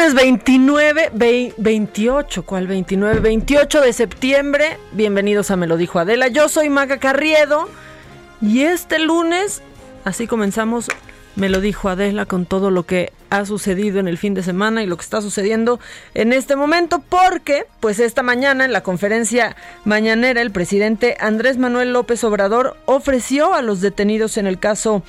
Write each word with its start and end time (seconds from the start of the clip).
Lunes 0.00 0.14
29, 0.14 1.10
28, 1.58 2.46
¿cuál 2.46 2.66
29? 2.66 3.20
28 3.20 3.82
de 3.82 3.92
septiembre. 3.92 4.78
Bienvenidos 4.92 5.50
a 5.50 5.56
Me 5.56 5.66
lo 5.66 5.76
dijo 5.76 5.98
Adela. 5.98 6.28
Yo 6.28 6.48
soy 6.48 6.70
Maga 6.70 6.96
Carriedo 6.96 7.68
y 8.40 8.62
este 8.62 8.98
lunes, 8.98 9.60
así 10.04 10.26
comenzamos, 10.26 10.88
Me 11.36 11.50
lo 11.50 11.60
dijo 11.60 11.90
Adela 11.90 12.24
con 12.24 12.46
todo 12.46 12.70
lo 12.70 12.86
que 12.86 13.12
ha 13.28 13.44
sucedido 13.44 14.00
en 14.00 14.08
el 14.08 14.16
fin 14.16 14.32
de 14.32 14.42
semana 14.42 14.82
y 14.82 14.86
lo 14.86 14.96
que 14.96 15.04
está 15.04 15.20
sucediendo 15.20 15.78
en 16.14 16.32
este 16.32 16.56
momento, 16.56 17.02
porque 17.06 17.66
pues 17.80 18.00
esta 18.00 18.22
mañana 18.22 18.64
en 18.64 18.72
la 18.72 18.82
conferencia 18.82 19.54
mañanera 19.84 20.40
el 20.40 20.50
presidente 20.50 21.18
Andrés 21.20 21.58
Manuel 21.58 21.92
López 21.92 22.24
Obrador 22.24 22.78
ofreció 22.86 23.52
a 23.54 23.60
los 23.60 23.82
detenidos 23.82 24.38
en 24.38 24.46
el 24.46 24.58
caso 24.58 25.02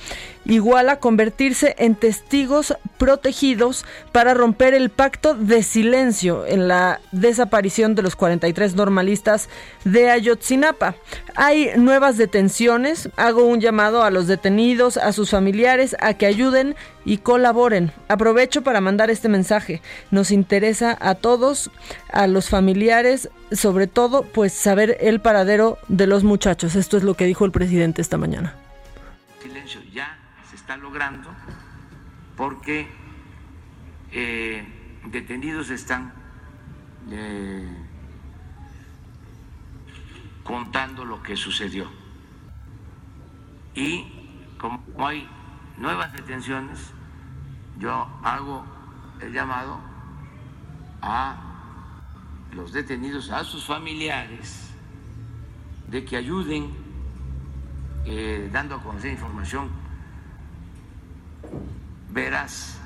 Iguala 0.44 0.98
convertirse 0.98 1.76
en 1.78 1.94
testigos 1.94 2.76
protegidos 2.98 3.84
para 4.10 4.34
romper 4.34 4.74
el 4.74 4.90
pacto 4.90 5.34
de 5.34 5.62
silencio 5.62 6.46
en 6.46 6.66
la 6.66 7.00
desaparición 7.12 7.94
de 7.94 8.02
los 8.02 8.16
43 8.16 8.74
normalistas 8.74 9.48
de 9.84 10.10
Ayotzinapa. 10.10 10.96
Hay 11.36 11.70
nuevas 11.76 12.16
detenciones, 12.16 13.08
hago 13.16 13.44
un 13.44 13.60
llamado 13.60 14.02
a 14.02 14.10
los 14.10 14.26
detenidos, 14.26 14.96
a 14.96 15.12
sus 15.12 15.30
familiares, 15.30 15.96
a 16.00 16.14
que 16.14 16.26
ayuden 16.26 16.74
y 17.04 17.18
colaboren. 17.18 17.92
Aprovecho 18.08 18.62
para 18.62 18.80
mandar 18.80 19.10
este 19.10 19.28
mensaje. 19.28 19.80
Nos 20.10 20.30
interesa 20.30 20.96
a 21.00 21.14
todos, 21.14 21.70
a 22.10 22.26
los 22.26 22.48
familiares, 22.48 23.28
sobre 23.52 23.86
todo, 23.86 24.22
pues 24.22 24.52
saber 24.52 24.96
el 25.00 25.20
paradero 25.20 25.78
de 25.88 26.06
los 26.06 26.24
muchachos. 26.24 26.74
Esto 26.74 26.96
es 26.96 27.02
lo 27.02 27.14
que 27.14 27.26
dijo 27.26 27.44
el 27.44 27.52
presidente 27.52 28.02
esta 28.02 28.18
mañana. 28.18 28.61
Logrando 30.76 31.30
porque 32.36 32.88
eh, 34.10 34.64
detenidos 35.06 35.70
están 35.70 36.12
eh, 37.10 37.68
contando 40.42 41.04
lo 41.04 41.22
que 41.22 41.36
sucedió. 41.36 41.90
Y 43.74 44.06
como 44.58 44.82
hay 45.06 45.28
nuevas 45.76 46.12
detenciones, 46.12 46.92
yo 47.78 48.08
hago 48.22 48.64
el 49.20 49.32
llamado 49.32 49.78
a 51.00 51.36
los 52.52 52.72
detenidos, 52.72 53.30
a 53.30 53.44
sus 53.44 53.64
familiares, 53.64 54.70
de 55.88 56.04
que 56.04 56.16
ayuden 56.16 56.70
eh, 58.04 58.48
dando 58.52 58.76
a 58.76 58.82
conocer 58.82 59.12
información 59.12 59.81
veraz. 62.12 62.78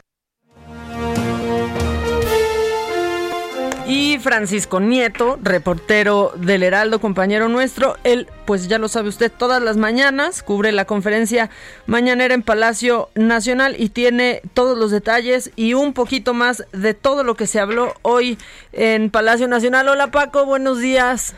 Y 3.88 4.19
Francisco 4.19 4.81
Nieto, 4.81 5.38
reportero 5.41 6.32
del 6.34 6.64
Heraldo, 6.64 7.00
compañero 7.00 7.48
nuestro, 7.48 7.97
él, 8.03 8.26
pues 8.44 8.66
ya 8.66 8.78
lo 8.78 8.88
sabe 8.88 9.09
usted, 9.09 9.31
todas 9.31 9.62
las 9.62 9.76
mañanas 9.76 10.42
cubre 10.42 10.72
la 10.72 10.86
conferencia 10.86 11.50
mañanera 11.86 12.34
en 12.34 12.42
Palacio 12.42 13.10
Nacional 13.15 13.76
y 13.78 13.91
tiene 13.91 14.42
todos 14.54 14.76
los 14.76 14.91
detalles 14.91 15.53
y 15.54 15.75
un 15.75 15.92
poquito 15.92 16.34
más 16.34 16.65
de 16.72 16.94
todo 16.94 17.22
lo 17.22 17.36
que 17.36 17.47
se 17.47 17.60
habló 17.60 17.94
hoy 18.03 18.38
en 18.72 19.09
Palacio 19.09 19.47
Nacional. 19.47 19.88
Hola 19.88 20.10
Paco, 20.10 20.44
buenos 20.44 20.81
días. 20.81 21.36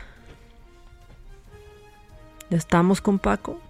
¿Ya 2.49 2.57
estamos 2.57 2.99
con 2.99 3.19
Paco? 3.19 3.61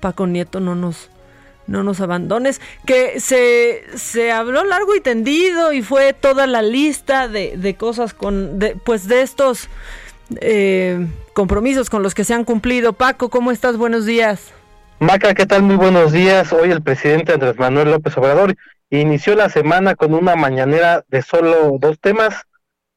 Paco 0.00 0.26
Nieto 0.26 0.60
no 0.60 0.74
nos 0.74 1.10
no 1.68 1.84
nos 1.84 2.00
abandones, 2.00 2.60
que 2.84 3.20
se, 3.20 3.84
se 3.96 4.32
habló 4.32 4.64
largo 4.64 4.96
y 4.96 5.00
tendido 5.00 5.72
y 5.72 5.82
fue 5.82 6.14
toda 6.14 6.46
la 6.46 6.62
lista 6.62 7.28
de, 7.28 7.56
de 7.56 7.74
cosas 7.74 8.14
con, 8.14 8.58
de, 8.58 8.74
pues 8.74 9.06
de 9.06 9.22
estos 9.22 9.68
eh, 10.40 11.06
compromisos 11.34 11.90
con 11.90 12.02
los 12.02 12.14
que 12.14 12.24
se 12.24 12.34
han 12.34 12.44
cumplido. 12.44 12.94
Paco, 12.94 13.28
¿cómo 13.28 13.52
estás? 13.52 13.76
Buenos 13.76 14.06
días. 14.06 14.52
Maca, 14.98 15.34
¿qué 15.34 15.46
tal? 15.46 15.62
Muy 15.62 15.76
buenos 15.76 16.10
días. 16.10 16.52
Hoy 16.52 16.70
el 16.70 16.82
presidente 16.82 17.34
Andrés 17.34 17.56
Manuel 17.58 17.92
López 17.92 18.16
Obrador 18.18 18.56
inició 18.90 19.36
la 19.36 19.48
semana 19.48 19.94
con 19.94 20.14
una 20.14 20.34
mañanera 20.34 21.04
de 21.08 21.22
solo 21.22 21.76
dos 21.78 22.00
temas. 22.00 22.42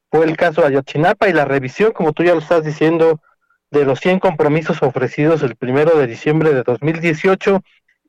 Fue 0.09 0.25
el 0.25 0.35
caso 0.35 0.61
de 0.61 0.67
Ayotzinapa 0.67 1.29
y 1.29 1.33
la 1.33 1.45
revisión, 1.45 1.91
como 1.91 2.11
tú 2.13 2.23
ya 2.23 2.33
lo 2.33 2.39
estás 2.39 2.63
diciendo, 2.63 3.21
de 3.69 3.85
los 3.85 3.99
100 3.99 4.19
compromisos 4.19 4.81
ofrecidos 4.81 5.43
el 5.43 5.55
primero 5.55 5.97
de 5.97 6.07
diciembre 6.07 6.53
de 6.53 6.63
2018 6.63 7.61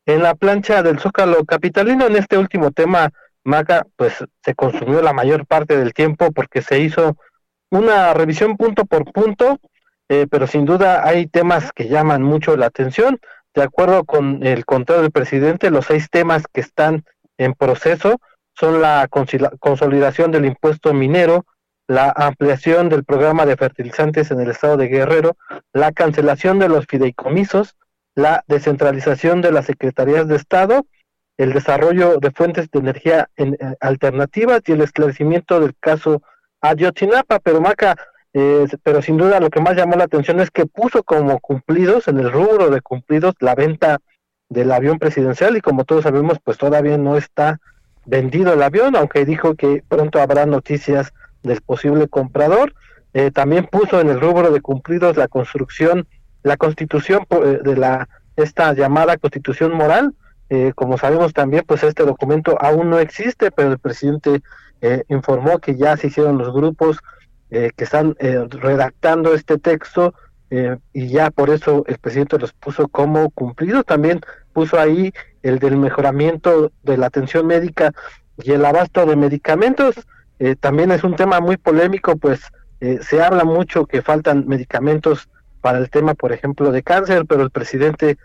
en 0.07 0.23
la 0.23 0.35
plancha 0.35 0.83
del 0.83 0.99
Zócalo 0.99 1.45
Capitalino, 1.45 2.07
en 2.07 2.17
este 2.17 2.39
último 2.39 2.71
tema, 2.71 3.11
Maca, 3.45 3.87
pues 3.97 4.25
se 4.45 4.55
consumió 4.55 5.03
la 5.03 5.13
mayor 5.13 5.47
parte 5.47 5.77
del 5.77 5.95
tiempo 5.95 6.33
porque 6.33 6.63
se 6.63 6.81
hizo 6.81 7.17
una 7.71 8.13
revisión 8.15 8.57
punto 8.57 8.85
por 8.85 9.11
punto, 9.13 9.59
eh, 10.09 10.27
pero 10.31 10.47
sin 10.47 10.65
duda 10.65 11.07
hay 11.07 11.27
temas 11.27 11.73
que 11.73 11.89
llaman 11.89 12.23
mucho 12.23 12.57
la 12.57 12.67
atención. 12.67 13.19
De 13.55 13.63
acuerdo 13.63 14.05
con 14.05 14.45
el 14.45 14.65
conteo 14.65 15.01
del 15.01 15.11
presidente, 15.11 15.71
los 15.71 15.87
seis 15.87 16.09
temas 16.11 16.45
que 16.53 16.61
están 16.61 17.05
en 17.39 17.55
proceso 17.55 18.21
son 18.55 18.81
la 18.81 19.09
consolidación 19.09 20.31
del 20.31 20.45
impuesto 20.45 20.93
minero, 20.93 21.47
la 21.89 22.13
ampliación 22.15 22.89
del 22.89 23.05
programa 23.05 23.47
de 23.47 23.57
fertilizantes 23.57 24.31
en 24.31 24.41
el 24.41 24.51
estado 24.51 24.77
de 24.77 24.89
Guerrero, 24.89 25.37
la 25.73 25.93
cancelación 25.93 26.59
de 26.59 26.69
los 26.69 26.87
fideicomisos, 26.87 27.77
la 28.15 28.45
descentralización 28.47 29.41
de 29.41 29.53
las 29.53 29.67
secretarías 29.67 30.29
de 30.29 30.37
Estado, 30.37 30.87
el 31.39 31.53
desarrollo 31.53 32.19
de 32.19 32.31
fuentes 32.31 32.71
de 32.71 32.79
energía 32.79 33.31
en, 33.37 33.55
eh, 33.55 33.77
alternativas 33.81 34.63
y 34.67 34.73
el 34.73 34.83
esclarecimiento 34.83 35.61
del 35.61 35.75
caso 35.81 36.23
Ayotzinapa, 36.61 37.41
pero 37.41 37.61
Maca, 37.61 37.97
eh, 38.35 38.67
pero 38.83 39.03
sin 39.03 39.17
duda 39.17 39.41
lo 39.41 39.51
que 39.51 39.61
más 39.61 39.77
llamó 39.77 39.97
la 39.97 40.05
atención 40.05 40.41
es 40.41 40.51
que 40.51 40.67
puso 40.67 41.03
como 41.03 41.39
cumplidos 41.41 42.09
en 42.09 42.19
el 42.19 42.33
rubro 42.33 42.71
de 42.71 42.81
cumplidos 42.81 43.35
la 43.41 43.55
venta 43.55 43.99
del 44.49 44.71
avión 44.73 44.99
presidencial 44.99 45.57
y 45.57 45.61
como 45.61 45.85
todos 45.85 46.05
sabemos 46.05 46.39
pues 46.43 46.59
todavía 46.59 46.99
no 46.99 47.17
está 47.17 47.61
vendido 48.05 48.53
el 48.53 48.63
avión, 48.63 48.97
aunque 48.97 49.25
dijo 49.25 49.55
que 49.55 49.83
pronto 49.87 50.21
habrá 50.21 50.47
noticias 50.47 51.13
del 51.43 51.61
posible 51.61 52.09
comprador. 52.09 52.75
Eh, 53.15 53.31
también 53.31 53.67
puso 53.67 54.01
en 54.01 54.09
el 54.09 54.21
rubro 54.21 54.51
de 54.51 54.61
cumplidos 54.61 55.17
la 55.17 55.29
construcción 55.29 56.07
la 56.43 56.57
constitución 56.57 57.27
eh, 57.31 57.61
de 57.63 57.77
la 57.77 58.09
esta 58.37 58.73
llamada 58.73 59.17
constitución 59.19 59.73
moral 59.75 60.15
eh, 60.49 60.73
como 60.75 60.99
sabemos 60.99 61.33
también 61.33 61.65
pues 61.67 61.83
este 61.83 62.05
documento 62.05 62.57
aún 62.61 62.91
no 62.91 62.99
existe 62.99 63.51
pero 63.51 63.73
el 63.73 63.79
presidente 63.79 64.43
eh, 64.81 65.05
informó 65.09 65.59
que 65.59 65.77
ya 65.77 65.97
se 65.97 66.09
hicieron 66.09 66.39
los 66.39 66.53
grupos 66.53 66.99
que 67.51 67.85
están 67.85 68.17
redactando 68.19 69.35
este 69.35 69.59
texto 69.59 70.15
y 70.95 71.09
ya 71.09 71.31
por 71.31 71.51
eso 71.51 71.85
el 71.87 71.99
presidente 71.99 72.39
los 72.39 72.55
puso 72.55 72.89
como 72.89 73.29
cumplidos. 73.29 73.85
También 73.85 74.23
puso 74.55 74.81
ahí 74.81 75.13
el 75.43 75.59
del 75.59 75.77
mejoramiento 75.77 76.73
de 76.83 76.97
la 76.97 77.09
atención 77.09 77.47
médica 77.47 77.93
y 78.43 78.53
el 78.53 78.65
abasto 78.65 79.05
de 79.05 79.17
medicamentos. 79.17 79.97
también 80.61 80.93
es 80.93 81.05
un 81.05 81.15
tema 81.15 81.41
muy 81.41 81.59
polémico, 81.59 82.17
pues 82.17 82.41
se 83.03 83.23
habla 83.23 83.45
mucho 83.45 83.85
que 83.85 84.01
faltan 84.01 84.47
medicamentos 84.49 85.29
para 85.63 85.79
el 85.79 85.89
tema, 85.89 86.13
por 86.13 86.33
ejemplo, 86.33 86.71
de 86.71 86.83
cáncer, 86.83 87.25
pero 87.27 87.43
el 87.43 87.51
presidente 87.51 88.19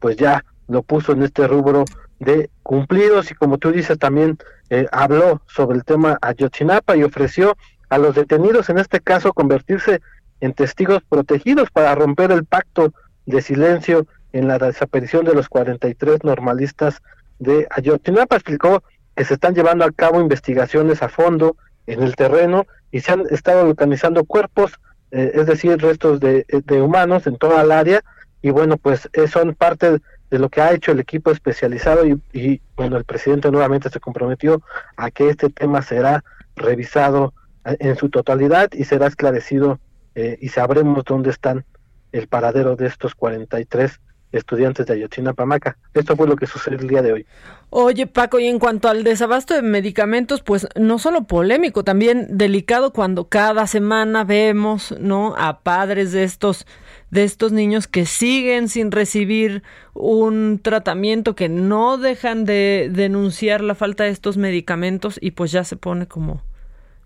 pues 0.00 0.16
ya 0.16 0.44
lo 0.66 0.82
puso 0.82 1.12
en 1.12 1.22
este 1.22 1.46
rubro 1.46 1.84
de 2.20 2.50
cumplidos 2.62 3.30
y 3.30 3.34
como 3.34 3.58
tú 3.58 3.72
dices 3.72 3.98
también 3.98 4.38
eh, 4.68 4.86
habló 4.92 5.42
sobre 5.48 5.78
el 5.78 5.84
tema 5.84 6.18
Ayotzinapa 6.20 6.96
y 6.96 7.02
ofreció 7.02 7.56
a 7.88 7.98
los 7.98 8.14
detenidos 8.14 8.68
en 8.68 8.78
este 8.78 9.00
caso 9.00 9.32
convertirse 9.32 10.00
en 10.40 10.52
testigos 10.52 11.02
protegidos 11.08 11.70
para 11.70 11.94
romper 11.94 12.30
el 12.30 12.44
pacto 12.44 12.92
de 13.26 13.42
silencio 13.42 14.06
en 14.32 14.46
la 14.46 14.58
desaparición 14.58 15.24
de 15.24 15.34
los 15.34 15.48
43 15.48 16.22
normalistas 16.22 17.02
de 17.38 17.66
Ayotzinapa. 17.70 18.36
Explicó 18.36 18.84
que 19.16 19.24
se 19.24 19.34
están 19.34 19.54
llevando 19.54 19.84
a 19.84 19.90
cabo 19.90 20.20
investigaciones 20.20 21.02
a 21.02 21.08
fondo 21.08 21.56
en 21.86 22.02
el 22.02 22.14
terreno 22.14 22.66
y 22.92 23.00
se 23.00 23.12
han 23.12 23.24
estado 23.30 23.66
localizando 23.66 24.24
cuerpos, 24.24 24.78
eh, 25.10 25.32
es 25.34 25.46
decir, 25.46 25.80
restos 25.80 26.20
de, 26.20 26.44
de, 26.48 26.82
humanos 26.82 27.26
en 27.26 27.36
toda 27.36 27.62
el 27.62 27.72
área 27.72 28.02
y 28.42 28.50
bueno, 28.50 28.76
pues 28.76 29.08
eh, 29.12 29.28
son 29.28 29.54
parte 29.54 30.00
de 30.30 30.38
lo 30.38 30.48
que 30.48 30.60
ha 30.60 30.72
hecho 30.72 30.92
el 30.92 31.00
equipo 31.00 31.30
especializado 31.30 32.06
y, 32.06 32.62
bueno, 32.76 32.96
el 32.96 33.04
presidente 33.04 33.50
nuevamente 33.50 33.90
se 33.90 34.00
comprometió 34.00 34.62
a 34.96 35.10
que 35.10 35.28
este 35.28 35.50
tema 35.50 35.82
será 35.82 36.24
revisado 36.56 37.34
eh, 37.64 37.76
en 37.80 37.96
su 37.96 38.08
totalidad 38.08 38.70
y 38.72 38.84
será 38.84 39.08
esclarecido 39.08 39.78
eh, 40.14 40.38
y 40.40 40.48
sabremos 40.48 41.04
dónde 41.04 41.30
están 41.30 41.64
el 42.12 42.28
paradero 42.28 42.76
de 42.76 42.86
estos 42.86 43.14
43 43.14 44.00
estudiantes 44.32 44.86
de 44.86 44.94
Ayotzinapa 44.94 45.44
Maca. 45.46 45.76
Esto 45.94 46.16
fue 46.16 46.26
lo 46.26 46.36
que 46.36 46.46
sucedió 46.46 46.78
el 46.78 46.88
día 46.88 47.02
de 47.02 47.12
hoy. 47.12 47.26
Oye, 47.70 48.06
Paco, 48.06 48.40
y 48.40 48.46
en 48.46 48.58
cuanto 48.58 48.88
al 48.88 49.04
desabasto 49.04 49.54
de 49.54 49.62
medicamentos, 49.62 50.42
pues 50.42 50.66
no 50.74 50.98
solo 50.98 51.24
polémico, 51.24 51.84
también 51.84 52.26
delicado 52.36 52.92
cuando 52.92 53.28
cada 53.28 53.66
semana 53.66 54.24
vemos, 54.24 54.94
¿no? 54.98 55.34
A 55.36 55.60
padres 55.60 56.12
de 56.12 56.24
estos 56.24 56.66
de 57.10 57.24
estos 57.24 57.52
niños 57.52 57.88
que 57.88 58.06
siguen 58.06 58.68
sin 58.68 58.92
recibir 58.92 59.62
un 59.94 60.60
tratamiento, 60.62 61.34
que 61.34 61.48
no 61.48 61.98
dejan 61.98 62.44
de 62.44 62.88
denunciar 62.92 63.62
la 63.62 63.74
falta 63.74 64.04
de 64.04 64.10
estos 64.10 64.36
medicamentos 64.36 65.18
y 65.20 65.32
pues 65.32 65.50
ya 65.50 65.64
se 65.64 65.76
pone 65.76 66.06
como, 66.06 66.42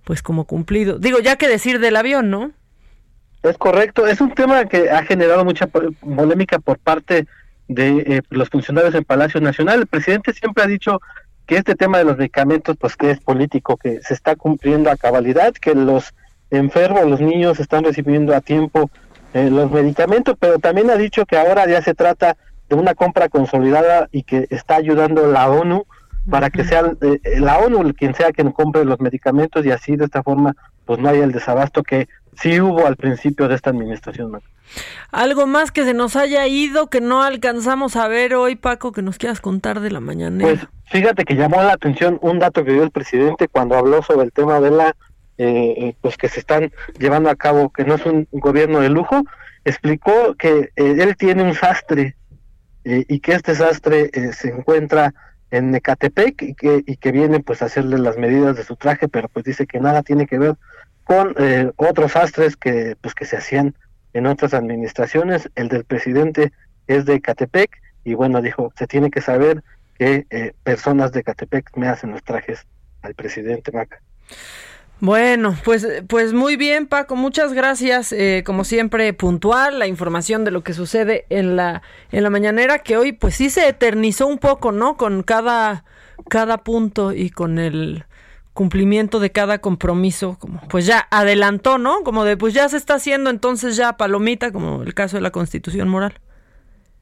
pues 0.04 0.22
como 0.22 0.44
cumplido. 0.44 0.98
Digo, 0.98 1.20
ya 1.20 1.36
que 1.36 1.48
decir 1.48 1.80
del 1.80 1.96
avión, 1.96 2.30
¿no? 2.30 2.52
Es 3.44 3.58
correcto, 3.58 4.06
es 4.06 4.22
un 4.22 4.32
tema 4.32 4.64
que 4.64 4.90
ha 4.90 5.04
generado 5.04 5.44
mucha 5.44 5.66
polémica 5.66 6.58
por 6.58 6.78
parte 6.78 7.26
de 7.68 7.98
eh, 7.98 8.22
los 8.30 8.48
funcionarios 8.48 8.94
en 8.94 9.04
Palacio 9.04 9.38
Nacional. 9.38 9.80
El 9.80 9.86
presidente 9.86 10.32
siempre 10.32 10.64
ha 10.64 10.66
dicho 10.66 11.02
que 11.46 11.58
este 11.58 11.74
tema 11.74 11.98
de 11.98 12.04
los 12.04 12.16
medicamentos, 12.16 12.74
pues 12.78 12.96
que 12.96 13.10
es 13.10 13.20
político, 13.20 13.76
que 13.76 14.00
se 14.00 14.14
está 14.14 14.34
cumpliendo 14.34 14.90
a 14.90 14.96
cabalidad, 14.96 15.52
que 15.52 15.74
los 15.74 16.14
enfermos, 16.50 17.04
los 17.04 17.20
niños 17.20 17.60
están 17.60 17.84
recibiendo 17.84 18.34
a 18.34 18.40
tiempo 18.40 18.90
eh, 19.34 19.50
los 19.50 19.70
medicamentos, 19.70 20.36
pero 20.40 20.58
también 20.58 20.88
ha 20.88 20.96
dicho 20.96 21.26
que 21.26 21.36
ahora 21.36 21.66
ya 21.66 21.82
se 21.82 21.92
trata 21.92 22.38
de 22.70 22.76
una 22.76 22.94
compra 22.94 23.28
consolidada 23.28 24.08
y 24.10 24.22
que 24.22 24.46
está 24.48 24.76
ayudando 24.76 25.26
la 25.26 25.50
ONU 25.50 25.84
para 26.30 26.48
que 26.48 26.64
sea 26.64 26.92
eh, 27.02 27.20
la 27.40 27.58
ONU 27.58 27.92
quien 27.92 28.14
sea 28.14 28.32
quien 28.32 28.52
compre 28.52 28.86
los 28.86 29.00
medicamentos 29.00 29.66
y 29.66 29.70
así 29.70 29.96
de 29.96 30.06
esta 30.06 30.22
forma 30.22 30.56
pues 30.86 30.98
no 30.98 31.08
haya 31.10 31.24
el 31.24 31.32
desabasto 31.32 31.82
que 31.82 32.08
sí 32.40 32.60
hubo 32.60 32.86
al 32.86 32.96
principio 32.96 33.48
de 33.48 33.54
esta 33.54 33.70
administración. 33.70 34.40
Algo 35.12 35.46
más 35.46 35.70
que 35.70 35.84
se 35.84 35.94
nos 35.94 36.16
haya 36.16 36.46
ido 36.46 36.88
que 36.88 37.00
no 37.00 37.22
alcanzamos 37.22 37.96
a 37.96 38.08
ver 38.08 38.34
hoy, 38.34 38.56
Paco, 38.56 38.92
que 38.92 39.02
nos 39.02 39.18
quieras 39.18 39.40
contar 39.40 39.80
de 39.80 39.90
la 39.90 40.00
mañana. 40.00 40.42
Pues 40.42 40.60
fíjate 40.86 41.24
que 41.24 41.34
llamó 41.34 41.62
la 41.62 41.72
atención 41.72 42.18
un 42.22 42.38
dato 42.38 42.64
que 42.64 42.72
dio 42.72 42.82
el 42.82 42.90
presidente 42.90 43.48
cuando 43.48 43.76
habló 43.76 44.02
sobre 44.02 44.24
el 44.24 44.32
tema 44.32 44.60
de 44.60 44.70
la 44.70 44.96
eh, 45.36 45.94
pues 46.00 46.16
que 46.16 46.28
se 46.28 46.40
están 46.40 46.72
llevando 46.98 47.28
a 47.28 47.36
cabo, 47.36 47.70
que 47.70 47.84
no 47.84 47.96
es 47.96 48.06
un 48.06 48.28
gobierno 48.30 48.80
de 48.80 48.88
lujo, 48.88 49.24
explicó 49.64 50.34
que 50.34 50.70
eh, 50.76 50.96
él 50.98 51.16
tiene 51.16 51.42
un 51.42 51.54
sastre 51.54 52.16
eh, 52.84 53.04
y 53.08 53.20
que 53.20 53.32
este 53.32 53.54
sastre 53.54 54.10
eh, 54.12 54.32
se 54.32 54.48
encuentra 54.48 55.14
en 55.50 55.74
Ecatepec 55.74 56.42
y 56.42 56.54
que, 56.54 56.82
y 56.86 56.96
que 56.96 57.12
viene 57.12 57.40
pues 57.40 57.62
a 57.62 57.66
hacerle 57.66 57.98
las 57.98 58.18
medidas 58.18 58.56
de 58.56 58.64
su 58.64 58.76
traje, 58.76 59.08
pero 59.08 59.28
pues 59.28 59.44
dice 59.44 59.66
que 59.66 59.80
nada 59.80 60.02
tiene 60.02 60.26
que 60.26 60.38
ver 60.38 60.56
con 61.04 61.34
otros 61.76 62.12
sastres 62.12 62.56
que 62.56 62.96
pues 63.00 63.14
que 63.14 63.24
se 63.24 63.36
hacían 63.36 63.74
en 64.12 64.26
otras 64.26 64.54
administraciones. 64.54 65.50
El 65.54 65.68
del 65.68 65.84
presidente 65.84 66.52
es 66.86 67.04
de 67.04 67.14
Ecatepec 67.14 67.70
y 68.04 68.14
bueno, 68.14 68.42
dijo, 68.42 68.72
se 68.76 68.86
tiene 68.86 69.10
que 69.10 69.20
saber 69.20 69.62
que 69.98 70.54
personas 70.62 71.12
de 71.12 71.20
Ecatepec 71.20 71.76
me 71.76 71.88
hacen 71.88 72.10
los 72.10 72.22
trajes 72.24 72.66
al 73.02 73.14
presidente 73.14 73.70
Maca. 73.72 74.00
Bueno, 75.00 75.56
pues, 75.64 75.86
pues 76.08 76.32
muy 76.32 76.56
bien, 76.56 76.86
Paco, 76.86 77.16
muchas 77.16 77.52
gracias. 77.52 78.12
Eh, 78.12 78.42
como 78.46 78.64
siempre, 78.64 79.12
puntual 79.12 79.78
la 79.78 79.86
información 79.86 80.44
de 80.44 80.50
lo 80.50 80.62
que 80.62 80.72
sucede 80.72 81.26
en 81.30 81.56
la, 81.56 81.82
en 82.10 82.22
la 82.22 82.30
mañanera, 82.30 82.78
que 82.78 82.96
hoy 82.96 83.12
pues 83.12 83.34
sí 83.34 83.50
se 83.50 83.68
eternizó 83.68 84.26
un 84.26 84.38
poco, 84.38 84.72
¿no? 84.72 84.96
Con 84.96 85.22
cada, 85.22 85.84
cada 86.28 86.58
punto 86.58 87.12
y 87.12 87.30
con 87.30 87.58
el 87.58 88.04
cumplimiento 88.54 89.20
de 89.20 89.30
cada 89.30 89.58
compromiso, 89.58 90.38
como 90.38 90.60
pues 90.68 90.86
ya 90.86 91.06
adelantó, 91.10 91.76
¿no? 91.76 92.02
Como 92.02 92.24
de 92.24 92.36
pues 92.36 92.54
ya 92.54 92.68
se 92.68 92.76
está 92.76 92.94
haciendo 92.94 93.28
entonces 93.28 93.76
ya 93.76 93.96
palomita, 93.96 94.52
como 94.52 94.82
el 94.82 94.94
caso 94.94 95.16
de 95.16 95.22
la 95.22 95.30
constitución 95.30 95.88
moral. 95.88 96.14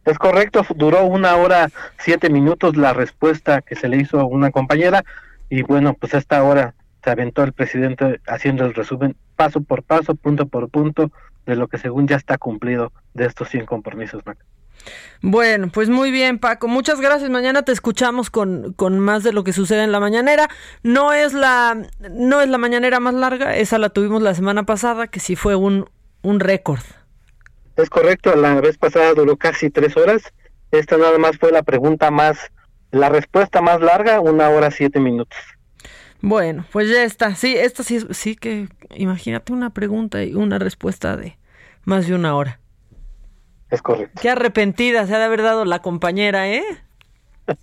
Es 0.05 0.19
correcto, 0.19 0.67
duró 0.75 1.05
una 1.05 1.37
hora 1.37 1.69
siete 1.99 2.29
minutos 2.29 2.77
la 2.77 2.93
respuesta 2.93 3.63
que 3.63 3.77
se 3.77 3.89
le 3.89 3.99
hizo 3.99 4.19
a 4.19 4.25
una 4.25 4.51
compañera 4.51 5.05
y 5.49 5.63
bueno, 5.63 5.95
pues 5.95 6.15
esta 6.15 6.43
hora 6.43 6.75
se 7.05 7.11
aventó 7.11 7.45
el 7.45 7.53
presidente 7.53 8.21
haciendo 8.27 8.65
el 8.65 8.75
resumen 8.75 9.15
paso 9.37 9.61
por 9.61 9.83
paso, 9.83 10.15
punto 10.15 10.47
por 10.47 10.69
punto, 10.71 11.13
de 11.47 11.57
lo 11.57 11.69
que 11.69 11.79
según 11.79 12.09
ya 12.09 12.17
está 12.17 12.39
cumplido 12.39 12.93
de 13.15 13.27
estos 13.27 13.49
100 13.51 13.67
compromisos. 13.67 14.23
Bueno, 15.21 15.69
pues 15.73 15.89
muy 15.89 16.11
bien, 16.11 16.39
Paco. 16.39 16.67
Muchas 16.67 17.01
gracias. 17.01 17.31
Mañana 17.31 17.63
te 17.63 17.73
escuchamos 17.73 18.29
con, 18.29 18.73
con 18.73 18.99
más 18.99 19.23
de 19.23 19.33
lo 19.33 19.45
que 19.45 19.53
sucede 19.53 19.85
en 19.85 19.93
la 19.93 20.01
mañanera. 20.01 20.49
No 20.83 21.13
es 21.13 21.33
la, 21.33 21.81
no 22.11 22.41
es 22.41 22.49
la 22.49 22.59
mañanera 22.59 22.99
más 22.99 23.15
larga, 23.15 23.57
esa 23.57 23.79
la 23.79 23.91
tuvimos 23.91 24.23
la 24.23 24.35
semana 24.35 24.65
pasada, 24.65 25.07
que 25.07 25.21
sí 25.21 25.37
fue 25.37 25.55
un, 25.55 25.89
un 26.23 26.41
récord. 26.41 26.81
Es 27.77 27.89
correcto, 27.89 28.35
la 28.35 28.61
vez 28.61 28.77
pasada 28.79 29.15
duró 29.15 29.37
casi 29.37 29.71
tres 29.71 29.97
horas. 29.97 30.23
Esta 30.73 30.97
nada 30.97 31.19
más 31.19 31.39
fue 31.39 31.53
la 31.53 31.63
pregunta 31.63 32.11
más, 32.11 32.39
la 32.91 33.09
respuesta 33.09 33.61
más 33.61 33.81
larga, 33.81 34.21
una 34.21 34.49
hora 34.49 34.71
siete 34.71 34.99
minutos. 34.99 35.39
Bueno, 36.21 36.65
pues 36.73 36.89
ya 36.89 37.05
está. 37.05 37.35
Sí, 37.35 37.55
esto 37.57 37.83
sí, 37.83 38.01
sí 38.11 38.37
que 38.37 38.69
imagínate 38.95 39.53
una 39.53 39.71
pregunta 39.71 40.23
y 40.23 40.35
una 40.35 40.59
respuesta 40.59 41.17
de 41.17 41.39
más 41.85 42.07
de 42.07 42.15
una 42.15 42.35
hora. 42.35 42.61
Es 43.73 43.83
correcto. 43.83 44.21
Qué 44.23 44.31
arrepentida 44.31 45.05
se 45.07 45.15
ha 45.17 45.19
de 45.19 45.25
haber 45.25 45.43
dado 45.43 45.65
la 45.65 45.81
compañera, 45.81 46.49
¿eh? 46.49 46.63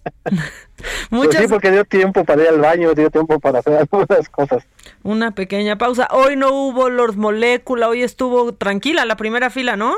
Muchas... 1.10 1.36
Pues 1.36 1.38
sí, 1.38 1.48
porque 1.48 1.72
dio 1.72 1.86
tiempo 1.86 2.26
para 2.26 2.42
ir 2.42 2.50
al 2.50 2.60
baño, 2.60 2.94
dio 2.94 3.10
tiempo 3.10 3.40
para 3.40 3.60
hacer 3.60 3.78
algunas 3.78 4.28
cosas. 4.28 4.68
Una 5.04 5.32
pequeña 5.32 5.78
pausa. 5.78 6.10
Hoy 6.12 6.36
no 6.36 6.52
hubo 6.52 6.90
Lord 6.90 7.16
Molécula, 7.16 7.88
hoy 7.88 8.04
estuvo 8.04 8.54
tranquila 8.54 9.06
la 9.06 9.16
primera 9.16 9.50
fila, 9.50 9.78
¿no? 9.78 9.96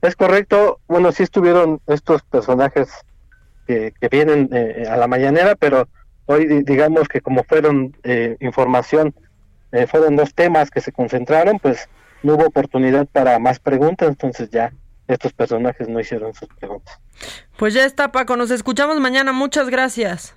Es 0.00 0.14
correcto. 0.14 0.78
Bueno, 0.86 1.10
sí 1.10 1.24
estuvieron 1.24 1.80
estos 1.88 2.22
personajes 2.22 2.88
que, 3.66 3.92
que 4.00 4.08
vienen 4.08 4.48
eh, 4.52 4.84
a 4.88 4.96
la 4.96 5.08
mañanera, 5.08 5.56
pero 5.56 5.88
Hoy 6.30 6.62
digamos 6.62 7.08
que 7.08 7.20
como 7.20 7.42
fueron 7.42 7.96
eh, 8.04 8.36
información, 8.38 9.12
eh, 9.72 9.88
fueron 9.88 10.14
dos 10.14 10.32
temas 10.32 10.70
que 10.70 10.80
se 10.80 10.92
concentraron, 10.92 11.58
pues 11.58 11.88
no 12.22 12.36
hubo 12.36 12.46
oportunidad 12.46 13.08
para 13.08 13.40
más 13.40 13.58
preguntas, 13.58 14.10
entonces 14.10 14.48
ya 14.48 14.72
estos 15.10 15.32
personajes 15.32 15.88
no 15.88 16.00
hicieron 16.00 16.34
sus 16.34 16.48
preguntas. 16.48 17.00
Pues 17.56 17.74
ya 17.74 17.84
está, 17.84 18.12
Paco, 18.12 18.36
nos 18.36 18.50
escuchamos 18.50 18.98
mañana, 19.00 19.32
muchas 19.32 19.68
gracias. 19.68 20.36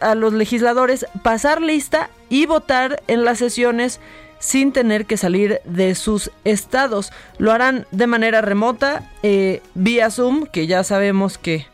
a 0.00 0.14
los 0.14 0.32
legisladores 0.32 1.06
pasar 1.22 1.60
lista 1.60 2.10
y 2.28 2.46
votar 2.46 3.02
en 3.06 3.24
las 3.24 3.38
sesiones 3.38 4.00
sin 4.40 4.72
tener 4.72 5.06
que 5.06 5.16
salir 5.16 5.60
de 5.64 5.94
sus 5.94 6.30
estados. 6.44 7.12
Lo 7.38 7.52
harán 7.52 7.86
de 7.92 8.06
manera 8.06 8.40
remota, 8.40 9.10
eh, 9.22 9.62
vía 9.74 10.10
Zoom, 10.10 10.46
que 10.46 10.66
ya 10.66 10.84
sabemos 10.84 11.38
que 11.38 11.66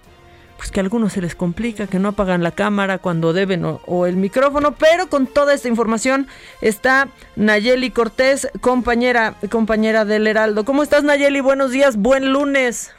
pues 0.61 0.71
que 0.71 0.81
a 0.81 0.83
algunos 0.83 1.15
se 1.15 1.23
les 1.23 1.35
complica, 1.35 1.87
que 1.87 1.99
no 1.99 2.11
apagan 2.11 2.43
la 2.43 2.51
cámara 2.51 2.99
cuando 2.99 3.33
deben 3.33 3.65
o, 3.65 4.05
el 4.05 4.17
micrófono, 4.17 4.73
pero 4.73 5.09
con 5.09 5.27
toda 5.27 5.55
esta 5.55 5.69
información 5.69 6.27
está 6.61 7.09
Nayeli 7.35 7.91
Cortés, 7.91 8.47
compañera, 8.61 9.37
compañera 9.51 10.05
del 10.05 10.27
Heraldo. 10.27 10.67
¿Cómo 10.67 10.83
estás 10.83 11.03
Nayeli? 11.03 11.41
Buenos 11.41 11.71
días, 11.71 11.97
buen 11.97 12.35
lunes. 12.35 12.91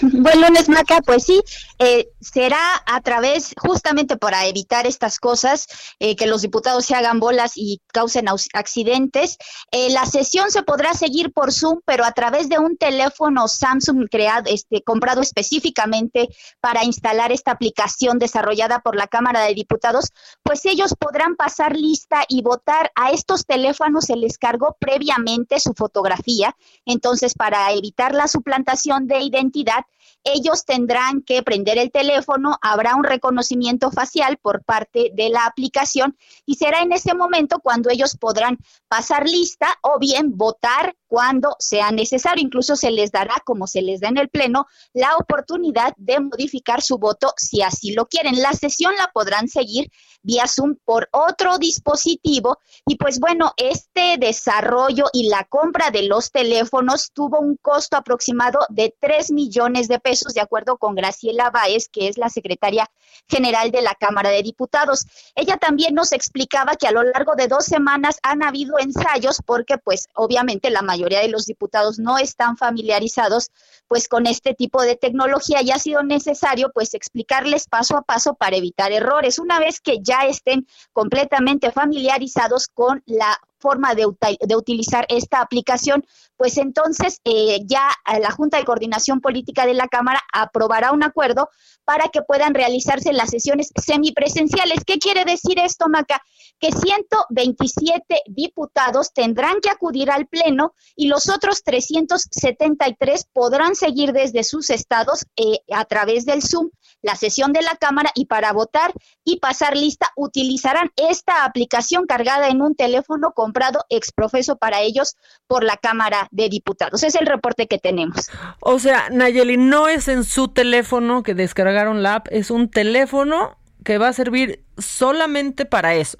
Buen 0.00 0.40
lunes, 0.40 0.68
Maca. 0.68 1.00
Pues 1.00 1.24
sí, 1.24 1.42
eh, 1.78 2.08
será 2.20 2.82
a 2.86 3.00
través, 3.02 3.54
justamente 3.56 4.16
para 4.16 4.46
evitar 4.46 4.86
estas 4.86 5.18
cosas, 5.18 5.66
eh, 6.00 6.16
que 6.16 6.26
los 6.26 6.42
diputados 6.42 6.84
se 6.84 6.94
hagan 6.94 7.20
bolas 7.20 7.52
y 7.54 7.80
causen 7.92 8.26
accidentes. 8.52 9.38
Eh, 9.70 9.90
la 9.90 10.04
sesión 10.06 10.50
se 10.50 10.62
podrá 10.62 10.94
seguir 10.94 11.32
por 11.32 11.52
Zoom, 11.52 11.80
pero 11.84 12.04
a 12.04 12.12
través 12.12 12.48
de 12.48 12.58
un 12.58 12.76
teléfono 12.76 13.46
Samsung 13.46 14.08
creado, 14.10 14.50
este, 14.50 14.82
comprado 14.82 15.20
específicamente 15.20 16.28
para 16.60 16.84
instalar 16.84 17.30
esta 17.32 17.52
aplicación 17.52 18.18
desarrollada 18.18 18.80
por 18.80 18.96
la 18.96 19.06
Cámara 19.06 19.42
de 19.42 19.54
Diputados, 19.54 20.06
pues 20.42 20.64
ellos 20.64 20.94
podrán 20.98 21.36
pasar 21.36 21.76
lista 21.76 22.24
y 22.28 22.42
votar. 22.42 22.90
A 22.96 23.12
estos 23.12 23.46
teléfonos 23.46 24.06
se 24.06 24.16
les 24.16 24.38
cargó 24.38 24.76
previamente 24.80 25.60
su 25.60 25.74
fotografía, 25.74 26.56
entonces 26.84 27.34
para 27.34 27.72
evitar 27.72 28.14
la 28.14 28.26
suplantación 28.26 29.06
de 29.06 29.20
identidad, 29.20 29.84
ellos 30.32 30.64
tendrán 30.64 31.22
que 31.22 31.42
prender 31.42 31.78
el 31.78 31.90
teléfono, 31.90 32.58
habrá 32.62 32.94
un 32.94 33.04
reconocimiento 33.04 33.90
facial 33.90 34.38
por 34.38 34.64
parte 34.64 35.10
de 35.14 35.28
la 35.28 35.46
aplicación 35.46 36.16
y 36.46 36.56
será 36.56 36.80
en 36.80 36.92
ese 36.92 37.14
momento 37.14 37.60
cuando 37.60 37.90
ellos 37.90 38.16
podrán 38.16 38.58
pasar 38.88 39.26
lista 39.26 39.68
o 39.82 39.98
bien 39.98 40.36
votar 40.36 40.94
cuando 41.08 41.56
sea 41.58 41.90
necesario. 41.90 42.44
Incluso 42.44 42.76
se 42.76 42.90
les 42.90 43.10
dará, 43.10 43.34
como 43.44 43.66
se 43.66 43.82
les 43.82 44.00
da 44.00 44.08
en 44.08 44.18
el 44.18 44.28
Pleno, 44.28 44.66
la 44.92 45.16
oportunidad 45.16 45.94
de 45.96 46.20
modificar 46.20 46.82
su 46.82 46.98
voto 46.98 47.32
si 47.36 47.62
así 47.62 47.92
lo 47.92 48.06
quieren. 48.06 48.40
La 48.40 48.52
sesión 48.52 48.94
la 48.96 49.10
podrán 49.12 49.48
seguir 49.48 49.90
vía 50.22 50.46
Zoom 50.46 50.76
por 50.84 51.08
otro 51.12 51.58
dispositivo 51.58 52.58
y 52.86 52.96
pues 52.96 53.20
bueno, 53.20 53.52
este 53.56 54.16
desarrollo 54.18 55.06
y 55.12 55.28
la 55.28 55.44
compra 55.44 55.90
de 55.90 56.02
los 56.02 56.30
teléfonos 56.30 57.12
tuvo 57.12 57.38
un 57.38 57.56
costo 57.56 57.96
aproximado 57.96 58.60
de 58.68 58.94
3 59.00 59.30
millones 59.30 59.88
de 59.88 60.00
pesos, 60.00 60.34
de 60.34 60.40
acuerdo 60.40 60.76
con 60.76 60.94
Graciela 60.94 61.50
Báez, 61.50 61.88
que 61.88 62.08
es 62.08 62.18
la 62.18 62.28
secretaria 62.28 62.90
general 63.28 63.70
de 63.70 63.82
la 63.82 63.94
Cámara 63.94 64.30
de 64.30 64.42
Diputados. 64.42 65.06
Ella 65.34 65.56
también 65.56 65.94
nos 65.94 66.12
explicaba 66.12 66.76
que 66.76 66.86
a 66.86 66.92
lo 66.92 67.02
largo 67.04 67.34
de 67.34 67.48
dos 67.48 67.64
semanas 67.64 68.18
han 68.22 68.42
habido 68.42 68.78
ensayos 68.78 69.38
porque 69.44 69.78
pues 69.78 70.08
obviamente 70.14 70.70
la 70.70 70.82
mayoría 70.82 70.97
mayoría 70.98 71.20
de 71.20 71.28
los 71.28 71.46
diputados 71.46 71.98
no 71.98 72.18
están 72.18 72.56
familiarizados 72.56 73.50
pues 73.86 74.08
con 74.08 74.26
este 74.26 74.54
tipo 74.54 74.82
de 74.82 74.96
tecnología 74.96 75.62
y 75.62 75.70
ha 75.70 75.78
sido 75.78 76.02
necesario 76.02 76.70
pues 76.74 76.94
explicarles 76.94 77.68
paso 77.68 77.96
a 77.96 78.02
paso 78.02 78.34
para 78.34 78.56
evitar 78.56 78.92
errores. 78.92 79.38
Una 79.38 79.60
vez 79.60 79.80
que 79.80 80.00
ya 80.02 80.22
estén 80.22 80.66
completamente 80.92 81.70
familiarizados 81.70 82.68
con 82.68 83.02
la 83.06 83.38
forma 83.60 83.94
de, 83.94 84.06
de, 84.40 84.56
utilizar 84.56 85.04
esta 85.08 85.40
aplicación, 85.40 86.04
pues 86.36 86.58
entonces 86.58 87.20
eh, 87.24 87.60
ya 87.64 87.90
la 88.20 88.30
Junta 88.30 88.58
de 88.58 88.64
Coordinación 88.64 89.20
Política 89.20 89.66
de 89.66 89.74
la 89.74 89.88
Cámara 89.88 90.22
aprobará 90.32 90.92
un 90.92 91.02
acuerdo 91.02 91.48
para 91.84 92.08
que 92.08 92.22
puedan 92.22 92.54
realizarse 92.54 93.12
las 93.12 93.30
sesiones 93.30 93.72
semipresenciales. 93.74 94.84
¿Qué 94.84 94.98
quiere 94.98 95.24
decir 95.24 95.58
esto, 95.58 95.88
Maca? 95.88 96.22
Que 96.58 96.72
127 96.72 98.22
diputados 98.26 99.12
tendrán 99.12 99.60
que 99.60 99.70
acudir 99.70 100.10
al 100.10 100.26
Pleno 100.26 100.74
y 100.96 101.08
los 101.08 101.28
otros 101.28 101.62
373 101.62 103.28
podrán 103.32 103.74
seguir 103.74 104.12
desde 104.12 104.44
sus 104.44 104.70
estados 104.70 105.26
eh, 105.36 105.60
a 105.72 105.84
través 105.84 106.26
del 106.26 106.42
Zoom 106.42 106.70
la 107.02 107.14
sesión 107.14 107.52
de 107.52 107.62
la 107.62 107.76
Cámara 107.76 108.10
y 108.14 108.26
para 108.26 108.52
votar 108.52 108.92
y 109.24 109.38
pasar 109.38 109.76
lista 109.76 110.10
utilizarán 110.16 110.90
esta 110.96 111.44
aplicación 111.44 112.06
cargada 112.06 112.48
en 112.48 112.62
un 112.62 112.74
teléfono 112.74 113.32
comprado 113.32 113.84
exprofeso 113.88 114.56
para 114.56 114.80
ellos 114.80 115.16
por 115.46 115.64
la 115.64 115.76
Cámara 115.76 116.28
de 116.30 116.48
Diputados. 116.48 117.02
Es 117.02 117.14
el 117.14 117.26
reporte 117.26 117.66
que 117.66 117.78
tenemos. 117.78 118.28
O 118.60 118.78
sea, 118.78 119.08
Nayeli, 119.10 119.56
no 119.56 119.88
es 119.88 120.08
en 120.08 120.24
su 120.24 120.48
teléfono 120.48 121.22
que 121.22 121.34
descargaron 121.34 122.02
la 122.02 122.16
app, 122.16 122.28
es 122.30 122.50
un 122.50 122.70
teléfono 122.70 123.56
que 123.84 123.98
va 123.98 124.08
a 124.08 124.12
servir 124.12 124.64
solamente 124.76 125.64
para 125.64 125.94
eso. 125.94 126.18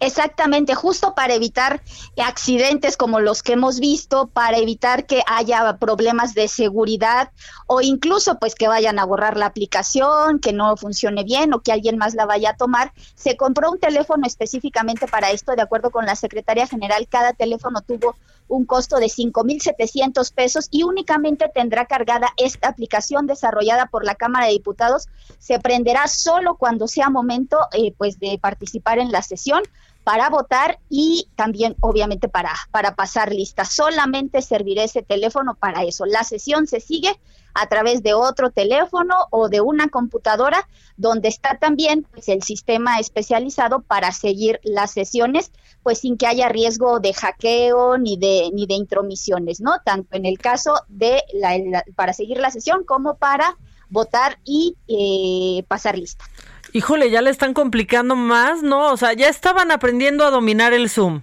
Exactamente, 0.00 0.74
justo 0.74 1.14
para 1.14 1.34
evitar 1.34 1.82
accidentes 2.16 2.96
como 2.96 3.20
los 3.20 3.42
que 3.42 3.52
hemos 3.52 3.78
visto, 3.78 4.26
para 4.26 4.58
evitar 4.58 5.06
que 5.06 5.22
haya 5.26 5.76
problemas 5.78 6.34
de 6.34 6.48
seguridad 6.48 7.30
o 7.66 7.80
incluso 7.80 8.38
pues 8.38 8.54
que 8.54 8.68
vayan 8.68 8.98
a 8.98 9.04
borrar 9.04 9.36
la 9.36 9.46
aplicación, 9.46 10.40
que 10.40 10.52
no 10.52 10.76
funcione 10.76 11.24
bien 11.24 11.54
o 11.54 11.60
que 11.60 11.72
alguien 11.72 11.98
más 11.98 12.14
la 12.14 12.26
vaya 12.26 12.50
a 12.50 12.56
tomar. 12.56 12.92
Se 13.14 13.36
compró 13.36 13.70
un 13.70 13.78
teléfono 13.78 14.26
específicamente 14.26 15.06
para 15.06 15.30
esto, 15.30 15.54
de 15.54 15.62
acuerdo 15.62 15.90
con 15.90 16.04
la 16.04 16.16
Secretaría 16.16 16.66
General, 16.66 17.06
cada 17.08 17.32
teléfono 17.32 17.80
tuvo 17.80 18.16
un 18.52 18.66
costo 18.66 18.96
de 18.96 19.06
5.700 19.06 20.34
pesos 20.34 20.68
y 20.70 20.82
únicamente 20.82 21.50
tendrá 21.52 21.86
cargada 21.86 22.28
esta 22.36 22.68
aplicación 22.68 23.26
desarrollada 23.26 23.86
por 23.86 24.04
la 24.04 24.14
Cámara 24.14 24.46
de 24.46 24.52
Diputados. 24.52 25.08
Se 25.38 25.58
prenderá 25.58 26.06
solo 26.06 26.56
cuando 26.56 26.86
sea 26.86 27.08
momento 27.08 27.56
eh, 27.72 27.94
pues 27.96 28.18
de 28.18 28.38
participar 28.38 28.98
en 28.98 29.10
la 29.10 29.22
sesión 29.22 29.62
para 30.04 30.28
votar 30.30 30.78
y 30.88 31.28
también 31.36 31.76
obviamente 31.80 32.28
para, 32.28 32.52
para 32.70 32.94
pasar 32.94 33.32
lista. 33.32 33.64
Solamente 33.64 34.42
servirá 34.42 34.84
ese 34.84 35.02
teléfono 35.02 35.54
para 35.54 35.84
eso. 35.84 36.06
La 36.06 36.24
sesión 36.24 36.66
se 36.66 36.80
sigue 36.80 37.18
a 37.54 37.68
través 37.68 38.02
de 38.02 38.14
otro 38.14 38.50
teléfono 38.50 39.14
o 39.30 39.48
de 39.48 39.60
una 39.60 39.88
computadora 39.88 40.68
donde 40.96 41.28
está 41.28 41.58
también 41.58 42.06
pues, 42.10 42.28
el 42.28 42.42
sistema 42.42 42.98
especializado 42.98 43.80
para 43.82 44.12
seguir 44.12 44.60
las 44.62 44.92
sesiones 44.92 45.52
pues 45.82 45.98
sin 45.98 46.16
que 46.16 46.26
haya 46.26 46.48
riesgo 46.48 47.00
de 47.00 47.12
hackeo 47.12 47.98
ni 47.98 48.16
de 48.16 48.50
ni 48.52 48.66
de 48.66 48.74
intromisiones, 48.74 49.60
¿no? 49.60 49.80
Tanto 49.84 50.16
en 50.16 50.26
el 50.26 50.38
caso 50.38 50.74
de 50.88 51.22
la, 51.32 51.84
para 51.96 52.12
seguir 52.12 52.38
la 52.38 52.50
sesión 52.50 52.84
como 52.84 53.16
para 53.16 53.56
votar 53.88 54.38
y 54.44 54.76
eh, 54.88 55.64
pasar 55.68 55.98
lista 55.98 56.24
híjole, 56.72 57.10
ya 57.10 57.22
le 57.22 57.30
están 57.30 57.54
complicando 57.54 58.16
más, 58.16 58.62
¿no? 58.62 58.92
O 58.92 58.96
sea, 58.96 59.12
ya 59.12 59.28
estaban 59.28 59.70
aprendiendo 59.70 60.24
a 60.24 60.30
dominar 60.30 60.72
el 60.72 60.88
Zoom 60.88 61.20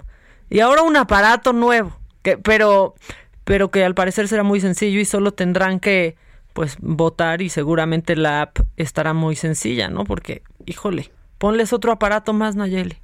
y 0.49 0.59
ahora 0.61 0.81
un 0.81 0.95
aparato 0.95 1.53
nuevo, 1.53 1.97
que, 2.21 2.37
pero, 2.37 2.95
pero 3.43 3.69
que 3.71 3.83
al 3.83 3.95
parecer 3.95 4.27
será 4.27 4.43
muy 4.43 4.59
sencillo 4.61 4.99
y 4.99 5.05
solo 5.05 5.33
tendrán 5.33 5.79
que, 5.79 6.15
pues, 6.53 6.77
votar 6.79 7.41
y 7.41 7.49
seguramente 7.49 8.15
la 8.15 8.41
app 8.41 8.59
estará 8.77 9.13
muy 9.13 9.35
sencilla, 9.35 9.89
¿no? 9.89 10.03
Porque, 10.05 10.43
híjole, 10.65 11.11
ponles 11.37 11.73
otro 11.73 11.91
aparato 11.91 12.33
más, 12.33 12.55
Nayeli. 12.55 12.97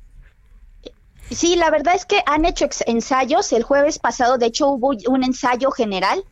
Sí, 1.32 1.56
la 1.56 1.72
verdad 1.72 1.96
es 1.96 2.06
que 2.06 2.22
han 2.26 2.46
hecho 2.46 2.68
ensayos. 2.86 3.52
El 3.52 3.64
jueves 3.64 4.00
pasado, 4.00 4.38
de 4.38 4.46
hecho, 4.46 4.70
hubo 4.70 4.92
un 5.08 5.24
ensayo 5.24 5.72
general 5.72 6.24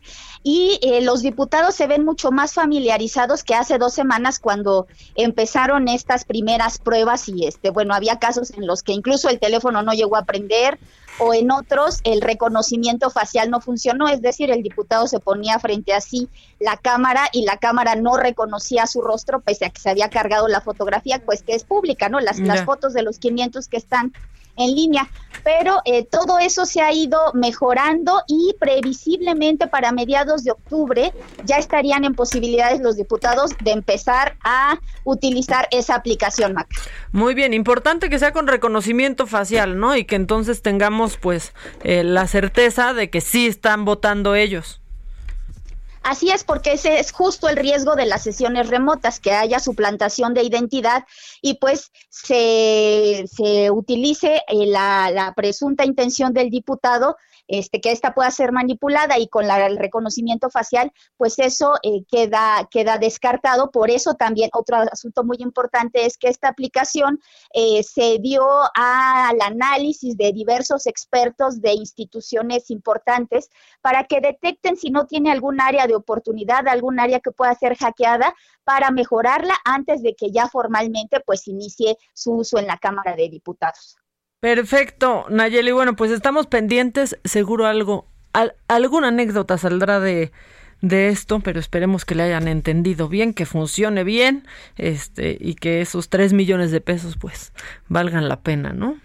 y 0.46 0.78
eh, 0.82 1.00
los 1.00 1.22
diputados 1.22 1.74
se 1.74 1.86
ven 1.86 2.04
mucho 2.04 2.30
más 2.30 2.52
familiarizados 2.52 3.42
que 3.42 3.54
hace 3.54 3.78
dos 3.78 3.94
semanas 3.94 4.38
cuando 4.38 4.86
empezaron 5.14 5.88
estas 5.88 6.26
primeras 6.26 6.78
pruebas 6.78 7.30
y 7.30 7.46
este 7.46 7.70
bueno 7.70 7.94
había 7.94 8.18
casos 8.18 8.50
en 8.50 8.66
los 8.66 8.82
que 8.82 8.92
incluso 8.92 9.30
el 9.30 9.40
teléfono 9.40 9.82
no 9.82 9.94
llegó 9.94 10.16
a 10.16 10.26
prender 10.26 10.78
o 11.18 11.32
en 11.32 11.50
otros 11.50 12.00
el 12.04 12.20
reconocimiento 12.20 13.08
facial 13.08 13.50
no 13.50 13.62
funcionó, 13.62 14.08
es 14.08 14.20
decir, 14.20 14.50
el 14.50 14.62
diputado 14.62 15.06
se 15.06 15.18
ponía 15.18 15.58
frente 15.58 15.94
a 15.94 16.02
sí 16.02 16.28
la 16.60 16.76
cámara 16.76 17.28
y 17.32 17.46
la 17.46 17.56
cámara 17.56 17.94
no 17.94 18.18
reconocía 18.18 18.86
su 18.86 19.00
rostro 19.00 19.40
pese 19.40 19.64
a 19.64 19.70
que 19.70 19.80
se 19.80 19.88
había 19.88 20.10
cargado 20.10 20.46
la 20.48 20.60
fotografía, 20.60 21.22
pues 21.24 21.42
que 21.42 21.54
es 21.54 21.64
pública, 21.64 22.10
¿no? 22.10 22.20
Las, 22.20 22.38
las 22.38 22.64
fotos 22.64 22.92
de 22.92 23.02
los 23.02 23.18
500 23.18 23.66
que 23.68 23.76
están 23.78 24.12
en 24.56 24.74
línea, 24.74 25.08
pero 25.42 25.80
eh, 25.84 26.04
todo 26.04 26.38
eso 26.38 26.64
se 26.64 26.80
ha 26.80 26.92
ido 26.92 27.18
mejorando 27.34 28.22
y 28.26 28.54
previsiblemente 28.58 29.66
para 29.66 29.92
mediados 29.92 30.42
de 30.42 30.52
octubre 30.52 31.12
ya 31.44 31.58
estarían 31.58 32.04
en 32.04 32.14
posibilidades 32.14 32.80
los 32.80 32.96
diputados 32.96 33.50
de 33.62 33.72
empezar 33.72 34.36
a 34.42 34.78
utilizar 35.04 35.68
esa 35.70 35.94
aplicación 35.94 36.54
Mac. 36.54 36.68
Muy 37.12 37.34
bien, 37.34 37.52
importante 37.52 38.08
que 38.08 38.18
sea 38.18 38.32
con 38.32 38.46
reconocimiento 38.46 39.26
facial, 39.26 39.78
¿no? 39.78 39.96
Y 39.96 40.04
que 40.04 40.16
entonces 40.16 40.62
tengamos 40.62 41.16
pues 41.16 41.52
eh, 41.82 42.02
la 42.04 42.26
certeza 42.26 42.94
de 42.94 43.10
que 43.10 43.20
sí 43.20 43.46
están 43.46 43.84
votando 43.84 44.34
ellos. 44.34 44.80
Así 46.04 46.30
es, 46.30 46.44
porque 46.44 46.74
ese 46.74 47.00
es 47.00 47.12
justo 47.12 47.48
el 47.48 47.56
riesgo 47.56 47.96
de 47.96 48.04
las 48.04 48.22
sesiones 48.22 48.68
remotas, 48.68 49.20
que 49.20 49.32
haya 49.32 49.58
suplantación 49.58 50.34
de 50.34 50.42
identidad 50.42 51.04
y 51.40 51.54
pues 51.54 51.92
se, 52.10 53.24
se 53.26 53.70
utilice 53.70 54.42
eh, 54.46 54.66
la, 54.66 55.10
la 55.10 55.32
presunta 55.32 55.86
intención 55.86 56.34
del 56.34 56.50
diputado 56.50 57.16
este, 57.46 57.80
que 57.80 57.92
esta 57.92 58.14
pueda 58.14 58.30
ser 58.30 58.52
manipulada 58.52 59.18
y 59.18 59.28
con 59.28 59.50
el 59.50 59.76
reconocimiento 59.76 60.50
facial, 60.50 60.92
pues 61.16 61.38
eso 61.38 61.74
eh, 61.82 62.04
queda, 62.10 62.68
queda 62.70 62.98
descartado. 62.98 63.70
Por 63.70 63.90
eso 63.90 64.14
también 64.14 64.50
otro 64.52 64.76
asunto 64.76 65.24
muy 65.24 65.36
importante 65.40 66.06
es 66.06 66.16
que 66.16 66.28
esta 66.28 66.48
aplicación 66.48 67.20
eh, 67.52 67.82
se 67.82 68.18
dio 68.20 68.44
al 68.74 69.40
análisis 69.40 70.16
de 70.16 70.32
diversos 70.32 70.86
expertos 70.86 71.60
de 71.60 71.72
instituciones 71.72 72.70
importantes 72.70 73.50
para 73.80 74.04
que 74.04 74.20
detecten 74.20 74.76
si 74.76 74.90
no 74.90 75.06
tiene 75.06 75.30
algún 75.30 75.60
área 75.60 75.86
de 75.86 75.94
oportunidad, 75.94 76.66
algún 76.68 76.98
área 77.00 77.20
que 77.20 77.30
pueda 77.30 77.54
ser 77.54 77.76
hackeada 77.76 78.34
para 78.64 78.90
mejorarla 78.90 79.54
antes 79.64 80.02
de 80.02 80.14
que 80.14 80.30
ya 80.30 80.48
formalmente 80.48 81.20
pues 81.20 81.46
inicie 81.48 81.96
su 82.14 82.32
uso 82.32 82.58
en 82.58 82.66
la 82.66 82.78
Cámara 82.78 83.14
de 83.14 83.28
Diputados. 83.28 83.98
Perfecto, 84.44 85.24
Nayeli. 85.30 85.72
Bueno, 85.72 85.96
pues 85.96 86.10
estamos 86.10 86.46
pendientes. 86.46 87.18
Seguro 87.24 87.64
algo, 87.64 88.06
alguna 88.68 89.08
anécdota 89.08 89.56
saldrá 89.56 90.00
de, 90.00 90.32
de 90.82 91.08
esto, 91.08 91.40
pero 91.40 91.58
esperemos 91.58 92.04
que 92.04 92.14
le 92.14 92.24
hayan 92.24 92.46
entendido 92.46 93.08
bien, 93.08 93.32
que 93.32 93.46
funcione 93.46 94.04
bien, 94.04 94.46
este, 94.76 95.38
y 95.40 95.54
que 95.54 95.80
esos 95.80 96.10
tres 96.10 96.34
millones 96.34 96.72
de 96.72 96.82
pesos, 96.82 97.16
pues, 97.16 97.54
valgan 97.88 98.28
la 98.28 98.42
pena, 98.42 98.74
¿no? 98.74 98.98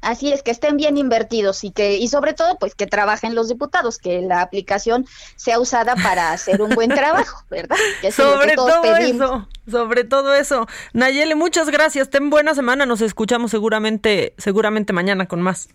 Así 0.00 0.32
es, 0.32 0.42
que 0.42 0.50
estén 0.50 0.76
bien 0.76 0.96
invertidos 0.96 1.62
y 1.64 1.70
que 1.70 1.98
y 1.98 2.08
sobre 2.08 2.32
todo 2.32 2.56
pues 2.58 2.74
que 2.74 2.86
trabajen 2.86 3.34
los 3.34 3.48
diputados, 3.48 3.98
que 3.98 4.22
la 4.22 4.40
aplicación 4.40 5.06
sea 5.36 5.60
usada 5.60 5.94
para 5.96 6.32
hacer 6.32 6.62
un 6.62 6.70
buen 6.70 6.90
trabajo, 6.90 7.44
¿verdad? 7.50 7.76
sobre 8.10 8.54
todo 8.54 8.82
eso, 8.96 9.48
sobre 9.70 10.04
todo 10.04 10.34
eso. 10.34 10.66
Nayeli, 10.92 11.34
muchas 11.34 11.68
gracias. 11.68 12.08
Ten 12.10 12.30
buena 12.30 12.54
semana, 12.54 12.86
nos 12.86 13.00
escuchamos 13.00 13.50
seguramente 13.50 14.34
seguramente 14.38 14.92
mañana 14.92 15.26
con 15.26 15.42
más. 15.42 15.68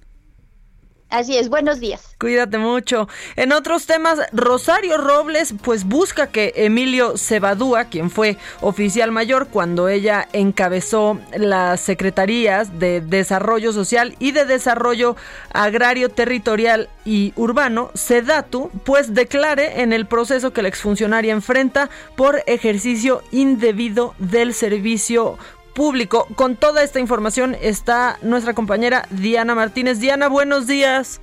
Así 1.10 1.38
es, 1.38 1.50
buenos 1.50 1.80
días. 1.80 2.16
Cuídate 2.20 2.58
mucho. 2.58 3.08
En 3.36 3.52
otros 3.54 3.86
temas, 3.86 4.20
Rosario 4.34 4.98
Robles 4.98 5.54
pues 5.62 5.86
busca 5.86 6.28
que 6.28 6.52
Emilio 6.56 7.18
Cebadúa, 7.18 7.86
quien 7.86 8.10
fue 8.10 8.38
oficial 8.62 9.12
mayor 9.12 9.48
cuando 9.48 9.88
ella 9.88 10.28
encabezó 10.34 11.20
las 11.38 11.80
secretarías 11.80 12.80
de 12.80 13.02
Desarrollo 13.02 13.72
Social 13.72 14.16
y 14.20 14.32
de 14.32 14.46
Desarrollo 14.46 15.16
Agrario 15.54 16.10
Territorial 16.10 16.90
y 17.06 17.34
Urbano, 17.36 17.92
SEDATU, 17.94 18.72
pues 18.84 19.14
declare 19.14 19.82
en 19.82 19.94
el 19.94 20.08
proceso 20.08 20.54
que 20.54 20.64
la 20.64 20.70
exfuncionaria 20.70 21.34
enfrenta 21.34 21.90
por 22.16 22.42
ejercicio 22.48 23.22
indebido 23.32 24.16
del 24.18 24.54
servicio 24.54 25.38
público. 25.76 26.26
Con 26.36 26.56
toda 26.56 26.82
esta 26.82 27.00
información 27.00 27.56
está 27.62 28.18
nuestra 28.24 28.56
compañera 28.56 29.08
Diana 29.12 29.54
Martínez. 29.54 30.00
Diana, 30.00 30.28
buenos 30.28 30.66
días. 30.66 31.22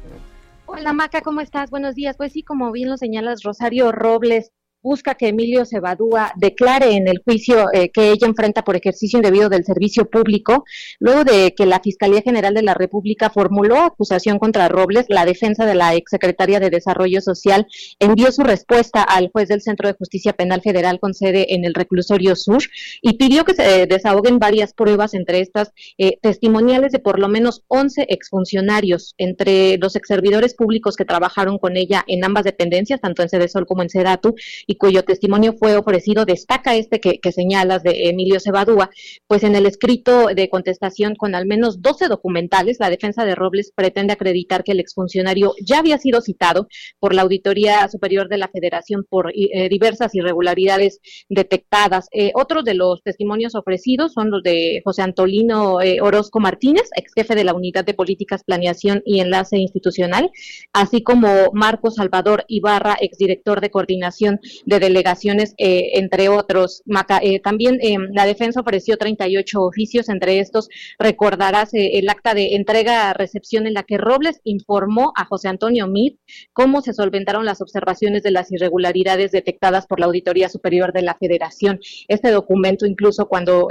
Hola 0.66 0.92
Maca, 0.92 1.23
¿cómo 1.23 1.40
estás? 1.40 1.71
Buenos 1.71 1.97
días. 1.97 2.16
Pues 2.16 2.32
sí, 2.32 2.44
como 2.44 2.71
bien 2.71 2.88
lo 2.88 2.97
señalas, 2.97 3.42
Rosario 3.42 3.90
Robles 3.90 4.52
busca 4.82 5.14
que 5.14 5.28
Emilio 5.28 5.64
Cebadúa 5.64 6.32
declare 6.36 6.92
en 6.97 7.08
el 7.08 7.23
juicio 7.25 7.66
eh, 7.73 7.90
que 7.90 8.10
ella 8.10 8.26
enfrenta 8.26 8.62
por 8.64 8.76
ejercicio 8.76 9.18
indebido 9.18 9.49
del 9.49 9.64
servicio 9.64 10.10
público, 10.10 10.64
luego 10.99 11.25
de 11.25 11.54
que 11.54 11.66
la 11.66 11.80
Fiscalía 11.80 12.23
General 12.23 12.54
de 12.54 12.62
la 12.62 12.75
República 12.75 13.30
formuló 13.30 13.78
acusación 13.78 14.38
contra 14.38 14.68
Robles, 14.68 15.06
la 15.08 15.25
defensa 15.25 15.66
de 15.66 15.75
la 15.75 15.95
exsecretaria 15.95 16.60
de 16.60 16.71
Desarrollo 16.71 17.21
Social 17.21 17.66
envió 17.99 18.32
su 18.32 18.42
respuesta 18.42 19.02
al 19.02 19.30
juez 19.30 19.49
del 19.49 19.62
Centro 19.62 19.88
de 19.88 19.95
Justicia 19.95 20.32
Penal 20.32 20.62
Federal 20.62 20.99
con 20.99 21.14
sede 21.14 21.54
en 21.54 21.64
el 21.64 21.75
reclusorio 21.75 22.36
sur 22.36 22.62
y 23.00 23.14
pidió 23.14 23.45
que 23.45 23.54
se 23.54 23.86
desahoguen 23.86 24.38
varias 24.38 24.73
pruebas, 24.73 25.14
entre 25.14 25.40
estas 25.40 25.73
eh, 25.99 26.18
testimoniales 26.21 26.92
de 26.92 26.99
por 26.99 27.18
lo 27.18 27.28
menos 27.28 27.62
11 27.68 28.06
exfuncionarios, 28.08 29.14
entre 29.18 29.78
los 29.78 29.97
exservidores 29.97 30.54
públicos 30.54 30.97
que 30.97 31.04
trabajaron 31.04 31.58
con 31.58 31.76
ella 31.76 32.04
en 32.06 32.25
ambas 32.25 32.45
dependencias, 32.45 33.00
tanto 33.00 33.23
en 33.23 33.49
Sol 33.49 33.66
como 33.66 33.82
en 33.82 33.90
Sedatu, 33.90 34.34
y 34.73 34.76
cuyo 34.76 35.04
testimonio 35.04 35.52
fue 35.52 35.76
ofrecido, 35.76 36.25
destaca 36.25 36.75
este 36.75 36.99
que, 36.99 37.32
señalas 37.32 37.82
de 37.82 38.08
Emilio 38.08 38.41
Cebadúa, 38.41 38.89
pues 39.26 39.45
en 39.45 39.54
el 39.54 39.67
escrito 39.67 40.28
de 40.28 40.49
contestación 40.49 41.15
con 41.15 41.35
al 41.35 41.45
menos 41.45 41.82
12 41.82 42.08
documentales, 42.08 42.78
la 42.80 42.89
defensa 42.89 43.26
de 43.26 43.35
Robles 43.35 43.71
pretende 43.75 44.15
acreditar 44.15 44.65
que 44.65 44.73
el 44.73 44.80
exfuncionario 44.80 45.52
ya 45.63 45.78
había 45.78 45.99
sido 45.99 46.23
citado 46.23 46.69
por 46.99 47.15
la 47.15 47.23
Auditoría 47.23 47.87
Superior 47.89 48.28
de 48.28 48.39
la 48.39 48.49
Federación 48.49 49.04
por 49.08 49.30
eh, 49.35 49.69
diversas 49.69 50.15
irregularidades 50.15 51.00
detectadas. 51.28 52.08
Eh, 52.13 52.32
otros 52.35 52.65
de 52.65 52.73
los 52.73 53.02
testimonios 53.02 53.54
ofrecidos 53.54 54.15
son 54.15 54.30
los 54.30 54.43
de 54.43 54.80
José 54.85 55.02
Antolino 55.02 55.82
eh, 55.82 56.00
Orozco 56.00 56.41
Martínez, 56.41 56.89
ex 56.97 57.13
jefe 57.15 57.35
de 57.35 57.45
la 57.45 57.52
Unidad 57.52 57.85
de 57.85 57.93
Políticas, 57.93 58.43
Planeación 58.43 59.02
y 59.04 59.21
Enlace 59.21 59.58
Institucional, 59.58 60.30
así 60.73 61.02
como 61.02 61.50
Marco 61.52 61.91
Salvador 61.91 62.47
Ibarra, 62.49 62.97
exdirector 62.99 63.61
de 63.61 63.71
Coordinación 63.71 64.41
de 64.64 64.78
delegaciones, 64.78 65.54
eh, 65.58 65.90
entre 65.94 66.28
otros. 66.28 66.82
Eh, 67.22 67.40
también 67.40 67.78
eh, 67.82 67.96
la 68.12 68.26
defensa 68.26 68.60
ofreció 68.60 68.96
38 68.96 69.60
oficios, 69.60 70.08
entre 70.08 70.38
estos 70.38 70.68
recordarás 70.98 71.70
el 71.72 72.08
acta 72.08 72.34
de 72.34 72.54
entrega-recepción 72.54 73.66
en 73.66 73.75
la 73.75 73.82
que 73.82 73.98
Robles 73.98 74.40
informó 74.44 75.12
a 75.16 75.25
José 75.25 75.48
Antonio 75.48 75.86
Mit 75.86 76.18
cómo 76.52 76.80
se 76.82 76.92
solventaron 76.92 77.44
las 77.44 77.60
observaciones 77.60 78.22
de 78.22 78.30
las 78.30 78.50
irregularidades 78.52 79.32
detectadas 79.32 79.86
por 79.86 80.00
la 80.00 80.06
Auditoría 80.06 80.48
Superior 80.48 80.92
de 80.92 81.02
la 81.02 81.16
Federación. 81.18 81.80
Este 82.08 82.30
documento, 82.30 82.86
incluso 82.86 83.26
cuando 83.26 83.68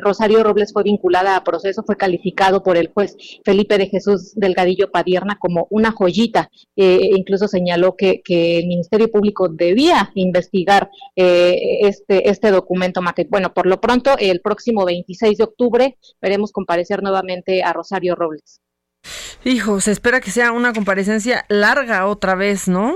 Rosario 0.00 0.42
Robles 0.42 0.72
fue 0.72 0.82
vinculada 0.82 1.36
a 1.36 1.44
proceso, 1.44 1.82
fue 1.84 1.96
calificado 1.96 2.62
por 2.62 2.76
el 2.76 2.88
juez 2.88 3.16
Felipe 3.44 3.78
de 3.78 3.88
Jesús 3.88 4.34
Delgadillo 4.34 4.90
Padierna 4.90 5.38
como 5.38 5.66
una 5.70 5.92
joyita. 5.92 6.50
incluso 6.76 7.48
señaló 7.48 7.96
que, 7.96 8.22
que 8.22 8.58
el 8.58 8.66
Ministerio 8.66 9.10
Público 9.10 9.48
debía 9.48 10.10
investigar 10.26 10.90
eh, 11.14 11.78
este, 11.82 12.28
este 12.28 12.50
documento 12.50 13.00
Bueno, 13.28 13.54
por 13.54 13.66
lo 13.66 13.80
pronto, 13.80 14.16
el 14.18 14.40
próximo 14.40 14.84
26 14.84 15.38
de 15.38 15.44
octubre 15.44 15.98
veremos 16.20 16.52
comparecer 16.52 17.02
nuevamente 17.02 17.62
a 17.62 17.72
Rosario 17.72 18.14
Robles. 18.14 18.60
Hijo, 19.44 19.80
se 19.80 19.92
espera 19.92 20.20
que 20.20 20.30
sea 20.30 20.52
una 20.52 20.72
comparecencia 20.72 21.44
larga 21.48 22.06
otra 22.06 22.34
vez, 22.34 22.68
¿no? 22.68 22.94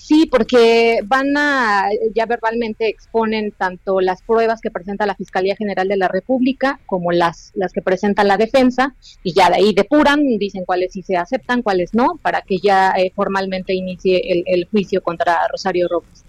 Sí, 0.00 0.26
porque 0.26 1.00
van 1.04 1.36
a, 1.36 1.84
ya 2.14 2.24
verbalmente 2.24 2.88
exponen 2.88 3.52
tanto 3.52 4.00
las 4.00 4.22
pruebas 4.22 4.62
que 4.62 4.70
presenta 4.70 5.04
la 5.04 5.14
Fiscalía 5.14 5.54
General 5.56 5.86
de 5.86 5.98
la 5.98 6.08
República 6.08 6.80
como 6.86 7.12
las, 7.12 7.52
las 7.54 7.72
que 7.72 7.82
presenta 7.82 8.24
la 8.24 8.38
defensa 8.38 8.94
y 9.22 9.34
ya 9.34 9.50
de 9.50 9.56
ahí 9.56 9.74
depuran, 9.74 10.20
dicen 10.38 10.64
cuáles 10.64 10.94
sí 10.94 11.02
se 11.02 11.18
aceptan, 11.18 11.60
cuáles 11.60 11.92
no, 11.92 12.18
para 12.22 12.40
que 12.40 12.56
ya 12.58 12.92
eh, 12.92 13.12
formalmente 13.14 13.74
inicie 13.74 14.22
el, 14.32 14.42
el 14.46 14.64
juicio 14.70 15.02
contra 15.02 15.46
Rosario 15.48 15.86
Robles. 15.86 16.24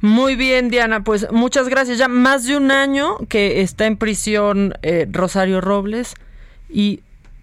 Muy 0.00 0.36
bien, 0.36 0.70
Diana, 0.70 1.02
pues 1.02 1.26
muchas 1.32 1.68
gracias. 1.68 1.98
Ya 1.98 2.06
más 2.06 2.46
de 2.46 2.56
un 2.56 2.70
año 2.70 3.18
que 3.28 3.62
está 3.62 3.86
en 3.86 3.96
prisión 3.96 4.74
eh, 4.82 5.08
Rosario 5.10 5.60
Robles 5.60 6.14
y 6.70 7.00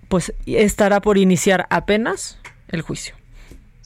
pues 0.08 0.34
estará 0.46 1.02
por 1.02 1.18
iniciar 1.18 1.68
apenas 1.70 2.40
el 2.70 2.82
juicio. 2.82 3.14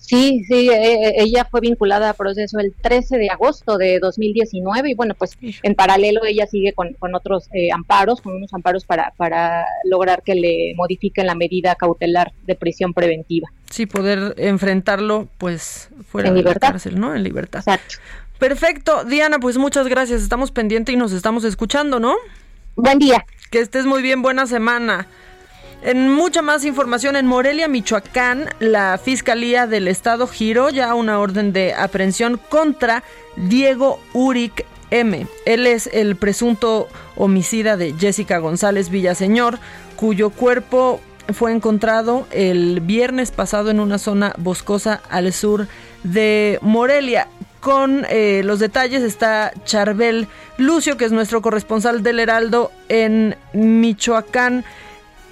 Sí, 0.09 0.43
sí, 0.47 0.67
e, 0.69 0.73
e, 0.73 1.21
ella 1.21 1.47
fue 1.51 1.61
vinculada 1.61 2.09
a 2.09 2.13
proceso 2.15 2.57
el 2.57 2.73
13 2.73 3.19
de 3.19 3.29
agosto 3.29 3.77
de 3.77 3.99
2019 3.99 4.89
y 4.89 4.95
bueno, 4.95 5.13
pues 5.13 5.37
en 5.39 5.75
paralelo 5.75 6.25
ella 6.25 6.47
sigue 6.47 6.73
con, 6.73 6.95
otros 7.13 7.47
eh, 7.53 7.69
amparos, 7.71 8.19
con 8.19 8.33
unos 8.33 8.51
amparos 8.51 8.85
para, 8.85 9.13
para 9.17 9.67
lograr 9.83 10.23
que 10.23 10.33
le 10.33 10.73
modifiquen 10.75 11.27
la 11.27 11.35
medida 11.35 11.75
cautelar 11.75 12.33
de 12.47 12.55
prisión 12.55 12.95
preventiva. 12.95 13.49
Sí, 13.69 13.85
poder 13.85 14.33
enfrentarlo 14.37 15.27
pues 15.37 15.89
fuera 16.07 16.31
de 16.31 16.41
la 16.41 16.55
cárcel, 16.55 16.99
¿no? 16.99 17.13
En 17.13 17.21
libertad. 17.21 17.59
Exacto. 17.59 17.97
Perfecto, 18.39 19.03
Diana, 19.03 19.37
pues 19.37 19.59
muchas 19.59 19.87
gracias, 19.87 20.23
estamos 20.23 20.49
pendientes 20.49 20.91
y 20.91 20.97
nos 20.97 21.11
estamos 21.11 21.43
escuchando, 21.43 21.99
¿no? 21.99 22.15
Buen 22.75 22.97
día. 22.97 23.27
Que 23.51 23.59
estés 23.59 23.85
muy 23.85 24.01
bien, 24.01 24.23
buena 24.23 24.47
semana. 24.47 25.05
En 25.81 26.11
mucha 26.13 26.41
más 26.41 26.65
información, 26.65 27.15
en 27.15 27.25
Morelia, 27.25 27.69
Michoacán, 27.69 28.49
la 28.59 28.97
Fiscalía 28.97 29.65
del 29.65 29.87
Estado 29.87 30.27
giró 30.27 30.69
ya 30.69 30.93
una 30.93 31.19
orden 31.19 31.53
de 31.53 31.73
aprehensión 31.73 32.37
contra 32.49 33.03
Diego 33.37 34.01
Uric 34.11 34.65
M. 34.91 35.25
Él 35.45 35.67
es 35.67 35.87
el 35.87 36.17
presunto 36.17 36.89
homicida 37.15 37.77
de 37.77 37.93
Jessica 37.97 38.39
González 38.39 38.89
Villaseñor, 38.89 39.57
cuyo 39.95 40.31
cuerpo 40.31 40.99
fue 41.33 41.53
encontrado 41.53 42.27
el 42.31 42.81
viernes 42.81 43.31
pasado 43.31 43.69
en 43.69 43.79
una 43.79 43.99
zona 43.99 44.33
boscosa 44.37 45.01
al 45.09 45.31
sur 45.31 45.67
de 46.03 46.59
Morelia. 46.61 47.29
Con 47.61 48.05
eh, 48.09 48.41
los 48.43 48.59
detalles 48.59 49.03
está 49.03 49.53
Charbel 49.63 50.27
Lucio, 50.57 50.97
que 50.97 51.05
es 51.05 51.11
nuestro 51.11 51.41
corresponsal 51.41 52.03
del 52.03 52.19
Heraldo 52.19 52.71
en 52.89 53.35
Michoacán. 53.53 54.65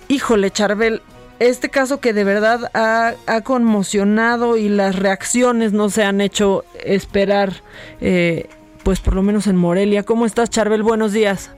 Híjole, 0.09 0.51
Charbel, 0.51 1.01
este 1.39 1.69
caso 1.69 1.99
que 1.99 2.13
de 2.13 2.23
verdad 2.23 2.71
ha, 2.73 3.41
conmocionado 3.43 4.55
y 4.55 4.69
las 4.69 4.97
reacciones 4.97 5.73
no 5.73 5.89
se 5.89 6.03
han 6.03 6.21
hecho 6.21 6.63
esperar, 6.83 7.49
eh, 7.99 8.45
pues 8.85 9.01
por 9.01 9.15
lo 9.15 9.21
menos 9.21 9.47
en 9.47 9.57
Morelia. 9.57 10.03
¿Cómo 10.03 10.25
estás, 10.25 10.49
Charbel? 10.49 10.81
Buenos 10.81 11.11
días. 11.11 11.53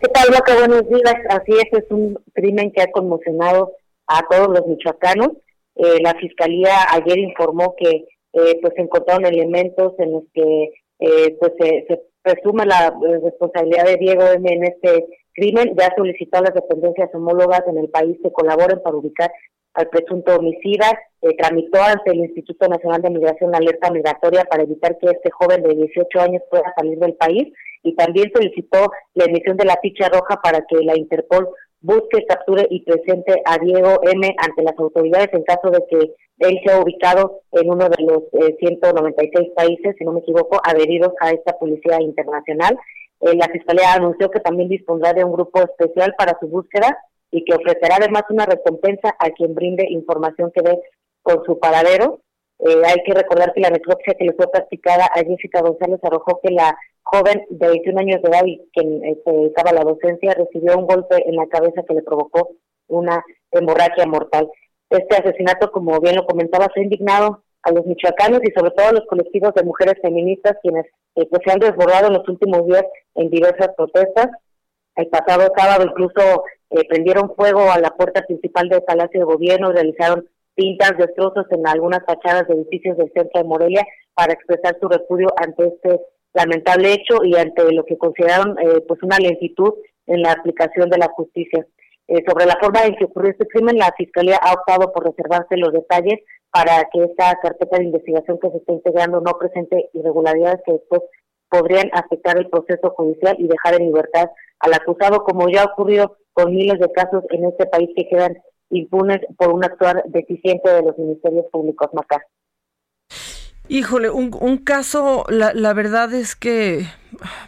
¿Qué 0.00 0.08
tal, 0.08 0.28
Boca? 0.30 0.54
Buenos 0.54 0.88
días. 0.88 1.14
Así 1.28 1.52
es, 1.52 1.84
es 1.84 1.90
un 1.90 2.18
crimen 2.32 2.72
que 2.72 2.82
ha 2.82 2.90
conmocionado 2.90 3.72
a 4.06 4.26
todos 4.28 4.48
los 4.48 4.66
michoacanos. 4.66 5.28
Eh, 5.76 6.00
la 6.02 6.14
fiscalía 6.14 6.74
ayer 6.90 7.18
informó 7.18 7.74
que 7.76 8.06
eh, 8.32 8.58
pues 8.60 8.72
encontraron 8.78 9.26
elementos 9.26 9.92
en 9.98 10.12
los 10.12 10.22
que 10.32 10.72
eh, 10.98 11.36
pues 11.38 11.52
se, 11.60 11.84
se 11.86 12.02
presume 12.22 12.66
la 12.66 12.94
responsabilidad 13.22 13.84
de 13.84 13.96
Diego 13.96 14.24
M 14.26 14.52
en 14.52 14.64
este 14.64 15.06
crimen, 15.34 15.74
ya 15.78 15.92
solicitó 15.96 16.38
a 16.38 16.42
las 16.42 16.54
dependencias 16.54 17.10
homólogas 17.14 17.62
en 17.66 17.78
el 17.78 17.88
país 17.88 18.16
que 18.22 18.32
colaboren 18.32 18.82
para 18.82 18.96
ubicar 18.96 19.30
al 19.74 19.88
presunto 19.88 20.36
homicida, 20.36 20.86
eh, 21.22 21.34
tramitó 21.36 21.82
ante 21.82 22.10
el 22.10 22.18
Instituto 22.18 22.68
Nacional 22.68 23.00
de 23.00 23.10
Migración 23.10 23.50
la 23.50 23.58
alerta 23.58 23.90
migratoria 23.90 24.44
para 24.44 24.64
evitar 24.64 24.98
que 24.98 25.06
este 25.06 25.30
joven 25.30 25.62
de 25.62 25.74
18 25.74 26.20
años 26.20 26.42
pueda 26.50 26.72
salir 26.76 26.98
del 26.98 27.14
país 27.14 27.52
y 27.82 27.94
también 27.96 28.30
solicitó 28.34 28.92
la 29.14 29.24
emisión 29.24 29.56
de 29.56 29.64
la 29.64 29.78
ficha 29.80 30.08
roja 30.08 30.40
para 30.42 30.64
que 30.68 30.76
la 30.84 30.96
Interpol 30.96 31.48
busque, 31.80 32.24
capture 32.26 32.66
y 32.70 32.82
presente 32.82 33.42
a 33.44 33.58
Diego 33.58 34.00
M 34.04 34.34
ante 34.38 34.62
las 34.62 34.78
autoridades 34.78 35.30
en 35.32 35.42
caso 35.42 35.70
de 35.70 35.82
que 35.90 36.14
él 36.38 36.60
sea 36.64 36.80
ubicado 36.80 37.40
en 37.52 37.70
uno 37.70 37.88
de 37.88 38.02
los 38.04 38.22
196 38.58 39.48
eh, 39.48 39.52
países, 39.54 39.94
si 39.98 40.04
no 40.04 40.12
me 40.12 40.20
equivoco, 40.20 40.60
adheridos 40.64 41.12
a 41.20 41.30
esta 41.30 41.58
policía 41.58 42.00
internacional. 42.00 42.76
Eh, 43.22 43.36
la 43.36 43.48
Fiscalía 43.48 43.94
anunció 43.94 44.30
que 44.30 44.40
también 44.40 44.68
dispondrá 44.68 45.12
de 45.12 45.24
un 45.24 45.32
grupo 45.32 45.62
especial 45.62 46.14
para 46.18 46.36
su 46.40 46.48
búsqueda 46.48 46.98
y 47.30 47.44
que 47.44 47.54
ofrecerá 47.54 47.96
además 47.96 48.24
una 48.30 48.46
recompensa 48.46 49.14
a 49.18 49.30
quien 49.30 49.54
brinde 49.54 49.86
información 49.88 50.50
que 50.52 50.62
dé 50.62 50.80
con 51.22 51.44
su 51.44 51.58
paradero. 51.58 52.20
Eh, 52.58 52.82
hay 52.84 53.02
que 53.04 53.14
recordar 53.14 53.52
que 53.54 53.60
la 53.60 53.70
necropsia 53.70 54.14
que 54.14 54.24
le 54.24 54.34
fue 54.34 54.50
practicada 54.50 55.06
a 55.06 55.24
Jessica 55.24 55.62
González 55.62 56.00
arrojó 56.02 56.40
que 56.42 56.52
la 56.52 56.76
joven 57.02 57.44
de 57.48 57.68
21 57.68 58.00
años 58.00 58.22
de 58.22 58.28
edad 58.28 58.44
y 58.44 58.60
quien 58.72 59.00
se 59.24 59.30
dedicaba 59.30 59.70
a 59.70 59.74
la 59.74 59.84
docencia 59.84 60.34
recibió 60.34 60.76
un 60.76 60.86
golpe 60.86 61.22
en 61.26 61.36
la 61.36 61.46
cabeza 61.46 61.82
que 61.86 61.94
le 61.94 62.02
provocó 62.02 62.50
una 62.88 63.24
hemorragia 63.52 64.06
mortal. 64.06 64.50
Este 64.90 65.16
asesinato, 65.16 65.70
como 65.70 65.98
bien 66.00 66.16
lo 66.16 66.26
comentaba, 66.26 66.66
ha 66.74 66.80
indignado 66.80 67.42
a 67.62 67.72
los 67.72 67.86
michoacanos 67.86 68.40
y 68.42 68.50
sobre 68.52 68.72
todo 68.72 68.88
a 68.88 68.92
los 68.92 69.06
colectivos 69.06 69.54
de 69.54 69.62
mujeres 69.62 69.94
feministas 70.02 70.56
quienes 70.62 70.86
eh, 71.16 71.26
pues, 71.30 71.42
se 71.44 71.52
han 71.52 71.58
desbordado 71.58 72.08
en 72.08 72.14
los 72.14 72.28
últimos 72.28 72.66
días 72.66 72.84
en 73.14 73.30
diversas 73.30 73.68
protestas. 73.76 74.28
El 74.96 75.06
pasado 75.08 75.52
sábado 75.56 75.84
incluso 75.84 76.44
eh, 76.70 76.86
prendieron 76.88 77.34
fuego 77.34 77.70
a 77.70 77.78
la 77.78 77.90
puerta 77.90 78.22
principal 78.22 78.68
del 78.68 78.82
Palacio 78.82 79.20
de 79.20 79.26
Gobierno 79.26 79.72
realizaron 79.72 80.28
pintas, 80.54 80.96
destrozos 80.98 81.46
en 81.50 81.66
algunas 81.66 82.04
fachadas 82.04 82.46
de 82.48 82.54
edificios 82.54 82.96
del 82.96 83.10
centro 83.14 83.40
de 83.40 83.48
Morelia 83.48 83.86
para 84.14 84.32
expresar 84.32 84.76
su 84.80 84.88
repudio 84.88 85.28
ante 85.36 85.66
este 85.66 86.00
lamentable 86.34 86.92
hecho 86.92 87.24
y 87.24 87.36
ante 87.36 87.72
lo 87.72 87.84
que 87.84 87.98
consideraron 87.98 88.58
eh, 88.58 88.80
pues 88.86 89.02
una 89.02 89.18
lentitud 89.18 89.72
en 90.06 90.22
la 90.22 90.32
aplicación 90.32 90.90
de 90.90 90.98
la 90.98 91.08
justicia. 91.08 91.66
Eh, 92.12 92.22
sobre 92.28 92.44
la 92.44 92.58
forma 92.60 92.84
en 92.84 92.94
que 92.96 93.06
ocurrió 93.06 93.30
este 93.30 93.46
crimen, 93.46 93.78
la 93.78 93.90
Fiscalía 93.96 94.36
ha 94.36 94.52
optado 94.52 94.92
por 94.92 95.06
reservarse 95.06 95.56
los 95.56 95.72
detalles 95.72 96.20
para 96.50 96.86
que 96.92 97.04
esta 97.04 97.38
carpeta 97.40 97.78
de 97.78 97.84
investigación 97.84 98.38
que 98.38 98.50
se 98.50 98.58
está 98.58 98.72
integrando 98.74 99.22
no 99.22 99.32
presente 99.38 99.88
irregularidades 99.94 100.60
que 100.66 100.72
después 100.72 101.00
podrían 101.48 101.88
afectar 101.94 102.36
el 102.36 102.50
proceso 102.50 102.90
judicial 102.90 103.34
y 103.38 103.48
dejar 103.48 103.80
en 103.80 103.86
libertad 103.86 104.28
al 104.58 104.74
acusado, 104.74 105.24
como 105.24 105.48
ya 105.48 105.62
ha 105.62 105.72
ocurrido 105.72 106.18
con 106.34 106.54
miles 106.54 106.78
de 106.80 106.92
casos 106.92 107.24
en 107.30 107.46
este 107.46 107.64
país 107.64 107.88
que 107.96 108.06
quedan 108.06 108.36
impunes 108.68 109.20
por 109.38 109.48
un 109.48 109.64
actuar 109.64 110.04
deficiente 110.08 110.68
de 110.68 110.82
los 110.82 110.98
ministerios 110.98 111.46
públicos, 111.50 111.88
Macá. 111.94 112.22
Híjole, 113.72 114.10
un, 114.10 114.58
caso, 114.58 115.24
la, 115.30 115.54
la, 115.54 115.72
verdad 115.72 116.12
es 116.12 116.36
que, 116.36 116.86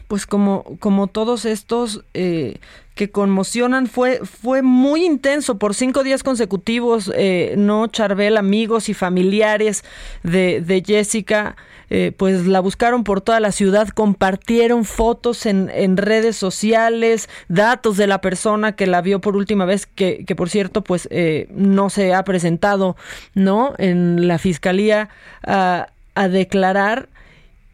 pues 0.08 0.24
como, 0.24 0.64
como 0.80 1.06
todos 1.06 1.44
estos 1.44 2.02
eh, 2.14 2.60
que 2.94 3.10
conmocionan, 3.10 3.88
fue, 3.88 4.20
fue 4.24 4.62
muy 4.62 5.04
intenso 5.04 5.58
por 5.58 5.74
cinco 5.74 6.02
días 6.02 6.22
consecutivos, 6.22 7.12
eh, 7.14 7.56
no 7.58 7.88
Charbel, 7.88 8.38
amigos 8.38 8.88
y 8.88 8.94
familiares 8.94 9.84
de, 10.22 10.62
de 10.62 10.82
Jessica, 10.82 11.56
eh, 11.90 12.10
pues 12.16 12.46
la 12.46 12.60
buscaron 12.60 13.04
por 13.04 13.20
toda 13.20 13.38
la 13.38 13.52
ciudad, 13.52 13.88
compartieron 13.88 14.86
fotos 14.86 15.44
en, 15.44 15.70
en, 15.74 15.98
redes 15.98 16.36
sociales, 16.36 17.28
datos 17.48 17.98
de 17.98 18.06
la 18.06 18.22
persona 18.22 18.72
que 18.76 18.86
la 18.86 19.02
vio 19.02 19.20
por 19.20 19.36
última 19.36 19.66
vez, 19.66 19.84
que, 19.84 20.24
que 20.24 20.34
por 20.34 20.48
cierto, 20.48 20.82
pues 20.82 21.06
no 21.50 21.90
se 21.90 22.14
ha 22.14 22.24
presentado, 22.24 22.96
¿no? 23.34 23.74
En 23.76 24.26
la 24.26 24.38
fiscalía. 24.38 25.10
Uh, 25.46 25.92
a 26.14 26.28
declarar 26.28 27.08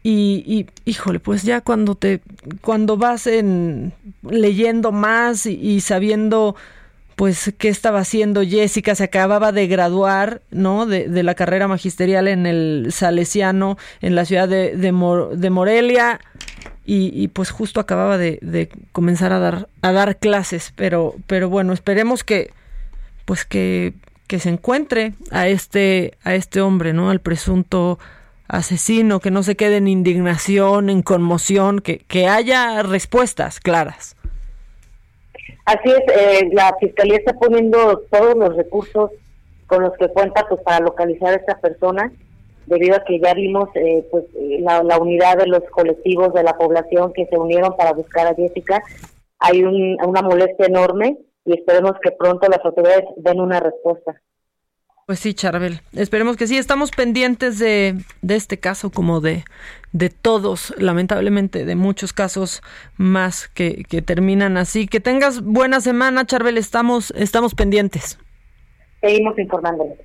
y, 0.03 0.43
y, 0.47 0.89
híjole, 0.89 1.19
pues 1.19 1.43
ya 1.43 1.61
cuando 1.61 1.95
te, 1.95 2.21
cuando 2.61 2.97
vas 2.97 3.27
en 3.27 3.93
leyendo 4.23 4.91
más 4.91 5.45
y, 5.45 5.79
sabiendo 5.81 6.55
pues 7.15 7.53
qué 7.59 7.69
estaba 7.69 7.99
haciendo 7.99 8.41
Jessica, 8.41 8.95
se 8.95 9.03
acababa 9.03 9.51
de 9.51 9.67
graduar, 9.67 10.41
¿no? 10.49 10.87
De, 10.87 11.07
la 11.21 11.35
carrera 11.35 11.67
magisterial 11.67 12.27
en 12.27 12.47
el 12.47 12.87
Salesiano, 12.91 13.77
en 14.01 14.15
la 14.15 14.25
ciudad 14.25 14.49
de, 14.49 14.75
de, 14.75 14.91
de 15.35 15.49
Morelia, 15.51 16.19
y, 16.83 17.11
y, 17.13 17.27
pues 17.27 17.51
justo 17.51 17.79
acababa 17.79 18.17
de, 18.17 18.39
de, 18.41 18.69
comenzar 18.91 19.33
a 19.33 19.39
dar, 19.39 19.67
a 19.83 19.91
dar 19.91 20.17
clases, 20.17 20.73
pero, 20.75 21.13
pero 21.27 21.47
bueno, 21.47 21.73
esperemos 21.73 22.23
que, 22.23 22.51
pues 23.25 23.45
que, 23.45 23.93
que 24.25 24.39
se 24.39 24.49
encuentre 24.49 25.13
a 25.29 25.47
este, 25.47 26.17
a 26.23 26.33
este 26.33 26.59
hombre, 26.61 26.91
¿no? 26.91 27.11
Al 27.11 27.19
presunto 27.19 27.99
asesino, 28.51 29.21
que 29.21 29.31
no 29.31 29.43
se 29.43 29.55
quede 29.55 29.77
en 29.77 29.87
indignación, 29.87 30.89
en 30.89 31.01
conmoción, 31.01 31.79
que, 31.79 31.99
que 31.99 32.27
haya 32.27 32.83
respuestas 32.83 33.59
claras. 33.59 34.17
Así 35.65 35.89
es, 35.89 36.01
eh, 36.13 36.49
la 36.51 36.75
Fiscalía 36.79 37.17
está 37.17 37.33
poniendo 37.33 38.03
todos 38.11 38.35
los 38.35 38.55
recursos 38.57 39.11
con 39.67 39.83
los 39.83 39.93
que 39.97 40.09
cuenta 40.09 40.45
pues 40.49 40.61
para 40.63 40.81
localizar 40.81 41.29
a 41.29 41.37
esta 41.37 41.59
persona, 41.59 42.11
debido 42.65 42.97
a 42.97 43.03
que 43.05 43.19
ya 43.19 43.33
vimos 43.33 43.69
eh, 43.75 44.05
pues 44.11 44.25
la, 44.59 44.83
la, 44.83 44.97
unidad 44.97 45.37
de 45.37 45.47
los 45.47 45.63
colectivos 45.71 46.33
de 46.33 46.43
la 46.43 46.57
población 46.57 47.13
que 47.13 47.25
se 47.27 47.37
unieron 47.37 47.75
para 47.77 47.93
buscar 47.93 48.27
a 48.27 48.35
Jessica. 48.35 48.83
Hay 49.39 49.63
un, 49.63 49.97
una 50.05 50.21
molestia 50.21 50.65
enorme 50.65 51.17
y 51.45 51.53
esperemos 51.53 51.93
que 52.03 52.11
pronto 52.11 52.49
las 52.49 52.63
autoridades 52.65 53.05
den 53.15 53.39
una 53.39 53.61
respuesta. 53.61 54.21
Pues 55.11 55.19
sí, 55.19 55.33
Charbel. 55.33 55.81
Esperemos 55.91 56.37
que 56.37 56.47
sí. 56.47 56.57
Estamos 56.57 56.89
pendientes 56.89 57.59
de, 57.59 58.01
de 58.21 58.35
este 58.37 58.59
caso 58.59 58.91
como 58.91 59.19
de, 59.19 59.43
de 59.91 60.09
todos, 60.09 60.73
lamentablemente, 60.77 61.65
de 61.65 61.75
muchos 61.75 62.13
casos 62.13 62.61
más 62.95 63.49
que, 63.49 63.83
que 63.89 64.01
terminan 64.01 64.55
así. 64.55 64.87
Que 64.87 65.01
tengas 65.01 65.41
buena 65.41 65.81
semana, 65.81 66.25
Charbel. 66.25 66.57
Estamos, 66.57 67.11
estamos 67.17 67.55
pendientes. 67.55 68.19
Seguimos 69.01 69.37
informándoles. 69.37 69.99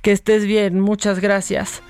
Que 0.00 0.12
estés 0.12 0.46
bien. 0.46 0.80
Muchas 0.80 1.20
gracias. 1.20 1.82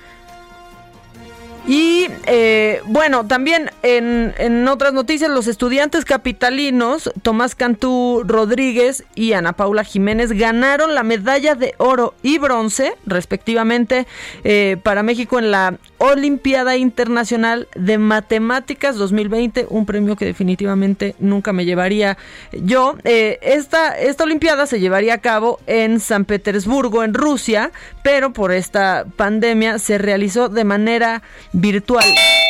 Y 1.69 2.07
eh, 2.25 2.81
bueno, 2.85 3.27
también 3.27 3.69
en, 3.83 4.33
en, 4.39 4.67
otras 4.67 4.91
noticias, 4.91 5.29
los 5.29 5.45
estudiantes 5.45 6.03
capitalinos, 6.03 7.11
Tomás 7.21 7.53
Cantú 7.53 8.23
Rodríguez 8.25 9.03
y 9.13 9.33
Ana 9.33 9.53
Paula 9.53 9.83
Jiménez, 9.83 10.31
ganaron 10.31 10.95
la 10.95 11.03
medalla 11.03 11.53
de 11.53 11.75
oro 11.77 12.15
y 12.23 12.39
bronce, 12.39 12.95
respectivamente, 13.05 14.07
eh, 14.43 14.77
para 14.81 15.03
México 15.03 15.37
en 15.37 15.51
la 15.51 15.77
Olimpiada 15.99 16.75
Internacional 16.75 17.67
de 17.75 17.99
Matemáticas 17.99 18.95
2020, 18.95 19.67
un 19.69 19.85
premio 19.85 20.15
que 20.15 20.25
definitivamente 20.25 21.13
nunca 21.19 21.53
me 21.53 21.65
llevaría 21.65 22.17
yo. 22.51 22.95
Eh, 23.03 23.37
esta, 23.43 23.95
esta 23.95 24.23
Olimpiada 24.23 24.65
se 24.65 24.79
llevaría 24.79 25.13
a 25.13 25.17
cabo 25.19 25.59
en 25.67 25.99
San 25.99 26.25
Petersburgo, 26.25 27.03
en 27.03 27.13
Rusia, 27.13 27.71
pero 28.01 28.33
por 28.33 28.51
esta 28.51 29.05
pandemia 29.17 29.77
se 29.77 29.99
realizó 29.99 30.49
de 30.49 30.63
manera 30.63 31.21
virtual. 31.59 32.05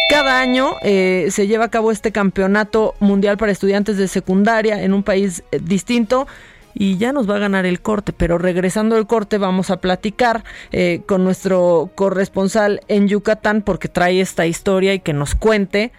Cada 0.09 0.39
año 0.39 0.75
eh, 0.81 1.27
se 1.29 1.47
lleva 1.47 1.65
a 1.65 1.69
cabo 1.69 1.91
este 1.91 2.11
campeonato 2.11 2.95
mundial 2.99 3.37
para 3.37 3.51
estudiantes 3.51 3.97
de 3.97 4.07
secundaria 4.07 4.81
en 4.83 4.93
un 4.93 5.03
país 5.03 5.43
eh, 5.51 5.59
distinto 5.61 6.27
y 6.73 6.97
ya 6.97 7.11
nos 7.11 7.29
va 7.29 7.35
a 7.35 7.39
ganar 7.39 7.65
el 7.65 7.81
corte, 7.81 8.13
pero 8.13 8.37
regresando 8.37 8.95
al 8.95 9.05
corte 9.05 9.37
vamos 9.37 9.69
a 9.69 9.77
platicar 9.77 10.43
eh, 10.71 11.01
con 11.05 11.23
nuestro 11.23 11.91
corresponsal 11.93 12.81
en 12.87 13.07
Yucatán 13.07 13.61
porque 13.61 13.87
trae 13.87 14.21
esta 14.21 14.47
historia 14.47 14.93
y 14.93 14.99
que 14.99 15.13
nos 15.13 15.35
cuente, 15.35 15.91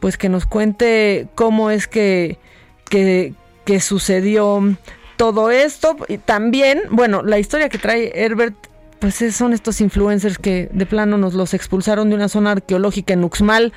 pues 0.00 0.16
que 0.16 0.28
nos 0.28 0.46
cuente 0.46 1.28
cómo 1.34 1.70
es 1.70 1.86
que, 1.86 2.38
que, 2.88 3.34
que 3.64 3.80
sucedió 3.80 4.76
todo 5.16 5.50
esto. 5.50 5.96
Y 6.08 6.18
también, 6.18 6.82
bueno, 6.90 7.22
la 7.22 7.38
historia 7.38 7.68
que 7.68 7.78
trae 7.78 8.12
Herbert 8.14 8.56
pues 8.98 9.16
son 9.34 9.52
estos 9.52 9.80
influencers 9.80 10.38
que 10.38 10.68
de 10.72 10.86
plano 10.86 11.18
nos 11.18 11.34
los 11.34 11.54
expulsaron 11.54 12.08
de 12.08 12.14
una 12.14 12.28
zona 12.28 12.52
arqueológica 12.52 13.14
en 13.14 13.24
Uxmal 13.24 13.72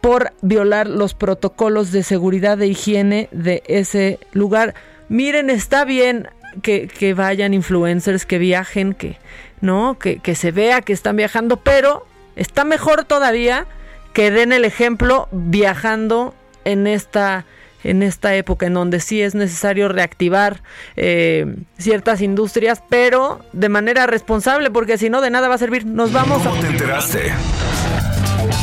por 0.00 0.32
violar 0.42 0.88
los 0.88 1.14
protocolos 1.14 1.92
de 1.92 2.02
seguridad 2.02 2.60
e 2.60 2.68
higiene 2.68 3.28
de 3.32 3.62
ese 3.66 4.18
lugar. 4.32 4.74
Miren, 5.08 5.50
está 5.50 5.84
bien 5.84 6.28
que, 6.62 7.14
vayan 7.16 7.54
influencers, 7.54 8.26
que 8.26 8.38
viajen, 8.38 8.94
que 8.94 9.18
no, 9.60 9.98
que, 9.98 10.18
que 10.18 10.34
se 10.34 10.52
vea 10.52 10.82
que 10.82 10.92
están 10.92 11.16
viajando, 11.16 11.58
pero 11.58 12.06
está 12.36 12.64
mejor 12.64 13.04
todavía 13.04 13.66
que 14.12 14.30
den 14.30 14.52
el 14.52 14.64
ejemplo 14.64 15.28
viajando 15.32 16.34
en 16.64 16.86
esta 16.86 17.44
en 17.84 18.02
esta 18.02 18.34
época 18.34 18.66
en 18.66 18.74
donde 18.74 19.00
sí 19.00 19.22
es 19.22 19.34
necesario 19.34 19.88
reactivar 19.88 20.62
eh, 20.96 21.56
ciertas 21.78 22.20
industrias, 22.20 22.82
pero 22.88 23.40
de 23.52 23.68
manera 23.68 24.06
responsable, 24.06 24.70
porque 24.70 24.98
si 24.98 25.10
no, 25.10 25.20
de 25.20 25.30
nada 25.30 25.48
va 25.48 25.54
a 25.54 25.58
servir. 25.58 25.86
Nos 25.86 26.12
vamos 26.12 26.42
¿Cómo 26.42 26.60
te 26.60 26.66
enteraste? 26.66 27.32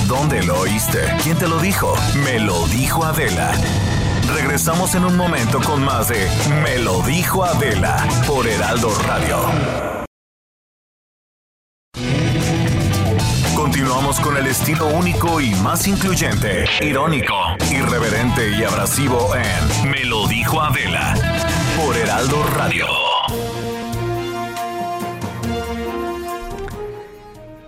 ¿Dónde 0.08 0.44
lo 0.44 0.60
oíste? 0.60 1.00
¿Quién 1.24 1.38
te 1.38 1.48
lo 1.48 1.60
dijo? 1.60 1.96
Me 2.24 2.40
lo 2.40 2.68
dijo 2.68 3.04
Adela. 3.04 3.52
Regresamos 4.36 4.96
en 4.96 5.06
un 5.06 5.18
momento 5.18 5.60
con 5.62 5.84
más 5.84 6.10
de 6.10 6.28
Me 6.64 6.80
lo 6.80 7.02
dijo 7.04 7.44
Adela 7.44 8.08
por 8.28 8.48
Heraldo 8.48 8.90
Radio. 9.08 9.93
Con 14.22 14.38
el 14.38 14.48
estilo 14.48 14.88
único 14.88 15.42
y 15.42 15.54
más 15.56 15.88
incluyente, 15.88 16.66
irónico, 16.82 17.34
irreverente 17.72 18.52
y 18.52 18.64
abrasivo 18.64 19.34
en 19.36 19.92
Me 19.92 20.06
lo 20.06 20.28
dijo 20.28 20.62
Adela 20.62 21.14
por 21.78 21.96
Heraldo 21.98 22.44
Radio. 22.56 22.86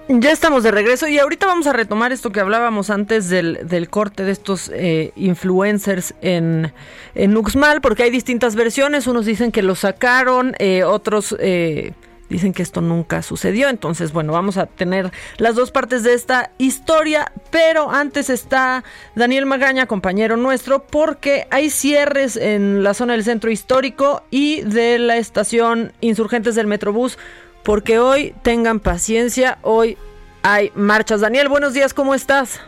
Ya 0.08 0.32
estamos 0.32 0.64
de 0.64 0.72
regreso 0.72 1.08
y 1.08 1.18
ahorita 1.18 1.48
vamos 1.48 1.68
a 1.68 1.74
retomar 1.74 2.12
esto 2.12 2.32
que 2.32 2.40
hablábamos 2.40 2.90
antes 2.90 3.28
del, 3.30 3.88
corte 3.90 4.24
de 4.24 4.32
estos 4.32 4.72
eh, 4.74 5.12
influencers 5.16 6.14
en, 6.22 6.72
en 7.16 7.36
Uxmal, 7.36 7.82
porque 7.82 8.04
hay 8.04 8.12
distintas 8.12 8.56
versiones. 8.56 9.08
Unos 9.08 9.26
dicen 9.26 9.52
que 9.52 9.64
lo 9.64 9.74
sacaron, 9.76 10.54
eh, 10.60 10.84
otros 10.84 11.36
eh, 11.40 11.94
Dicen 12.30 12.54
que 12.54 12.64
esto 12.64 12.82
nunca 12.82 13.22
sucedió, 13.22 13.70
entonces 13.70 14.12
bueno, 14.12 14.34
vamos 14.34 14.58
a 14.58 14.66
tener 14.66 15.12
las 15.38 15.54
dos 15.54 15.70
partes 15.70 16.04
de 16.04 16.14
esta 16.14 16.52
historia, 16.58 17.32
pero 17.52 17.92
antes 17.92 18.32
está 18.32 18.84
Daniel 19.16 19.46
Magaña, 19.46 19.86
compañero 19.86 20.36
nuestro, 20.36 20.88
porque 20.88 21.48
hay 21.52 21.70
cierres 21.70 22.36
en 22.36 22.84
la 22.84 22.96
zona 22.96 23.14
del 23.14 23.24
centro 23.24 23.52
histórico 23.52 24.24
y 24.32 24.62
de 24.62 24.98
la 24.98 25.18
estación 25.18 25.94
Insurgentes 26.02 26.56
del 26.56 26.66
Metrobús, 26.66 27.20
porque 27.64 28.00
hoy 28.00 28.34
tengan 28.42 28.80
paciencia, 28.80 29.60
hoy 29.62 29.98
hay 30.42 30.72
marchas. 30.74 31.22
Daniel, 31.22 31.48
buenos 31.48 31.74
días, 31.74 31.94
¿cómo 31.94 32.16
estás? 32.16 32.60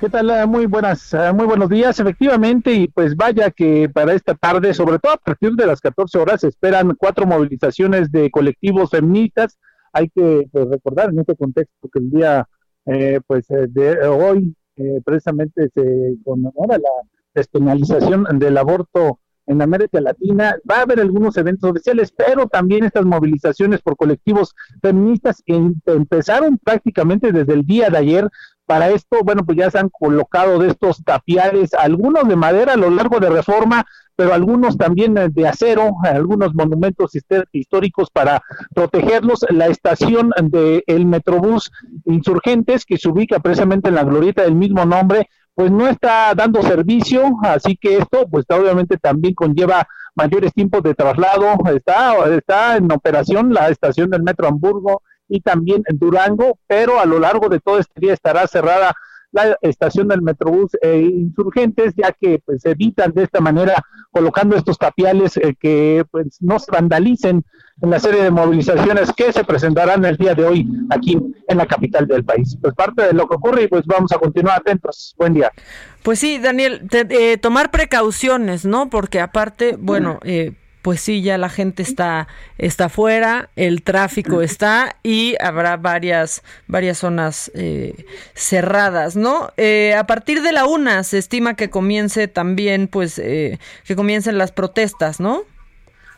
¿Qué 0.00 0.10
tal? 0.10 0.28
Ah, 0.30 0.46
muy 0.46 0.66
buenas, 0.66 1.14
ah, 1.14 1.32
muy 1.32 1.46
buenos 1.46 1.68
días, 1.68 1.98
efectivamente, 2.00 2.72
y 2.72 2.88
pues 2.88 3.14
vaya 3.14 3.50
que 3.50 3.88
para 3.88 4.12
esta 4.12 4.34
tarde, 4.34 4.74
sobre 4.74 4.98
todo 4.98 5.12
a 5.12 5.16
partir 5.16 5.52
de 5.52 5.66
las 5.66 5.80
14 5.80 6.18
horas, 6.18 6.40
se 6.40 6.48
esperan 6.48 6.94
cuatro 6.98 7.26
movilizaciones 7.26 8.10
de 8.10 8.30
colectivos 8.30 8.90
feministas. 8.90 9.58
Hay 9.92 10.08
que 10.08 10.48
pues, 10.50 10.68
recordar 10.68 11.10
en 11.10 11.20
este 11.20 11.36
contexto 11.36 11.88
que 11.92 12.00
el 12.00 12.10
día 12.10 12.48
eh, 12.86 13.20
pues 13.26 13.48
eh, 13.50 13.66
de 13.68 14.06
hoy 14.08 14.54
eh, 14.76 15.00
precisamente 15.04 15.68
se 15.72 16.16
conmemora 16.24 16.76
la 16.78 16.90
despenalización 17.32 18.26
del 18.38 18.58
aborto 18.58 19.20
en 19.46 19.62
América 19.62 20.00
Latina. 20.00 20.56
Va 20.68 20.78
a 20.78 20.82
haber 20.82 21.00
algunos 21.00 21.36
eventos 21.36 21.70
oficiales, 21.70 22.12
pero 22.12 22.46
también 22.46 22.84
estas 22.84 23.04
movilizaciones 23.04 23.80
por 23.80 23.96
colectivos 23.96 24.54
feministas 24.82 25.42
empezaron 25.46 26.58
prácticamente 26.58 27.32
desde 27.32 27.52
el 27.52 27.62
día 27.64 27.90
de 27.90 27.98
ayer. 27.98 28.28
Para 28.66 28.90
esto, 28.90 29.18
bueno, 29.22 29.44
pues 29.44 29.58
ya 29.58 29.70
se 29.70 29.78
han 29.78 29.90
colocado 29.90 30.58
de 30.58 30.68
estos 30.68 31.02
tapiales, 31.04 31.74
algunos 31.74 32.26
de 32.26 32.36
madera 32.36 32.72
a 32.72 32.76
lo 32.76 32.88
largo 32.88 33.20
de 33.20 33.28
reforma, 33.28 33.84
pero 34.16 34.32
algunos 34.32 34.78
también 34.78 35.14
de 35.14 35.48
acero, 35.48 35.92
algunos 36.02 36.54
monumentos 36.54 37.12
históricos 37.52 38.10
para 38.10 38.42
protegerlos. 38.74 39.44
La 39.50 39.66
estación 39.66 40.30
del 40.42 40.82
el 40.86 41.04
Metrobús 41.04 41.70
Insurgentes, 42.06 42.86
que 42.86 42.96
se 42.96 43.08
ubica 43.08 43.38
precisamente 43.40 43.88
en 43.88 43.96
la 43.96 44.04
glorieta 44.04 44.42
del 44.42 44.54
mismo 44.54 44.84
nombre, 44.86 45.28
pues 45.54 45.70
no 45.70 45.86
está 45.86 46.34
dando 46.34 46.62
servicio, 46.62 47.36
así 47.42 47.76
que 47.76 47.98
esto 47.98 48.26
pues 48.28 48.44
obviamente 48.48 48.96
también 48.96 49.34
conlleva 49.34 49.86
mayores 50.14 50.52
tiempos 50.52 50.82
de 50.82 50.94
traslado, 50.94 51.54
está, 51.74 52.14
está 52.34 52.76
en 52.76 52.90
operación 52.90 53.52
la 53.52 53.68
estación 53.68 54.10
del 54.10 54.22
Metro 54.22 54.48
Hamburgo 54.48 55.02
y 55.28 55.40
también 55.40 55.82
en 55.86 55.98
Durango, 55.98 56.58
pero 56.66 57.00
a 57.00 57.06
lo 57.06 57.18
largo 57.18 57.48
de 57.48 57.60
todo 57.60 57.78
este 57.78 58.00
día 58.00 58.12
estará 58.12 58.46
cerrada 58.46 58.94
la 59.34 59.58
estación 59.62 60.06
del 60.08 60.22
Metrobús 60.22 60.70
eh, 60.80 61.10
Insurgentes, 61.12 61.92
ya 61.96 62.12
que 62.12 62.38
pues 62.38 62.64
evitan 62.66 63.12
de 63.12 63.24
esta 63.24 63.40
manera 63.40 63.84
colocando 64.12 64.56
estos 64.56 64.78
tapiales 64.78 65.36
eh, 65.36 65.56
que 65.58 66.04
pues 66.10 66.38
no 66.40 66.60
se 66.60 66.70
vandalicen 66.70 67.44
en 67.82 67.90
la 67.90 67.98
serie 67.98 68.22
de 68.22 68.30
movilizaciones 68.30 69.12
que 69.12 69.32
se 69.32 69.42
presentarán 69.42 70.04
el 70.04 70.16
día 70.16 70.36
de 70.36 70.44
hoy 70.44 70.68
aquí 70.90 71.18
en 71.48 71.58
la 71.58 71.66
capital 71.66 72.06
del 72.06 72.24
país. 72.24 72.56
Pues 72.62 72.74
parte 72.74 73.02
de 73.02 73.12
lo 73.12 73.26
que 73.26 73.34
ocurre 73.34 73.64
y 73.64 73.68
pues 73.68 73.84
vamos 73.86 74.12
a 74.12 74.18
continuar 74.18 74.60
atentos. 74.60 75.16
Buen 75.18 75.34
día. 75.34 75.50
Pues 76.04 76.20
sí, 76.20 76.38
Daniel, 76.38 76.86
eh, 76.92 77.36
tomar 77.38 77.72
precauciones, 77.72 78.64
¿no? 78.64 78.88
Porque 78.88 79.20
aparte, 79.20 79.76
bueno, 79.76 80.20
eh, 80.22 80.52
pues 80.84 81.00
sí, 81.00 81.22
ya 81.22 81.38
la 81.38 81.48
gente 81.48 81.82
está, 81.82 82.28
está 82.58 82.90
fuera, 82.90 83.48
el 83.56 83.82
tráfico 83.82 84.42
está 84.42 84.96
y 85.02 85.34
habrá 85.42 85.78
varias, 85.78 86.42
varias 86.66 86.98
zonas 86.98 87.50
eh, 87.54 88.04
cerradas, 88.34 89.16
¿no? 89.16 89.48
Eh, 89.56 89.94
a 89.94 90.06
partir 90.06 90.42
de 90.42 90.52
la 90.52 90.66
una 90.66 91.02
se 91.02 91.16
estima 91.16 91.54
que 91.54 91.70
comience 91.70 92.28
también, 92.28 92.86
pues, 92.86 93.18
eh, 93.18 93.58
que 93.86 93.96
comiencen 93.96 94.36
las 94.36 94.52
protestas, 94.52 95.20
¿no? 95.20 95.44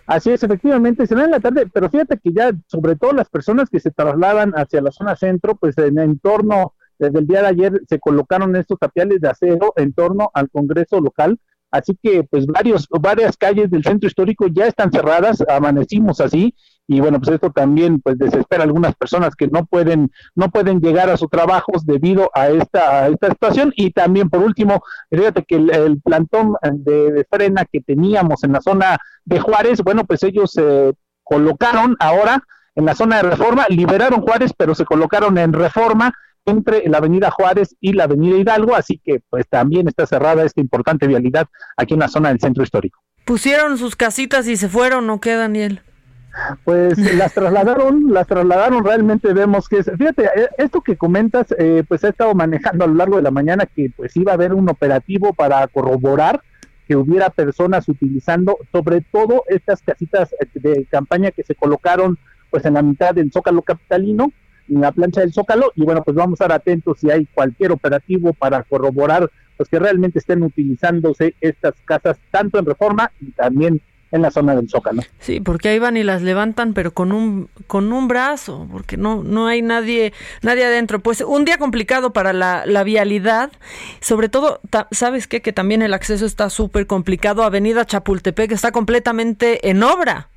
Así 0.05 0.33
es, 0.33 0.43
efectivamente, 0.43 1.07
será 1.07 1.27
en 1.27 1.31
la 1.31 1.39
tarde, 1.39 1.69
pero 1.73 1.89
fíjate 1.89 2.19
que 2.19 2.33
ya, 2.33 2.51
sobre 2.67 2.97
todo 2.97 3.13
las 3.13 3.29
personas 3.29 3.71
que 3.71 3.79
se 3.79 3.93
trasladan 3.93 4.51
hacia 4.57 4.81
la 4.81 4.91
zona 4.91 5.15
centro, 5.15 5.55
pues 5.55 5.79
en, 5.79 6.01
en 6.01 6.19
torno, 6.19 6.75
desde 6.99 7.21
el 7.21 7.29
día 7.29 7.43
de 7.43 7.47
ayer 7.47 7.83
se 7.89 8.01
colocaron 8.01 8.57
estos 8.57 8.81
tapiales 8.81 9.21
de 9.21 9.29
acero 9.29 9.75
en 9.77 9.93
torno 9.93 10.33
al 10.35 10.51
Congreso 10.51 11.01
local, 11.01 11.39
Así 11.77 11.99
que 12.03 12.25
pues 12.25 12.47
varios, 12.47 12.87
varias 12.89 13.37
calles 13.37 13.71
del 13.71 13.85
centro 13.85 14.07
histórico 14.07 14.47
ya 14.49 14.67
están 14.67 14.91
cerradas, 14.91 15.43
amanecimos 15.49 16.21
así, 16.21 16.55
y 16.89 17.01
bueno, 17.01 17.19
pues 17.19 17.35
esto 17.35 17.51
también 17.51 18.01
pues 18.01 18.17
desespera 18.17 18.62
a 18.62 18.67
algunas 18.67 18.95
personas 18.95 19.35
que 19.35 19.49
no 19.49 19.67
pueden, 19.67 20.12
no 20.35 20.51
pueden 20.51 20.81
llegar 20.81 21.11
a 21.11 21.17
sus 21.17 21.29
trabajos 21.29 21.85
debido 21.85 22.31
a 22.33 22.49
esta, 22.49 23.05
a 23.05 23.09
esta 23.09 23.29
situación. 23.31 23.73
Y 23.77 23.91
también 23.91 24.31
por 24.31 24.43
último, 24.43 24.83
fíjate 25.11 25.45
que 25.45 25.57
el, 25.57 26.01
plantón 26.01 26.55
de, 26.73 27.27
frena 27.29 27.65
que 27.65 27.81
teníamos 27.81 28.45
en 28.45 28.53
la 28.53 28.61
zona 28.61 28.99
de 29.25 29.41
Juárez, 29.41 29.83
bueno, 29.83 30.05
pues 30.05 30.23
ellos 30.23 30.53
se 30.53 30.93
colocaron 31.25 31.97
ahora 31.99 32.45
en 32.77 32.85
la 32.85 32.95
zona 32.95 33.17
de 33.17 33.31
reforma, 33.31 33.67
liberaron 33.69 34.21
Juárez, 34.21 34.53
pero 34.57 34.75
se 34.75 34.85
colocaron 34.85 35.39
en 35.39 35.53
reforma 35.53 36.12
entre 36.47 36.89
la 36.89 36.99
avenida 36.99 37.31
Juárez 37.31 37.77
y 37.81 37.93
la 37.93 38.05
avenida 38.05 38.37
Hidalgo, 38.37 38.75
así 38.75 39.01
que 39.05 39.21
pues 39.29 39.47
también 39.49 39.89
está 39.89 40.07
cerrada 40.07 40.45
esta 40.45 40.61
importante 40.61 41.07
vialidad 41.07 41.47
aquí 41.77 41.95
en 41.95 42.01
la 42.01 42.09
zona 42.09 42.29
del 42.31 42.41
centro 42.41 42.63
histórico. 42.63 43.01
Pusieron 43.25 43.77
sus 43.77 43.97
casitas 43.97 44.47
y 44.47 44.57
se 44.57 44.69
fueron, 44.69 45.07
¿no 45.07 45.21
qué, 45.21 45.35
Daniel? 45.35 45.83
Pues 46.65 46.97
las 47.17 47.35
trasladaron, 47.35 48.13
las 48.13 48.27
trasladaron, 48.27 48.85
realmente 48.85 49.33
vemos 49.33 49.69
que 49.69 49.79
es, 49.79 49.91
fíjate, 49.99 50.25
eh, 50.25 50.49
esto 50.59 50.81
que 50.81 50.97
comentas, 50.97 51.47
eh, 51.59 51.83
pues 51.89 52.05
ha 52.05 52.11
estado 52.11 52.35
manejando 52.35 52.85
a 52.85 52.89
lo 52.89 52.95
largo 52.95 53.17
de 53.17 53.23
la 53.23 53.31
mañana 53.31 53.67
que 53.67 53.91
pues 53.97 54.17
iba 54.17 54.33
a 54.33 54.37
haber 54.37 54.55
un 54.55 54.69
operativo 54.69 55.33
para 55.33 55.67
corroborar 55.67 56.41
que 56.87 56.95
hubiera 56.95 57.31
personas 57.31 57.89
utilizando 57.89 58.59
sobre 58.71 59.01
todo 59.01 59.43
estas 59.49 59.83
casitas 59.83 60.31
de 60.55 60.87
campaña 60.89 61.33
que 61.33 61.43
se 61.43 61.57
colocaron 61.57 62.17
pues 62.51 62.65
en 62.65 62.75
la 62.75 62.83
mitad 62.83 63.13
del 63.13 63.33
Zócalo 63.33 63.63
capitalino, 63.63 64.33
en 64.69 64.81
la 64.81 64.93
plancha 64.93 65.21
del 65.21 65.33
Zócalo, 65.33 65.73
y 65.75 65.83
bueno, 65.83 66.03
pues 66.03 66.17
vamos 66.17 66.41
a 66.41 66.45
estar 66.45 66.57
atentos 66.57 66.99
si 67.01 67.11
hay 67.11 67.27
cualquier 67.27 67.73
operativo 67.73 68.33
para 68.33 68.63
corroborar 68.63 69.31
pues 69.57 69.69
que 69.69 69.79
realmente 69.79 70.19
estén 70.19 70.43
utilizándose 70.43 71.35
estas 71.41 71.75
casas 71.85 72.19
tanto 72.31 72.59
en 72.59 72.67
reforma 72.67 73.11
y 73.21 73.31
también 73.33 73.81
en 74.13 74.23
la 74.23 74.31
zona 74.31 74.55
del 74.55 74.69
Zócalo. 74.69 75.03
Sí, 75.19 75.41
porque 75.41 75.69
ahí 75.69 75.79
van 75.79 75.97
y 75.97 76.05
las 76.05 76.23
levantan, 76.23 76.75
pero 76.75 76.93
con 76.93 77.13
un 77.13 77.49
con 77.67 77.93
un 77.93 78.07
brazo, 78.07 78.69
porque 78.71 78.97
no 78.97 79.23
no 79.25 79.47
hay 79.47 79.63
nadie 79.63 80.13
nadie 80.43 80.65
adentro. 80.65 81.01
Pues 81.01 81.21
un 81.21 81.45
día 81.45 81.59
complicado 81.59 82.13
para 82.13 82.33
la, 82.33 82.65
la 82.67 82.85
vialidad, 82.85 83.51
sobre 84.01 84.29
todo, 84.29 84.61
¿sabes 84.93 85.27
qué? 85.27 85.43
Que 85.43 85.53
también 85.53 85.83
el 85.83 85.95
acceso 85.95 86.25
está 86.25 86.51
súper 86.51 86.87
complicado. 86.87 87.43
Avenida 87.43 87.85
Chapultepec 87.85 88.53
está 88.53 88.71
completamente 88.73 89.71
en 89.71 89.83
obra 89.83 90.29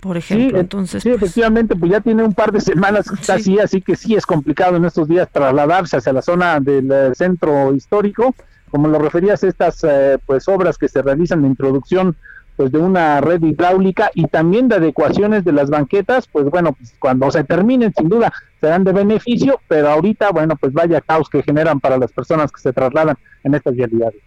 por 0.00 0.16
ejemplo. 0.16 0.50
Sí, 0.50 0.60
entonces, 0.60 1.02
sí, 1.02 1.10
pues, 1.10 1.22
efectivamente, 1.22 1.76
pues 1.76 1.90
ya 1.90 2.00
tiene 2.00 2.22
un 2.22 2.34
par 2.34 2.52
de 2.52 2.60
semanas 2.60 3.08
que 3.08 3.14
está 3.14 3.34
así, 3.34 3.58
así 3.58 3.80
que 3.80 3.96
sí 3.96 4.14
es 4.14 4.26
complicado 4.26 4.76
en 4.76 4.84
estos 4.84 5.08
días 5.08 5.28
trasladarse 5.30 5.96
hacia 5.96 6.12
la 6.12 6.22
zona 6.22 6.60
del 6.60 6.90
eh, 6.90 7.14
centro 7.14 7.74
histórico. 7.74 8.34
Como 8.70 8.88
lo 8.88 8.98
referías, 8.98 9.42
estas 9.44 9.82
eh, 9.84 10.18
pues 10.26 10.46
obras 10.48 10.76
que 10.76 10.88
se 10.88 11.02
realizan 11.02 11.42
de 11.42 11.48
introducción 11.48 12.16
pues 12.58 12.72
de 12.72 12.78
una 12.78 13.20
red 13.20 13.40
hidráulica 13.40 14.10
y 14.14 14.26
también 14.26 14.66
de 14.66 14.74
adecuaciones 14.74 15.44
de 15.44 15.52
las 15.52 15.70
banquetas, 15.70 16.26
pues 16.26 16.46
bueno, 16.46 16.72
pues 16.72 16.92
cuando 16.98 17.30
se 17.30 17.44
terminen 17.44 17.94
sin 17.96 18.08
duda 18.08 18.32
serán 18.60 18.82
de 18.82 18.92
beneficio, 18.92 19.60
pero 19.68 19.90
ahorita 19.90 20.30
bueno, 20.32 20.56
pues 20.56 20.72
vaya 20.72 21.00
caos 21.00 21.28
que 21.28 21.44
generan 21.44 21.78
para 21.78 21.98
las 21.98 22.10
personas 22.10 22.50
que 22.50 22.60
se 22.60 22.72
trasladan 22.72 23.16
en 23.44 23.54
estas 23.54 23.76
vialidades. 23.76 24.20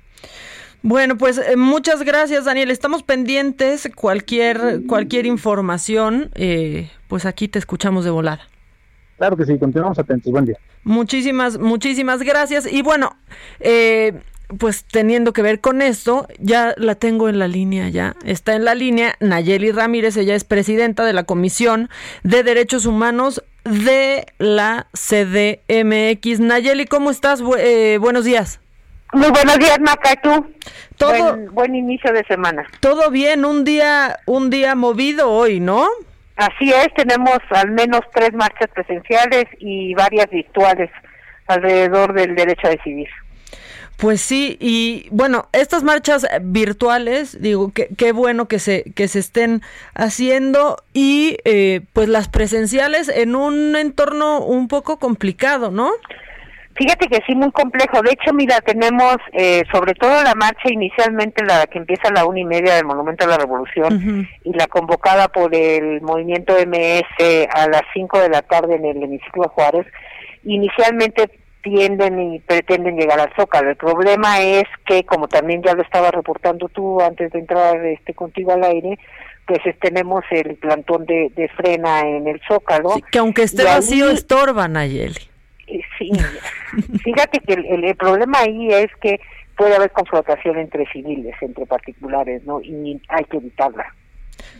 Bueno, 0.83 1.17
pues 1.17 1.37
eh, 1.37 1.55
muchas 1.57 2.03
gracias, 2.03 2.45
Daniel. 2.45 2.71
Estamos 2.71 3.03
pendientes. 3.03 3.89
Cualquier, 3.95 4.81
cualquier 4.87 5.25
información, 5.25 6.31
eh, 6.35 6.89
pues 7.07 7.25
aquí 7.25 7.47
te 7.47 7.59
escuchamos 7.59 8.03
de 8.03 8.11
volada. 8.11 8.47
Claro 9.17 9.37
que 9.37 9.45
sí, 9.45 9.57
continuamos 9.59 9.99
atentos. 9.99 10.31
Buen 10.31 10.45
día. 10.45 10.57
Muchísimas, 10.83 11.59
muchísimas 11.59 12.23
gracias. 12.23 12.71
Y 12.71 12.81
bueno, 12.81 13.15
eh, 13.59 14.19
pues 14.57 14.83
teniendo 14.83 15.33
que 15.33 15.43
ver 15.43 15.61
con 15.61 15.83
esto, 15.83 16.27
ya 16.39 16.73
la 16.77 16.95
tengo 16.95 17.29
en 17.29 17.37
la 17.37 17.47
línea, 17.47 17.89
ya 17.89 18.15
está 18.25 18.55
en 18.55 18.65
la 18.65 18.73
línea. 18.73 19.15
Nayeli 19.19 19.71
Ramírez, 19.71 20.17
ella 20.17 20.33
es 20.33 20.43
presidenta 20.43 21.05
de 21.05 21.13
la 21.13 21.25
Comisión 21.25 21.89
de 22.23 22.41
Derechos 22.41 22.87
Humanos 22.87 23.43
de 23.63 24.25
la 24.39 24.87
CDMX. 24.93 26.39
Nayeli, 26.39 26.85
¿cómo 26.85 27.11
estás? 27.11 27.43
Eh, 27.59 27.99
buenos 28.01 28.25
días. 28.25 28.59
Muy 29.13 29.29
buenos 29.29 29.59
días, 29.59 29.79
Maca, 29.79 30.15
¿tú? 30.21 30.53
Todo, 30.97 31.37
buen, 31.51 31.75
inicio 31.75 32.13
de 32.13 32.23
semana. 32.25 32.65
Todo 32.79 33.09
bien, 33.11 33.43
un 33.43 33.63
día, 33.63 34.19
un 34.25 34.49
día 34.49 34.75
movido 34.75 35.29
hoy, 35.29 35.59
¿no? 35.59 35.87
Así 36.37 36.71
es, 36.71 36.93
tenemos 36.95 37.39
al 37.49 37.71
menos 37.71 38.01
tres 38.13 38.33
marchas 38.33 38.69
presenciales 38.73 39.45
y 39.59 39.93
varias 39.95 40.29
virtuales 40.29 40.89
alrededor 41.47 42.13
del 42.13 42.35
derecho 42.35 42.67
a 42.67 42.71
decidir. 42.71 43.09
Pues 43.97 44.21
sí, 44.21 44.57
y 44.59 45.07
bueno, 45.11 45.47
estas 45.51 45.83
marchas 45.83 46.25
virtuales, 46.41 47.39
digo, 47.39 47.71
qué 47.71 48.11
bueno 48.13 48.47
que 48.47 48.57
se, 48.57 48.91
que 48.95 49.07
se 49.07 49.19
estén 49.19 49.61
haciendo 49.93 50.77
y 50.93 51.37
eh, 51.45 51.81
pues 51.93 52.09
las 52.09 52.27
presenciales 52.27 53.09
en 53.09 53.35
un 53.35 53.75
entorno 53.75 54.39
un 54.39 54.67
poco 54.67 54.97
complicado, 54.97 55.69
¿no? 55.69 55.91
Fíjate 56.81 57.09
que 57.09 57.19
sí, 57.27 57.35
muy 57.35 57.51
complejo. 57.51 58.01
De 58.01 58.13
hecho, 58.13 58.33
mira, 58.33 58.59
tenemos 58.61 59.17
eh, 59.33 59.61
sobre 59.71 59.93
todo 59.93 60.23
la 60.23 60.33
marcha 60.33 60.67
inicialmente, 60.71 61.45
la 61.45 61.67
que 61.67 61.77
empieza 61.77 62.07
a 62.07 62.11
la 62.11 62.25
una 62.25 62.39
y 62.39 62.43
media 62.43 62.73
del 62.73 62.85
Monumento 62.85 63.23
a 63.23 63.27
la 63.27 63.37
Revolución 63.37 64.27
y 64.43 64.51
la 64.53 64.65
convocada 64.65 65.27
por 65.27 65.53
el 65.53 66.01
movimiento 66.01 66.55
MS 66.55 67.47
a 67.53 67.67
las 67.67 67.83
cinco 67.93 68.19
de 68.19 68.29
la 68.29 68.41
tarde 68.41 68.77
en 68.77 68.85
el 68.85 69.03
hemiciclo 69.03 69.47
Juárez. 69.49 69.85
Inicialmente 70.43 71.29
tienden 71.61 72.19
y 72.19 72.39
pretenden 72.39 72.97
llegar 72.97 73.19
al 73.19 73.31
Zócalo. 73.35 73.69
El 73.69 73.75
problema 73.75 74.41
es 74.41 74.63
que, 74.87 75.03
como 75.03 75.27
también 75.27 75.61
ya 75.61 75.75
lo 75.75 75.83
estaba 75.83 76.09
reportando 76.09 76.67
tú 76.67 76.99
antes 76.99 77.31
de 77.31 77.37
entrar 77.37 77.85
este 77.85 78.15
contigo 78.15 78.53
al 78.53 78.63
aire, 78.63 78.97
pues 79.45 79.59
tenemos 79.79 80.23
el 80.31 80.55
plantón 80.55 81.05
de, 81.05 81.51
frena 81.55 81.99
en 81.99 82.27
el 82.27 82.41
Zócalo. 82.47 82.95
que 83.11 83.19
aunque 83.19 83.43
esté 83.43 83.65
vacío, 83.65 84.09
estorba, 84.09 84.67
Nayeli. 84.67 85.13
Eh, 85.13 85.30
sí, 85.97 86.11
fíjate 87.03 87.39
que 87.39 87.53
el, 87.53 87.83
el, 87.83 87.95
problema 87.95 88.39
ahí 88.39 88.69
es 88.69 88.89
que 89.01 89.19
puede 89.57 89.75
haber 89.75 89.91
confrontación 89.91 90.57
entre 90.57 90.85
civiles, 90.91 91.35
entre 91.41 91.65
particulares, 91.65 92.43
¿no? 92.45 92.61
Y 92.61 93.01
hay 93.09 93.25
que 93.25 93.37
evitarla. 93.37 93.93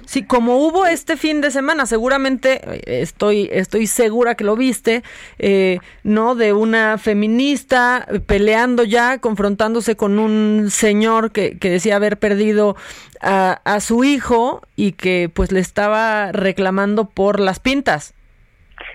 Sí, 0.05 0.23
como 0.23 0.57
hubo 0.57 0.85
este 0.85 1.15
fin 1.15 1.41
de 1.41 1.51
semana, 1.51 1.85
seguramente 1.85 2.61
eh, 2.63 3.01
estoy 3.01 3.49
estoy 3.51 3.87
segura 3.87 4.35
que 4.35 4.43
lo 4.43 4.55
viste, 4.55 5.03
eh, 5.39 5.79
no, 6.03 6.35
de 6.35 6.53
una 6.53 6.97
feminista 6.97 8.07
peleando 8.25 8.83
ya, 8.83 9.19
confrontándose 9.19 9.95
con 9.95 10.19
un 10.19 10.69
señor 10.69 11.31
que, 11.31 11.57
que 11.57 11.69
decía 11.69 11.95
haber 11.95 12.17
perdido 12.17 12.75
a, 13.21 13.61
a 13.63 13.79
su 13.79 14.03
hijo 14.03 14.61
y 14.75 14.93
que 14.93 15.31
pues 15.33 15.51
le 15.51 15.59
estaba 15.59 16.31
reclamando 16.31 17.05
por 17.05 17.39
las 17.39 17.59
pintas. 17.59 18.13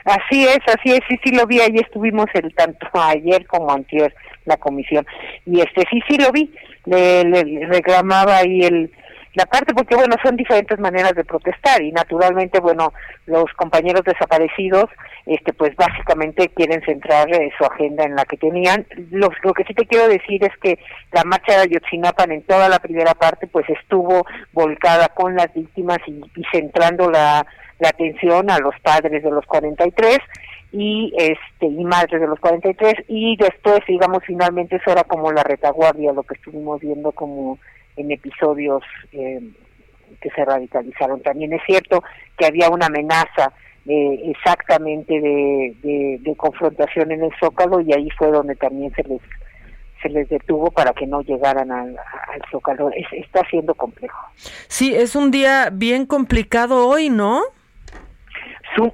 Así 0.06 0.44
es, 0.44 0.60
así 0.68 0.92
es, 0.92 1.00
sí, 1.08 1.18
sí 1.22 1.34
lo 1.34 1.46
vi, 1.46 1.60
ahí 1.60 1.76
estuvimos 1.78 2.26
el 2.34 2.54
tanto 2.54 2.86
ayer 2.94 3.44
como 3.46 3.72
anterior 3.72 4.14
la 4.44 4.56
comisión 4.56 5.04
y 5.44 5.60
este 5.60 5.82
sí, 5.90 6.00
sí 6.08 6.16
lo 6.16 6.30
vi, 6.30 6.54
le, 6.84 7.24
le 7.24 7.66
reclamaba 7.66 8.38
ahí 8.38 8.60
el 8.60 8.92
la 9.34 9.44
parte 9.44 9.74
porque 9.74 9.96
bueno 9.96 10.14
son 10.22 10.36
diferentes 10.36 10.78
maneras 10.78 11.12
de 11.14 11.24
protestar 11.24 11.82
y 11.82 11.92
naturalmente 11.92 12.58
bueno 12.60 12.92
los 13.26 13.52
compañeros 13.56 14.02
desaparecidos 14.04 14.86
este 15.26 15.52
pues 15.52 15.74
básicamente 15.76 16.48
quieren 16.54 16.80
centrar 16.84 17.28
eh, 17.34 17.52
su 17.58 17.64
agenda 17.64 18.04
en 18.04 18.14
la 18.14 18.24
que 18.24 18.36
tenían. 18.36 18.86
Lo, 19.10 19.28
lo 19.42 19.52
que 19.52 19.64
sí 19.64 19.74
te 19.74 19.84
quiero 19.86 20.08
decir 20.08 20.42
es 20.44 20.56
que 20.62 20.78
la 21.12 21.24
marcha 21.24 21.52
de 21.52 21.62
Ayotzinapan 21.62 22.30
en 22.30 22.42
toda 22.42 22.68
la 22.68 22.78
primera 22.78 23.12
parte 23.12 23.48
pues 23.48 23.68
estuvo 23.68 24.24
volcada 24.52 25.08
con 25.08 25.34
las 25.34 25.52
víctimas 25.52 25.98
y, 26.06 26.22
y 26.36 26.44
centrando 26.52 27.10
la, 27.10 27.44
la 27.78 27.90
atención 27.90 28.50
a 28.50 28.58
los 28.58 28.74
padres 28.80 29.22
de 29.22 29.30
los 29.30 29.44
43 29.46 30.18
y 30.72 31.12
este 31.16 31.66
y 31.66 31.84
madres 31.84 32.20
de 32.20 32.26
los 32.26 32.40
43 32.40 32.94
y 33.08 33.36
después 33.36 33.80
digamos 33.86 34.22
finalmente 34.26 34.76
eso 34.76 34.90
era 34.90 35.04
como 35.04 35.30
la 35.32 35.42
retaguardia 35.42 36.12
lo 36.12 36.22
que 36.22 36.34
estuvimos 36.34 36.80
viendo 36.80 37.12
como 37.12 37.58
en 37.96 38.10
episodios 38.10 38.82
eh, 39.12 39.40
que 40.20 40.30
se 40.30 40.44
radicalizaron. 40.44 41.22
También 41.22 41.52
es 41.52 41.62
cierto 41.66 42.02
que 42.36 42.46
había 42.46 42.68
una 42.70 42.86
amenaza 42.86 43.52
eh, 43.86 44.20
exactamente 44.30 45.20
de, 45.20 46.18
de, 46.20 46.36
confrontación 46.36 47.12
en 47.12 47.24
el 47.24 47.30
Zócalo 47.38 47.80
y 47.80 47.92
ahí 47.92 48.08
fue 48.18 48.30
donde 48.30 48.56
también 48.56 48.92
se 48.94 49.04
les 49.04 49.20
se 50.02 50.08
les 50.10 50.28
detuvo 50.28 50.70
para 50.70 50.92
que 50.92 51.06
no 51.06 51.22
llegaran 51.22 51.70
al, 51.70 51.96
Zócalo. 52.50 52.90
está 53.12 53.42
siendo 53.48 53.74
complejo. 53.74 54.18
Sí, 54.68 54.94
es 54.94 55.16
un 55.16 55.30
día 55.30 55.70
bien 55.72 56.04
complicado 56.04 56.86
hoy, 56.86 57.08
¿no? 57.08 57.42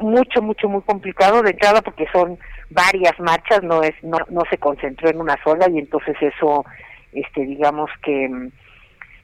Mucho, 0.01 0.43
mucho, 0.43 0.69
muy 0.69 0.83
complicado 0.83 1.43
de 1.43 1.51
entrada 1.51 1.83
porque 1.83 2.07
son 2.13 2.39
varias 2.71 3.19
marchas, 3.19 3.63
no 3.63 3.83
es, 3.83 3.95
no, 4.03 4.19
no 4.31 4.43
se 4.51 4.59
concentró 4.59 5.09
en 5.11 5.21
una 5.21 5.37
sola 5.43 5.69
y 5.71 5.79
entonces 5.79 6.17
eso, 6.21 6.65
este, 7.13 7.45
digamos 7.45 7.91
que 8.03 8.51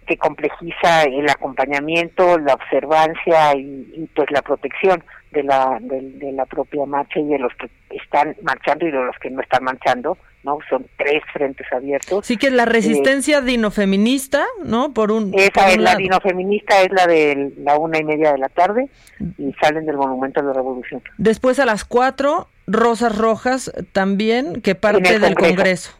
que 0.09 0.17
complejiza 0.17 1.03
el 1.05 1.29
acompañamiento, 1.29 2.39
la 2.39 2.55
observancia 2.55 3.55
y, 3.55 4.09
pues 4.17 4.31
la 4.31 4.41
protección 4.41 5.05
de 5.31 5.43
la 5.43 5.79
de, 5.81 6.33
la 6.33 6.47
propia 6.47 6.87
marcha 6.87 7.21
y 7.21 7.27
de 7.27 7.39
los 7.39 7.53
que 7.55 7.69
están 7.91 8.35
marchando 8.43 8.87
y 8.87 8.91
de 8.91 9.05
los 9.05 9.17
que 9.19 9.31
no 9.31 9.43
están 9.43 9.65
marchando, 9.65 10.17
¿no? 10.45 10.59
Son 10.69 10.87
tres 10.97 11.23
frentes 11.33 11.67
abiertos. 11.73 12.27
Sí 12.27 12.37
que 12.37 12.49
es 12.49 12.53
la 12.53 12.65
resistencia 12.65 13.41
dinofeminista, 13.41 14.45
¿no? 14.65 14.93
Por 14.95 15.13
un 15.13 15.33
esa 15.35 15.71
es 15.71 15.79
la 15.79 15.97
dinofeminista 15.97 16.83
es 16.83 16.93
la 16.93 17.07
de 17.07 17.53
la 17.59 17.77
una 17.77 17.99
y 17.99 18.05
media 18.05 18.33
de 18.33 18.39
la 18.39 18.49
tarde 18.49 18.89
y 19.37 19.53
salen 19.61 19.87
del 19.87 19.97
monumento 19.97 20.41
de 20.41 20.49
la 20.49 20.53
Revolución. 20.53 21.03
Después 21.17 21.59
a 21.59 21.67
las 21.67 21.85
cuatro 21.85 22.49
Rosas 22.67 23.17
Rojas 23.17 23.73
también 23.93 24.61
que 24.63 24.75
parte 24.75 25.19
del 25.19 25.35
Congreso 25.35 25.99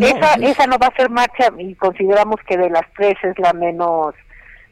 esa, 0.00 0.34
esa 0.34 0.66
no 0.66 0.78
va 0.78 0.86
a 0.86 0.96
ser 0.96 1.10
marcha 1.10 1.52
y 1.58 1.74
consideramos 1.74 2.36
que 2.46 2.56
de 2.56 2.70
las 2.70 2.84
tres 2.96 3.14
es 3.22 3.38
la 3.38 3.52
menos 3.52 4.14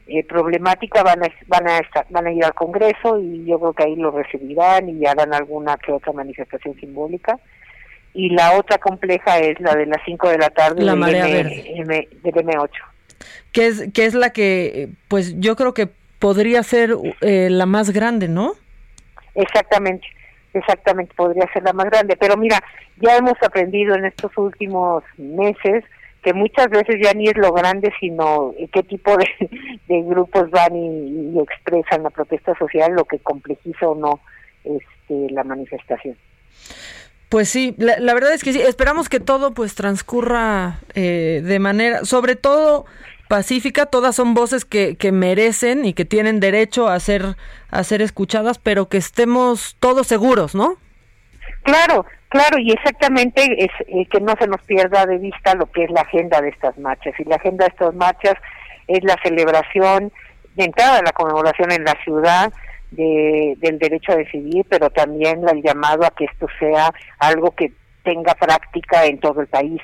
eh, 0.07 0.23
problemática. 0.23 1.03
Van 1.03 1.23
a, 1.23 1.27
van, 1.47 1.67
a 1.67 1.81
van 2.09 2.27
a 2.27 2.31
ir 2.31 2.43
al 2.43 2.53
Congreso 2.53 3.19
y 3.19 3.45
yo 3.45 3.59
creo 3.59 3.73
que 3.73 3.83
ahí 3.83 3.95
lo 3.95 4.11
recibirán 4.11 4.89
y 4.89 5.05
harán 5.05 5.33
alguna 5.33 5.77
que 5.77 5.91
otra 5.91 6.11
manifestación 6.13 6.75
simbólica. 6.79 7.37
Y 8.13 8.29
la 8.29 8.57
otra 8.57 8.77
compleja 8.77 9.39
es 9.39 9.59
la 9.59 9.75
de 9.75 9.85
las 9.85 9.99
5 10.05 10.29
de 10.29 10.37
la 10.37 10.49
tarde 10.49 10.83
la 10.83 10.95
del, 10.95 11.15
M, 11.15 11.65
M, 11.75 12.07
del 12.23 12.33
M8. 12.33 12.69
Que 13.51 13.67
es, 13.67 13.89
que 13.93 14.05
es 14.05 14.13
la 14.13 14.31
que, 14.31 14.89
pues 15.07 15.39
yo 15.39 15.55
creo 15.55 15.73
que 15.73 15.89
podría 16.19 16.63
ser 16.63 16.95
eh, 17.21 17.49
la 17.49 17.65
más 17.65 17.89
grande, 17.91 18.27
¿no? 18.27 18.53
Exactamente, 19.35 20.07
exactamente, 20.53 21.13
podría 21.15 21.51
ser 21.53 21.63
la 21.63 21.73
más 21.73 21.89
grande. 21.89 22.15
Pero 22.17 22.37
mira, 22.37 22.61
ya 22.97 23.17
hemos 23.17 23.41
aprendido 23.41 23.95
en 23.95 24.05
estos 24.05 24.37
últimos 24.37 25.03
meses 25.17 25.83
que 26.23 26.33
muchas 26.33 26.69
veces 26.69 26.97
ya 27.03 27.13
ni 27.13 27.27
es 27.27 27.35
lo 27.35 27.51
grande, 27.51 27.91
sino 27.99 28.53
qué 28.71 28.83
tipo 28.83 29.15
de, 29.17 29.27
grupos 30.03 30.49
van 30.51 30.75
y, 30.75 31.39
expresan 31.39 32.03
la 32.03 32.09
protesta 32.11 32.55
social, 32.57 32.93
lo 32.93 33.05
que 33.05 33.19
complejiza 33.19 33.87
o 33.87 33.95
no 33.95 34.19
este, 34.63 35.33
la 35.33 35.43
manifestación. 35.43 36.15
Pues 37.31 37.47
sí, 37.47 37.73
la, 37.77 38.13
verdad 38.13 38.33
es 38.33 38.43
que 38.43 38.51
sí, 38.51 38.61
esperamos 38.61 39.07
que 39.07 39.21
todo 39.21 39.53
pues 39.53 39.73
transcurra 39.73 40.79
eh, 40.95 41.39
de 41.41 41.59
manera, 41.59 42.03
sobre 42.03 42.35
todo 42.35 42.83
pacífica, 43.29 43.85
todas 43.85 44.17
son 44.17 44.33
voces 44.33 44.65
que, 44.65 44.97
que 44.97 45.13
merecen 45.13 45.85
y 45.85 45.93
que 45.93 46.03
tienen 46.03 46.41
derecho 46.41 46.89
a 46.89 46.99
ser, 46.99 47.37
a 47.69 47.83
ser 47.85 48.01
escuchadas, 48.01 48.59
pero 48.59 48.89
que 48.89 48.97
estemos 48.97 49.77
todos 49.79 50.07
seguros, 50.07 50.55
¿no? 50.55 50.73
Claro, 51.63 52.05
claro, 52.27 52.57
y 52.59 52.73
exactamente 52.73 53.63
es 53.63 53.71
eh, 53.87 54.05
que 54.11 54.19
no 54.19 54.33
se 54.37 54.47
nos 54.47 54.61
pierda 54.63 55.05
de 55.05 55.17
vista 55.17 55.55
lo 55.55 55.71
que 55.71 55.85
es 55.85 55.91
la 55.91 56.01
agenda 56.01 56.41
de 56.41 56.49
estas 56.49 56.77
marchas. 56.79 57.13
Y 57.17 57.23
la 57.23 57.37
agenda 57.37 57.63
de 57.63 57.69
estas 57.69 57.95
marchas 57.95 58.33
es 58.87 59.05
la 59.05 59.15
celebración 59.23 60.11
de 60.55 60.65
entrada 60.65 60.97
de 60.97 61.03
la 61.03 61.13
conmemoración 61.13 61.71
en 61.71 61.85
la 61.85 61.95
ciudad 62.03 62.51
de, 62.91 63.55
del 63.59 63.79
derecho 63.79 64.11
a 64.11 64.17
decidir, 64.17 64.65
pero 64.69 64.89
también 64.89 65.47
el 65.47 65.61
llamado 65.61 66.05
a 66.05 66.11
que 66.11 66.25
esto 66.25 66.47
sea 66.59 66.91
algo 67.19 67.51
que 67.51 67.71
tenga 68.03 68.33
práctica 68.33 69.05
en 69.05 69.19
todo 69.19 69.41
el 69.41 69.47
país. 69.47 69.81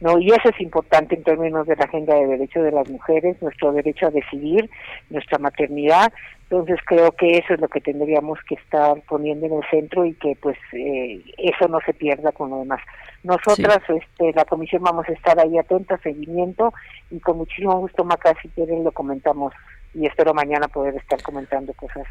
¿no? 0.00 0.18
Y 0.18 0.28
eso 0.28 0.48
es 0.48 0.60
importante 0.60 1.14
en 1.14 1.22
términos 1.22 1.66
de 1.66 1.76
la 1.76 1.84
agenda 1.84 2.14
de 2.14 2.26
derechos 2.26 2.64
de 2.64 2.72
las 2.72 2.88
mujeres, 2.88 3.40
nuestro 3.40 3.72
derecho 3.72 4.06
a 4.06 4.10
decidir, 4.10 4.68
nuestra 5.10 5.38
maternidad. 5.38 6.12
Entonces 6.44 6.78
creo 6.84 7.12
que 7.12 7.38
eso 7.38 7.54
es 7.54 7.60
lo 7.60 7.68
que 7.68 7.80
tendríamos 7.80 8.38
que 8.48 8.56
estar 8.56 9.00
poniendo 9.08 9.46
en 9.46 9.54
el 9.54 9.62
centro 9.70 10.04
y 10.04 10.14
que 10.14 10.36
pues 10.40 10.56
eh, 10.72 11.22
eso 11.38 11.68
no 11.68 11.78
se 11.86 11.94
pierda 11.94 12.32
con 12.32 12.50
lo 12.50 12.58
demás. 12.58 12.80
Nosotras, 13.22 13.78
este, 13.88 14.32
la 14.32 14.44
comisión 14.44 14.82
vamos 14.82 15.08
a 15.08 15.12
estar 15.12 15.38
ahí 15.38 15.58
atentas, 15.58 16.00
seguimiento 16.00 16.72
y 17.10 17.20
con 17.20 17.36
muchísimo 17.36 17.78
gusto, 17.78 18.04
Maca, 18.04 18.34
si 18.42 18.48
quieren 18.48 18.82
lo 18.82 18.90
comentamos 18.90 19.52
y 19.94 20.06
espero 20.06 20.34
mañana 20.34 20.66
poder 20.68 20.96
estar 20.96 21.22
comentando 21.22 21.72
cosas, 21.74 22.06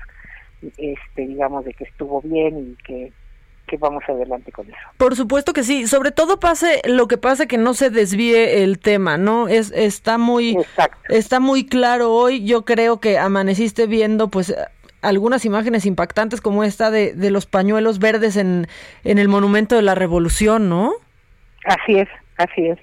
este, 0.61 1.27
digamos, 1.27 1.65
de 1.65 1.73
que 1.73 1.85
estuvo 1.85 2.21
bien 2.21 2.71
y 2.71 2.83
que 2.83 3.11
que 3.69 3.77
vamos 3.77 4.03
adelante 4.07 4.51
con 4.51 4.67
eso. 4.67 4.77
Por 4.97 5.15
supuesto 5.15 5.53
que 5.53 5.63
sí, 5.63 5.87
sobre 5.87 6.11
todo 6.11 6.39
pase 6.39 6.81
lo 6.85 7.07
que 7.07 7.17
pasa 7.17 7.45
que 7.45 7.59
no 7.59 7.73
se 7.75 7.91
desvíe 7.91 8.63
el 8.63 8.79
tema, 8.79 9.17
¿no? 9.17 9.47
Es 9.47 9.71
está 9.71 10.17
muy 10.17 10.57
está 11.07 11.39
muy 11.39 11.65
claro 11.65 12.11
hoy, 12.11 12.43
yo 12.43 12.65
creo 12.65 12.99
que 12.99 13.19
amaneciste 13.19 13.85
viendo 13.85 14.29
pues 14.29 14.55
algunas 15.01 15.45
imágenes 15.45 15.85
impactantes 15.85 16.41
como 16.41 16.63
esta 16.63 16.91
de, 16.91 17.13
de 17.13 17.31
los 17.31 17.45
pañuelos 17.45 17.99
verdes 17.99 18.35
en, 18.35 18.67
en 19.03 19.19
el 19.19 19.29
monumento 19.29 19.75
de 19.75 19.83
la 19.83 19.95
Revolución, 19.95 20.67
¿no? 20.67 20.93
Así 21.63 21.99
es, 21.99 22.09
así 22.37 22.67
es. 22.67 22.79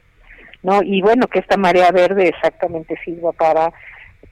No, 0.63 0.83
y 0.83 1.03
bueno, 1.03 1.27
que 1.27 1.41
esta 1.41 1.57
marea 1.57 1.91
verde 1.91 2.29
exactamente 2.29 2.97
sirva 3.05 3.33
para 3.33 3.73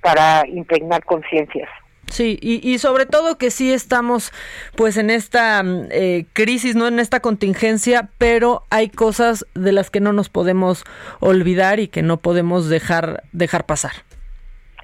para 0.00 0.46
impregnar 0.46 1.02
conciencias. 1.04 1.68
Sí, 2.10 2.38
y, 2.40 2.68
y, 2.68 2.78
sobre 2.78 3.06
todo 3.06 3.38
que 3.38 3.50
sí 3.50 3.72
estamos 3.72 4.32
pues 4.76 4.96
en 4.96 5.10
esta 5.10 5.62
mm, 5.62 5.88
eh, 5.90 6.26
crisis, 6.32 6.76
no 6.76 6.86
en 6.86 7.00
esta 7.00 7.20
contingencia, 7.20 8.10
pero 8.18 8.64
hay 8.70 8.88
cosas 8.88 9.46
de 9.54 9.72
las 9.72 9.90
que 9.90 10.00
no 10.00 10.12
nos 10.12 10.28
podemos 10.28 10.84
olvidar 11.20 11.80
y 11.80 11.88
que 11.88 12.02
no 12.02 12.18
podemos 12.18 12.68
dejar, 12.68 13.22
dejar 13.32 13.66
pasar. 13.66 13.92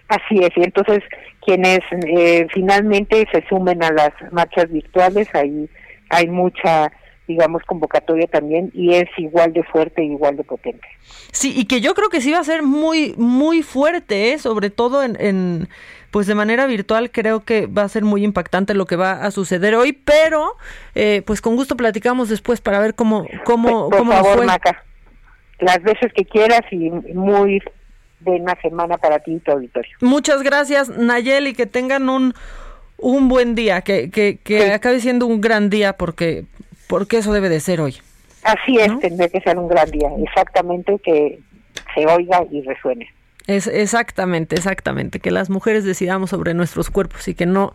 Así 0.08 0.42
es, 0.42 0.50
y 0.56 0.64
entonces 0.64 1.04
quienes 1.44 1.80
eh, 2.08 2.46
finalmente 2.52 3.26
se 3.32 3.44
sumen 3.48 3.82
a 3.84 3.92
las 3.92 4.10
marchas 4.32 4.70
virtuales, 4.70 5.28
ahí 5.34 5.68
hay 6.10 6.26
mucha 6.26 6.90
digamos, 7.31 7.62
convocatoria 7.62 8.26
también 8.26 8.70
y 8.74 8.95
es 8.95 9.09
igual 9.16 9.53
de 9.53 9.62
fuerte 9.62 10.03
y 10.03 10.09
igual 10.09 10.37
de 10.37 10.43
potente. 10.43 10.87
Sí, 11.31 11.53
y 11.57 11.66
que 11.66 11.81
yo 11.81 11.95
creo 11.95 12.09
que 12.09 12.20
sí 12.20 12.33
va 12.33 12.41
a 12.41 12.45
ser 12.45 12.62
muy, 12.62 13.14
muy 13.16 13.62
fuerte, 13.62 14.33
¿eh? 14.33 14.39
sobre 14.39 14.70
todo 14.70 15.05
en, 15.05 15.16
en, 15.20 15.68
pues 16.11 16.26
de 16.26 16.35
manera 16.35 16.66
virtual 16.66 17.11
creo 17.12 17.45
que 17.45 17.66
va 17.66 17.83
a 17.83 17.89
ser 17.89 18.03
muy 18.03 18.24
impactante 18.24 18.74
lo 18.74 18.87
que 18.87 18.97
va 18.97 19.12
a 19.12 19.31
suceder 19.31 19.76
hoy, 19.76 19.93
pero 19.93 20.57
eh, 20.97 21.22
pues 21.24 21.41
con 21.41 21.55
gusto 21.55 21.76
platicamos 21.76 22.28
después 22.28 22.61
para 22.61 22.81
ver 22.81 22.95
cómo, 22.97 23.26
cómo, 23.45 23.89
por, 23.89 23.99
cómo 23.99 24.12
favor, 24.12 24.39
fue. 24.39 24.47
Maca, 24.47 24.85
las 25.61 25.81
veces 25.83 26.12
que 26.12 26.24
quieras 26.24 26.62
y 26.72 26.91
muy 26.91 27.62
buena 28.18 28.59
semana 28.61 28.99
para 28.99 29.20
ti 29.20 29.35
y 29.35 29.39
tu 29.39 29.53
auditorio. 29.53 29.93
Muchas 30.01 30.43
gracias, 30.43 30.89
Nayeli, 30.89 31.55
que 31.55 31.66
tengan 31.66 32.09
un 32.09 32.35
un 33.01 33.28
buen 33.28 33.55
día, 33.55 33.81
que, 33.81 34.11
que, 34.11 34.39
que 34.43 34.72
acabe 34.72 35.01
siendo 35.01 35.26
un 35.26 35.41
gran 35.41 35.70
día 35.70 35.95
porque 35.95 36.45
porque 36.91 37.18
eso 37.18 37.32
debe 37.32 37.49
de 37.49 37.61
ser 37.61 37.80
hoy. 37.80 37.97
Así 38.43 38.76
es, 38.76 38.99
tendría 38.99 39.28
que 39.28 39.41
ser 39.41 39.57
un 39.57 39.68
gran 39.68 39.88
día, 39.91 40.09
exactamente 40.26 40.99
que 40.99 41.38
se 41.95 42.05
oiga 42.05 42.45
y 42.51 42.62
resuene. 42.62 43.09
Es 43.47 43.68
exactamente, 43.68 44.57
exactamente, 44.57 45.20
que 45.20 45.30
las 45.30 45.51
mujeres 45.51 45.84
decidamos 45.84 46.30
sobre 46.30 46.53
nuestros 46.53 46.91
cuerpos 46.91 47.28
y 47.28 47.34
que 47.34 47.47
no, 47.47 47.72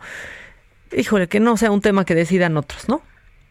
híjole, 0.92 1.28
que 1.28 1.40
no 1.40 1.56
sea 1.56 1.70
un 1.70 1.80
tema 1.80 2.04
que 2.04 2.14
decidan 2.14 2.58
otros, 2.58 2.90
¿no? 2.90 3.00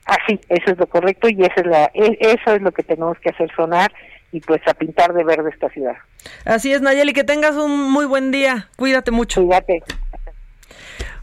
Así, 0.05 0.39
eso 0.49 0.71
es 0.71 0.77
lo 0.77 0.85
correcto 0.85 1.29
y 1.29 1.41
eso 1.41 1.55
es, 1.55 1.65
la, 1.65 1.85
e, 1.95 2.15
eso 2.19 2.53
es 2.53 2.61
lo 2.61 2.71
que 2.71 2.83
tenemos 2.83 3.17
que 3.19 3.29
hacer 3.29 3.49
sonar 3.55 3.91
y 4.31 4.41
pues 4.41 4.61
a 4.67 4.73
pintar 4.75 5.13
de 5.13 5.23
verde 5.23 5.49
esta 5.49 5.69
ciudad. 5.69 5.95
Así 6.45 6.73
es, 6.73 6.81
Nayeli, 6.81 7.13
que 7.13 7.23
tengas 7.23 7.55
un 7.55 7.91
muy 7.91 8.05
buen 8.05 8.29
día. 8.29 8.69
Cuídate 8.75 9.09
mucho. 9.09 9.41
Cuídate. 9.41 9.81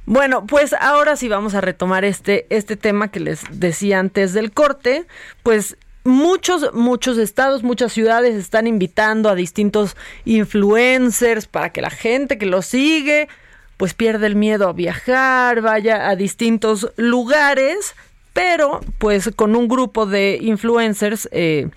Bueno, 0.04 0.46
pues 0.46 0.72
ahora 0.72 1.16
sí 1.16 1.28
vamos 1.28 1.54
a 1.54 1.60
retomar 1.60 2.04
este, 2.04 2.46
este 2.50 2.76
tema 2.76 3.08
que 3.08 3.20
les 3.20 3.42
decía 3.52 4.00
antes 4.00 4.32
del 4.32 4.52
corte. 4.52 5.06
Pues 5.42 5.76
muchos, 6.04 6.74
muchos 6.74 7.18
estados, 7.18 7.62
muchas 7.62 7.92
ciudades 7.92 8.34
están 8.34 8.66
invitando 8.66 9.28
a 9.28 9.34
distintos 9.34 9.96
influencers 10.24 11.46
para 11.46 11.70
que 11.70 11.80
la 11.82 11.90
gente 11.90 12.36
que 12.36 12.46
los 12.46 12.66
sigue, 12.66 13.28
pues 13.76 13.94
pierda 13.94 14.26
el 14.26 14.34
miedo 14.34 14.68
a 14.68 14.72
viajar, 14.72 15.60
vaya 15.60 16.08
a 16.08 16.16
distintos 16.16 16.90
lugares, 16.96 17.94
pero 18.32 18.80
pues 18.98 19.30
con 19.36 19.54
un 19.54 19.68
grupo 19.68 20.06
de 20.06 20.38
influencers 20.40 21.28
eh, 21.30 21.68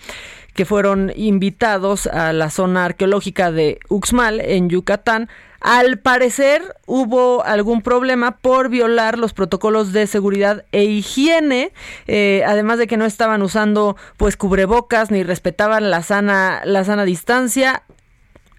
que 0.55 0.65
fueron 0.65 1.11
invitados 1.15 2.07
a 2.07 2.33
la 2.33 2.49
zona 2.49 2.85
arqueológica 2.85 3.51
de 3.51 3.79
Uxmal 3.89 4.39
en 4.39 4.69
Yucatán 4.69 5.29
al 5.65 5.97
parecer 5.97 6.61
hubo 6.85 7.43
algún 7.43 7.81
problema 7.81 8.37
por 8.37 8.69
violar 8.69 9.17
los 9.17 9.33
protocolos 9.33 9.93
de 9.93 10.05
seguridad 10.05 10.63
e 10.71 10.83
higiene, 10.83 11.71
eh, 12.05 12.43
además 12.45 12.77
de 12.77 12.85
que 12.85 12.97
no 12.97 13.05
estaban 13.05 13.41
usando 13.41 13.97
pues 14.15 14.37
cubrebocas 14.37 15.09
ni 15.09 15.23
respetaban 15.23 15.89
la 15.89 16.03
sana, 16.03 16.61
la 16.65 16.83
sana 16.83 17.03
distancia 17.03 17.81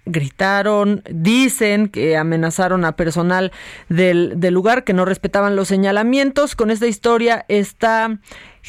gritaron, 0.05 1.05
dicen 1.09 1.89
que 1.89 2.17
amenazaron 2.17 2.85
a 2.85 2.97
personal 2.97 3.53
del, 3.89 4.41
del, 4.41 4.55
lugar, 4.55 4.83
que 4.83 4.93
no 4.93 5.05
respetaban 5.05 5.55
los 5.55 5.69
señalamientos. 5.69 6.57
Con 6.57 6.73
esta 6.73 6.89
historia 6.89 7.45
está 7.47 8.19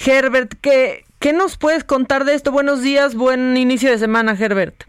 Herbert. 0.05 0.53
¿qué, 0.61 1.05
¿Qué 1.17 1.33
nos 1.33 1.57
puedes 1.57 1.83
contar 1.83 2.23
de 2.23 2.35
esto? 2.35 2.51
Buenos 2.51 2.83
días, 2.83 3.15
buen 3.15 3.57
inicio 3.57 3.89
de 3.89 3.97
semana, 3.97 4.37
Herbert. 4.39 4.86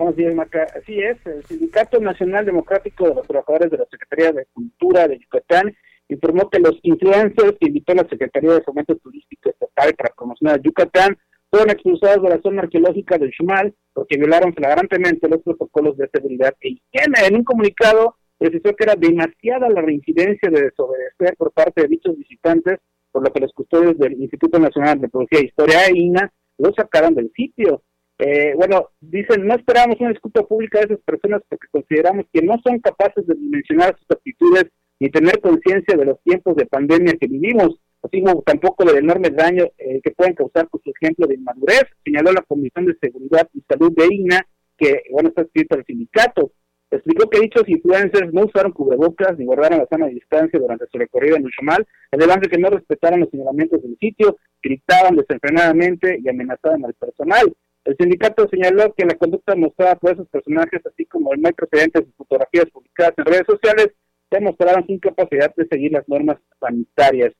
Buenos 0.00 0.16
días, 0.16 0.34
Maca. 0.34 0.66
Así 0.74 0.98
es, 0.98 1.18
el 1.26 1.44
Sindicato 1.44 2.00
Nacional 2.00 2.46
Democrático 2.46 3.06
de 3.06 3.16
los 3.16 3.26
Trabajadores 3.26 3.70
de 3.70 3.76
la 3.76 3.84
Secretaría 3.84 4.32
de 4.32 4.46
Cultura 4.46 5.06
de 5.06 5.18
Yucatán 5.18 5.76
informó 6.08 6.48
que 6.48 6.58
los 6.58 6.78
influencers 6.84 7.58
que 7.60 7.66
invitó 7.66 7.92
a 7.92 7.96
la 7.96 8.08
Secretaría 8.08 8.54
de 8.54 8.62
Fomento 8.62 8.96
Turístico 8.96 9.50
Estatal 9.50 9.94
para 9.94 10.14
promocionar 10.14 10.62
Yucatán 10.62 11.18
fueron 11.50 11.68
expulsados 11.68 12.22
de 12.22 12.30
la 12.30 12.40
zona 12.40 12.62
arqueológica 12.62 13.18
del 13.18 13.30
Chumal 13.30 13.74
porque 13.92 14.16
violaron 14.16 14.54
flagrantemente 14.54 15.28
los 15.28 15.42
protocolos 15.42 15.98
de 15.98 16.08
seguridad 16.10 16.54
e 16.62 16.68
higiene. 16.70 17.26
En 17.28 17.36
un 17.36 17.44
comunicado 17.44 18.16
precisó 18.38 18.74
que 18.74 18.84
era 18.84 18.94
demasiada 18.94 19.68
la 19.68 19.82
reincidencia 19.82 20.48
de 20.48 20.62
desobedecer 20.62 21.36
por 21.36 21.52
parte 21.52 21.82
de 21.82 21.88
dichos 21.88 22.16
visitantes, 22.16 22.78
por 23.12 23.22
lo 23.22 23.30
que 23.30 23.40
los 23.40 23.52
custodios 23.52 23.98
del 23.98 24.14
Instituto 24.14 24.58
Nacional 24.58 24.98
de 24.98 25.04
Antropología 25.04 25.40
e 25.40 25.44
Historia, 25.44 25.90
INA, 25.94 26.32
lo 26.56 26.72
sacaron 26.72 27.14
del 27.14 27.30
sitio. 27.36 27.82
Eh, 28.22 28.52
bueno, 28.54 28.90
dicen, 29.00 29.46
no 29.46 29.54
esperamos 29.54 29.98
una 29.98 30.10
disculpa 30.10 30.42
pública 30.42 30.80
de 30.80 30.92
esas 30.92 31.00
personas 31.00 31.40
porque 31.48 31.68
consideramos 31.70 32.26
que 32.30 32.42
no 32.42 32.60
son 32.62 32.78
capaces 32.80 33.26
de 33.26 33.34
dimensionar 33.34 33.96
sus 33.98 34.10
actitudes 34.10 34.66
ni 34.98 35.08
tener 35.08 35.40
conciencia 35.40 35.96
de 35.96 36.04
los 36.04 36.20
tiempos 36.22 36.54
de 36.56 36.66
pandemia 36.66 37.16
que 37.18 37.26
vivimos, 37.26 37.80
así 38.02 38.22
como 38.22 38.42
tampoco 38.42 38.84
del 38.84 38.98
enorme 38.98 39.30
daño 39.30 39.64
eh, 39.78 40.02
que 40.04 40.10
pueden 40.10 40.34
causar 40.34 40.68
por 40.68 40.82
su 40.82 40.90
ejemplo 40.90 41.26
de 41.26 41.36
inmadurez, 41.36 41.84
señaló 42.04 42.32
la 42.32 42.42
Comisión 42.42 42.84
de 42.84 42.96
Seguridad 43.00 43.48
y 43.54 43.62
Salud 43.66 43.90
de 43.96 44.14
INA, 44.14 44.46
que, 44.76 45.02
bueno, 45.10 45.30
está 45.30 45.40
escrito 45.40 45.76
al 45.76 45.86
sindicato. 45.86 46.52
Explicó 46.90 47.30
que 47.30 47.40
dichos 47.40 47.66
influencers 47.68 48.34
no 48.34 48.44
usaron 48.44 48.72
cubrebocas 48.72 49.38
ni 49.38 49.46
guardaron 49.46 49.78
la 49.78 49.86
sana 49.86 50.08
distancia 50.08 50.58
durante 50.58 50.84
su 50.92 50.98
recorrido 50.98 51.36
en 51.36 51.46
Uxmal, 51.46 51.86
además 52.10 52.40
de 52.42 52.48
que 52.48 52.58
no 52.58 52.68
respetaron 52.68 53.20
los 53.20 53.30
señalamientos 53.30 53.80
del 53.82 53.96
sitio, 53.98 54.36
gritaban 54.62 55.16
desenfrenadamente 55.16 56.18
y 56.22 56.28
amenazaban 56.28 56.84
al 56.84 56.92
personal. 56.92 57.54
El 57.84 57.96
sindicato 57.98 58.46
señaló 58.48 58.92
que 58.94 59.06
la 59.06 59.14
conducta 59.14 59.56
mostrada 59.56 59.96
por 59.96 60.12
esos 60.12 60.28
personajes, 60.28 60.84
así 60.84 61.06
como 61.06 61.32
el 61.32 61.40
no 61.40 61.50
precedentes 61.50 62.06
de 62.06 62.12
fotografías 62.12 62.66
publicadas 62.70 63.14
en 63.16 63.24
redes 63.24 63.46
sociales, 63.46 63.88
demostraron 64.30 64.86
su 64.86 64.92
incapacidad 64.92 65.54
de 65.56 65.66
seguir 65.66 65.92
las 65.92 66.08
normas 66.08 66.38
sanitarias. 66.60 67.32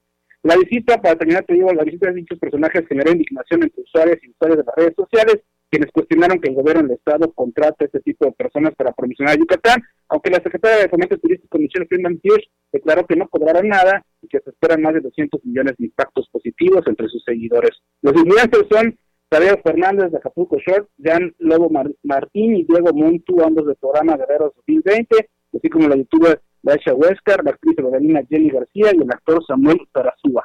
La 0.43 0.57
visita, 0.57 0.99
para 0.99 1.15
terminar, 1.15 1.45
te 1.45 1.53
digo, 1.53 1.71
la 1.71 1.83
visita 1.83 2.07
de 2.07 2.15
dichos 2.15 2.39
personajes 2.39 2.87
generó 2.87 3.11
indignación 3.11 3.61
entre 3.61 3.83
usuarios 3.83 4.17
y 4.23 4.31
usuarios 4.31 4.57
de 4.57 4.63
las 4.65 4.75
redes 4.75 4.95
sociales, 4.95 5.43
quienes 5.69 5.91
cuestionaron 5.91 6.41
que 6.41 6.49
el 6.49 6.55
gobierno 6.55 6.81
del 6.81 6.97
Estado 6.97 7.31
contrate 7.31 7.85
a 7.85 7.87
este 7.87 7.99
tipo 8.01 8.25
de 8.25 8.31
personas 8.31 8.73
para 8.75 8.91
promocionar 8.91 9.37
Yucatán, 9.37 9.81
aunque 10.09 10.31
la 10.31 10.41
secretaria 10.43 10.79
de 10.79 10.89
Fomento 10.89 11.17
Turístico, 11.17 11.59
Michelle 11.59 11.85
Friedman 11.85 12.17
Pierce, 12.17 12.49
declaró 12.73 13.05
que 13.05 13.15
no 13.15 13.29
cobrará 13.29 13.61
nada 13.61 14.03
y 14.21 14.27
que 14.27 14.39
se 14.39 14.49
esperan 14.49 14.81
más 14.81 14.95
de 14.95 15.01
200 15.01 15.45
millones 15.45 15.75
de 15.77 15.85
impactos 15.85 16.27
positivos 16.29 16.83
entre 16.87 17.07
sus 17.07 17.23
seguidores. 17.23 17.79
Los 18.01 18.15
influencers 18.15 18.67
son 18.69 18.97
Tadeo 19.31 19.61
Fernández 19.63 20.11
de 20.11 20.17
Acapulco 20.17 20.57
Short, 20.59 20.89
Jan 21.01 21.33
Lobo 21.39 21.71
Martín 22.03 22.53
y 22.53 22.65
Diego 22.65 22.91
Montu, 22.93 23.41
ambos 23.41 23.65
del 23.65 23.77
programa 23.77 24.17
Guerreros 24.17 24.51
2020, 24.57 25.29
así 25.55 25.69
como 25.69 25.87
la 25.87 25.95
youtuber 25.95 26.41
Daisha 26.61 26.93
Huescar, 26.93 27.41
la 27.45 27.51
actriz 27.51 27.77
Evelina 27.77 28.19
Jenny 28.29 28.49
García 28.49 28.91
y 28.93 29.01
el 29.01 29.09
actor 29.09 29.41
Samuel 29.47 29.79
Tarazúa. 29.93 30.43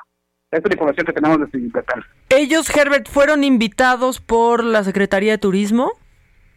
Esta 0.52 0.58
es 0.58 0.70
la 0.70 0.74
información 0.74 1.04
que 1.04 1.12
tenemos 1.12 1.40
desde 1.40 1.66
Yucatán. 1.66 2.04
¿Ellos, 2.28 2.70
Herbert, 2.76 3.08
fueron 3.08 3.42
invitados 3.42 4.20
por 4.20 4.62
la 4.62 4.84
Secretaría 4.84 5.32
de 5.32 5.38
Turismo? 5.38 5.90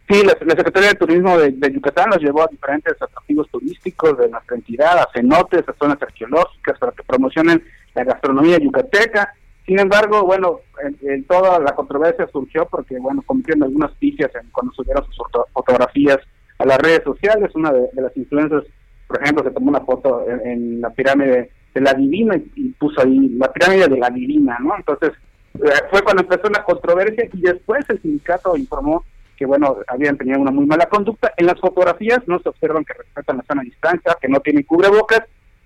Sí, 0.08 0.22
la, 0.22 0.38
Secretaría 0.54 0.90
de 0.90 0.94
Turismo 0.94 1.36
de, 1.36 1.72
Yucatán 1.72 2.10
los 2.10 2.22
llevó 2.22 2.44
a 2.44 2.48
diferentes 2.48 2.92
atractivos 2.92 3.48
turísticos 3.50 4.16
de 4.18 4.28
nuestra 4.28 4.54
entidad, 4.54 5.00
a 5.00 5.08
cenotes, 5.12 5.68
a 5.68 5.72
zonas 5.72 6.00
arqueológicas, 6.00 6.78
para 6.78 6.92
que 6.92 7.02
promocionen 7.02 7.60
la 7.92 8.04
gastronomía 8.04 8.58
yucateca. 8.58 9.34
Sin 9.66 9.78
embargo, 9.78 10.24
bueno, 10.24 10.60
en, 11.02 11.24
toda 11.24 11.58
la 11.58 11.74
controversia 11.74 12.28
surgió 12.32 12.66
porque, 12.66 12.98
bueno, 12.98 13.22
cometieron 13.22 13.64
algunas 13.64 13.92
pifias 13.92 14.30
cuando 14.52 14.72
subieron 14.72 15.04
sus 15.04 15.16
fotografías 15.52 16.18
a 16.58 16.66
las 16.66 16.78
redes 16.78 17.02
sociales. 17.04 17.50
Una 17.54 17.72
de, 17.72 17.88
las 17.94 18.16
influencias 18.16 18.64
por 19.10 19.20
ejemplo, 19.20 19.42
se 19.42 19.50
tomó 19.50 19.70
una 19.70 19.80
foto 19.80 20.24
en, 20.44 20.80
la 20.80 20.90
pirámide 20.90 21.50
de 21.74 21.80
la 21.80 21.94
Divina 21.94 22.36
y, 22.54 22.68
puso 22.70 23.00
ahí 23.00 23.30
la 23.30 23.52
pirámide 23.52 23.88
de 23.88 23.98
la 23.98 24.08
Divina, 24.08 24.56
¿no? 24.60 24.76
Entonces, 24.76 25.10
eh, 25.54 25.68
fue 25.90 26.02
cuando 26.02 26.22
empezó 26.22 26.48
la 26.48 26.62
controversia 26.62 27.28
y 27.32 27.40
después 27.40 27.84
el 27.88 28.00
sindicato 28.00 28.56
informó 28.56 29.04
que, 29.36 29.46
bueno, 29.46 29.78
habían 29.88 30.16
tenido 30.16 30.38
una 30.38 30.52
muy 30.52 30.64
mala 30.64 30.86
conducta. 30.86 31.32
En 31.36 31.46
las 31.46 31.58
fotografías 31.58 32.20
no 32.28 32.38
se 32.38 32.50
observan 32.50 32.84
que 32.84 32.94
respetan 32.94 33.38
la 33.38 33.42
sana 33.42 33.62
distancia, 33.62 34.16
que 34.20 34.28
no 34.28 34.38
tienen 34.38 34.62
cubrebocas, 34.62 35.22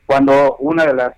cuando 0.06 0.56
una 0.56 0.86
de 0.86 0.94
las 0.94 1.14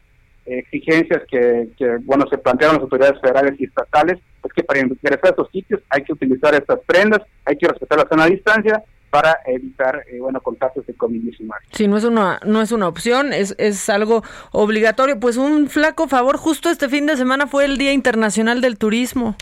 exigencias 0.46 1.22
que, 1.28 1.68
que, 1.76 1.98
bueno, 2.02 2.24
se 2.28 2.38
plantearon 2.38 2.76
las 2.76 2.84
autoridades 2.84 3.20
federales 3.20 3.60
y 3.60 3.64
estatales 3.64 4.18
es 4.44 4.52
que 4.52 4.62
para 4.62 4.80
ingresar 4.80 5.12
a 5.24 5.30
estos 5.30 5.50
sitios 5.50 5.80
hay 5.90 6.02
que 6.04 6.12
utilizar 6.12 6.54
estas 6.54 6.80
prendas, 6.86 7.20
hay 7.44 7.56
que 7.56 7.68
respetar 7.68 7.98
la 7.98 8.08
sana 8.08 8.26
distancia 8.26 8.82
para 9.10 9.38
evitar 9.46 10.04
eh, 10.10 10.18
bueno 10.20 10.40
contactos 10.40 10.86
de 10.86 10.96
COVID-19. 10.96 11.48
Sí, 11.72 11.88
no 11.88 11.96
es 11.96 12.04
una 12.04 12.40
no 12.44 12.60
es 12.60 12.72
una 12.72 12.88
opción, 12.88 13.32
es, 13.32 13.54
es 13.58 13.88
algo 13.88 14.22
obligatorio. 14.52 15.18
Pues 15.18 15.36
un 15.36 15.68
flaco 15.68 16.08
favor, 16.08 16.36
justo 16.36 16.70
este 16.70 16.88
fin 16.88 17.06
de 17.06 17.16
semana 17.16 17.46
fue 17.46 17.64
el 17.64 17.78
Día 17.78 17.92
Internacional 17.92 18.60
del 18.60 18.78
Turismo. 18.78 19.36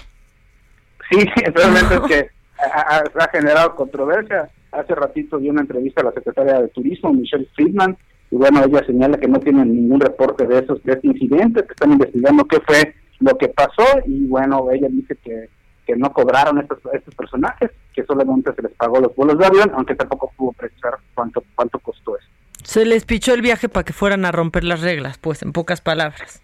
Sí, 1.10 1.18
realmente 1.54 1.94
es 1.94 2.00
que 2.02 2.30
ha, 2.60 3.28
generado 3.32 3.74
controversia. 3.74 4.48
Hace 4.72 4.94
ratito 4.94 5.38
dio 5.38 5.52
una 5.52 5.60
entrevista 5.60 6.00
a 6.00 6.04
la 6.04 6.12
secretaria 6.12 6.60
de 6.60 6.68
Turismo, 6.68 7.12
Michelle 7.12 7.48
Friedman, 7.54 7.96
y 8.34 8.36
bueno, 8.36 8.64
ella 8.64 8.84
señala 8.84 9.16
que 9.16 9.28
no 9.28 9.38
tienen 9.38 9.72
ningún 9.72 10.00
reporte 10.00 10.44
de 10.44 10.58
esos 10.58 10.82
de 10.82 10.94
este 10.94 11.06
incidente, 11.06 11.62
que 11.64 11.72
están 11.72 11.92
investigando 11.92 12.44
qué 12.46 12.58
fue 12.66 12.92
lo 13.20 13.38
que 13.38 13.46
pasó, 13.48 13.84
y 14.06 14.26
bueno, 14.26 14.70
ella 14.72 14.88
dice 14.90 15.16
que 15.22 15.48
que 15.86 15.96
no 15.96 16.12
cobraron 16.12 16.58
estos, 16.58 16.78
estos 16.92 17.14
personajes, 17.14 17.70
que 17.94 18.04
solamente 18.04 18.52
se 18.54 18.62
les 18.62 18.72
pagó 18.72 19.00
los 19.00 19.14
vuelos 19.14 19.38
de 19.38 19.46
avión, 19.46 19.70
aunque 19.74 19.94
tampoco 19.94 20.32
pudo 20.36 20.52
precisar 20.52 20.94
cuánto, 21.14 21.44
cuánto 21.54 21.78
costó 21.78 22.16
eso. 22.16 22.26
Se 22.62 22.86
les 22.86 23.04
pichó 23.04 23.34
el 23.34 23.42
viaje 23.42 23.68
para 23.68 23.84
que 23.84 23.92
fueran 23.92 24.24
a 24.24 24.32
romper 24.32 24.64
las 24.64 24.80
reglas, 24.80 25.18
pues 25.18 25.42
en 25.42 25.52
pocas 25.52 25.82
palabras. 25.82 26.42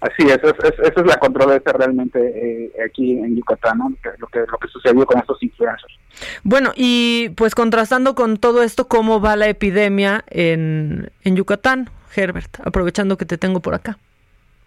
Así 0.00 0.28
es, 0.28 0.38
esa 0.38 0.82
es, 0.82 1.06
la 1.06 1.16
controversia 1.16 1.72
realmente 1.72 2.20
eh, 2.20 2.72
aquí 2.84 3.18
en 3.18 3.34
Yucatán, 3.36 3.78
¿no? 3.78 3.88
lo, 4.18 4.26
que, 4.28 4.38
lo 4.40 4.58
que 4.58 4.68
sucedió 4.68 5.04
con 5.04 5.18
estos 5.18 5.42
influencers. 5.42 5.98
Bueno, 6.44 6.70
y 6.76 7.30
pues 7.30 7.54
contrastando 7.54 8.14
con 8.14 8.36
todo 8.36 8.62
esto, 8.62 8.86
¿cómo 8.86 9.20
va 9.20 9.34
la 9.34 9.48
epidemia 9.48 10.24
en, 10.28 11.10
en 11.24 11.36
Yucatán, 11.36 11.90
Herbert? 12.14 12.60
Aprovechando 12.64 13.16
que 13.16 13.26
te 13.26 13.38
tengo 13.38 13.60
por 13.60 13.74
acá. 13.74 13.98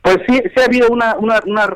Pues 0.02 0.18
sí, 0.28 0.36
sí 0.36 0.62
ha 0.62 0.66
habido 0.66 0.90
una, 0.90 1.16
una, 1.18 1.40
una, 1.46 1.68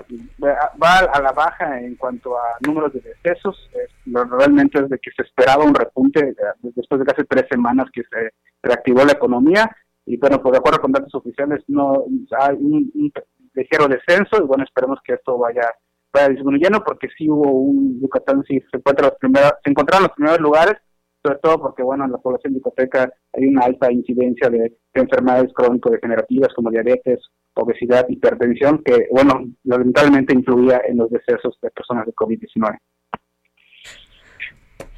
va 0.81 0.97
a 0.97 1.21
la 1.21 1.31
baja 1.31 1.79
en 1.79 1.95
cuanto 1.95 2.35
a 2.35 2.57
números 2.65 2.91
de 2.93 3.01
decesos. 3.01 3.69
realmente 4.05 4.81
es 4.81 4.89
de 4.89 4.97
que 4.97 5.11
se 5.11 5.21
esperaba 5.21 5.63
un 5.63 5.75
repunte 5.75 6.29
eh, 6.29 6.35
después 6.75 6.99
de 6.99 7.05
casi 7.05 7.23
tres 7.27 7.45
semanas 7.49 7.85
que 7.93 8.01
se 8.01 8.33
reactivó 8.63 9.05
la 9.05 9.11
economía. 9.11 9.69
Y 10.07 10.17
bueno, 10.17 10.41
pues 10.41 10.53
de 10.53 10.57
acuerdo 10.57 10.81
con 10.81 10.91
datos 10.91 11.13
oficiales, 11.13 11.63
no 11.67 12.05
hay 12.39 12.55
un, 12.55 13.11
ligero 13.55 13.87
descenso. 13.87 14.37
Y 14.37 14.47
bueno, 14.47 14.63
esperemos 14.63 14.99
que 15.03 15.13
esto 15.13 15.37
vaya, 15.37 15.71
vaya 16.13 16.29
disminuyendo, 16.29 16.83
porque 16.83 17.07
sí 17.17 17.29
hubo 17.29 17.51
un 17.51 17.99
Yucatán, 18.01 18.43
sí 18.47 18.59
se 18.71 18.77
encuentra 18.77 19.07
los 19.07 19.17
primeros, 19.17 19.53
se 19.63 19.71
encontraron 19.71 20.03
los 20.03 20.15
primeros 20.15 20.39
lugares, 20.39 20.75
sobre 21.23 21.39
todo 21.39 21.59
porque 21.59 21.83
bueno, 21.83 22.05
en 22.05 22.11
la 22.11 22.17
población 22.17 22.53
yucateca 22.53 23.11
hay 23.33 23.45
una 23.47 23.65
alta 23.65 23.91
incidencia 23.91 24.49
de, 24.49 24.59
de 24.59 25.01
enfermedades 25.01 25.51
crónico-degenerativas 25.53 26.53
como 26.53 26.69
diabetes, 26.69 27.19
obesidad, 27.55 28.05
hipertensión, 28.09 28.83
que, 28.83 29.07
bueno, 29.11 29.45
lamentablemente 29.63 30.33
influía 30.33 30.81
en 30.87 30.97
los 30.97 31.09
decesos 31.09 31.57
de 31.61 31.71
personas 31.71 32.05
de 32.05 32.13
COVID-19. 32.13 32.77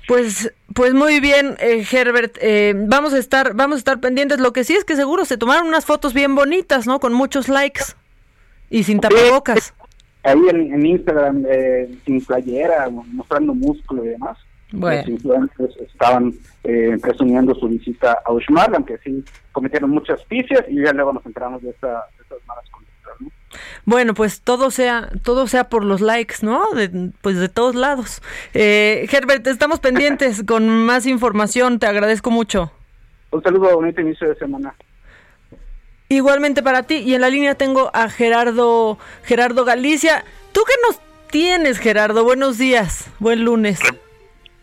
Pues, 0.07 0.53
pues 0.73 0.93
muy 0.93 1.19
bien, 1.19 1.55
eh, 1.59 1.83
Herbert. 1.91 2.37
Eh, 2.41 2.73
vamos 2.75 3.13
a 3.13 3.17
estar, 3.17 3.53
vamos 3.55 3.75
a 3.75 3.79
estar 3.79 3.99
pendientes. 3.99 4.39
Lo 4.39 4.53
que 4.53 4.63
sí 4.63 4.73
es 4.73 4.85
que 4.85 4.95
seguro 4.95 5.25
se 5.25 5.37
tomaron 5.37 5.67
unas 5.67 5.85
fotos 5.85 6.13
bien 6.13 6.33
bonitas, 6.33 6.87
¿no? 6.87 6.99
Con 6.99 7.13
muchos 7.13 7.49
likes 7.49 7.83
y 8.69 8.83
sin 8.83 8.99
tapabocas. 8.99 9.73
ahí 10.23 10.39
en, 10.49 10.85
Instagram, 10.85 11.45
eh, 11.49 11.89
sin 12.05 12.23
playera, 12.23 12.89
mostrando 12.89 13.53
músculo 13.53 14.05
y 14.05 14.09
demás. 14.09 14.37
Bueno. 14.71 15.01
Los 15.01 15.09
influencers 15.09 15.77
estaban 15.77 16.33
eh, 16.63 16.97
presumiendo 17.01 17.55
su 17.55 17.69
visita 17.69 18.21
a 18.25 18.33
Uxmal, 18.33 18.75
aunque 18.75 18.97
sí 18.97 19.23
cometieron 19.53 19.89
muchas 19.91 20.23
picias 20.25 20.65
y 20.67 20.83
ya 20.83 20.91
luego 20.91 21.13
nos 21.13 21.25
enteramos 21.25 21.61
de, 21.61 21.69
esta, 21.69 22.03
estas 22.21 22.39
malas 22.45 22.65
conductas. 22.69 23.13
¿no? 23.21 23.29
Bueno, 23.85 24.13
pues 24.13 24.41
todo 24.41 24.69
sea, 24.69 25.09
todo 25.23 25.47
sea 25.47 25.69
por 25.69 25.85
los 25.85 26.01
likes, 26.01 26.35
¿no? 26.41 26.71
De, 26.73 27.11
pues 27.21 27.37
de 27.37 27.47
todos 27.47 27.75
lados. 27.75 28.21
Eh, 28.53 29.07
Herbert, 29.09 29.47
estamos 29.47 29.79
pendientes 29.79 30.43
con 30.47 30.67
más 30.85 31.05
información. 31.05 31.79
Te 31.79 31.87
agradezco 31.87 32.29
mucho. 32.29 32.71
Un 33.31 33.41
saludo, 33.43 33.75
bonito 33.75 34.01
inicio 34.01 34.27
de 34.27 34.35
semana. 34.35 34.75
Igualmente 36.09 36.63
para 36.63 36.83
ti. 36.83 36.97
Y 36.97 37.15
en 37.15 37.21
la 37.21 37.29
línea 37.29 37.55
tengo 37.55 37.91
a 37.93 38.09
Gerardo, 38.09 38.97
Gerardo 39.23 39.65
Galicia. 39.65 40.23
¿Tú 40.53 40.61
qué 40.65 40.73
nos 40.87 40.99
tienes, 41.29 41.79
Gerardo? 41.79 42.23
Buenos 42.23 42.57
días. 42.57 43.09
Buen 43.19 43.43
lunes. 43.43 43.79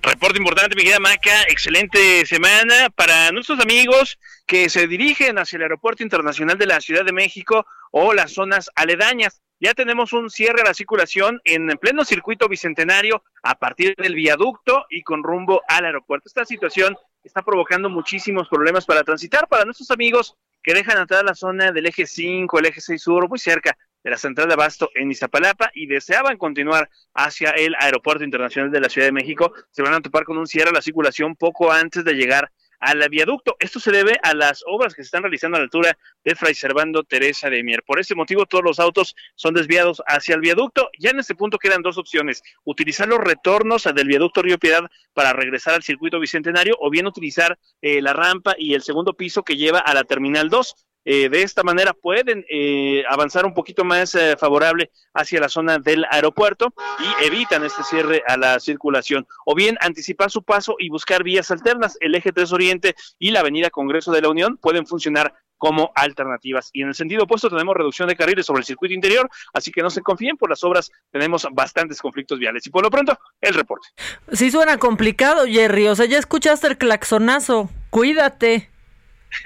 Reporte 0.02 0.38
importante, 0.38 0.76
mi 0.76 0.82
querida 0.82 1.00
Maca. 1.00 1.42
Excelente 1.48 2.26
semana 2.26 2.90
para 2.90 3.30
nuestros 3.32 3.60
amigos 3.60 4.18
que 4.46 4.68
se 4.68 4.86
dirigen 4.86 5.38
hacia 5.38 5.56
el 5.56 5.62
Aeropuerto 5.62 6.02
Internacional 6.02 6.58
de 6.58 6.66
la 6.66 6.80
Ciudad 6.80 7.04
de 7.04 7.12
México 7.12 7.66
o 7.90 8.12
las 8.12 8.32
zonas 8.32 8.70
aledañas. 8.74 9.40
Ya 9.60 9.72
tenemos 9.72 10.12
un 10.12 10.30
cierre 10.30 10.62
a 10.62 10.64
la 10.64 10.74
circulación 10.74 11.40
en 11.44 11.68
pleno 11.78 12.04
circuito 12.04 12.48
bicentenario 12.48 13.22
a 13.42 13.54
partir 13.54 13.94
del 13.96 14.14
viaducto 14.14 14.84
y 14.90 15.02
con 15.02 15.22
rumbo 15.22 15.62
al 15.68 15.86
aeropuerto. 15.86 16.28
Esta 16.28 16.44
situación 16.44 16.96
está 17.22 17.42
provocando 17.42 17.88
muchísimos 17.88 18.48
problemas 18.48 18.84
para 18.84 19.04
transitar 19.04 19.48
para 19.48 19.64
nuestros 19.64 19.90
amigos 19.90 20.36
que 20.64 20.74
dejan 20.74 20.98
entrar 20.98 21.24
la 21.24 21.34
zona 21.34 21.70
del 21.70 21.86
eje 21.86 22.06
5, 22.06 22.58
el 22.58 22.66
eje 22.66 22.80
6 22.80 23.00
sur, 23.00 23.28
muy 23.28 23.38
cerca 23.38 23.76
de 24.02 24.10
la 24.10 24.16
central 24.16 24.48
de 24.48 24.54
Abasto 24.54 24.90
en 24.94 25.10
Iztapalapa 25.10 25.70
y 25.74 25.86
deseaban 25.86 26.36
continuar 26.36 26.90
hacia 27.14 27.50
el 27.50 27.74
Aeropuerto 27.78 28.24
Internacional 28.24 28.70
de 28.70 28.80
la 28.80 28.88
Ciudad 28.88 29.06
de 29.06 29.12
México, 29.12 29.52
se 29.70 29.82
van 29.82 29.94
a 29.94 30.00
topar 30.00 30.24
con 30.24 30.38
un 30.38 30.46
cierre 30.46 30.70
a 30.70 30.72
la 30.72 30.82
circulación 30.82 31.36
poco 31.36 31.70
antes 31.70 32.04
de 32.04 32.14
llegar 32.14 32.50
al 32.80 33.08
viaducto. 33.08 33.56
Esto 33.58 33.80
se 33.80 33.90
debe 33.90 34.18
a 34.22 34.34
las 34.34 34.62
obras 34.66 34.94
que 34.94 35.02
se 35.02 35.06
están 35.06 35.22
realizando 35.22 35.56
a 35.56 35.60
la 35.60 35.64
altura 35.64 35.98
de 36.24 36.34
Fray 36.34 36.54
Servando 36.54 37.02
Teresa 37.04 37.50
de 37.50 37.62
Mier. 37.62 37.82
Por 37.82 37.98
ese 37.98 38.14
motivo, 38.14 38.46
todos 38.46 38.64
los 38.64 38.78
autos 38.78 39.14
son 39.34 39.54
desviados 39.54 40.02
hacia 40.06 40.34
el 40.34 40.40
viaducto. 40.40 40.90
Ya 40.98 41.10
en 41.10 41.20
este 41.20 41.34
punto 41.34 41.58
quedan 41.58 41.82
dos 41.82 41.98
opciones: 41.98 42.42
utilizar 42.64 43.08
los 43.08 43.18
retornos 43.18 43.84
del 43.84 44.06
viaducto 44.06 44.42
Río 44.42 44.58
Piedad 44.58 44.88
para 45.12 45.32
regresar 45.32 45.74
al 45.74 45.82
circuito 45.82 46.20
bicentenario, 46.20 46.76
o 46.80 46.90
bien 46.90 47.06
utilizar 47.06 47.58
eh, 47.82 48.00
la 48.02 48.12
rampa 48.12 48.54
y 48.58 48.74
el 48.74 48.82
segundo 48.82 49.14
piso 49.14 49.42
que 49.42 49.56
lleva 49.56 49.78
a 49.78 49.94
la 49.94 50.04
terminal 50.04 50.48
2. 50.48 50.74
Eh, 51.04 51.28
de 51.28 51.42
esta 51.42 51.62
manera 51.62 51.92
pueden 51.92 52.44
eh, 52.48 53.04
avanzar 53.08 53.44
un 53.44 53.54
poquito 53.54 53.84
más 53.84 54.14
eh, 54.14 54.36
favorable 54.38 54.90
hacia 55.12 55.40
la 55.40 55.48
zona 55.48 55.78
del 55.78 56.04
aeropuerto 56.10 56.74
y 56.98 57.24
evitan 57.26 57.64
este 57.64 57.82
cierre 57.82 58.22
a 58.26 58.36
la 58.36 58.58
circulación. 58.60 59.26
O 59.44 59.54
bien 59.54 59.76
anticipar 59.80 60.30
su 60.30 60.42
paso 60.42 60.76
y 60.78 60.88
buscar 60.88 61.22
vías 61.22 61.50
alternas. 61.50 61.96
El 62.00 62.14
eje 62.14 62.32
3 62.32 62.52
Oriente 62.52 62.94
y 63.18 63.30
la 63.30 63.40
avenida 63.40 63.70
Congreso 63.70 64.12
de 64.12 64.22
la 64.22 64.30
Unión 64.30 64.56
pueden 64.56 64.86
funcionar 64.86 65.34
como 65.56 65.92
alternativas. 65.94 66.70
Y 66.72 66.82
en 66.82 66.88
el 66.88 66.94
sentido 66.94 67.24
opuesto 67.24 67.48
tenemos 67.48 67.74
reducción 67.74 68.08
de 68.08 68.16
carriles 68.16 68.44
sobre 68.44 68.60
el 68.60 68.66
circuito 68.66 68.94
interior, 68.94 69.30
así 69.52 69.70
que 69.70 69.82
no 69.82 69.88
se 69.88 70.02
confíen, 70.02 70.36
por 70.36 70.50
las 70.50 70.62
obras 70.64 70.90
tenemos 71.10 71.46
bastantes 71.52 72.00
conflictos 72.02 72.38
viales. 72.38 72.66
Y 72.66 72.70
por 72.70 72.82
lo 72.82 72.90
pronto, 72.90 73.18
el 73.40 73.54
reporte. 73.54 73.88
Sí 74.32 74.50
suena 74.50 74.78
complicado, 74.78 75.46
Jerry, 75.46 75.88
o 75.88 75.94
sea, 75.94 76.06
ya 76.06 76.18
escuchaste 76.18 76.66
el 76.66 76.76
claxonazo, 76.76 77.70
cuídate. 77.90 78.73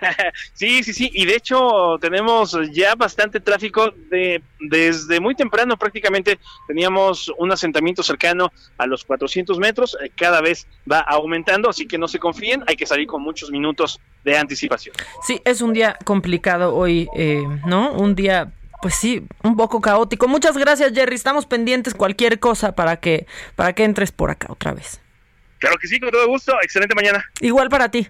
sí, 0.53 0.83
sí, 0.83 0.93
sí, 0.93 1.11
y 1.13 1.27
de 1.27 1.37
hecho 1.37 1.99
tenemos 2.01 2.57
ya 2.73 2.95
bastante 2.95 3.41
tráfico 3.41 3.91
de 4.11 4.43
desde 4.61 5.21
muy 5.21 5.35
temprano 5.35 5.77
prácticamente 5.77 6.39
teníamos 6.67 7.33
un 7.39 7.53
asentamiento 7.53 8.03
cercano 8.03 8.53
a 8.77 8.87
los 8.87 9.05
400 9.05 9.59
metros, 9.59 9.97
eh, 10.03 10.11
cada 10.17 10.41
vez 10.41 10.67
va 10.91 11.01
aumentando, 11.01 11.69
así 11.69 11.87
que 11.87 11.99
no 11.99 12.09
se 12.09 12.19
confíen, 12.19 12.63
hay 12.67 12.77
que 12.77 12.87
salir 12.87 13.07
con 13.07 13.23
muchos 13.23 13.51
minutos 13.51 14.01
de 14.25 14.37
anticipación. 14.37 14.95
Sí, 15.23 15.41
es 15.45 15.61
un 15.61 15.73
día 15.73 15.97
complicado 16.05 16.75
hoy, 16.75 17.09
eh, 17.17 17.43
¿no? 17.67 17.93
Un 17.93 18.15
día 18.15 18.53
pues 18.81 18.95
sí, 18.95 19.27
un 19.43 19.57
poco 19.57 19.81
caótico. 19.81 20.29
Muchas 20.29 20.57
gracias, 20.57 20.93
Jerry. 20.95 21.17
Estamos 21.17 21.47
pendientes 21.47 21.95
cualquier 21.95 22.39
cosa 22.39 22.77
para 22.77 23.01
que 23.01 23.27
para 23.57 23.73
que 23.73 23.83
entres 23.83 24.13
por 24.13 24.31
acá 24.31 24.47
otra 24.51 24.73
vez. 24.73 25.01
Claro 25.59 25.77
que 25.79 25.89
sí, 25.89 25.99
con 25.99 26.11
todo 26.11 26.27
gusto. 26.29 26.55
Excelente 26.63 26.95
mañana. 26.95 27.25
Igual 27.41 27.69
para 27.69 27.91
ti. 27.91 28.09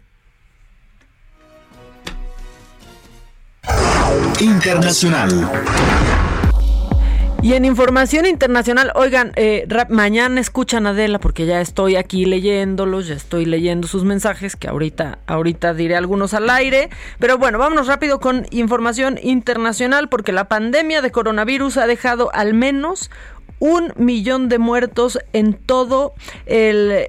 Internacional. 4.40 5.50
Y 7.40 7.52
en 7.52 7.64
información 7.64 8.26
internacional, 8.26 8.90
oigan, 8.96 9.32
eh, 9.36 9.66
mañana 9.90 10.40
escuchan 10.40 10.86
a 10.86 10.90
Adela 10.90 11.20
porque 11.20 11.46
ya 11.46 11.60
estoy 11.60 11.94
aquí 11.94 12.24
leyéndolos, 12.24 13.06
ya 13.06 13.14
estoy 13.14 13.44
leyendo 13.44 13.86
sus 13.86 14.04
mensajes 14.04 14.56
que 14.56 14.66
ahorita, 14.66 15.18
ahorita 15.26 15.72
diré 15.72 15.96
algunos 15.96 16.34
al 16.34 16.50
aire. 16.50 16.90
Pero 17.20 17.38
bueno, 17.38 17.58
vámonos 17.58 17.86
rápido 17.86 18.18
con 18.18 18.46
información 18.50 19.20
internacional 19.22 20.08
porque 20.08 20.32
la 20.32 20.48
pandemia 20.48 21.00
de 21.00 21.12
coronavirus 21.12 21.76
ha 21.76 21.86
dejado 21.86 22.30
al 22.34 22.54
menos 22.54 23.10
un 23.60 23.92
millón 23.96 24.48
de 24.48 24.58
muertos 24.58 25.18
en 25.32 25.54
todo 25.54 26.14
el, 26.46 27.08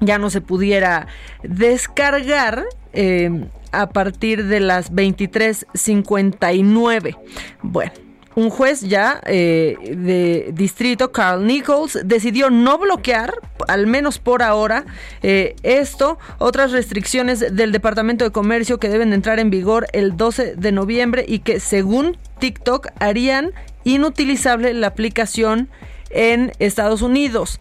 ya 0.00 0.18
no 0.18 0.30
se 0.30 0.40
pudiera 0.40 1.08
descargar. 1.42 2.64
Eh, 2.92 3.48
a 3.74 3.88
partir 3.88 4.46
de 4.46 4.60
las 4.60 4.92
23:59. 4.92 7.16
Bueno, 7.62 7.92
un 8.36 8.50
juez 8.50 8.80
ya 8.80 9.20
eh, 9.26 9.76
de 9.96 10.50
distrito, 10.52 11.12
Carl 11.12 11.46
Nichols, 11.46 11.98
decidió 12.04 12.50
no 12.50 12.78
bloquear, 12.78 13.34
al 13.68 13.86
menos 13.86 14.18
por 14.18 14.42
ahora, 14.42 14.84
eh, 15.22 15.54
esto. 15.62 16.18
Otras 16.38 16.72
restricciones 16.72 17.54
del 17.54 17.72
Departamento 17.72 18.24
de 18.24 18.32
Comercio 18.32 18.78
que 18.78 18.88
deben 18.88 19.12
entrar 19.12 19.38
en 19.38 19.50
vigor 19.50 19.86
el 19.92 20.16
12 20.16 20.56
de 20.56 20.72
noviembre 20.72 21.24
y 21.26 21.40
que 21.40 21.60
según 21.60 22.16
TikTok 22.38 22.88
harían 22.98 23.52
inutilizable 23.84 24.74
la 24.74 24.88
aplicación 24.88 25.68
en 26.10 26.52
Estados 26.58 27.02
Unidos. 27.02 27.60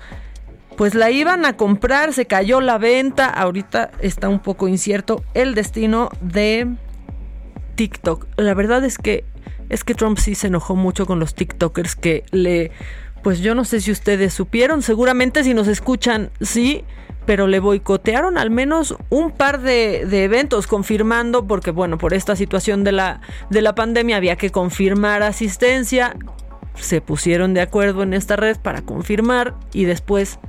Pues 0.76 0.96
la 0.96 1.12
iban 1.12 1.46
a 1.46 1.56
comprar, 1.56 2.14
se 2.14 2.26
cayó 2.26 2.60
la 2.60 2.80
venta, 2.80 3.28
ahorita 3.28 3.92
está 4.00 4.28
un 4.28 4.40
poco 4.40 4.68
incierto 4.68 5.24
el 5.36 5.54
destino 5.54 6.10
de 6.20 6.68
TikTok. 7.76 8.26
La 8.38 8.56
verdad 8.56 8.84
es 8.84 8.98
que 8.98 9.24
es 9.70 9.84
que 9.84 9.96
Trump 9.96 10.18
sí 10.18 10.36
se 10.36 10.48
enojó 10.48 10.76
mucho 10.76 11.06
con 11.06 11.20
los 11.20 11.36
TikTokers 11.36 11.96
que 11.96 12.24
le, 12.32 12.72
pues 13.24 13.40
yo 13.40 13.56
no 13.56 13.66
sé 13.66 13.82
si 13.82 13.92
ustedes 13.92 14.34
supieron, 14.34 14.82
seguramente 14.82 15.44
si 15.44 15.54
nos 15.54 15.68
escuchan, 15.68 16.30
sí, 16.42 16.84
pero 17.26 17.48
le 17.48 17.60
boicotearon 17.60 18.38
al 18.38 18.50
menos 18.50 18.96
un 19.10 19.32
par 19.32 19.62
de, 19.62 20.02
eventos 20.24 20.68
confirmando, 20.68 21.48
porque 21.48 21.72
bueno, 21.72 21.98
por 21.98 22.14
esta 22.14 22.36
situación 22.36 22.84
de 22.84 22.92
la, 22.92 23.22
de 23.50 23.62
la 23.62 23.76
pandemia 23.76 24.18
había 24.18 24.36
que 24.36 24.50
confirmar 24.50 25.24
asistencia, 25.24 26.16
se 26.76 27.02
pusieron 27.02 27.54
de 27.54 27.62
acuerdo 27.62 28.04
en 28.04 28.14
esta 28.14 28.36
red 28.36 28.58
para 28.58 28.82
confirmar 28.82 29.56
y 29.74 29.86
después 29.86 30.40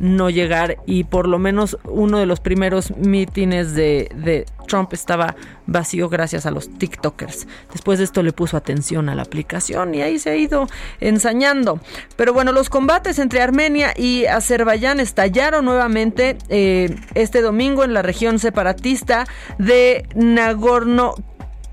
no 0.00 0.30
llegar 0.30 0.78
y 0.86 1.04
por 1.04 1.28
lo 1.28 1.38
menos 1.38 1.78
uno 1.84 2.18
de 2.18 2.26
los 2.26 2.40
primeros 2.40 2.96
mítines 2.96 3.74
de, 3.74 4.46
Trump 4.66 4.92
estaba 4.92 5.36
vacío 5.66 6.08
gracias 6.08 6.44
a 6.44 6.50
los 6.50 6.68
TikTokers. 6.68 7.46
Después 7.72 7.98
de 7.98 8.04
esto 8.04 8.24
le 8.24 8.32
puso 8.32 8.56
atención 8.56 9.08
a 9.08 9.14
la 9.14 9.22
aplicación 9.22 9.94
y 9.94 10.02
ahí 10.02 10.18
se 10.18 10.30
ha 10.30 10.36
ido 10.36 10.66
ensañando. 10.98 11.78
Pero 12.16 12.32
bueno, 12.32 12.50
los 12.50 12.68
combates 12.68 13.20
entre 13.20 13.42
Armenia 13.42 13.94
y 13.96 14.26
Azerbaiyán 14.26 14.98
estallaron 14.98 15.64
nuevamente 15.64 16.36
eh, 16.48 16.96
este 17.14 17.42
domingo 17.42 17.84
en 17.84 17.94
la 17.94 18.02
región 18.02 18.40
separatista 18.40 19.26
de 19.58 20.04
Nagorno 20.16 21.14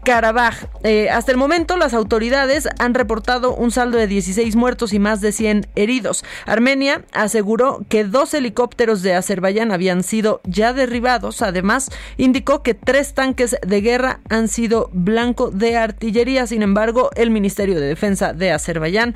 Karabaj. 0.03 0.65
Eh, 0.83 1.09
hasta 1.09 1.31
el 1.31 1.37
momento, 1.37 1.77
las 1.77 1.93
autoridades 1.93 2.67
han 2.79 2.93
reportado 2.93 3.55
un 3.55 3.71
saldo 3.71 3.97
de 3.97 4.07
16 4.07 4.55
muertos 4.55 4.93
y 4.93 4.99
más 4.99 5.21
de 5.21 5.31
100 5.31 5.67
heridos. 5.75 6.23
Armenia 6.45 7.03
aseguró 7.13 7.85
que 7.89 8.03
dos 8.03 8.33
helicópteros 8.33 9.01
de 9.01 9.15
Azerbaiyán 9.15 9.71
habían 9.71 10.03
sido 10.03 10.41
ya 10.43 10.73
derribados. 10.73 11.41
Además, 11.41 11.89
indicó 12.17 12.63
que 12.63 12.73
tres 12.73 13.13
tanques 13.13 13.55
de 13.65 13.81
guerra 13.81 14.19
han 14.29 14.47
sido 14.47 14.89
blanco 14.93 15.51
de 15.51 15.77
artillería. 15.77 16.47
Sin 16.47 16.61
embargo, 16.61 17.09
el 17.15 17.29
Ministerio 17.29 17.79
de 17.79 17.87
Defensa 17.87 18.33
de 18.33 18.51
Azerbaiyán 18.51 19.15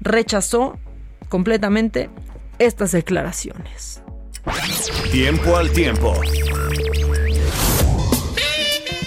rechazó 0.00 0.78
completamente 1.28 2.10
estas 2.58 2.92
declaraciones. 2.92 4.02
Tiempo 5.10 5.56
al 5.56 5.70
tiempo. 5.70 6.14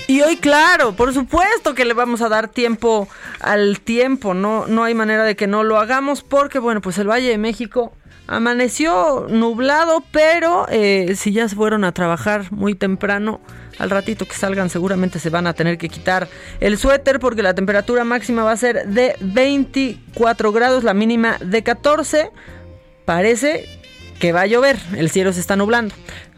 Y 0.08 0.22
hoy, 0.22 0.38
claro, 0.38 0.95
por 0.95 1.14
supuesto 1.14 1.74
que 1.74 1.84
le 1.84 1.93
vamos 1.93 2.22
a 2.22 2.30
dar 2.30 2.47
tiempo 2.47 3.08
al 3.39 3.80
tiempo, 3.80 4.36
no, 4.36 4.68
no 4.68 4.84
hay 4.84 4.93
manera 4.93 5.24
de 5.24 5.36
que 5.36 5.47
no 5.47 5.64
lo 5.64 5.78
hagamos 5.78 6.22
porque, 6.22 6.60
bueno, 6.60 6.80
pues 6.80 6.99
el 6.99 7.10
Valle 7.10 7.30
de 7.30 7.39
México 7.39 7.91
amaneció 8.28 9.26
nublado, 9.30 10.03
pero 10.12 10.68
eh, 10.70 11.16
si 11.16 11.32
ya 11.32 11.47
se 11.47 11.56
fueron 11.56 11.84
a 11.84 11.91
trabajar 11.91 12.51
muy 12.51 12.76
temprano, 12.76 13.39
al 13.78 13.89
ratito 13.89 14.26
que 14.26 14.34
salgan 14.34 14.70
seguramente 14.70 15.20
se 15.20 15.30
van 15.30 15.47
a 15.47 15.53
tener 15.53 15.78
que 15.78 15.89
quitar 15.89 16.30
el 16.62 16.78
suéter 16.78 17.20
porque 17.20 17.43
la 17.43 17.53
temperatura 17.53 18.03
máxima 18.03 18.43
va 18.43 18.51
a 18.51 18.58
ser 18.58 18.88
de 18.88 19.16
24 19.20 20.51
grados, 20.51 20.84
la 20.84 20.93
mínima 20.93 21.38
de 21.39 21.64
14. 21.64 22.32
Parece 23.06 23.68
que 24.20 24.32
va 24.32 24.41
a 24.41 24.45
llover, 24.47 24.78
el 24.97 25.09
cielo 25.09 25.34
se 25.34 25.39
está 25.39 25.55
nublando. 25.55 25.93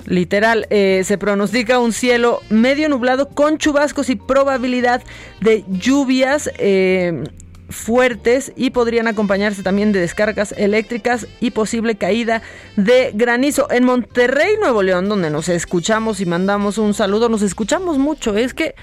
Literal, 0.06 0.68
eh, 0.70 1.02
se 1.06 1.18
pronostica 1.18 1.80
un 1.80 1.94
cielo 1.94 2.42
medio 2.50 2.90
nublado 2.90 3.30
con 3.30 3.58
chubascos 3.58 4.10
y 4.10 4.16
probabilidad 4.16 5.04
de 5.42 5.64
lluvias. 5.68 6.50
Eh, 6.58 7.24
fuertes 7.70 8.54
y 8.56 8.70
podrían 8.70 9.08
acompañarse 9.08 9.62
también 9.62 9.92
de 9.92 10.00
descargas 10.00 10.54
eléctricas 10.58 11.28
y 11.42 11.52
posible 11.52 11.96
caída 11.96 12.42
de 12.78 13.12
granizo. 13.14 13.70
En 13.70 13.84
Monterrey, 13.84 14.56
Nuevo 14.58 14.84
León, 14.84 15.10
donde 15.10 15.30
nos 15.30 15.50
escuchamos 15.50 16.22
y 16.22 16.26
mandamos 16.26 16.78
un 16.78 16.94
saludo, 16.94 17.28
nos 17.28 17.42
escuchamos 17.42 17.98
mucho. 17.98 18.38
Es 18.38 18.54
que 18.54 18.76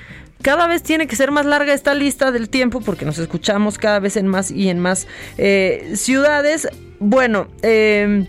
cada 0.42 0.66
vez 0.66 0.82
tiene 0.82 1.06
que 1.06 1.16
ser 1.16 1.30
más 1.30 1.46
larga 1.46 1.72
esta 1.72 1.94
lista 1.94 2.30
del 2.30 2.50
tiempo 2.50 2.82
porque 2.82 3.06
nos 3.06 3.16
escuchamos 3.16 3.78
cada 3.78 4.00
vez 4.00 4.18
en 4.18 4.26
más 4.26 4.50
y 4.50 4.68
en 4.68 4.80
más 4.80 5.06
eh, 5.38 5.92
ciudades. 5.94 6.68
Bueno, 6.98 7.48
eh 7.62 8.26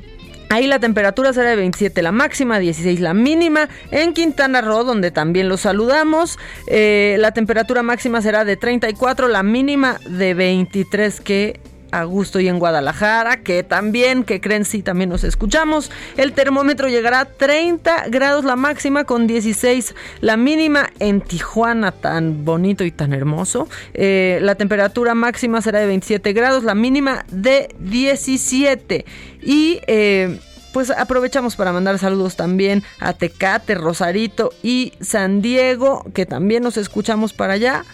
Ahí 0.50 0.68
la 0.68 0.80
temperatura 0.80 1.34
será 1.34 1.50
de 1.50 1.56
27 1.56 2.02
la 2.02 2.12
máxima, 2.12 2.60
16 2.60 3.00
la 3.00 3.14
mínima. 3.14 3.68
En 3.92 4.14
Quintana 4.14 4.62
Roo, 4.62 4.84
donde 4.84 5.12
también 5.12 5.50
los 5.50 5.62
saludamos, 5.62 6.38
eh, 6.68 7.16
la 7.20 7.32
temperatura 7.32 7.84
máxima 7.84 8.22
será 8.22 8.46
de 8.46 8.56
34, 8.56 9.28
la 9.28 9.44
mínima 9.44 10.00
de 10.08 10.34
23 10.34 11.20
que 11.22 11.60
a 12.00 12.04
gusto 12.04 12.40
y 12.40 12.48
en 12.48 12.60
Guadalajara, 12.60 13.38
que 13.38 13.64
también, 13.64 14.24
que 14.24 14.42
creen, 14.42 14.66
sí, 14.66 14.82
también 14.82 15.10
nos 15.10 15.24
escuchamos. 15.24 15.92
El 16.18 16.34
termómetro 16.34 16.88
llegará 16.90 17.22
a 17.22 17.26
30 17.26 18.10
grados 18.10 18.46
la 18.46 18.56
máxima 18.56 19.04
con 19.04 19.28
16 19.28 19.96
la 20.22 20.38
mínima 20.38 20.90
en 21.00 21.22
Tijuana, 21.22 21.92
tan 21.92 22.46
bonito 22.46 22.84
y 22.84 22.92
tan 22.92 23.14
hermoso. 23.14 23.68
Eh, 23.94 24.40
la 24.42 24.56
temperatura 24.56 25.16
máxima 25.16 25.62
será 25.62 25.80
de 25.80 25.88
27 25.88 26.34
grados, 26.34 26.64
la 26.64 26.76
mínima 26.76 27.26
de 27.32 27.70
17. 27.80 29.06
Y... 29.42 29.80
Eh, 29.88 30.40
pues 30.76 30.90
aprovechamos 30.90 31.56
para 31.56 31.72
mandar 31.72 31.98
saludos 32.00 32.36
también 32.36 32.84
a 33.00 33.14
Tecate, 33.14 33.76
Rosarito 33.76 34.52
y 34.62 34.92
San 35.00 35.42
Diego, 35.42 36.06
que 36.14 36.26
también 36.26 36.64
nos 36.64 36.76
escuchamos 36.76 37.32
para 37.32 37.54
allá. 37.54 37.86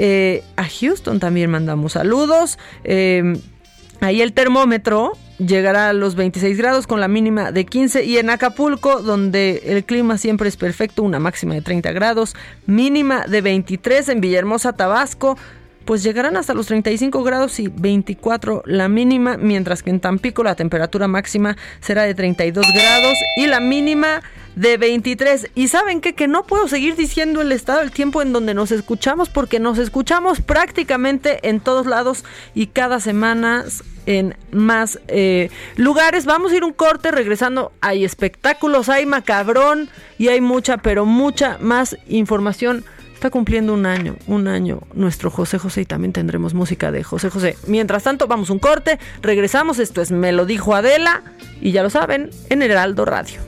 Eh, 0.00 0.44
a 0.54 0.64
Houston 0.64 1.18
también 1.18 1.50
mandamos 1.50 1.94
saludos. 1.94 2.56
Eh, 2.84 3.36
ahí 4.00 4.22
el 4.22 4.32
termómetro 4.32 5.14
llegará 5.38 5.88
a 5.88 5.92
los 5.92 6.14
26 6.14 6.56
grados 6.56 6.86
con 6.86 7.00
la 7.00 7.08
mínima 7.08 7.50
de 7.50 7.66
15 7.66 8.04
y 8.04 8.18
en 8.18 8.30
Acapulco 8.30 9.02
donde 9.02 9.60
el 9.66 9.84
clima 9.84 10.16
siempre 10.16 10.48
es 10.48 10.56
perfecto, 10.56 11.02
una 11.02 11.18
máxima 11.18 11.54
de 11.54 11.62
30 11.62 11.90
grados, 11.90 12.36
mínima 12.66 13.24
de 13.26 13.40
23 13.40 14.08
en 14.10 14.20
Villahermosa, 14.20 14.72
Tabasco, 14.72 15.36
pues 15.84 16.04
llegarán 16.04 16.36
hasta 16.36 16.54
los 16.54 16.66
35 16.66 17.24
grados 17.24 17.58
y 17.58 17.66
24 17.66 18.62
la 18.66 18.88
mínima, 18.88 19.36
mientras 19.36 19.82
que 19.82 19.90
en 19.90 19.98
Tampico 19.98 20.44
la 20.44 20.54
temperatura 20.54 21.08
máxima 21.08 21.56
será 21.80 22.04
de 22.04 22.14
32 22.14 22.66
grados 22.72 23.14
y 23.36 23.48
la 23.48 23.58
mínima 23.58 24.22
de 24.58 24.76
23. 24.76 25.50
Y 25.54 25.68
saben 25.68 26.00
que 26.00 26.28
no 26.28 26.44
puedo 26.44 26.68
seguir 26.68 26.96
diciendo 26.96 27.40
el 27.40 27.52
estado 27.52 27.78
del 27.80 27.92
tiempo 27.92 28.22
en 28.22 28.32
donde 28.32 28.54
nos 28.54 28.72
escuchamos 28.72 29.28
porque 29.28 29.60
nos 29.60 29.78
escuchamos 29.78 30.40
prácticamente 30.40 31.48
en 31.48 31.60
todos 31.60 31.86
lados 31.86 32.24
y 32.54 32.66
cada 32.66 32.98
semana 33.00 33.64
en 34.06 34.36
más 34.50 34.98
eh, 35.06 35.50
lugares. 35.76 36.24
Vamos 36.24 36.52
a 36.52 36.56
ir 36.56 36.64
un 36.64 36.72
corte 36.72 37.12
regresando. 37.12 37.72
Hay 37.80 38.04
espectáculos, 38.04 38.88
hay 38.88 39.06
macabrón 39.06 39.88
y 40.18 40.28
hay 40.28 40.40
mucha, 40.40 40.78
pero 40.78 41.04
mucha 41.04 41.58
más 41.60 41.96
información. 42.08 42.84
Está 43.14 43.30
cumpliendo 43.30 43.74
un 43.74 43.84
año, 43.84 44.16
un 44.28 44.46
año 44.46 44.80
nuestro 44.94 45.30
José 45.30 45.58
José 45.58 45.80
y 45.80 45.84
también 45.84 46.12
tendremos 46.12 46.54
música 46.54 46.92
de 46.92 47.02
José 47.02 47.30
José. 47.30 47.56
Mientras 47.66 48.04
tanto, 48.04 48.26
vamos 48.28 48.50
un 48.50 48.60
corte, 48.60 48.98
regresamos. 49.22 49.78
Esto 49.78 50.02
es 50.02 50.10
Me 50.10 50.32
lo 50.32 50.46
dijo 50.46 50.74
Adela 50.74 51.22
y 51.60 51.72
ya 51.72 51.82
lo 51.82 51.90
saben, 51.90 52.30
en 52.48 52.62
Heraldo 52.62 53.04
Radio. 53.04 53.47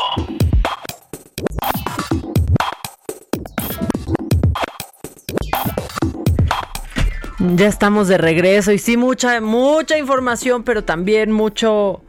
Ya 7.41 7.67
estamos 7.67 8.07
de 8.07 8.19
regreso 8.19 8.71
y 8.71 8.77
sí, 8.77 8.97
mucha, 8.97 9.41
mucha 9.41 9.97
información, 9.97 10.63
pero 10.63 10.83
también 10.83 11.31
mucho, 11.31 12.03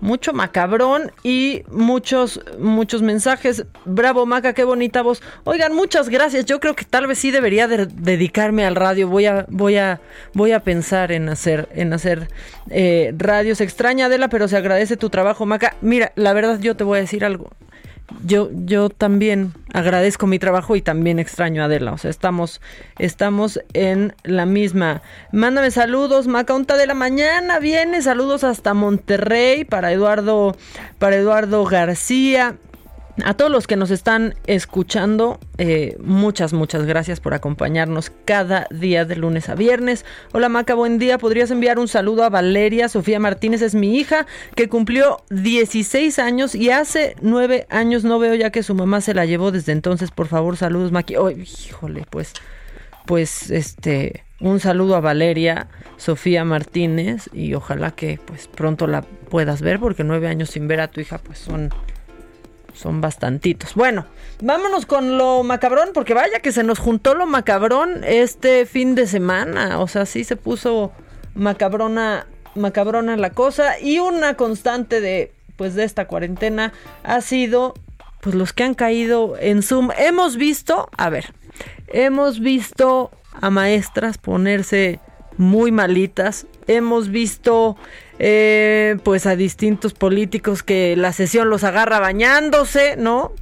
mucho 0.00 0.32
macabrón 0.32 1.12
y 1.22 1.62
muchos, 1.70 2.40
muchos 2.58 3.02
mensajes. 3.02 3.66
Bravo, 3.84 4.24
Maca, 4.24 4.54
qué 4.54 4.64
bonita 4.64 5.02
voz. 5.02 5.22
Oigan, 5.44 5.74
muchas 5.74 6.08
gracias. 6.08 6.46
Yo 6.46 6.58
creo 6.58 6.74
que 6.74 6.86
tal 6.86 7.06
vez 7.06 7.18
sí 7.18 7.30
debería 7.30 7.68
de 7.68 7.84
dedicarme 7.84 8.64
al 8.64 8.76
radio. 8.76 9.08
Voy 9.08 9.26
a, 9.26 9.44
voy 9.50 9.76
a, 9.76 10.00
voy 10.32 10.52
a 10.52 10.60
pensar 10.60 11.12
en 11.12 11.28
hacer, 11.28 11.68
en 11.74 11.92
hacer 11.92 12.28
eh, 12.70 13.12
radios. 13.14 13.60
Extraña, 13.60 14.06
Adela, 14.06 14.28
pero 14.28 14.48
se 14.48 14.56
agradece 14.56 14.96
tu 14.96 15.10
trabajo, 15.10 15.44
Maca. 15.44 15.76
Mira, 15.82 16.12
la 16.14 16.32
verdad, 16.32 16.60
yo 16.60 16.76
te 16.76 16.84
voy 16.84 16.96
a 16.96 17.02
decir 17.02 17.26
algo 17.26 17.50
yo, 18.24 18.50
yo 18.52 18.88
también 18.88 19.52
agradezco 19.72 20.26
mi 20.26 20.38
trabajo 20.38 20.76
y 20.76 20.82
también 20.82 21.18
extraño 21.18 21.62
a 21.62 21.66
Adela. 21.66 21.92
O 21.92 21.98
sea, 21.98 22.10
estamos, 22.10 22.60
estamos 22.98 23.60
en 23.74 24.14
la 24.24 24.46
misma. 24.46 25.02
Mándame 25.32 25.70
saludos, 25.70 26.26
Macaunta 26.26 26.76
de 26.76 26.86
la 26.86 26.94
mañana. 26.94 27.58
Viene, 27.58 28.02
saludos 28.02 28.44
hasta 28.44 28.74
Monterrey 28.74 29.64
para 29.64 29.92
Eduardo, 29.92 30.56
para 30.98 31.16
Eduardo 31.16 31.64
García. 31.64 32.56
A 33.24 33.34
todos 33.34 33.50
los 33.50 33.66
que 33.66 33.76
nos 33.76 33.90
están 33.90 34.34
escuchando, 34.46 35.40
eh, 35.58 35.96
muchas, 36.00 36.52
muchas 36.52 36.86
gracias 36.86 37.18
por 37.18 37.34
acompañarnos 37.34 38.12
cada 38.24 38.66
día 38.70 39.04
de 39.04 39.16
lunes 39.16 39.48
a 39.48 39.56
viernes. 39.56 40.04
Hola 40.32 40.48
Maca, 40.48 40.74
buen 40.74 40.98
día. 40.98 41.18
¿Podrías 41.18 41.50
enviar 41.50 41.78
un 41.78 41.88
saludo 41.88 42.22
a 42.22 42.28
Valeria? 42.28 42.88
Sofía 42.88 43.18
Martínez 43.18 43.62
es 43.62 43.74
mi 43.74 43.96
hija 43.96 44.26
que 44.54 44.68
cumplió 44.68 45.22
16 45.30 46.18
años 46.20 46.54
y 46.54 46.70
hace 46.70 47.16
9 47.20 47.66
años 47.70 48.04
no 48.04 48.18
veo 48.20 48.34
ya 48.34 48.50
que 48.50 48.62
su 48.62 48.74
mamá 48.74 49.00
se 49.00 49.14
la 49.14 49.26
llevó 49.26 49.50
desde 49.50 49.72
entonces. 49.72 50.12
Por 50.12 50.28
favor, 50.28 50.56
saludos 50.56 50.92
Maki. 50.92 51.16
Oh, 51.16 51.30
híjole, 51.30 52.04
pues, 52.10 52.34
pues, 53.04 53.50
este, 53.50 54.24
un 54.40 54.60
saludo 54.60 54.94
a 54.94 55.00
Valeria, 55.00 55.66
Sofía 55.96 56.44
Martínez 56.44 57.28
y 57.32 57.54
ojalá 57.54 57.90
que 57.90 58.20
pues 58.24 58.46
pronto 58.46 58.86
la 58.86 59.02
puedas 59.02 59.60
ver 59.62 59.80
porque 59.80 60.04
nueve 60.04 60.28
años 60.28 60.50
sin 60.50 60.68
ver 60.68 60.80
a 60.80 60.88
tu 60.88 61.00
hija 61.00 61.18
pues 61.18 61.40
son 61.40 61.70
son 62.78 63.00
bastantitos. 63.00 63.74
Bueno, 63.74 64.06
vámonos 64.40 64.86
con 64.86 65.18
lo 65.18 65.42
macabrón, 65.42 65.90
porque 65.92 66.14
vaya 66.14 66.40
que 66.40 66.52
se 66.52 66.62
nos 66.62 66.78
juntó 66.78 67.14
lo 67.14 67.26
macabrón 67.26 68.04
este 68.04 68.66
fin 68.66 68.94
de 68.94 69.06
semana. 69.06 69.80
O 69.80 69.88
sea, 69.88 70.06
sí 70.06 70.24
se 70.24 70.36
puso 70.36 70.92
macabrona, 71.34 72.26
macabrona 72.54 73.16
la 73.16 73.30
cosa. 73.30 73.80
Y 73.80 73.98
una 73.98 74.34
constante 74.34 75.00
de, 75.00 75.32
pues, 75.56 75.74
de 75.74 75.84
esta 75.84 76.06
cuarentena 76.06 76.72
ha 77.02 77.20
sido, 77.20 77.74
pues, 78.20 78.34
los 78.34 78.52
que 78.52 78.62
han 78.62 78.74
caído 78.74 79.34
en 79.40 79.62
Zoom. 79.62 79.90
Hemos 79.98 80.36
visto, 80.36 80.88
a 80.96 81.10
ver, 81.10 81.34
hemos 81.88 82.40
visto 82.40 83.10
a 83.40 83.50
maestras 83.50 84.18
ponerse 84.18 85.00
muy 85.38 85.72
malitas. 85.72 86.46
Hemos 86.66 87.08
visto 87.08 87.76
eh, 88.18 88.96
pues 89.04 89.26
a 89.26 89.36
distintos 89.36 89.94
políticos 89.94 90.62
que 90.62 90.96
la 90.96 91.12
sesión 91.12 91.48
los 91.48 91.64
agarra 91.64 92.00
bañándose, 92.00 92.96
¿no? 92.96 93.32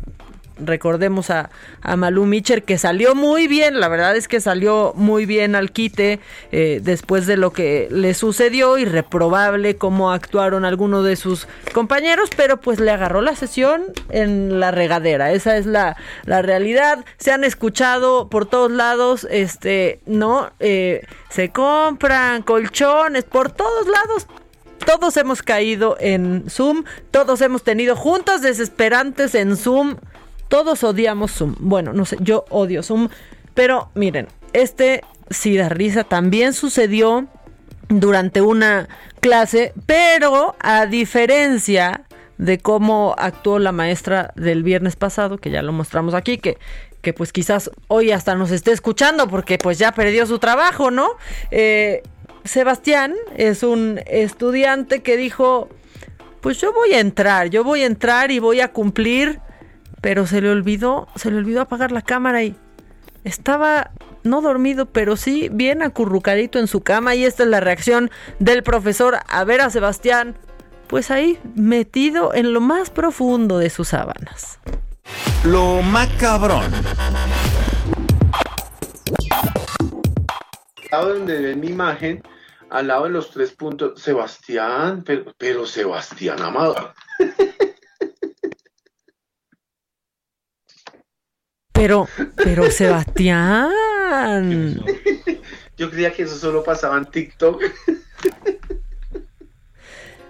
Recordemos 0.58 1.30
a, 1.30 1.50
a 1.82 1.96
Malú 1.96 2.26
que 2.64 2.78
salió 2.78 3.14
muy 3.14 3.46
bien, 3.46 3.80
la 3.80 3.88
verdad 3.88 4.16
es 4.16 4.28
que 4.28 4.40
salió 4.40 4.92
muy 4.96 5.26
bien 5.26 5.54
al 5.54 5.70
quite 5.70 6.20
eh, 6.52 6.80
después 6.82 7.26
de 7.26 7.36
lo 7.36 7.52
que 7.52 7.88
le 7.90 8.14
sucedió 8.14 8.78
y 8.78 8.84
reprobable 8.84 9.76
cómo 9.76 10.12
actuaron 10.12 10.64
algunos 10.64 11.04
de 11.04 11.16
sus 11.16 11.46
compañeros, 11.72 12.30
pero 12.36 12.60
pues 12.60 12.80
le 12.80 12.90
agarró 12.90 13.20
la 13.20 13.36
sesión 13.36 13.84
en 14.10 14.60
la 14.60 14.70
regadera, 14.70 15.32
esa 15.32 15.56
es 15.56 15.66
la, 15.66 15.96
la 16.24 16.42
realidad, 16.42 17.04
se 17.18 17.32
han 17.32 17.44
escuchado 17.44 18.28
por 18.28 18.46
todos 18.46 18.70
lados, 18.70 19.26
este, 19.30 20.00
¿no? 20.06 20.50
Eh, 20.60 21.06
se 21.30 21.50
compran 21.50 22.42
colchones 22.42 23.24
por 23.24 23.50
todos 23.52 23.86
lados, 23.86 24.26
todos 24.84 25.16
hemos 25.16 25.42
caído 25.42 25.96
en 26.00 26.48
Zoom, 26.48 26.84
todos 27.10 27.40
hemos 27.40 27.62
tenido 27.62 27.96
juntas 27.96 28.42
desesperantes 28.42 29.34
en 29.34 29.56
Zoom, 29.56 29.96
todos 30.48 30.84
odiamos 30.84 31.32
Zoom. 31.32 31.54
Bueno, 31.58 31.92
no 31.92 32.04
sé, 32.04 32.16
yo 32.20 32.44
odio 32.50 32.82
Zoom, 32.82 33.08
pero 33.54 33.90
miren, 33.94 34.28
este 34.52 35.02
sí 35.30 35.56
da 35.56 35.68
risa, 35.68 36.04
también 36.04 36.52
sucedió 36.52 37.26
durante 37.88 38.40
una 38.40 38.88
clase, 39.20 39.72
pero 39.86 40.56
a 40.60 40.86
diferencia 40.86 42.02
de 42.38 42.58
cómo 42.58 43.14
actuó 43.18 43.58
la 43.58 43.72
maestra 43.72 44.32
del 44.36 44.62
viernes 44.62 44.96
pasado, 44.96 45.38
que 45.38 45.50
ya 45.50 45.62
lo 45.62 45.72
mostramos 45.72 46.14
aquí, 46.14 46.38
que 46.38 46.58
que 47.06 47.12
pues 47.12 47.32
quizás 47.32 47.70
hoy 47.86 48.10
hasta 48.10 48.34
nos 48.34 48.50
esté 48.50 48.72
escuchando 48.72 49.28
porque 49.28 49.58
pues 49.58 49.78
ya 49.78 49.92
perdió 49.92 50.26
su 50.26 50.40
trabajo, 50.40 50.90
¿no? 50.90 51.10
Eh, 51.52 52.02
Sebastián 52.42 53.14
es 53.36 53.62
un 53.62 54.00
estudiante 54.06 55.02
que 55.02 55.16
dijo, 55.16 55.68
pues 56.40 56.60
yo 56.60 56.72
voy 56.72 56.94
a 56.94 56.98
entrar, 56.98 57.48
yo 57.48 57.62
voy 57.62 57.84
a 57.84 57.86
entrar 57.86 58.32
y 58.32 58.40
voy 58.40 58.60
a 58.60 58.72
cumplir, 58.72 59.38
pero 60.06 60.24
se 60.24 60.40
le 60.40 60.50
olvidó, 60.50 61.08
se 61.16 61.32
le 61.32 61.38
olvidó 61.38 61.62
apagar 61.62 61.90
la 61.90 62.00
cámara 62.00 62.44
y 62.44 62.54
estaba 63.24 63.90
no 64.22 64.40
dormido, 64.40 64.86
pero 64.86 65.16
sí 65.16 65.48
bien 65.50 65.82
acurrucadito 65.82 66.60
en 66.60 66.68
su 66.68 66.80
cama 66.80 67.16
y 67.16 67.24
esta 67.24 67.42
es 67.42 67.48
la 67.48 67.58
reacción 67.58 68.12
del 68.38 68.62
profesor 68.62 69.16
a 69.26 69.42
ver 69.42 69.60
a 69.60 69.68
Sebastián, 69.68 70.36
pues 70.86 71.10
ahí 71.10 71.40
metido 71.56 72.32
en 72.34 72.52
lo 72.52 72.60
más 72.60 72.90
profundo 72.90 73.58
de 73.58 73.68
sus 73.68 73.88
sábanas. 73.88 74.60
Lo 75.44 75.82
macabrón. 75.82 76.72
Al 80.92 81.00
lado 81.00 81.14
de 81.14 81.56
mi 81.56 81.66
imagen, 81.66 82.22
al 82.70 82.86
lado 82.86 83.04
de 83.06 83.10
los 83.10 83.32
tres 83.32 83.50
puntos, 83.50 84.00
Sebastián, 84.00 85.02
pero, 85.04 85.34
pero 85.36 85.66
Sebastián 85.66 86.40
Amado. 86.42 86.94
Pero, 91.76 92.08
pero 92.36 92.70
Sebastián. 92.70 93.70
Yo 95.76 95.90
creía 95.90 96.12
que 96.12 96.22
eso 96.22 96.36
solo 96.36 96.64
pasaba 96.64 96.96
en 96.96 97.04
TikTok. 97.04 97.62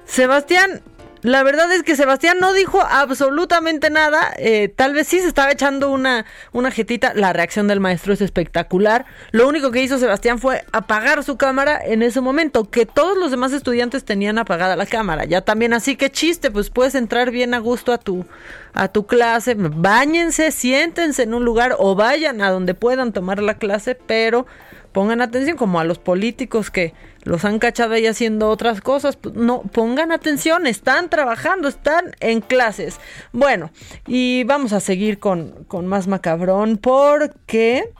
Sebastián, 0.05 0.83
la 1.27 1.43
verdad 1.43 1.73
es 1.73 1.83
que 1.83 1.97
Sebastián 1.97 2.39
no 2.41 2.53
dijo 2.53 2.81
absolutamente 2.81 3.91
nada. 3.91 4.33
Eh, 4.39 4.69
tal 4.69 4.95
vez 4.95 5.09
sí 5.09 5.19
se 5.19 5.27
estaba 5.27 5.51
echando 5.51 5.91
una, 5.91 6.25
una 6.53 6.71
jetita. 6.71 7.15
La 7.15 7.33
reacción 7.33 7.67
del 7.67 7.81
maestro 7.81 8.13
es 8.13 8.21
espectacular. 8.21 9.07
Lo 9.33 9.49
único 9.49 9.73
que 9.73 9.83
hizo 9.83 9.99
Sebastián 9.99 10.39
fue 10.39 10.65
apagar 10.71 11.25
su 11.25 11.37
cámara 11.37 11.81
en 11.85 12.05
ese 12.05 12.21
momento. 12.21 12.71
Que 12.71 12.87
todos 12.87 13.19
los 13.19 13.33
demás 13.33 13.53
estudiantes 13.53 14.05
tenían 14.05 14.39
apagada 14.39 14.77
la 14.77 14.87
cámara. 14.87 15.25
Ya 15.25 15.41
también 15.41 15.73
así 15.73 15.97
que 15.97 16.13
chiste, 16.13 16.53
pues 16.53 16.71
puedes 16.71 16.95
entrar 16.95 17.33
bien 17.33 17.55
a 17.55 17.59
gusto 17.59 17.93
a 17.93 17.99
tu, 17.99 18.25
a 18.73 18.87
tu 18.87 19.09
clase. 19.09 19.57
Báñense, 19.59 20.53
siéntense 20.53 21.25
en 21.25 21.35
un 21.35 21.45
lugar 21.45 21.75
o 21.81 21.97
vayan 21.97 22.41
a 22.41 22.51
donde 22.53 22.75
puedan 22.75 23.13
tomar 23.13 23.43
la 23.43 23.55
clase, 23.55 23.97
pero 23.97 24.47
pongan 24.93 25.21
atención 25.21 25.57
como 25.57 25.81
a 25.81 25.85
los 25.85 25.99
políticos 25.99 26.71
que 26.71 26.95
los 27.27 27.45
han 27.45 27.59
cachado 27.59 27.95
ahí 27.95 28.07
haciendo 28.07 28.49
otras 28.49 28.81
cosas, 28.81 29.17
pues, 29.17 29.35
no 29.35 29.63
pongan 29.63 30.13
atención, 30.13 30.67
están 30.67 31.11
trabajando, 31.11 31.69
están 31.69 32.15
en 32.21 32.41
clases. 32.41 32.99
Bueno, 33.33 33.71
y 34.07 34.45
vamos 34.45 34.73
a 34.73 34.81
seguir 34.81 35.19
con, 35.19 35.65
con 35.65 35.87
más 35.87 36.07
macabrón 36.07 36.79
porque 36.79 37.91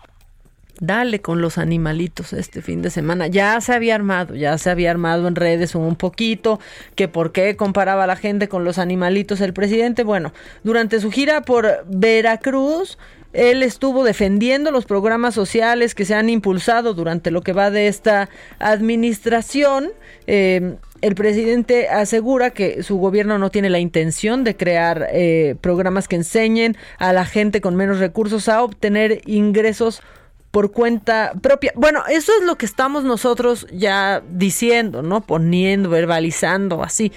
dale 0.79 1.21
con 1.21 1.41
los 1.41 1.59
animalitos 1.59 2.33
este 2.33 2.63
fin 2.63 2.83
de 2.83 2.91
semana. 2.91 3.27
Ya 3.27 3.61
se 3.61 3.73
había 3.73 3.95
armado, 3.95 4.35
ya 4.35 4.57
se 4.59 4.71
había 4.71 4.91
armado 4.91 5.27
en 5.27 5.35
redes 5.35 5.75
un 5.75 5.97
poquito, 5.97 6.61
que 6.95 7.09
por 7.09 7.33
qué 7.33 7.57
comparaba 7.57 8.05
a 8.05 8.07
la 8.07 8.17
gente 8.17 8.49
con 8.49 8.65
los 8.65 8.79
animalitos 8.79 9.41
el 9.41 9.53
presidente. 9.53 10.05
Bueno, 10.05 10.33
durante 10.63 11.01
su 11.01 11.11
gira 11.11 11.43
por 11.43 11.85
Veracruz, 11.89 12.99
él 13.37 13.63
estuvo 13.63 14.03
defendiendo 14.03 14.71
los 14.71 14.87
programas 14.87 15.35
sociales 15.35 15.95
que 15.95 16.07
se 16.07 16.15
han 16.15 16.31
impulsado 16.31 16.95
durante 16.95 17.31
lo 17.31 17.43
que 17.43 17.53
va 17.53 17.71
de 17.71 17.87
esta 17.87 18.31
administración. 18.59 19.93
Eh, 20.27 20.77
el 21.03 21.15
presidente 21.15 21.89
asegura 21.89 22.51
que 22.51 22.83
su 22.83 22.97
gobierno 22.97 23.39
no 23.39 23.51
tiene 23.51 23.69
la 23.69 23.79
intención 23.79 24.43
de 24.43 24.57
crear 24.57 25.09
eh, 25.13 25.55
programas 25.61 26.09
que 26.09 26.17
enseñen 26.17 26.77
a 26.99 27.13
la 27.13 27.27
gente 27.27 27.61
con 27.61 27.77
menos 27.77 27.99
recursos 27.99 28.49
a 28.49 28.63
obtener 28.63 29.21
ingresos 29.27 30.03
por 30.51 30.73
cuenta 30.73 31.33
propia. 31.43 31.73
Bueno, 31.77 32.05
eso 32.09 32.33
es 32.41 32.47
lo 32.47 32.57
que 32.57 32.65
estamos 32.65 33.05
nosotros 33.05 33.67
ya 33.71 34.23
diciendo, 34.31 35.03
¿no? 35.03 35.21
Poniendo, 35.21 35.91
verbalizando, 35.91 36.83
así. 36.83 37.13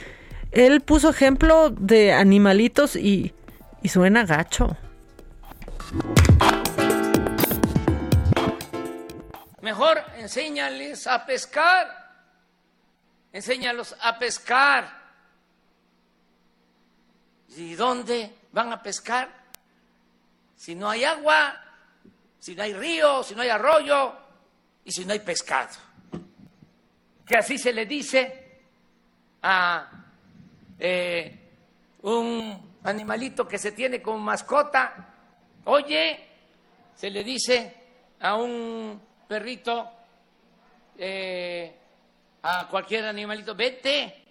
Él 0.52 0.82
puso 0.82 1.10
ejemplo 1.10 1.70
de 1.70 2.12
animalitos 2.12 2.98
y, 2.98 3.34
y 3.82 3.88
suena 3.88 4.26
gacho. 4.26 4.76
Mejor 9.62 10.04
enséñales 10.18 11.08
a 11.08 11.26
pescar. 11.26 12.12
Enséñalos 13.32 13.96
a 14.02 14.18
pescar. 14.18 15.00
¿Y 17.50 17.76
dónde 17.76 18.36
van 18.52 18.72
a 18.72 18.82
pescar? 18.82 19.30
Si 20.56 20.76
no 20.76 20.90
hay 20.90 21.04
agua, 21.04 21.56
si 22.40 22.56
no 22.56 22.64
hay 22.64 22.74
río, 22.74 23.24
si 23.24 23.34
no 23.36 23.42
hay 23.42 23.50
arroyo 23.50 24.16
y 24.86 24.92
si 24.92 25.06
no 25.06 25.14
hay 25.14 25.20
pescado. 25.20 25.76
Que 27.26 27.38
así 27.38 27.58
se 27.58 27.74
le 27.74 27.86
dice 27.86 28.62
a 29.42 29.90
eh, 30.78 31.40
un 32.04 32.78
animalito 32.84 33.48
que 33.48 33.58
se 33.58 33.72
tiene 33.72 34.02
como 34.02 34.20
mascota 34.20 35.09
Oye, 35.72 36.20
se 36.96 37.12
le 37.12 37.24
dice 37.24 37.76
a 38.22 38.34
un 38.34 39.00
perrito, 39.28 39.88
eh, 40.98 41.76
a 42.42 42.68
cualquier 42.68 43.06
animalito, 43.06 43.54
vete 43.54 44.26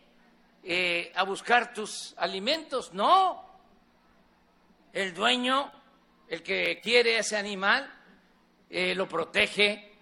eh, 0.65 1.13
a 1.15 1.23
buscar 1.23 1.73
tus 1.73 2.13
alimentos. 2.17 2.93
No, 2.93 3.41
el 4.93 5.15
dueño, 5.15 5.71
el 6.27 6.43
que 6.43 6.81
quiere 6.81 7.19
ese 7.19 7.37
animal, 7.37 7.89
eh, 8.69 8.97
lo 8.97 9.09
protege 9.09 9.93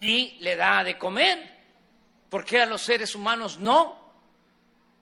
y 0.00 0.36
le 0.38 0.54
da 0.54 0.84
de 0.84 0.96
comer. 0.96 1.58
¿Por 2.30 2.44
qué 2.44 2.62
a 2.62 2.66
los 2.66 2.82
seres 2.82 3.16
humanos 3.16 3.58
no? 3.58 4.12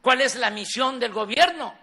¿Cuál 0.01 0.23
es 0.23 0.37
la 0.37 0.49
misión 0.49 0.99
del 0.99 1.13
gobierno? 1.13 1.75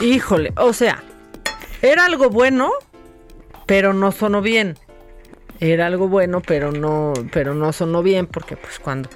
Híjole, 0.00 0.52
o 0.56 0.72
sea, 0.72 1.02
era 1.82 2.04
algo 2.04 2.30
bueno, 2.30 2.70
pero 3.66 3.92
no 3.92 4.12
sonó 4.12 4.42
bien. 4.42 4.76
Era 5.60 5.86
algo 5.86 6.06
bueno, 6.06 6.40
pero 6.40 6.70
no, 6.70 7.12
pero 7.32 7.54
no 7.54 7.72
sonó 7.72 8.02
bien, 8.02 8.26
porque 8.26 8.56
pues 8.56 8.78
cuando 8.78 9.10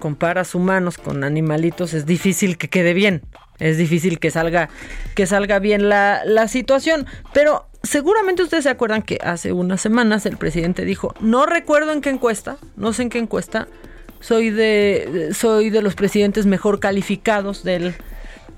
comparas 0.00 0.56
humanos 0.56 0.98
con 0.98 1.22
animalitos 1.22 1.94
es 1.94 2.04
difícil 2.04 2.58
que 2.58 2.68
quede 2.68 2.94
bien. 2.94 3.22
Es 3.60 3.78
difícil 3.78 4.18
que 4.18 4.32
salga, 4.32 4.68
que 5.14 5.26
salga 5.26 5.60
bien 5.60 5.88
la, 5.88 6.22
la 6.24 6.48
situación. 6.48 7.06
Pero 7.32 7.66
seguramente 7.84 8.42
ustedes 8.42 8.64
se 8.64 8.70
acuerdan 8.70 9.02
que 9.02 9.18
hace 9.22 9.52
unas 9.52 9.80
semanas 9.80 10.26
el 10.26 10.36
presidente 10.36 10.84
dijo, 10.84 11.14
no 11.20 11.46
recuerdo 11.46 11.92
en 11.92 12.00
qué 12.00 12.10
encuesta, 12.10 12.56
no 12.76 12.92
sé 12.92 13.04
en 13.04 13.10
qué 13.10 13.18
encuesta, 13.18 13.68
soy 14.18 14.50
de, 14.50 15.30
soy 15.32 15.70
de 15.70 15.80
los 15.82 15.94
presidentes 15.94 16.44
mejor 16.44 16.80
calificados 16.80 17.62
del, 17.62 17.94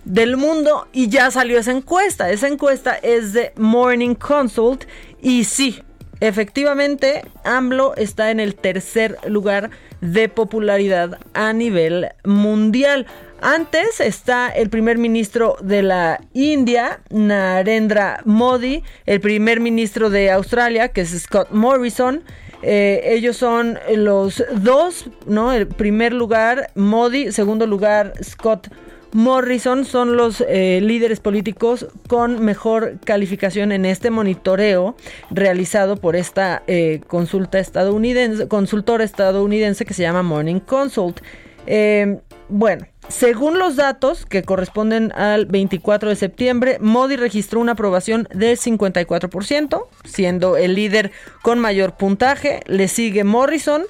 del 0.07 0.37
mundo 0.37 0.87
y 0.93 1.09
ya 1.09 1.31
salió 1.31 1.59
esa 1.59 1.73
encuesta. 1.73 2.31
Esa 2.31 2.49
encuesta 2.49 2.95
es 2.95 3.33
de 3.33 3.53
Morning 3.57 4.15
Consult 4.15 4.85
y 5.21 5.45
sí, 5.45 5.83
efectivamente 6.21 7.25
AMLO 7.45 7.95
está 7.97 8.31
en 8.31 8.41
el 8.41 8.55
tercer 8.55 9.19
lugar 9.27 9.71
de 10.01 10.29
popularidad 10.29 11.19
a 11.35 11.53
nivel 11.53 12.09
mundial. 12.25 13.07
Antes 13.43 14.01
está 14.01 14.49
el 14.49 14.71
primer 14.71 14.97
ministro 14.97 15.57
de 15.61 15.83
la 15.83 16.21
India, 16.33 17.01
Narendra 17.11 18.21
Modi, 18.25 18.83
el 19.05 19.21
primer 19.21 19.61
ministro 19.61 20.09
de 20.09 20.31
Australia, 20.31 20.89
que 20.89 21.03
es 21.03 21.11
Scott 21.21 21.51
Morrison. 21.51 22.23
Eh, 22.63 23.03
ellos 23.05 23.37
son 23.37 23.79
los 23.95 24.43
dos, 24.55 25.11
¿no? 25.27 25.53
El 25.53 25.67
primer 25.67 26.13
lugar, 26.13 26.71
Modi, 26.75 27.31
segundo 27.31 27.67
lugar, 27.67 28.15
Scott 28.23 28.69
Morrison 28.69 28.86
Morrison 29.17 29.87
son 29.87 30.19
los 30.19 30.45
eh, 30.47 30.79
líderes 30.83 31.21
políticos 31.21 31.87
con 32.07 32.45
mejor 32.45 32.99
calificación 33.03 33.73
en 33.73 33.87
este 33.87 34.11
monitoreo 34.11 34.95
realizado 35.31 35.97
por 35.97 36.17
esta 36.17 36.63
eh, 36.67 37.01
consulta 37.07 37.59
estadounidense, 37.59 38.47
consultora 38.47 39.05
estadounidense 39.05 39.87
que 39.87 39.95
se 39.95 40.03
llama 40.03 40.23
Morning 40.23 40.61
Consult. 40.61 41.23
Em, 41.65 42.19
bueno, 42.51 42.85
según 43.09 43.59
los 43.59 43.77
datos 43.77 44.27
que 44.27 44.43
corresponden 44.43 45.11
al 45.13 45.47
24 45.47 46.11
de 46.11 46.17
septiembre, 46.17 46.77
Modi 46.83 47.17
registró 47.17 47.59
una 47.61 47.73
aprobación 47.73 48.29
del 48.35 48.59
54%, 48.59 49.87
siendo 50.05 50.59
el 50.59 50.75
líder 50.75 51.11
con 51.41 51.59
mayor 51.59 51.97
puntaje. 51.97 52.61
Le 52.67 52.87
sigue 52.87 53.25
Morrison 53.25 53.85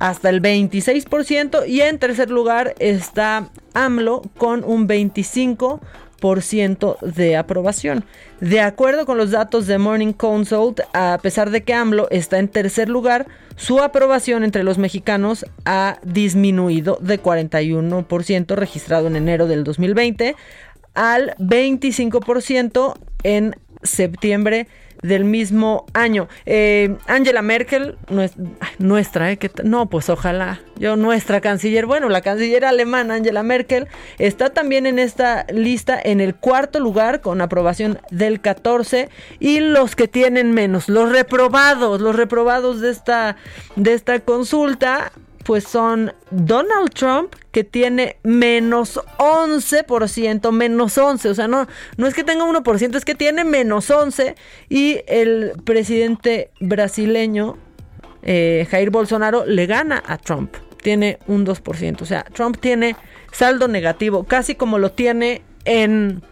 hasta 0.00 0.30
el 0.30 0.42
26% 0.42 1.68
y 1.68 1.82
en 1.82 2.00
tercer 2.00 2.30
lugar 2.30 2.74
está 2.80 3.50
AMLO 3.74 4.22
con 4.38 4.64
un 4.64 4.88
25% 4.88 7.00
de 7.00 7.36
aprobación. 7.36 8.04
De 8.40 8.60
acuerdo 8.60 9.06
con 9.06 9.18
los 9.18 9.30
datos 9.30 9.66
de 9.66 9.76
Morning 9.78 10.14
Consult, 10.14 10.80
a 10.94 11.18
pesar 11.22 11.50
de 11.50 11.62
que 11.62 11.74
AMLO 11.74 12.08
está 12.10 12.38
en 12.38 12.48
tercer 12.48 12.88
lugar, 12.88 13.26
su 13.56 13.80
aprobación 13.80 14.42
entre 14.42 14.64
los 14.64 14.78
mexicanos 14.78 15.44
ha 15.66 15.98
disminuido 16.02 16.96
de 17.02 17.22
41% 17.22 18.54
registrado 18.54 19.06
en 19.06 19.16
enero 19.16 19.46
del 19.46 19.64
2020 19.64 20.34
al 20.94 21.34
25% 21.38 22.94
en 23.22 23.54
septiembre 23.82 24.66
del 25.02 25.24
mismo 25.24 25.86
año. 25.94 26.28
Eh, 26.46 26.96
Angela 27.06 27.42
Merkel, 27.42 27.96
nuestra, 28.78 29.32
¿eh? 29.32 29.38
no, 29.64 29.88
pues 29.88 30.08
ojalá, 30.08 30.60
yo, 30.76 30.96
nuestra 30.96 31.40
canciller, 31.40 31.86
bueno, 31.86 32.08
la 32.08 32.20
canciller 32.20 32.64
alemana 32.64 33.14
Angela 33.14 33.42
Merkel 33.42 33.88
está 34.18 34.50
también 34.50 34.86
en 34.86 34.98
esta 34.98 35.46
lista 35.52 36.00
en 36.02 36.20
el 36.20 36.34
cuarto 36.34 36.80
lugar 36.80 37.20
con 37.20 37.40
aprobación 37.40 37.98
del 38.10 38.40
14 38.40 39.08
y 39.38 39.60
los 39.60 39.96
que 39.96 40.08
tienen 40.08 40.52
menos, 40.52 40.88
los 40.88 41.10
reprobados, 41.10 42.00
los 42.00 42.16
reprobados 42.16 42.80
de 42.80 42.90
esta, 42.90 43.36
de 43.76 43.92
esta 43.92 44.20
consulta 44.20 45.12
pues 45.44 45.64
son 45.64 46.12
Donald 46.30 46.92
Trump, 46.92 47.34
que 47.50 47.64
tiene 47.64 48.16
menos 48.22 49.00
11%, 49.18 50.52
menos 50.52 50.98
11, 50.98 51.28
o 51.30 51.34
sea, 51.34 51.48
no, 51.48 51.66
no 51.96 52.06
es 52.06 52.14
que 52.14 52.24
tenga 52.24 52.44
1%, 52.44 52.96
es 52.96 53.04
que 53.04 53.14
tiene 53.14 53.44
menos 53.44 53.90
11, 53.90 54.34
y 54.68 55.00
el 55.06 55.52
presidente 55.64 56.50
brasileño, 56.60 57.56
eh, 58.22 58.66
Jair 58.70 58.90
Bolsonaro, 58.90 59.46
le 59.46 59.66
gana 59.66 60.02
a 60.06 60.18
Trump, 60.18 60.54
tiene 60.82 61.18
un 61.26 61.46
2%, 61.46 62.02
o 62.02 62.06
sea, 62.06 62.24
Trump 62.32 62.58
tiene 62.60 62.96
saldo 63.32 63.66
negativo, 63.66 64.24
casi 64.24 64.54
como 64.54 64.78
lo 64.78 64.92
tiene 64.92 65.42
en, 65.64 66.22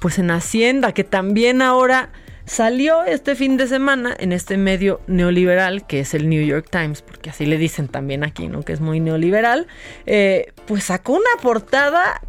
pues 0.00 0.18
en 0.18 0.30
Hacienda, 0.30 0.92
que 0.92 1.04
también 1.04 1.60
ahora 1.60 2.10
salió 2.46 3.04
este 3.04 3.34
fin 3.34 3.56
de 3.56 3.66
semana 3.66 4.16
en 4.18 4.32
este 4.32 4.56
medio 4.56 5.00
neoliberal 5.06 5.86
que 5.86 6.00
es 6.00 6.14
el 6.14 6.28
New 6.28 6.44
York 6.44 6.68
Times, 6.70 7.02
porque 7.02 7.30
así 7.30 7.44
le 7.44 7.58
dicen 7.58 7.88
también 7.88 8.24
aquí, 8.24 8.48
¿no? 8.48 8.62
Que 8.62 8.72
es 8.72 8.80
muy 8.80 9.00
neoliberal, 9.00 9.66
eh, 10.06 10.52
pues 10.66 10.84
sacó 10.84 11.14
una 11.14 11.42
portada 11.42 12.22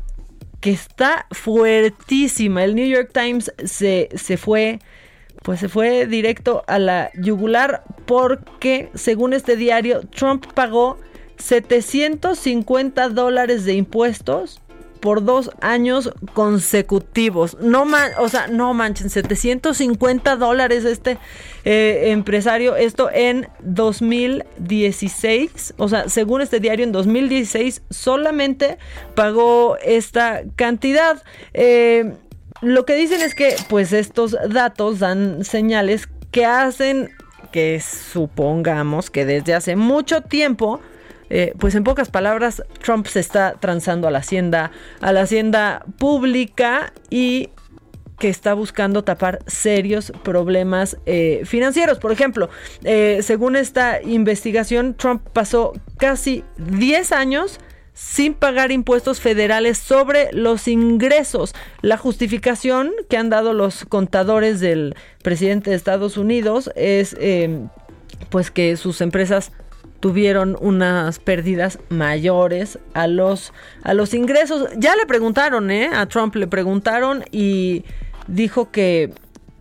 que 0.59 0.71
está 0.71 1.27
fuertísima. 1.31 2.63
El 2.63 2.75
New 2.75 2.87
York 2.87 3.11
Times 3.13 3.53
se, 3.63 4.09
se 4.15 4.37
fue 4.37 4.79
pues 5.43 5.61
se 5.61 5.69
fue 5.69 6.07
directo 6.07 6.65
a 6.67 6.77
la 6.77 7.09
yugular 7.13 7.83
porque, 8.05 8.89
según 8.95 9.31
este 9.31 9.55
diario, 9.55 10.01
Trump 10.01 10.45
pagó 10.53 10.99
750 11.37 13.07
dólares 13.09 13.63
de 13.63 13.75
impuestos 13.75 14.61
por 14.99 15.23
dos 15.23 15.51
años 15.61 16.11
consecutivos. 16.33 17.57
No 17.59 17.85
man, 17.85 18.11
o 18.19 18.29
sea, 18.29 18.47
no 18.47 18.73
manchen, 18.73 19.09
750 19.09 20.35
dólares 20.35 20.85
este 20.85 21.17
eh, 21.65 22.11
empresario. 22.11 22.75
Esto 22.75 23.09
en 23.11 23.47
2016. 23.61 25.73
O 25.77 25.89
sea, 25.89 26.09
según 26.09 26.41
este 26.41 26.59
diario, 26.59 26.85
en 26.85 26.91
2016 26.91 27.81
solamente 27.89 28.77
pagó 29.15 29.77
esta 29.83 30.43
cantidad. 30.55 31.23
Eh, 31.53 32.13
lo 32.61 32.85
que 32.85 32.95
dicen 32.95 33.21
es 33.21 33.35
que, 33.35 33.55
pues, 33.69 33.93
estos 33.93 34.35
datos 34.49 34.99
dan 34.99 35.43
señales 35.43 36.09
que 36.31 36.45
hacen 36.45 37.11
que 37.51 37.79
supongamos 37.79 39.09
que 39.09 39.25
desde 39.25 39.53
hace 39.53 39.75
mucho 39.75 40.21
tiempo 40.21 40.81
eh, 41.29 41.53
pues 41.57 41.75
en 41.75 41.83
pocas 41.83 42.09
palabras, 42.09 42.63
Trump 42.81 43.05
se 43.07 43.19
está 43.19 43.55
transando 43.59 44.07
a 44.07 44.11
la 44.11 44.19
hacienda, 44.19 44.71
a 45.01 45.11
la 45.11 45.21
hacienda 45.21 45.85
pública 45.97 46.93
y 47.09 47.49
que 48.19 48.29
está 48.29 48.53
buscando 48.53 49.03
tapar 49.03 49.39
serios 49.45 50.11
problemas 50.23 50.97
eh, 51.05 51.41
financieros. 51.45 51.99
Por 51.99 52.11
ejemplo, 52.11 52.49
eh, 52.83 53.19
según 53.21 53.55
esta 53.55 54.01
investigación, 54.01 54.95
Trump 54.95 55.21
pasó 55.33 55.73
casi 55.97 56.43
10 56.57 57.11
años 57.11 57.59
sin 57.93 58.33
pagar 58.33 58.71
impuestos 58.71 59.19
federales 59.19 59.77
sobre 59.77 60.29
los 60.31 60.67
ingresos. 60.67 61.53
La 61.81 61.97
justificación 61.97 62.91
que 63.09 63.17
han 63.17 63.29
dado 63.29 63.53
los 63.53 63.85
contadores 63.85 64.59
del 64.59 64.95
presidente 65.23 65.71
de 65.71 65.75
Estados 65.75 66.17
Unidos 66.17 66.71
es 66.75 67.15
pues 68.29 68.51
que 68.51 68.77
sus 68.77 69.01
empresas 69.01 69.51
tuvieron 69.99 70.57
unas 70.59 71.19
pérdidas 71.19 71.79
mayores 71.89 72.79
a 72.93 73.07
los, 73.07 73.53
a 73.83 73.93
los 73.93 74.13
ingresos. 74.13 74.69
Ya 74.77 74.95
le 74.95 75.05
preguntaron, 75.05 75.71
¿eh? 75.71 75.89
A 75.93 76.05
Trump 76.05 76.35
le 76.35 76.47
preguntaron 76.47 77.23
y 77.31 77.83
dijo 78.27 78.71
que, 78.71 79.11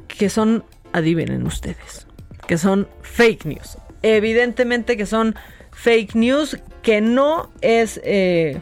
que 0.09 0.29
son, 0.29 0.65
adivinen 0.93 1.47
ustedes, 1.47 2.07
que 2.47 2.59
son 2.59 2.89
fake 3.03 3.47
news. 3.47 3.79
Evidentemente 4.03 4.97
que 4.97 5.07
son 5.07 5.35
fake 5.73 6.15
news, 6.15 6.59
que 6.83 7.01
no 7.01 7.51
es... 7.61 8.01
Eh, 8.05 8.61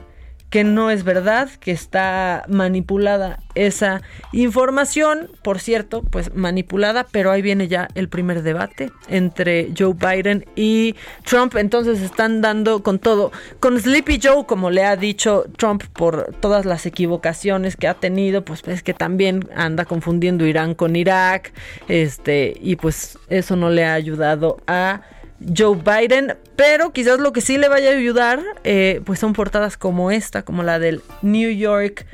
que 0.54 0.62
no 0.62 0.92
es 0.92 1.02
verdad, 1.02 1.50
que 1.58 1.72
está 1.72 2.44
manipulada 2.46 3.40
esa 3.56 4.02
información, 4.30 5.28
por 5.42 5.58
cierto, 5.58 6.02
pues 6.02 6.32
manipulada, 6.36 7.08
pero 7.10 7.32
ahí 7.32 7.42
viene 7.42 7.66
ya 7.66 7.88
el 7.96 8.08
primer 8.08 8.44
debate 8.44 8.92
entre 9.08 9.72
Joe 9.76 9.94
Biden 9.94 10.46
y 10.54 10.94
Trump, 11.24 11.56
entonces 11.56 12.00
están 12.00 12.40
dando 12.40 12.84
con 12.84 13.00
todo, 13.00 13.32
con 13.58 13.80
Sleepy 13.80 14.20
Joe, 14.22 14.46
como 14.46 14.70
le 14.70 14.84
ha 14.84 14.94
dicho 14.94 15.44
Trump 15.56 15.82
por 15.92 16.32
todas 16.38 16.66
las 16.66 16.86
equivocaciones 16.86 17.74
que 17.74 17.88
ha 17.88 17.94
tenido, 17.94 18.44
pues 18.44 18.62
es 18.68 18.84
que 18.84 18.94
también 18.94 19.48
anda 19.56 19.84
confundiendo 19.86 20.46
Irán 20.46 20.76
con 20.76 20.94
Irak, 20.94 21.52
este, 21.88 22.56
y 22.60 22.76
pues 22.76 23.18
eso 23.28 23.56
no 23.56 23.70
le 23.70 23.84
ha 23.84 23.94
ayudado 23.94 24.58
a 24.68 25.00
Joe 25.56 25.76
Biden, 25.76 26.36
pero 26.56 26.92
quizás 26.92 27.18
lo 27.18 27.32
que 27.32 27.40
sí 27.40 27.58
le 27.58 27.68
vaya 27.68 27.90
a 27.90 27.94
ayudar, 27.94 28.42
eh, 28.64 29.00
pues 29.04 29.18
son 29.18 29.32
portadas 29.32 29.76
como 29.76 30.10
esta, 30.10 30.42
como 30.42 30.62
la 30.62 30.78
del 30.78 31.02
New 31.22 31.50
York 31.50 32.06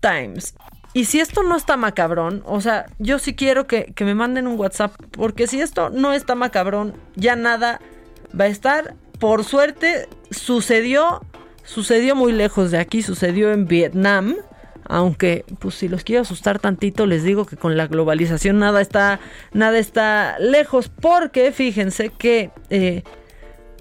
Times. 0.00 0.54
Y 0.94 1.06
si 1.06 1.20
esto 1.20 1.42
no 1.42 1.56
está 1.56 1.76
macabrón, 1.76 2.42
o 2.44 2.60
sea, 2.60 2.86
yo 2.98 3.18
sí 3.18 3.34
quiero 3.34 3.66
que, 3.66 3.92
que 3.94 4.04
me 4.04 4.14
manden 4.14 4.46
un 4.46 4.58
WhatsApp, 4.58 4.94
porque 5.12 5.46
si 5.46 5.60
esto 5.60 5.90
no 5.90 6.12
está 6.12 6.34
macabrón, 6.34 6.94
ya 7.16 7.34
nada 7.34 7.80
va 8.38 8.44
a 8.44 8.48
estar. 8.48 8.94
Por 9.18 9.44
suerte, 9.44 10.08
sucedió, 10.30 11.22
sucedió 11.64 12.14
muy 12.14 12.32
lejos 12.32 12.70
de 12.70 12.78
aquí, 12.78 13.02
sucedió 13.02 13.52
en 13.52 13.66
Vietnam 13.66 14.36
aunque 14.84 15.44
pues 15.58 15.76
si 15.76 15.88
los 15.88 16.04
quiero 16.04 16.22
asustar 16.22 16.58
tantito 16.58 17.06
les 17.06 17.22
digo 17.22 17.46
que 17.46 17.56
con 17.56 17.76
la 17.76 17.86
globalización 17.86 18.58
nada 18.58 18.80
está 18.80 19.20
nada 19.52 19.78
está 19.78 20.38
lejos 20.38 20.88
porque 20.88 21.52
fíjense 21.52 22.10
que 22.10 22.50
eh, 22.70 23.02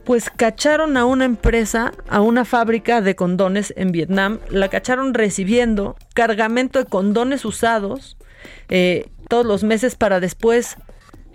pues 0.03 0.29
cacharon 0.29 0.97
a 0.97 1.05
una 1.05 1.25
empresa, 1.25 1.93
a 2.09 2.21
una 2.21 2.43
fábrica 2.43 3.01
de 3.01 3.15
condones 3.15 3.73
en 3.77 3.91
Vietnam, 3.91 4.39
la 4.49 4.67
cacharon 4.69 5.13
recibiendo 5.13 5.95
cargamento 6.13 6.79
de 6.79 6.85
condones 6.85 7.45
usados 7.45 8.17
eh, 8.69 9.09
todos 9.27 9.45
los 9.45 9.63
meses 9.63 9.95
para 9.95 10.19
después 10.19 10.77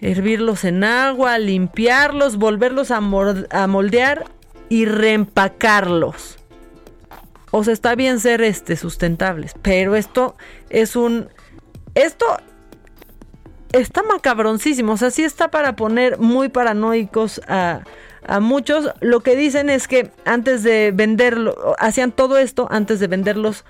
hervirlos 0.01 0.65
en 0.65 0.85
agua, 0.85 1.39
limpiarlos, 1.39 2.37
volverlos 2.37 2.91
a 2.91 3.01
moldear 3.01 4.25
y 4.69 4.85
reempacarlos. 4.85 6.39
O 7.51 7.65
sea, 7.65 7.73
está 7.73 7.95
bien 7.95 8.21
ser 8.21 8.43
este, 8.43 8.77
sustentables, 8.77 9.55
pero 9.63 9.97
esto 9.97 10.37
es 10.71 10.97
un... 10.97 11.29
Esto 11.95 12.27
está 13.73 14.03
macabroncísimo, 14.03 14.93
o 14.93 14.97
sea, 14.97 15.11
sí 15.11 15.25
está 15.25 15.51
para 15.51 15.77
poner 15.77 16.19
muy 16.19 16.49
paranoicos 16.49 17.41
a, 17.49 17.83
a 18.27 18.41
muchos. 18.41 18.91
Lo 19.01 19.21
que 19.21 19.37
dicen 19.37 19.71
es 19.71 19.89
que 19.89 20.11
antes 20.25 20.63
de 20.63 20.93
venderlo, 20.95 21.75
hacían 21.79 22.13
todo 22.13 22.39
esto 22.39 22.69
antes 22.71 23.01
de 23.01 23.07
venderlos 23.07 23.65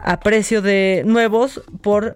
a 0.00 0.20
precio 0.20 0.62
de 0.62 1.02
nuevos 1.06 1.62
por 1.82 2.14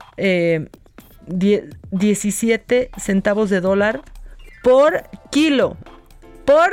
17 1.26 2.76
eh, 2.76 2.90
centavos 2.98 3.50
de 3.50 3.60
dólar 3.60 4.02
por 4.62 5.02
kilo. 5.30 5.76
Por 6.44 6.70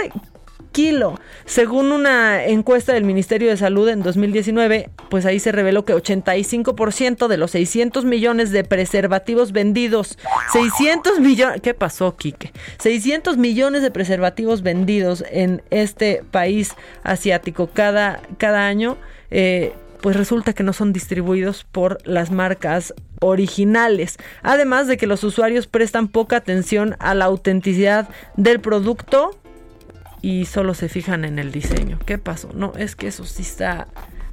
kilo. 0.71 1.19
Según 1.45 1.91
una 1.91 2.45
encuesta 2.45 2.93
del 2.93 3.03
Ministerio 3.03 3.49
de 3.49 3.57
Salud 3.57 3.89
en 3.89 4.03
2019, 4.03 4.89
pues 5.09 5.25
ahí 5.25 5.39
se 5.39 5.51
reveló 5.51 5.85
que 5.85 5.93
85% 5.93 7.27
de 7.27 7.37
los 7.37 7.51
600 7.51 8.05
millones 8.05 8.51
de 8.51 8.63
preservativos 8.63 9.51
vendidos, 9.51 10.17
600 10.53 11.19
millones, 11.19 11.61
¿qué 11.61 11.73
pasó, 11.73 12.15
Quique? 12.15 12.51
600 12.79 13.37
millones 13.37 13.81
de 13.81 13.91
preservativos 13.91 14.61
vendidos 14.61 15.23
en 15.31 15.61
este 15.69 16.23
país 16.31 16.75
asiático 17.03 17.67
cada, 17.73 18.21
cada 18.37 18.67
año, 18.67 18.97
eh, 19.29 19.73
pues 20.01 20.15
resulta 20.15 20.53
que 20.53 20.63
no 20.63 20.73
son 20.73 20.93
distribuidos 20.93 21.63
por 21.63 21.99
las 22.05 22.31
marcas 22.31 22.93
originales. 23.21 24.17
Además 24.41 24.87
de 24.87 24.97
que 24.97 25.07
los 25.07 25.23
usuarios 25.23 25.67
prestan 25.67 26.07
poca 26.07 26.37
atención 26.37 26.95
a 26.99 27.13
la 27.13 27.25
autenticidad 27.25 28.09
del 28.35 28.59
producto 28.59 29.31
y 30.21 30.45
solo 30.45 30.73
se 30.73 30.89
fijan 30.89 31.25
en 31.25 31.39
el 31.39 31.51
diseño. 31.51 31.99
¿Qué 32.05 32.17
pasó? 32.17 32.49
No, 32.53 32.73
es 32.77 32.95
que 32.95 33.07
eso 33.07 33.25
sí 33.25 33.41
está... 33.41 33.87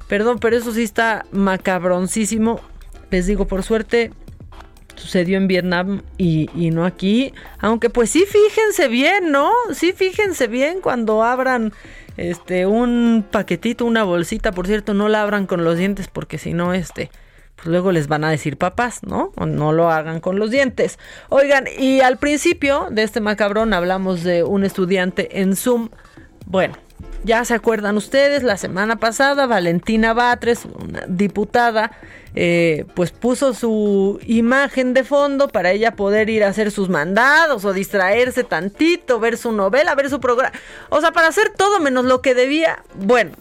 Perdón, 0.07 0.39
pero 0.39 0.57
eso 0.57 0.71
sí 0.73 0.83
está 0.83 1.25
macabroncísimo. 1.31 2.61
Les 3.11 3.27
digo, 3.27 3.47
por 3.47 3.63
suerte 3.63 4.11
sucedió 4.95 5.37
en 5.37 5.47
Vietnam 5.47 6.01
y, 6.17 6.49
y, 6.53 6.71
no 6.71 6.85
aquí. 6.85 7.33
Aunque 7.59 7.89
pues 7.89 8.09
sí 8.09 8.25
fíjense 8.27 8.87
bien, 8.87 9.31
¿no? 9.31 9.51
Sí 9.73 9.93
fíjense 9.93 10.47
bien 10.47 10.81
cuando 10.81 11.23
abran 11.23 11.73
este 12.17 12.65
un 12.65 13.25
paquetito, 13.29 13.85
una 13.85 14.03
bolsita. 14.03 14.51
Por 14.51 14.67
cierto, 14.67 14.93
no 14.93 15.07
la 15.07 15.21
abran 15.21 15.47
con 15.47 15.63
los 15.63 15.77
dientes 15.77 16.07
porque 16.07 16.37
si 16.37 16.53
no, 16.53 16.73
este 16.73 17.11
pues 17.59 17.67
luego 17.67 17.91
les 17.91 18.07
van 18.07 18.23
a 18.23 18.29
decir 18.29 18.57
papás, 18.57 19.03
¿no? 19.03 19.33
no 19.35 19.73
lo 19.73 19.91
hagan 19.91 20.21
con 20.21 20.39
los 20.39 20.49
dientes. 20.49 20.97
Oigan, 21.27 21.65
y 21.77 21.99
al 21.99 22.17
principio 22.17 22.87
de 22.89 23.03
este 23.03 23.19
macabrón 23.19 23.73
hablamos 23.73 24.23
de 24.23 24.43
un 24.43 24.63
estudiante 24.63 25.41
en 25.41 25.57
Zoom. 25.57 25.89
Bueno, 26.45 26.75
ya 27.25 27.43
se 27.43 27.53
acuerdan 27.53 27.97
ustedes, 27.97 28.43
la 28.43 28.55
semana 28.55 28.95
pasada 28.95 29.45
Valentina 29.45 30.13
Batres, 30.13 30.63
una 30.63 31.03
diputada, 31.05 31.91
eh, 32.33 32.85
pues 32.95 33.11
puso 33.11 33.53
su 33.53 34.21
imagen 34.25 34.93
de 34.93 35.03
fondo 35.03 35.49
para 35.49 35.71
ella 35.71 35.97
poder 35.97 36.29
ir 36.29 36.45
a 36.45 36.47
hacer 36.47 36.71
sus 36.71 36.87
mandados 36.87 37.65
o 37.65 37.73
distraerse 37.73 38.45
tantito, 38.45 39.19
ver 39.19 39.37
su 39.37 39.51
novela, 39.51 39.95
ver 39.95 40.09
su 40.09 40.21
programa. 40.21 40.55
O 40.87 41.01
sea, 41.01 41.11
para 41.11 41.27
hacer 41.27 41.49
todo 41.57 41.81
menos 41.81 42.05
lo 42.05 42.21
que 42.21 42.35
debía. 42.35 42.83
Bueno, 42.95 43.31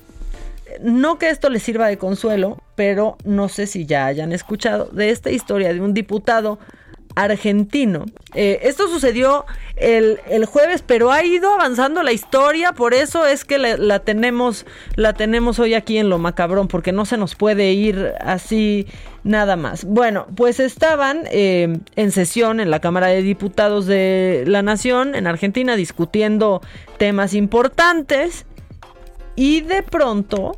no 0.81 1.19
que 1.19 1.31
esto 1.31 1.51
les 1.51 1.62
sirva 1.62 1.87
de 1.87 1.99
consuelo, 1.99 2.59
pero 2.79 3.18
no 3.24 3.49
sé 3.49 3.66
si 3.66 3.87
ya 3.87 4.07
hayan 4.07 4.33
escuchado 4.33 4.85
de 4.93 5.11
esta 5.11 5.33
historia 5.33 5.74
de 5.74 5.81
un 5.81 5.95
diputado 5.95 6.61
argentino. 7.16 8.07
Eh, 8.35 8.61
esto 8.62 8.87
sucedió 8.87 9.47
el, 9.74 10.47
jueves, 10.47 10.85
pero 10.87 11.11
ha 11.11 11.24
ido 11.24 11.53
avanzando 11.53 12.05
la 12.05 12.12
historia, 12.12 12.74
por 12.74 12.95
eso 12.95 13.26
es 13.26 13.45
que 13.45 13.59
la, 13.59 13.99
tenemos, 13.99 14.64
la 14.95 15.12
tenemos 15.12 15.59
hoy 15.59 15.74
aquí 15.74 15.99
en 15.99 16.09
lo 16.09 16.18
macabrón, 16.18 16.68
porque 16.68 16.93
no 16.93 17.05
se 17.05 17.16
nos 17.16 17.35
puede 17.35 17.72
ir 17.72 18.12
así 18.20 18.87
nada 19.24 19.57
más. 19.57 19.85
Bueno, 19.85 20.29
pues 20.37 20.61
estaban 20.61 21.22
eh, 21.33 21.81
en 21.97 22.12
sesión 22.12 22.61
en 22.61 22.70
la 22.70 22.79
Cámara 22.79 23.09
de 23.09 23.22
Diputados 23.22 23.87
de 23.87 24.45
la 24.47 24.62
Nación 24.62 25.16
en 25.16 25.26
Argentina 25.26 25.74
discutiendo 25.74 26.62
temas 26.97 27.35
importantes 27.35 28.47
y 29.35 29.62
de 29.62 29.83
pronto, 29.83 30.57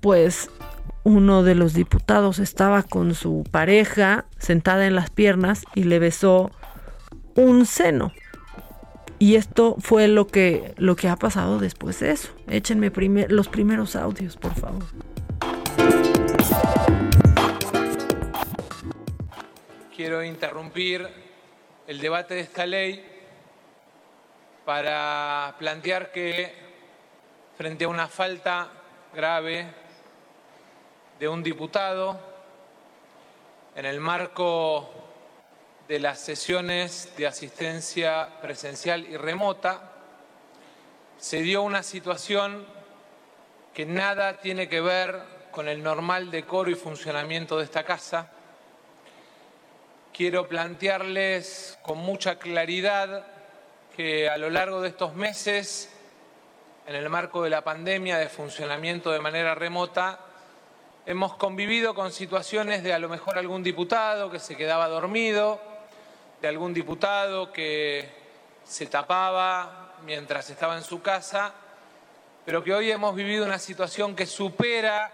pues 0.00 0.50
uno 1.04 1.42
de 1.42 1.54
los 1.54 1.74
diputados 1.74 2.38
estaba 2.38 2.82
con 2.82 3.14
su 3.14 3.44
pareja 3.50 4.24
sentada 4.38 4.86
en 4.86 4.94
las 4.94 5.10
piernas 5.10 5.64
y 5.74 5.84
le 5.84 5.98
besó 5.98 6.50
un 7.36 7.66
seno. 7.66 8.12
Y 9.18 9.36
esto 9.36 9.76
fue 9.78 10.08
lo 10.08 10.26
que, 10.26 10.74
lo 10.76 10.96
que 10.96 11.08
ha 11.08 11.16
pasado 11.16 11.58
después 11.58 12.00
de 12.00 12.10
eso. 12.10 12.30
Échenme 12.48 12.90
los 13.28 13.48
primeros 13.48 13.96
audios, 13.96 14.36
por 14.36 14.54
favor. 14.54 14.82
Quiero 19.94 20.24
interrumpir 20.24 21.06
el 21.86 22.00
debate 22.00 22.34
de 22.34 22.40
esta 22.40 22.66
ley 22.66 23.04
para 24.64 25.54
plantear 25.58 26.10
que 26.10 26.52
frente 27.56 27.84
a 27.84 27.88
una 27.88 28.08
falta 28.08 28.68
grave 29.14 29.83
de 31.24 31.28
un 31.28 31.42
diputado 31.42 32.20
en 33.74 33.86
el 33.86 33.98
marco 33.98 34.90
de 35.88 35.98
las 35.98 36.20
sesiones 36.20 37.14
de 37.16 37.26
asistencia 37.26 38.28
presencial 38.42 39.06
y 39.08 39.16
remota, 39.16 39.90
se 41.16 41.40
dio 41.40 41.62
una 41.62 41.82
situación 41.82 42.66
que 43.72 43.86
nada 43.86 44.36
tiene 44.36 44.68
que 44.68 44.82
ver 44.82 45.18
con 45.50 45.66
el 45.66 45.82
normal 45.82 46.30
decoro 46.30 46.70
y 46.70 46.74
funcionamiento 46.74 47.56
de 47.56 47.64
esta 47.64 47.84
casa. 47.84 48.30
Quiero 50.12 50.46
plantearles 50.46 51.78
con 51.80 51.96
mucha 51.96 52.38
claridad 52.38 53.24
que 53.96 54.28
a 54.28 54.36
lo 54.36 54.50
largo 54.50 54.82
de 54.82 54.90
estos 54.90 55.14
meses 55.14 55.90
en 56.86 56.94
el 56.94 57.08
marco 57.08 57.42
de 57.42 57.48
la 57.48 57.64
pandemia 57.64 58.18
de 58.18 58.28
funcionamiento 58.28 59.10
de 59.10 59.20
manera 59.20 59.54
remota, 59.54 60.20
hemos 61.06 61.34
convivido 61.34 61.94
con 61.94 62.12
situaciones 62.12 62.82
de 62.82 62.94
a 62.94 62.98
lo 62.98 63.08
mejor 63.08 63.36
algún 63.36 63.62
diputado 63.62 64.30
que 64.30 64.38
se 64.38 64.56
quedaba 64.56 64.88
dormido, 64.88 65.60
de 66.40 66.48
algún 66.48 66.72
diputado 66.72 67.52
que 67.52 68.08
se 68.64 68.86
tapaba 68.86 69.94
mientras 70.04 70.48
estaba 70.48 70.76
en 70.76 70.82
su 70.82 71.02
casa, 71.02 71.52
pero 72.46 72.64
que 72.64 72.72
hoy 72.72 72.90
hemos 72.90 73.14
vivido 73.14 73.44
una 73.44 73.58
situación 73.58 74.16
que 74.16 74.26
supera 74.26 75.12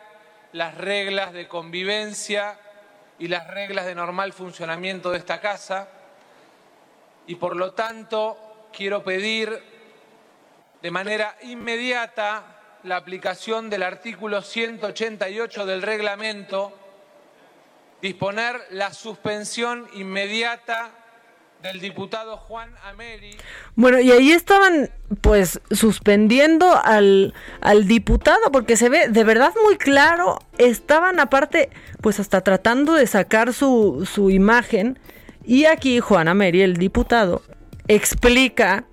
las 0.53 0.77
reglas 0.77 1.33
de 1.33 1.49
convivencia 1.49 2.59
y 3.19 3.29
las 3.29 3.49
reglas 3.49 3.87
de 3.87 3.95
normal 3.95 4.33
funcionamiento 4.33 5.11
de 5.11 5.19
esta 5.19 5.41
casa. 5.41 5.89
Y 7.27 7.35
por 7.35 7.57
lo 7.57 7.73
tanto 7.73 8.69
quiero 8.73 9.03
pedir 9.03 9.63
de 10.81 10.91
manera 10.91 11.37
inmediata 11.43 12.60
la 12.83 12.97
aplicación 12.97 13.71
del 13.71 13.83
artículo 13.83 14.43
188 14.43 15.67
del 15.67 15.83
reglamento, 15.83 16.73
disponer 18.01 18.57
la 18.71 18.93
suspensión 18.93 19.87
inmediata 19.95 20.91
del 21.63 21.81
diputado 21.81 22.39
Juan 22.39 22.75
Ameri. 22.85 23.37
Bueno, 23.75 24.01
y 24.01 24.11
ahí 24.13 24.33
estaban 24.33 24.91
pues 25.21 25.61
suspendiendo 25.71 26.81
al, 26.83 27.35
al 27.61 27.87
diputado 27.87 28.51
porque 28.51 28.77
se 28.77 28.89
ve 28.89 29.09
de 29.09 29.25
verdad 29.25 29.53
muy 29.63 29.77
claro, 29.77 30.39
estaban 30.57 31.21
aparte 31.21 31.69
pues 32.01 32.19
hasta 32.19 32.41
tratando 32.41 32.95
de 32.95 33.07
sacar 33.07 33.53
su, 33.53 34.09
su 34.11 34.31
imagen 34.31 34.99
y 35.45 35.67
aquí 35.67 36.01
Juan 36.01 36.29
Ameri, 36.29 36.63
el 36.63 36.77
diputado, 36.77 37.43
explica 37.89 38.85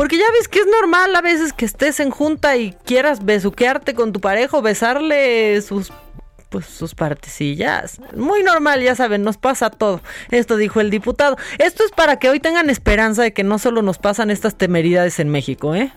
porque 0.00 0.16
ya 0.16 0.24
ves 0.32 0.48
que 0.48 0.60
es 0.60 0.66
normal 0.80 1.14
a 1.14 1.20
veces 1.20 1.52
que 1.52 1.66
estés 1.66 2.00
en 2.00 2.08
junta 2.08 2.56
y 2.56 2.72
quieras 2.86 3.22
besuquearte 3.22 3.92
con 3.92 4.14
tu 4.14 4.20
pareja 4.22 4.58
besarle 4.62 5.60
sus 5.60 5.92
pues 6.48 6.64
sus 6.64 6.94
partecillas. 6.94 8.00
Muy 8.16 8.42
normal, 8.42 8.82
ya 8.82 8.94
saben, 8.94 9.22
nos 9.22 9.36
pasa 9.36 9.68
todo. 9.68 10.00
Esto 10.30 10.56
dijo 10.56 10.80
el 10.80 10.88
diputado. 10.88 11.36
Esto 11.58 11.84
es 11.84 11.92
para 11.92 12.18
que 12.18 12.30
hoy 12.30 12.40
tengan 12.40 12.70
esperanza 12.70 13.22
de 13.24 13.34
que 13.34 13.44
no 13.44 13.58
solo 13.58 13.82
nos 13.82 13.98
pasan 13.98 14.30
estas 14.30 14.56
temeridades 14.56 15.20
en 15.20 15.28
México, 15.28 15.74
¿eh? 15.74 15.92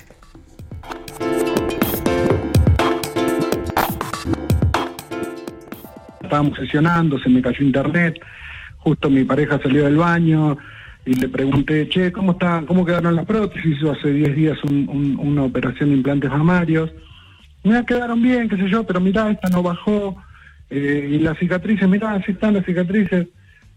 Estábamos 6.22 6.58
sesionando, 6.58 7.18
se 7.20 7.30
me 7.30 7.42
cayó 7.42 7.64
internet, 7.64 8.20
justo 8.80 9.10
mi 9.10 9.24
pareja 9.24 9.62
salió 9.64 9.86
del 9.86 9.96
baño, 9.96 10.58
y 11.06 11.16
le 11.16 11.28
pregunté, 11.28 11.90
che, 11.90 12.12
¿cómo, 12.12 12.34
está, 12.34 12.64
cómo 12.66 12.86
quedaron 12.86 13.16
las 13.16 13.26
prótesis? 13.26 13.78
Hizo 13.78 13.92
hace 13.92 14.12
10 14.12 14.36
días 14.36 14.58
una 14.64 15.44
operación 15.44 15.90
de 15.90 15.98
implantes 15.98 16.30
mamarios. 16.30 16.92
Me 17.64 17.86
quedaron 17.86 18.22
bien, 18.22 18.48
qué 18.50 18.58
sé 18.58 18.70
yo, 18.70 18.84
pero 18.86 19.00
mirá, 19.02 19.30
esta 19.30 19.50
no 19.50 19.64
bajó. 19.64 20.16
Eh, 20.70 21.10
y 21.12 21.20
las 21.20 21.38
cicatrices, 21.38 21.88
mirá, 21.88 22.14
así 22.14 22.32
están 22.32 22.54
las 22.54 22.66
cicatrices. 22.66 23.28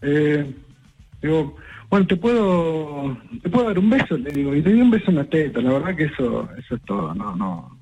Eh, 0.03 0.55
digo, 1.21 1.57
bueno, 1.91 2.07
te 2.07 2.17
puedo, 2.17 3.17
te 3.43 3.49
puedo 3.49 3.69
dar 3.69 3.79
un 3.79 3.91
beso, 3.91 4.17
le 4.17 4.31
digo, 4.31 4.55
y 4.55 4.63
te 4.63 4.73
di 4.73 4.81
un 4.81 4.91
beso 4.91 5.11
en 5.11 5.17
la 5.17 5.25
teta, 5.25 5.61
la 5.61 5.73
verdad 5.73 5.97
que 5.97 6.05
eso, 6.05 6.49
eso 6.59 6.75
es 6.75 6.83
todo, 6.83 7.15
no, 7.15 7.37
no. 7.37 7.79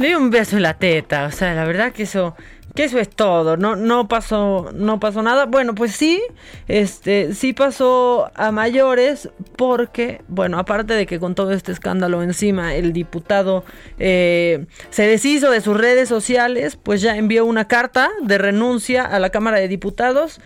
Le 0.00 0.08
di 0.08 0.14
un 0.14 0.30
beso 0.30 0.56
en 0.56 0.62
la 0.62 0.74
teta, 0.74 1.26
o 1.26 1.30
sea, 1.30 1.54
la 1.54 1.64
verdad 1.64 1.92
que 1.92 2.02
eso, 2.02 2.34
que 2.76 2.84
eso 2.84 3.00
es 3.00 3.08
todo, 3.08 3.56
no, 3.56 3.74
no 3.74 4.06
pasó, 4.06 4.70
no 4.72 5.00
pasó 5.00 5.22
nada. 5.22 5.46
Bueno, 5.46 5.74
pues 5.74 5.90
sí, 5.92 6.22
este, 6.68 7.34
sí 7.34 7.52
pasó 7.52 8.30
a 8.36 8.52
mayores, 8.52 9.30
porque, 9.56 10.22
bueno, 10.28 10.60
aparte 10.60 10.94
de 10.94 11.06
que 11.06 11.18
con 11.18 11.34
todo 11.34 11.50
este 11.50 11.72
escándalo 11.72 12.22
encima, 12.22 12.76
el 12.76 12.92
diputado 12.92 13.64
eh, 13.98 14.66
se 14.90 15.08
deshizo 15.08 15.50
de 15.50 15.60
sus 15.60 15.76
redes 15.76 16.08
sociales, 16.08 16.76
pues 16.76 17.00
ya 17.00 17.16
envió 17.16 17.44
una 17.44 17.66
carta 17.66 18.10
de 18.22 18.38
renuncia 18.38 19.04
a 19.04 19.18
la 19.18 19.30
Cámara 19.30 19.58
de 19.58 19.66
Diputados 19.66 20.40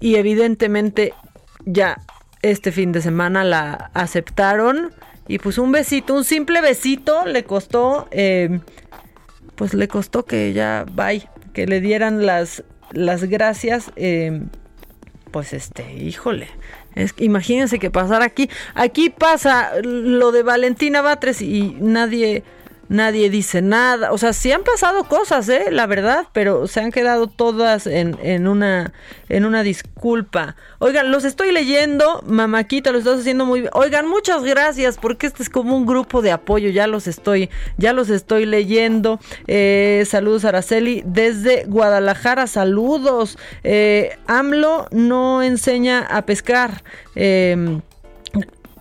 y 0.00 0.16
evidentemente 0.16 1.14
ya 1.64 2.02
este 2.42 2.72
fin 2.72 2.92
de 2.92 3.00
semana 3.00 3.44
la 3.44 3.90
aceptaron. 3.94 4.92
Y 5.28 5.38
pues 5.38 5.58
un 5.58 5.72
besito, 5.72 6.14
un 6.14 6.24
simple 6.24 6.60
besito 6.60 7.26
le 7.26 7.44
costó, 7.44 8.08
eh, 8.10 8.60
pues 9.54 9.74
le 9.74 9.86
costó 9.86 10.24
que 10.24 10.52
ya 10.52 10.86
vaya 10.90 11.30
que 11.58 11.66
le 11.66 11.80
dieran 11.80 12.24
las, 12.24 12.62
las 12.92 13.24
gracias, 13.24 13.90
eh, 13.96 14.42
pues 15.32 15.52
este, 15.52 15.92
híjole, 15.92 16.46
es, 16.94 17.16
imagínense 17.18 17.80
que 17.80 17.90
pasara 17.90 18.24
aquí. 18.24 18.48
Aquí 18.76 19.10
pasa 19.10 19.72
lo 19.82 20.30
de 20.30 20.44
Valentina 20.44 21.02
Batres 21.02 21.42
y 21.42 21.76
nadie 21.80 22.44
nadie 22.88 23.30
dice 23.30 23.62
nada. 23.62 24.12
O 24.12 24.18
sea, 24.18 24.32
sí 24.32 24.52
han 24.52 24.64
pasado 24.64 25.04
cosas, 25.04 25.48
¿eh? 25.48 25.66
La 25.70 25.86
verdad, 25.86 26.26
pero 26.32 26.66
se 26.66 26.80
han 26.80 26.90
quedado 26.90 27.26
todas 27.26 27.86
en, 27.86 28.16
en, 28.22 28.48
una, 28.48 28.92
en 29.28 29.44
una 29.44 29.62
disculpa. 29.62 30.56
Oigan, 30.78 31.10
los 31.10 31.24
estoy 31.24 31.52
leyendo, 31.52 32.22
Mamáquita, 32.26 32.92
lo 32.92 32.98
estás 32.98 33.20
haciendo 33.20 33.44
muy 33.46 33.60
bien. 33.60 33.70
Oigan, 33.74 34.08
muchas 34.08 34.42
gracias, 34.42 34.98
porque 34.98 35.26
este 35.26 35.42
es 35.42 35.50
como 35.50 35.76
un 35.76 35.86
grupo 35.86 36.22
de 36.22 36.32
apoyo, 36.32 36.70
ya 36.70 36.86
los 36.86 37.06
estoy, 37.06 37.50
ya 37.76 37.92
los 37.92 38.10
estoy 38.10 38.46
leyendo. 38.46 39.20
Eh, 39.46 40.04
saludos, 40.06 40.44
Araceli, 40.44 41.02
desde 41.04 41.64
Guadalajara, 41.66 42.46
saludos. 42.46 43.38
Eh, 43.64 44.18
AMLO 44.26 44.88
no 44.90 45.42
enseña 45.42 46.00
a 46.00 46.24
pescar. 46.26 46.82
Eh, 47.14 47.80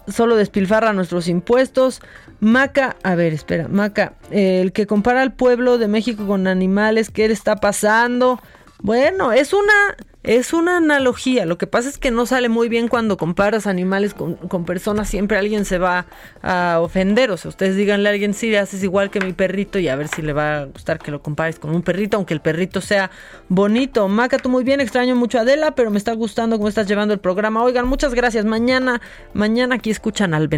solo 0.07 0.35
despilfarra 0.35 0.93
nuestros 0.93 1.27
impuestos. 1.27 2.01
Maca, 2.39 2.95
a 3.03 3.15
ver, 3.15 3.33
espera, 3.33 3.67
Maca, 3.67 4.13
el 4.29 4.71
que 4.71 4.85
compara 4.85 5.21
al 5.21 5.33
pueblo 5.33 5.77
de 5.77 5.87
México 5.87 6.27
con 6.27 6.47
animales, 6.47 7.09
¿qué 7.09 7.27
le 7.27 7.33
está 7.33 7.55
pasando? 7.55 8.39
Bueno, 8.81 9.31
es 9.31 9.53
una 9.53 9.97
es 10.23 10.51
una 10.51 10.77
analogía, 10.77 11.45
lo 11.45 11.57
que 11.57 11.67
pasa 11.67 11.87
es 11.87 11.97
que 11.97 12.11
no 12.11 12.25
sale 12.25 12.49
muy 12.49 12.67
bien 12.67 12.87
cuando 12.87 13.15
comparas 13.15 13.65
animales 13.65 14.13
con, 14.13 14.65
personas, 14.65 15.07
siempre 15.07 15.37
alguien 15.37 15.63
se 15.63 15.77
va 15.77 16.05
a 16.41 16.79
ofender, 16.81 17.31
o 17.31 17.37
sea, 17.37 17.49
ustedes 17.49 17.77
díganle 17.77 18.09
a 18.09 18.11
alguien, 18.11 18.33
sí, 18.33 18.53
haces 18.55 18.83
igual 18.83 19.09
que 19.09 19.21
mi 19.21 19.31
perrito 19.31 19.79
y 19.79 19.87
a 19.87 19.95
ver 19.95 20.09
si 20.09 20.21
le 20.21 20.33
va 20.33 20.57
a 20.57 20.65
gustar 20.65 20.99
que 20.99 21.11
lo 21.11 21.21
compares 21.21 21.59
con 21.59 21.73
un 21.73 21.81
perrito, 21.81 22.17
aunque 22.17 22.33
el 22.33 22.41
perrito 22.41 22.81
sea 22.81 23.09
bonito. 23.47 24.07
Maca, 24.07 24.37
tú 24.37 24.49
muy 24.49 24.63
bien, 24.63 24.81
extraño 24.81 25.15
mucho 25.15 25.37
a 25.37 25.41
Adela, 25.41 25.75
pero 25.75 25.91
me 25.91 25.97
está 25.97 26.13
gustando 26.13 26.57
cómo 26.57 26.67
estás 26.67 26.87
llevando 26.87 27.13
el 27.13 27.19
programa. 27.19 27.63
Oigan, 27.63 27.87
muchas 27.87 28.13
gracias, 28.13 28.43
mañana, 28.43 29.01
mañana 29.33 29.75
aquí 29.75 29.91
escuchan 29.91 30.33
al, 30.33 30.49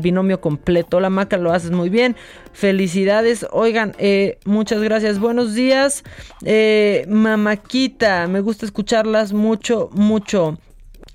binomio 0.00 0.40
completo. 0.40 0.98
Hola 0.98 1.10
Maca, 1.10 1.36
lo 1.36 1.52
haces 1.52 1.70
muy 1.70 1.90
bien, 1.90 2.16
felicidades. 2.52 3.46
Oigan, 3.50 3.94
eh, 3.98 4.38
muchas 4.44 4.80
gracias, 4.80 5.18
buenos 5.18 5.54
días. 5.54 6.04
Eh, 6.44 7.04
mamaquita, 7.08 8.26
me 8.26 8.40
gusta 8.40 8.64
escucharla 9.08 9.38
mucho, 9.38 9.90
mucho. 9.92 10.58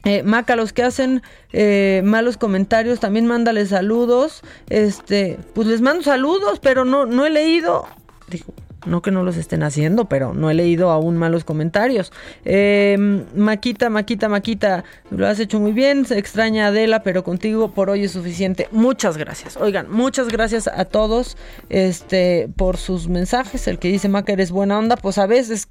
Eh, 0.06 0.22
Maca, 0.24 0.56
los 0.56 0.74
que 0.74 0.84
hacen 0.84 1.22
eh, 1.54 2.02
malos 2.04 2.38
comentarios, 2.38 3.00
también 3.00 3.26
mándale 3.26 3.66
saludos. 3.66 4.42
Este, 4.70 5.40
pues 5.54 5.68
les 5.68 5.82
mando 5.82 6.04
saludos, 6.04 6.60
pero 6.60 6.84
no, 6.84 7.06
no 7.06 7.26
he 7.26 7.30
leído. 7.30 7.86
Digo, 8.28 8.54
no 8.86 9.02
que 9.02 9.12
no 9.12 9.24
los 9.24 9.38
estén 9.38 9.64
haciendo, 9.64 10.06
pero 10.06 10.34
no 10.34 10.50
he 10.50 10.54
leído 10.54 10.90
aún 10.90 11.16
malos 11.16 11.46
comentarios. 11.46 12.12
Eh, 12.44 12.98
Maquita, 13.34 13.90
Maquita, 13.90 14.28
Maquita, 14.28 14.84
lo 15.10 15.26
has 15.26 15.40
hecho 15.40 15.62
muy 15.62 15.72
bien. 15.72 16.06
Se 16.06 16.18
extraña 16.18 16.68
Adela, 16.68 17.02
pero 17.02 17.24
contigo 17.24 17.72
por 17.72 17.90
hoy 17.90 18.04
es 18.04 18.12
suficiente. 18.12 18.68
Muchas 18.72 19.16
gracias. 19.16 19.56
Oigan, 19.56 19.90
muchas 19.90 20.28
gracias 20.28 20.68
a 20.68 20.84
todos 20.84 21.38
este, 21.70 22.50
por 22.58 22.76
sus 22.76 23.08
mensajes. 23.08 23.70
El 23.70 23.80
que 23.80 23.88
dice 23.88 24.10
Maca, 24.10 24.34
eres 24.34 24.52
buena 24.52 24.78
onda, 24.78 24.98
pues 24.98 25.18
a 25.18 25.28
veces, 25.28 25.70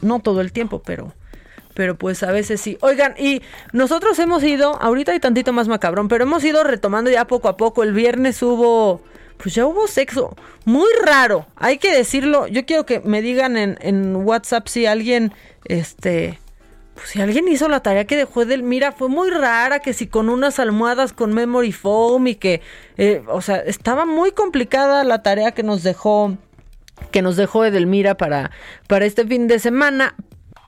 no 0.00 0.20
todo 0.20 0.40
el 0.40 0.52
tiempo, 0.52 0.80
pero 0.84 1.12
pero 1.78 1.96
pues 1.96 2.24
a 2.24 2.32
veces 2.32 2.60
sí. 2.60 2.76
Oigan, 2.80 3.14
y 3.16 3.40
nosotros 3.72 4.18
hemos 4.18 4.42
ido, 4.42 4.82
ahorita 4.82 5.12
hay 5.12 5.20
tantito 5.20 5.52
más 5.52 5.68
macabrón, 5.68 6.08
pero 6.08 6.24
hemos 6.24 6.42
ido 6.42 6.64
retomando 6.64 7.08
ya 7.08 7.28
poco 7.28 7.46
a 7.46 7.56
poco. 7.56 7.84
El 7.84 7.92
viernes 7.92 8.42
hubo, 8.42 9.00
pues 9.36 9.54
ya 9.54 9.64
hubo 9.64 9.86
sexo. 9.86 10.34
Muy 10.64 10.88
raro, 11.06 11.46
hay 11.54 11.78
que 11.78 11.96
decirlo. 11.96 12.48
Yo 12.48 12.66
quiero 12.66 12.84
que 12.84 12.98
me 12.98 13.22
digan 13.22 13.56
en, 13.56 14.16
WhatsApp 14.16 14.66
si 14.66 14.86
alguien, 14.86 15.32
este, 15.66 16.40
pues 16.94 17.10
si 17.10 17.20
alguien 17.20 17.46
hizo 17.46 17.68
la 17.68 17.78
tarea 17.78 18.06
que 18.06 18.16
dejó 18.16 18.44
del 18.44 18.64
mira, 18.64 18.90
fue 18.90 19.08
muy 19.08 19.30
rara, 19.30 19.78
que 19.78 19.92
si 19.92 20.08
con 20.08 20.30
unas 20.30 20.58
almohadas 20.58 21.12
con 21.12 21.32
memory 21.32 21.70
foam 21.70 22.26
y 22.26 22.34
que, 22.34 22.60
eh, 22.96 23.22
o 23.28 23.40
sea, 23.40 23.58
estaba 23.58 24.04
muy 24.04 24.32
complicada 24.32 25.04
la 25.04 25.22
tarea 25.22 25.52
que 25.52 25.62
nos 25.62 25.84
dejó 25.84 26.36
que 27.12 27.22
nos 27.22 27.36
dejó 27.36 27.64
Edelmira 27.64 28.16
para, 28.16 28.50
para 28.88 29.04
este 29.04 29.24
fin 29.24 29.46
de 29.46 29.60
semana, 29.60 30.16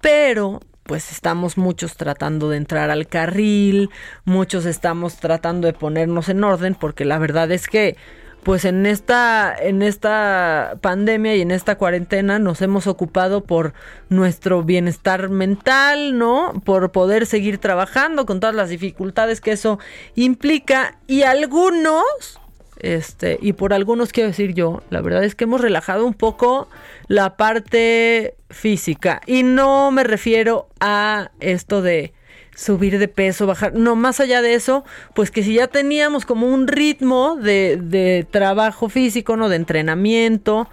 pero 0.00 0.60
pues 0.90 1.12
estamos 1.12 1.56
muchos 1.56 1.94
tratando 1.94 2.48
de 2.48 2.56
entrar 2.56 2.90
al 2.90 3.06
carril, 3.06 3.90
muchos 4.24 4.66
estamos 4.66 5.18
tratando 5.18 5.68
de 5.68 5.72
ponernos 5.72 6.28
en 6.28 6.42
orden, 6.42 6.74
porque 6.74 7.04
la 7.04 7.16
verdad 7.18 7.52
es 7.52 7.68
que 7.68 7.96
pues 8.42 8.64
en 8.64 8.84
esta 8.86 9.54
en 9.56 9.82
esta 9.82 10.78
pandemia 10.80 11.36
y 11.36 11.42
en 11.42 11.52
esta 11.52 11.78
cuarentena 11.78 12.40
nos 12.40 12.60
hemos 12.60 12.88
ocupado 12.88 13.44
por 13.44 13.72
nuestro 14.08 14.64
bienestar 14.64 15.28
mental, 15.28 16.18
¿no? 16.18 16.60
Por 16.64 16.90
poder 16.90 17.26
seguir 17.26 17.58
trabajando 17.58 18.26
con 18.26 18.40
todas 18.40 18.56
las 18.56 18.68
dificultades 18.68 19.40
que 19.40 19.52
eso 19.52 19.78
implica 20.16 20.98
y 21.06 21.22
algunos 21.22 22.39
este, 22.80 23.38
y 23.40 23.52
por 23.52 23.72
algunos 23.72 24.12
quiero 24.12 24.28
decir 24.28 24.54
yo, 24.54 24.82
la 24.90 25.00
verdad 25.00 25.24
es 25.24 25.34
que 25.34 25.44
hemos 25.44 25.60
relajado 25.60 26.06
un 26.06 26.14
poco 26.14 26.68
la 27.08 27.36
parte 27.36 28.34
física. 28.48 29.20
Y 29.26 29.42
no 29.42 29.90
me 29.90 30.04
refiero 30.04 30.68
a 30.80 31.30
esto 31.40 31.82
de 31.82 32.12
subir 32.54 32.98
de 32.98 33.08
peso, 33.08 33.46
bajar. 33.46 33.74
No, 33.74 33.96
más 33.96 34.20
allá 34.20 34.42
de 34.42 34.54
eso, 34.54 34.84
pues 35.14 35.30
que 35.30 35.42
si 35.42 35.54
ya 35.54 35.68
teníamos 35.68 36.26
como 36.26 36.46
un 36.46 36.68
ritmo 36.68 37.36
de, 37.36 37.78
de 37.80 38.26
trabajo 38.30 38.88
físico, 38.88 39.36
¿no? 39.36 39.48
De 39.48 39.56
entrenamiento, 39.56 40.68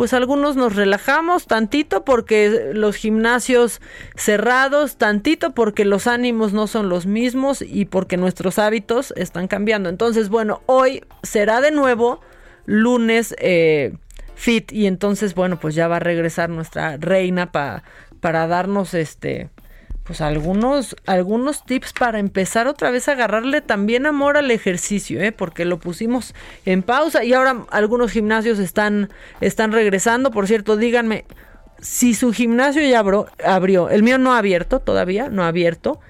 pues 0.00 0.14
algunos 0.14 0.56
nos 0.56 0.76
relajamos 0.76 1.46
tantito 1.46 2.06
porque 2.06 2.70
los 2.72 2.96
gimnasios 2.96 3.82
cerrados, 4.14 4.96
tantito 4.96 5.52
porque 5.52 5.84
los 5.84 6.06
ánimos 6.06 6.54
no 6.54 6.68
son 6.68 6.88
los 6.88 7.04
mismos 7.04 7.60
y 7.60 7.84
porque 7.84 8.16
nuestros 8.16 8.58
hábitos 8.58 9.12
están 9.18 9.46
cambiando. 9.46 9.90
Entonces, 9.90 10.30
bueno, 10.30 10.62
hoy 10.64 11.04
será 11.22 11.60
de 11.60 11.70
nuevo 11.70 12.22
lunes 12.64 13.34
eh, 13.40 13.92
fit 14.36 14.72
y 14.72 14.86
entonces, 14.86 15.34
bueno, 15.34 15.60
pues 15.60 15.74
ya 15.74 15.86
va 15.86 15.96
a 15.96 16.00
regresar 16.00 16.48
nuestra 16.48 16.96
reina 16.96 17.52
para 17.52 18.46
darnos 18.46 18.94
este 18.94 19.50
pues 20.04 20.20
algunos, 20.20 20.96
algunos 21.06 21.64
tips 21.64 21.92
para 21.92 22.18
empezar 22.18 22.66
otra 22.66 22.90
vez 22.90 23.08
a 23.08 23.12
agarrarle 23.12 23.60
también 23.60 24.06
amor 24.06 24.36
al 24.36 24.50
ejercicio, 24.50 25.20
¿eh? 25.20 25.32
porque 25.32 25.64
lo 25.64 25.78
pusimos 25.78 26.34
en 26.64 26.82
pausa 26.82 27.22
y 27.24 27.32
ahora 27.32 27.64
algunos 27.70 28.10
gimnasios 28.10 28.58
están, 28.58 29.10
están 29.40 29.72
regresando. 29.72 30.30
Por 30.30 30.46
cierto, 30.46 30.76
díganme, 30.76 31.24
si 31.80 32.14
su 32.14 32.32
gimnasio 32.32 32.82
ya 32.82 33.00
abrió, 33.44 33.88
el 33.88 34.02
mío 34.02 34.18
no 34.18 34.34
ha 34.34 34.38
abierto 34.38 34.80
todavía, 34.80 35.28
no 35.28 35.44
ha 35.44 35.48
abierto, 35.48 36.00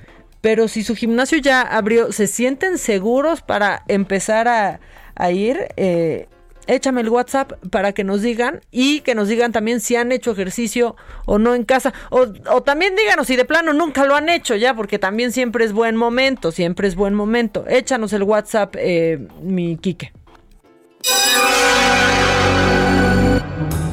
pero 0.41 0.69
si 0.69 0.83
su 0.83 0.95
gimnasio 0.95 1.39
ya 1.39 1.61
abrió, 1.61 2.13
¿se 2.13 2.27
sienten 2.27 2.79
seguros 2.79 3.43
para 3.43 3.83
empezar 3.89 4.49
a, 4.49 4.81
a 5.15 5.31
ir? 5.31 5.69
Eh, 5.77 6.29
échame 6.71 7.01
el 7.01 7.09
WhatsApp 7.09 7.53
para 7.71 7.93
que 7.93 8.05
nos 8.05 8.23
digan 8.23 8.61
y 8.71 9.01
que 9.01 9.15
nos 9.15 9.29
digan 9.29 9.53
también 9.53 9.81
si 9.81 9.97
han 9.97 10.13
hecho 10.13 10.33
ejercicio 10.33 10.97
o 11.27 11.39
no 11.39 11.55
en 11.55 11.65
casa. 11.65 11.93
O, 12.11 12.27
también 12.63 12.95
díganos 12.97 13.27
si 13.27 13.37
de 13.37 13.45
plano 13.45 13.73
nunca 13.73 14.05
lo 14.05 14.15
han 14.15 14.29
hecho 14.29 14.57
ya, 14.57 14.75
porque 14.75 14.99
también 14.99 15.33
siempre 15.33 15.65
es 15.65 15.73
buen 15.73 15.97
momento, 15.97 16.53
siempre 16.53 16.89
es 16.89 16.95
buen 16.95 17.15
momento. 17.15 17.65
Échanos 17.69 18.13
el 18.13 18.23
WhatsApp, 18.23 18.77
eh, 18.79 19.19
mi 19.43 19.77
Quique. 19.77 20.13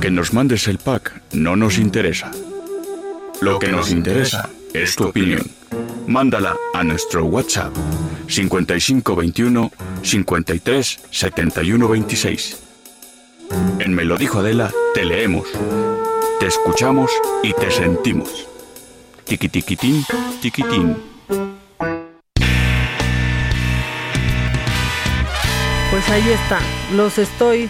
Que 0.02 0.12
nos 0.12 0.34
mandes 0.34 0.68
el 0.68 0.78
pack 0.78 1.22
no 1.34 1.56
nos 1.56 1.78
interesa. 1.78 2.32
Lo 3.42 3.60
que 3.60 3.72
nos 3.72 3.92
interesa 3.92 4.50
es 4.74 4.96
tu 4.96 5.06
opinión. 5.06 5.44
Mándala 6.08 6.56
a 6.74 6.84
nuestro 6.84 7.26
WhatsApp 7.26 7.74
5521 8.28 9.72
53 10.04 11.00
71 11.12 11.90
26. 11.90 12.67
En 13.80 13.94
Me 13.94 14.04
lo 14.04 14.18
dijo 14.18 14.40
Adela, 14.40 14.72
te 14.94 15.06
leemos, 15.06 15.48
te 16.40 16.48
escuchamos 16.48 17.12
y 17.44 17.54
te 17.54 17.72
sentimos. 17.72 18.48
Tiquitiquitín, 19.26 20.06
tiquitín. 20.42 20.98
Pues 25.92 26.10
ahí 26.10 26.30
está, 26.30 26.60
los 26.94 27.18
estoy 27.18 27.70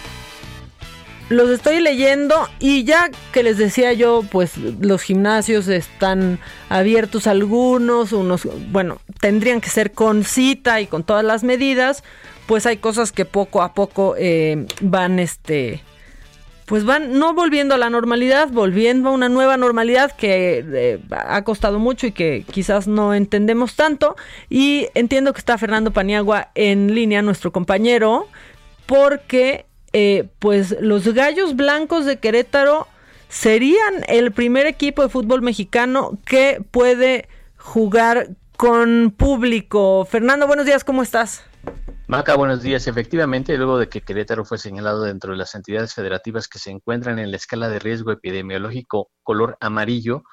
los 1.29 1.49
estoy 1.49 1.81
leyendo 1.81 2.47
y 2.59 2.83
ya 2.85 3.09
que 3.33 3.43
les 3.43 3.57
decía 3.57 3.91
yo, 3.93 4.23
pues 4.31 4.57
los 4.57 5.01
gimnasios 5.01 5.67
están 5.67 6.39
abiertos 6.69 7.27
algunos, 7.27 8.13
unos, 8.13 8.47
bueno, 8.71 9.01
tendrían 9.19 9.59
que 9.59 9.69
ser 9.69 9.91
con 9.91 10.23
cita 10.23 10.79
y 10.79 10.87
con 10.87 11.03
todas 11.03 11.25
las 11.25 11.43
medidas, 11.43 12.03
pues 12.47 12.65
hay 12.65 12.77
cosas 12.77 13.11
que 13.11 13.25
poco 13.25 13.61
a 13.61 13.73
poco 13.73 14.15
eh, 14.17 14.65
van, 14.81 15.19
este, 15.19 15.83
pues 16.65 16.85
van 16.85 17.19
no 17.19 17.33
volviendo 17.33 17.75
a 17.75 17.77
la 17.77 17.89
normalidad, 17.89 18.49
volviendo 18.49 19.09
a 19.09 19.11
una 19.11 19.29
nueva 19.29 19.57
normalidad 19.57 20.11
que 20.13 20.65
eh, 20.65 20.99
ha 21.11 21.43
costado 21.43 21.77
mucho 21.77 22.07
y 22.07 22.13
que 22.13 22.45
quizás 22.49 22.87
no 22.87 23.13
entendemos 23.13 23.75
tanto. 23.75 24.15
Y 24.49 24.87
entiendo 24.95 25.33
que 25.33 25.39
está 25.39 25.57
Fernando 25.57 25.91
Paniagua 25.91 26.49
en 26.55 26.95
línea, 26.95 27.21
nuestro 27.21 27.51
compañero, 27.51 28.27
porque 28.85 29.65
eh, 29.91 30.29
pues 30.39 30.75
los 30.79 31.13
Gallos 31.13 31.55
Blancos 31.55 32.05
de 32.05 32.17
Querétaro 32.17 32.87
serían 33.29 34.05
el 34.07 34.31
primer 34.31 34.67
equipo 34.67 35.03
de 35.03 35.09
fútbol 35.09 35.41
mexicano 35.41 36.17
que 36.25 36.61
puede 36.71 37.27
jugar 37.57 38.29
con 38.55 39.13
público. 39.15 40.05
Fernando, 40.09 40.47
buenos 40.47 40.65
días, 40.65 40.83
¿cómo 40.85 41.03
estás? 41.03 41.43
Maca, 42.09 42.35
buenos 42.35 42.63
días. 42.63 42.87
Efectivamente, 42.87 43.57
luego 43.57 43.77
de 43.77 43.89
que 43.89 43.99
Querétaro 43.99 44.45
fue 44.45 44.57
señalado 44.57 45.03
dentro 45.03 45.33
de 45.33 45.37
las 45.37 45.55
entidades 45.55 45.93
federativas 45.93 46.47
que 46.47 46.57
se 46.57 46.71
encuentran 46.71 47.19
en 47.19 47.31
la 47.31 47.35
escala 47.35 47.67
de 47.67 47.79
riesgo 47.79 48.13
epidemiológico 48.13 49.09
color 49.23 49.57
amarillo, 49.59 50.23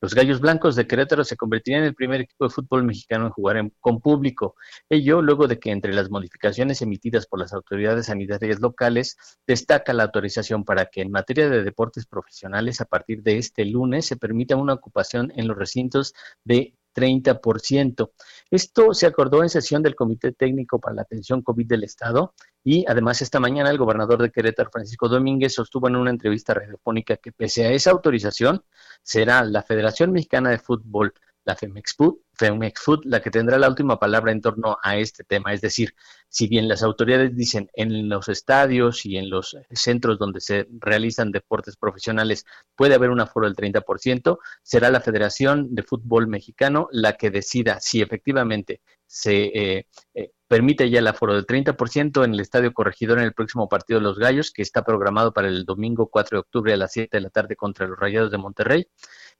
los 0.00 0.14
Gallos 0.14 0.40
Blancos 0.40 0.74
de 0.74 0.86
Querétaro 0.86 1.24
se 1.24 1.36
convertirían 1.36 1.82
en 1.82 1.88
el 1.88 1.94
primer 1.94 2.22
equipo 2.22 2.46
de 2.46 2.50
fútbol 2.50 2.84
mexicano 2.84 3.26
en 3.26 3.32
jugar 3.32 3.70
con 3.78 4.00
público. 4.00 4.54
Ello 4.88 5.20
luego 5.20 5.48
de 5.48 5.58
que 5.58 5.70
entre 5.70 5.92
las 5.92 6.08
modificaciones 6.08 6.80
emitidas 6.80 7.26
por 7.26 7.40
las 7.40 7.52
autoridades 7.52 8.06
sanitarias 8.06 8.60
locales 8.60 9.18
destaca 9.46 9.92
la 9.92 10.04
autorización 10.04 10.64
para 10.64 10.86
que 10.86 11.02
en 11.02 11.10
materia 11.10 11.50
de 11.50 11.62
deportes 11.62 12.06
profesionales 12.06 12.80
a 12.80 12.86
partir 12.86 13.22
de 13.22 13.36
este 13.36 13.66
lunes 13.66 14.06
se 14.06 14.16
permita 14.16 14.56
una 14.56 14.72
ocupación 14.72 15.30
en 15.36 15.46
los 15.46 15.58
recintos 15.58 16.14
de 16.42 16.74
30%. 16.98 18.10
Esto 18.50 18.94
se 18.94 19.06
acordó 19.06 19.42
en 19.42 19.50
sesión 19.50 19.82
del 19.82 19.94
Comité 19.94 20.32
Técnico 20.32 20.80
para 20.80 20.94
la 20.94 21.02
Atención 21.02 21.42
COVID 21.42 21.66
del 21.66 21.84
Estado 21.84 22.32
y 22.64 22.86
además 22.88 23.20
esta 23.20 23.40
mañana 23.40 23.70
el 23.70 23.76
gobernador 23.76 24.22
de 24.22 24.30
Querétaro, 24.30 24.70
Francisco 24.70 25.08
Domínguez, 25.08 25.52
sostuvo 25.52 25.86
en 25.88 25.96
una 25.96 26.10
entrevista 26.10 26.54
radiofónica 26.54 27.18
que 27.18 27.30
pese 27.30 27.66
a 27.66 27.72
esa 27.72 27.90
autorización, 27.90 28.64
será 29.02 29.44
la 29.44 29.62
Federación 29.62 30.12
Mexicana 30.12 30.48
de 30.48 30.58
Fútbol 30.58 31.12
la 31.48 31.56
Femex 31.56 31.94
Food, 31.96 32.18
Femex 32.34 32.78
Food 32.78 33.00
la 33.04 33.20
que 33.20 33.30
tendrá 33.30 33.58
la 33.58 33.70
última 33.70 33.98
palabra 33.98 34.32
en 34.32 34.42
torno 34.42 34.76
a 34.82 34.98
este 34.98 35.24
tema. 35.24 35.54
Es 35.54 35.62
decir, 35.62 35.94
si 36.28 36.46
bien 36.46 36.68
las 36.68 36.82
autoridades 36.82 37.34
dicen 37.34 37.70
en 37.72 38.10
los 38.10 38.28
estadios 38.28 39.06
y 39.06 39.16
en 39.16 39.30
los 39.30 39.56
centros 39.70 40.18
donde 40.18 40.40
se 40.42 40.66
realizan 40.78 41.32
deportes 41.32 41.78
profesionales 41.78 42.44
puede 42.76 42.94
haber 42.94 43.08
un 43.08 43.20
aforo 43.20 43.46
del 43.46 43.56
30%, 43.56 44.38
será 44.62 44.90
la 44.90 45.00
Federación 45.00 45.74
de 45.74 45.82
Fútbol 45.82 46.28
Mexicano 46.28 46.88
la 46.92 47.14
que 47.14 47.30
decida 47.30 47.80
si 47.80 48.02
efectivamente 48.02 48.82
se 49.06 49.44
eh, 49.46 49.86
eh, 50.12 50.32
permite 50.46 50.90
ya 50.90 50.98
el 50.98 51.06
aforo 51.06 51.34
del 51.34 51.46
30% 51.46 52.24
en 52.24 52.34
el 52.34 52.40
Estadio 52.40 52.74
Corregidor 52.74 53.18
en 53.18 53.24
el 53.24 53.32
próximo 53.32 53.68
partido 53.68 54.00
de 54.00 54.04
los 54.04 54.18
Gallos, 54.18 54.50
que 54.50 54.60
está 54.60 54.84
programado 54.84 55.32
para 55.32 55.48
el 55.48 55.64
domingo 55.64 56.08
4 56.08 56.36
de 56.36 56.40
octubre 56.40 56.72
a 56.74 56.76
las 56.76 56.92
7 56.92 57.16
de 57.16 57.20
la 57.22 57.30
tarde 57.30 57.56
contra 57.56 57.86
los 57.86 57.98
Rayados 57.98 58.30
de 58.30 58.38
Monterrey. 58.38 58.86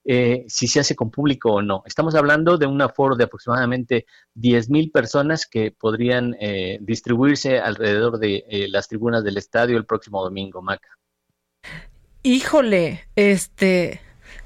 Eh, 0.05 0.45
si 0.49 0.69
se 0.69 0.81
hace 0.81 0.97
con 0.97 1.11
público 1.11 1.53
o 1.53 1.62
no. 1.62 1.83
Estamos 1.85 2.15
hablando 2.15 2.57
de 2.57 2.66
un 2.66 2.81
aforo 2.81 3.15
de 3.15 3.25
aproximadamente 3.25 4.07
10 4.35 4.70
mil 4.70 4.91
personas 4.91 5.47
que 5.47 5.70
podrían 5.70 6.35
eh, 6.41 6.79
distribuirse 6.81 7.59
alrededor 7.59 8.19
de 8.19 8.45
eh, 8.49 8.69
las 8.69 8.89
tribunas 8.89 9.23
del 9.23 9.37
estadio 9.37 9.77
el 9.77 9.85
próximo 9.85 10.23
domingo, 10.23 10.62
Maca. 10.62 10.89
Híjole, 12.23 13.09
este, 13.16 14.01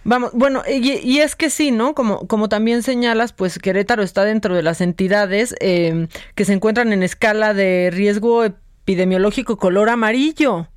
Vamos, 0.04 0.32
bueno, 0.32 0.62
y, 0.68 1.18
es 1.18 1.36
que 1.36 1.48
sí, 1.48 1.70
¿no? 1.70 1.94
Como, 1.94 2.26
como 2.26 2.48
también 2.48 2.82
señalas, 2.82 3.32
pues 3.32 3.58
Querétaro 3.58 4.02
está 4.02 4.24
dentro 4.24 4.54
de 4.54 4.62
las 4.62 4.80
entidades 4.80 5.54
em, 5.60 6.08
que 6.34 6.44
se 6.44 6.54
encuentran 6.54 6.92
en 6.92 7.04
escala 7.04 7.54
de 7.54 7.90
riesgo 7.92 8.42
epidemiológico 8.44 9.56
color 9.56 9.88
amarillo. 9.88 10.68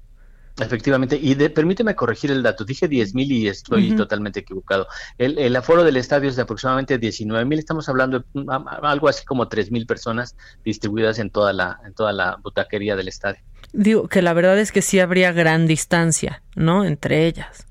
Efectivamente, 0.57 1.19
y 1.22 1.36
permíteme 1.49 1.95
corregir 1.95 2.32
el 2.32 2.41
dato, 2.41 2.64
dije 2.64 2.90
10.000 2.90 3.27
y 3.27 3.48
estoy 3.49 3.94
totalmente 3.95 4.40
equivocado. 4.40 4.88
El, 5.18 5.53
aforo 5.56 5.84
del 5.84 5.98
estadio 5.98 6.30
es 6.30 6.38
de 6.38 6.44
aproximadamente 6.44 6.98
19.000, 6.98 7.60
estamos 7.60 7.90
hablando 7.90 8.19
de 8.19 8.45
algo 8.82 9.10
así 9.10 9.26
como 9.26 9.49
3.000 9.49 9.86
personas 9.86 10.38
distribuidas 10.64 11.19
en 11.19 11.30
toda, 11.30 11.52
la, 11.52 11.80
en 11.86 11.94
toda 11.94 12.14
la 12.14 12.38
butaquería 12.41 12.95
del 12.95 13.10
estadio. 13.10 13.41
Digo 13.73 14.07
que 14.07 14.22
la 14.22 14.32
verdad 14.32 14.57
es 14.57 14.72
que 14.72 14.82
sí 14.82 15.02
habría 15.02 15.34
gran 15.34 15.68
distancia, 15.68 16.41
¿no? 16.56 16.86
Entre 16.86 17.27
ellas. 17.27 17.68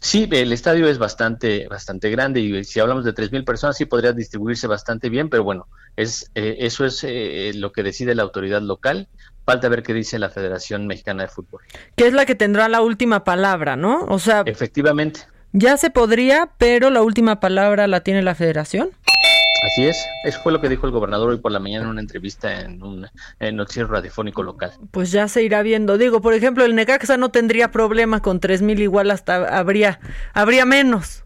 Sí, 0.00 0.28
el 0.30 0.52
estadio 0.52 0.88
es 0.88 0.98
bastante, 0.98 1.66
bastante 1.66 2.10
grande 2.10 2.40
y 2.40 2.62
si 2.62 2.78
hablamos 2.78 3.04
de 3.04 3.12
3.000 3.12 3.44
personas 3.44 3.76
sí 3.76 3.86
podría 3.86 4.12
distribuirse 4.12 4.68
bastante 4.68 5.08
bien, 5.08 5.28
pero 5.28 5.42
bueno, 5.42 5.66
es, 5.96 6.30
eh, 6.36 6.58
eso 6.60 6.84
es 6.84 7.02
eh, 7.02 7.50
lo 7.54 7.72
que 7.72 7.82
decide 7.82 8.14
la 8.14 8.22
autoridad 8.22 8.62
local. 8.62 9.08
Falta 9.46 9.68
ver 9.68 9.84
qué 9.84 9.94
dice 9.94 10.18
la 10.18 10.28
Federación 10.28 10.88
Mexicana 10.88 11.22
de 11.22 11.28
Fútbol. 11.28 11.62
Que 11.94 12.08
es 12.08 12.12
la 12.12 12.26
que 12.26 12.34
tendrá 12.34 12.68
la 12.68 12.82
última 12.82 13.22
palabra, 13.22 13.76
¿no? 13.76 14.04
O 14.08 14.18
sea, 14.18 14.42
efectivamente. 14.44 15.20
Ya 15.52 15.76
se 15.76 15.88
podría, 15.88 16.50
pero 16.58 16.90
la 16.90 17.02
última 17.02 17.38
palabra 17.38 17.86
la 17.86 18.00
tiene 18.00 18.22
la 18.22 18.34
Federación. 18.34 18.90
Así 19.64 19.86
es, 19.86 20.04
eso 20.24 20.40
fue 20.42 20.52
lo 20.52 20.60
que 20.60 20.68
dijo 20.68 20.86
el 20.86 20.92
gobernador 20.92 21.30
hoy 21.30 21.38
por 21.38 21.50
la 21.52 21.60
mañana 21.60 21.84
en 21.84 21.90
una 21.90 22.00
entrevista 22.00 22.60
en 22.60 22.82
un 22.82 23.06
noticiero 23.52 23.88
radiofónico 23.88 24.42
local. 24.42 24.72
Pues 24.90 25.12
ya 25.12 25.28
se 25.28 25.42
irá 25.42 25.62
viendo. 25.62 25.96
Digo, 25.96 26.20
por 26.20 26.34
ejemplo, 26.34 26.64
el 26.64 26.74
Necaxa 26.74 27.16
no 27.16 27.30
tendría 27.30 27.70
problema 27.70 28.20
con 28.20 28.40
tres 28.40 28.62
mil, 28.62 28.80
igual 28.80 29.10
hasta 29.10 29.58
habría, 29.58 30.00
habría 30.34 30.66
menos. 30.66 31.25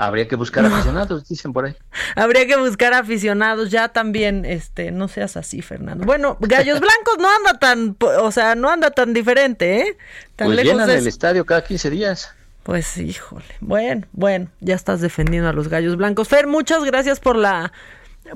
Habría 0.00 0.28
que 0.28 0.36
buscar 0.36 0.64
aficionados, 0.64 1.28
dicen 1.28 1.52
por 1.52 1.66
ahí. 1.66 1.76
Habría 2.14 2.46
que 2.46 2.56
buscar 2.56 2.94
aficionados, 2.94 3.70
ya 3.70 3.88
también, 3.88 4.44
este, 4.44 4.92
no 4.92 5.08
seas 5.08 5.36
así, 5.36 5.60
Fernando. 5.60 6.06
Bueno, 6.06 6.36
Gallos 6.40 6.78
Blancos 6.78 7.18
no 7.18 7.28
anda 7.28 7.58
tan, 7.58 7.96
o 8.20 8.30
sea, 8.30 8.54
no 8.54 8.70
anda 8.70 8.92
tan 8.92 9.12
diferente, 9.12 9.80
¿eh? 9.80 9.98
Tan 10.36 10.46
pues 10.48 10.64
lejos 10.64 10.86
del 10.86 11.06
estadio 11.08 11.44
cada 11.44 11.64
15 11.64 11.90
días. 11.90 12.32
Pues 12.62 12.96
híjole. 12.96 13.44
Bueno, 13.60 14.06
bueno, 14.12 14.48
ya 14.60 14.76
estás 14.76 15.00
defendiendo 15.00 15.48
a 15.48 15.52
los 15.52 15.66
Gallos 15.66 15.96
Blancos. 15.96 16.28
Fer, 16.28 16.46
muchas 16.46 16.84
gracias 16.84 17.18
por 17.18 17.34
la 17.34 17.72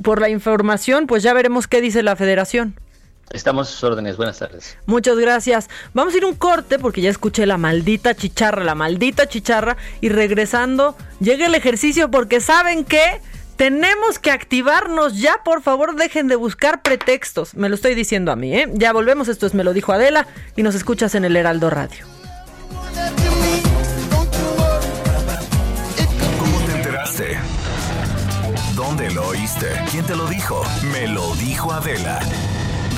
por 0.03 0.21
la 0.21 0.31
información, 0.31 1.07
pues 1.07 1.23
ya 1.23 1.33
veremos 1.33 1.69
qué 1.69 1.81
dice 1.81 2.03
la 2.03 2.17
Federación. 2.17 2.75
Estamos 3.31 3.69
a 3.69 3.73
sus 3.73 3.85
órdenes. 3.85 4.17
Buenas 4.17 4.39
tardes. 4.39 4.77
Muchas 4.87 5.17
gracias. 5.17 5.69
Vamos 5.95 6.15
a 6.15 6.17
ir 6.19 6.25
un 6.25 6.35
corte 6.35 6.79
porque 6.79 7.01
ya 7.01 7.11
escuché 7.11 7.47
la 7.47 7.57
maldita 7.57 8.15
chicharra, 8.15 8.63
la 8.63 8.75
maldita 8.75 9.27
chicharra. 9.27 9.77
Y 10.01 10.11
regresando, 10.11 10.97
llega 11.21 11.47
el 11.47 11.55
ejercicio 11.55 12.11
porque 12.11 12.41
saben 12.41 12.85
que 12.85 13.21
tenemos 13.57 14.19
que 14.19 14.31
activarnos 14.31 15.19
ya. 15.19 15.43
Por 15.45 15.63
favor, 15.63 15.97
dejen 15.97 16.29
de 16.29 16.37
buscar 16.37 16.83
pretextos. 16.83 17.55
Me 17.55 17.69
lo 17.69 17.75
estoy 17.75 17.95
diciendo 17.95 18.33
a 18.33 18.37
mí, 18.37 18.55
¿eh? 18.55 18.69
Ya 18.75 18.93
volvemos. 18.93 19.29
Esto 19.29 19.47
es 19.47 19.55
Me 19.55 19.65
lo 19.65 19.73
dijo 19.73 19.93
Adela 19.93 20.27
y 20.57 20.63
nos 20.63 20.75
escuchas 20.75 21.15
en 21.15 21.25
el 21.25 21.37
Heraldo 21.37 21.71
Radio. 21.71 22.05
¿Cómo 26.39 26.59
te 26.67 26.73
enteraste? 26.73 27.39
¿Dónde 28.75 29.11
lo 29.11 29.29
oíste? 29.29 29.69
¿Quién 29.91 30.05
te 30.05 30.17
lo 30.17 30.27
dijo? 30.27 30.63
Me 30.93 31.07
lo 31.09 31.35
dijo 31.37 31.73
Adela. 31.73 32.21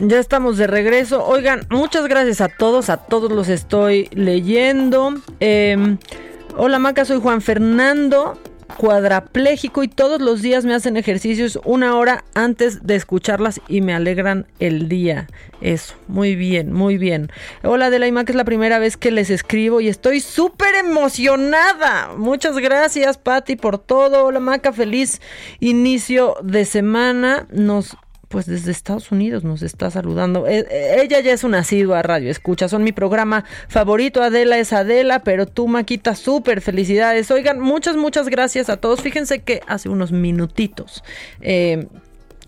Ya 0.00 0.20
estamos 0.20 0.56
de 0.56 0.68
regreso. 0.68 1.26
Oigan, 1.26 1.66
muchas 1.70 2.06
gracias 2.06 2.40
a 2.40 2.48
todos, 2.48 2.88
a 2.88 2.98
todos 2.98 3.32
los 3.32 3.48
estoy 3.48 4.08
leyendo. 4.12 5.14
Em, 5.40 5.98
hola 6.56 6.78
Maca, 6.78 7.04
soy 7.04 7.20
Juan 7.20 7.40
Fernando, 7.40 8.38
cuadrapléjico 8.76 9.82
y 9.82 9.88
todos 9.88 10.20
los 10.20 10.40
días 10.40 10.64
me 10.64 10.74
hacen 10.74 10.96
ejercicios 10.96 11.58
una 11.64 11.96
hora 11.96 12.24
antes 12.34 12.86
de 12.86 12.94
escucharlas 12.94 13.60
y 13.66 13.80
me 13.80 13.92
alegran 13.92 14.46
el 14.60 14.88
día. 14.88 15.26
Eso, 15.60 15.94
muy 16.06 16.36
bien, 16.36 16.72
muy 16.72 16.96
bien. 16.96 17.32
Hola 17.64 17.90
de 17.90 17.98
la 17.98 18.24
que 18.24 18.30
es 18.30 18.36
la 18.36 18.44
primera 18.44 18.78
vez 18.78 18.96
que 18.96 19.10
les 19.10 19.30
escribo 19.30 19.80
y 19.80 19.88
estoy 19.88 20.20
súper 20.20 20.76
emocionada. 20.76 22.12
Muchas 22.16 22.56
gracias 22.58 23.18
Patti 23.18 23.56
por 23.56 23.78
todo. 23.78 24.26
Hola 24.26 24.38
Maca, 24.38 24.72
feliz 24.72 25.20
inicio 25.58 26.36
de 26.44 26.64
semana. 26.66 27.48
Nos 27.50 27.96
pues 28.28 28.46
desde 28.46 28.70
Estados 28.70 29.10
Unidos 29.10 29.44
nos 29.44 29.62
está 29.62 29.90
saludando. 29.90 30.46
Eh, 30.46 30.66
eh, 30.70 31.00
ella 31.02 31.20
ya 31.20 31.32
es 31.32 31.44
una 31.44 31.60
asidua 31.60 32.02
radio, 32.02 32.30
escucha, 32.30 32.68
son 32.68 32.84
mi 32.84 32.92
programa 32.92 33.44
favorito. 33.68 34.22
Adela 34.22 34.58
es 34.58 34.72
Adela, 34.72 35.20
pero 35.20 35.46
tú, 35.46 35.66
Maquita, 35.66 36.14
súper 36.14 36.60
felicidades. 36.60 37.30
Oigan, 37.30 37.58
muchas, 37.58 37.96
muchas 37.96 38.28
gracias 38.28 38.68
a 38.68 38.76
todos. 38.76 39.00
Fíjense 39.00 39.40
que 39.40 39.62
hace 39.66 39.88
unos 39.88 40.12
minutitos. 40.12 41.02
Eh, 41.40 41.86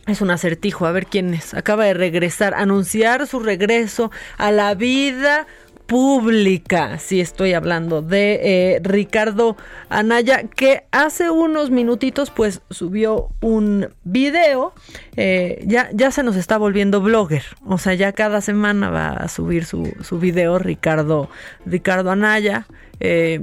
es 0.06 0.20
un 0.20 0.30
acertijo, 0.30 0.86
a 0.86 0.92
ver 0.92 1.06
quién 1.06 1.34
es. 1.34 1.54
Acaba 1.54 1.84
de 1.84 1.94
regresar, 1.94 2.54
anunciar 2.54 3.26
su 3.26 3.40
regreso 3.40 4.10
a 4.38 4.50
la 4.50 4.74
vida 4.74 5.46
pública. 5.90 7.00
Sí, 7.00 7.20
estoy 7.20 7.52
hablando 7.52 8.00
de 8.00 8.38
eh, 8.44 8.80
Ricardo 8.80 9.56
Anaya, 9.88 10.44
que 10.44 10.84
hace 10.92 11.30
unos 11.30 11.70
minutitos 11.70 12.30
pues 12.30 12.62
subió 12.70 13.30
un 13.40 13.88
video. 14.04 14.72
Eh, 15.16 15.64
ya, 15.66 15.90
ya 15.92 16.12
se 16.12 16.22
nos 16.22 16.36
está 16.36 16.58
volviendo 16.58 17.00
blogger. 17.00 17.42
O 17.66 17.76
sea, 17.76 17.94
ya 17.94 18.12
cada 18.12 18.40
semana 18.40 18.88
va 18.88 19.08
a 19.08 19.26
subir 19.26 19.64
su, 19.64 19.92
su 20.00 20.20
video 20.20 20.60
Ricardo, 20.60 21.28
Ricardo 21.66 22.12
Anaya. 22.12 22.68
Eh, 23.00 23.40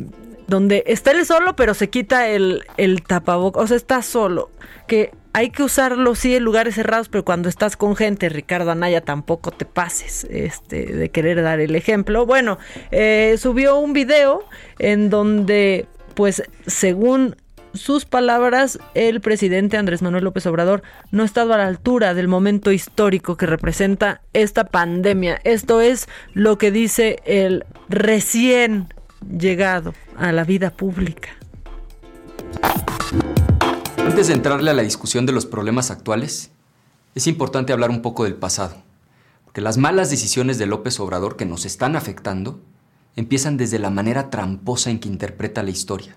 donde 0.48 0.84
está 0.88 1.12
él 1.12 1.26
solo, 1.26 1.56
pero 1.56 1.74
se 1.74 1.90
quita 1.90 2.28
el, 2.30 2.64
el 2.78 3.04
tapabocas. 3.04 3.64
O 3.64 3.68
sea, 3.68 3.78
está 3.78 4.02
solo. 4.02 4.50
Que 4.88 5.12
hay 5.34 5.52
que 5.52 5.62
usarlo 5.62 6.16
sí 6.16 6.36
en 6.36 6.44
lugares 6.44 6.76
cerrados, 6.76 7.10
pero 7.10 7.24
cuando 7.24 7.50
estás 7.50 7.78
con 7.78 7.96
gente, 7.96 8.30
Ricardo 8.30 8.72
Anaya, 8.72 9.02
tampoco 9.02 9.52
te 9.52 9.66
pases 9.66 10.26
este, 10.32 10.86
de 10.86 11.10
querer 11.10 11.44
dar 11.44 11.60
el 11.60 11.76
ejemplo. 11.76 12.26
Bueno, 12.26 12.58
eh, 12.92 13.36
subió 13.38 13.78
un 13.78 13.94
video 13.94 14.44
en 14.80 15.10
donde, 15.10 15.86
pues, 16.16 16.42
según 16.66 17.36
sus 17.74 18.06
palabras, 18.06 18.80
el 18.96 19.22
presidente 19.22 19.78
Andrés 19.78 20.02
Manuel 20.02 20.24
López 20.24 20.46
Obrador 20.48 20.82
no 21.12 21.22
ha 21.22 21.26
estado 21.26 21.54
a 21.54 21.58
la 21.58 21.68
altura 21.68 22.14
del 22.14 22.28
momento 22.28 22.72
histórico 22.72 23.38
que 23.38 23.46
representa 23.46 24.22
esta 24.34 24.64
pandemia. 24.64 25.40
Esto 25.44 25.82
es 25.82 26.08
lo 26.34 26.58
que 26.58 26.72
dice 26.72 27.18
el 27.26 27.66
recién 27.90 28.88
llegado 29.22 29.94
a 30.18 30.32
la 30.32 30.44
vida 30.44 30.72
pública. 30.72 31.30
Antes 33.98 34.28
de 34.28 34.34
entrarle 34.34 34.72
a 34.72 34.74
la 34.74 34.84
discusión 34.84 35.26
de 35.26 35.34
los 35.34 35.46
problemas 35.46 35.92
actuales, 35.92 36.52
es 37.16 37.28
importante 37.28 37.74
hablar 37.74 37.90
un 37.90 38.02
poco 38.02 38.24
del 38.24 38.36
pasado, 38.36 38.76
porque 39.44 39.62
las 39.62 39.78
malas 39.78 40.10
decisiones 40.10 40.58
de 40.58 40.66
López 40.66 41.00
Obrador 41.00 41.36
que 41.36 41.46
nos 41.46 41.66
están 41.66 41.96
afectando 41.96 42.60
empiezan 43.16 43.58
desde 43.58 43.80
la 43.80 43.90
manera 43.90 44.30
tramposa 44.30 44.92
en 44.92 45.00
que 45.00 45.10
interpreta 45.10 45.64
la 45.64 45.72
historia. 45.72 46.16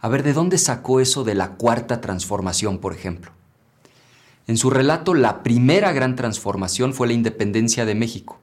A 0.00 0.08
ver, 0.08 0.22
¿de 0.22 0.32
dónde 0.32 0.58
sacó 0.58 1.00
eso 1.00 1.24
de 1.24 1.34
la 1.34 1.52
cuarta 1.52 2.00
transformación, 2.00 2.78
por 2.78 2.92
ejemplo? 2.92 3.32
En 4.46 4.56
su 4.56 4.70
relato, 4.70 5.14
la 5.14 5.42
primera 5.42 5.92
gran 5.92 6.16
transformación 6.16 6.94
fue 6.94 7.08
la 7.08 7.12
independencia 7.12 7.84
de 7.84 7.94
México, 7.94 8.38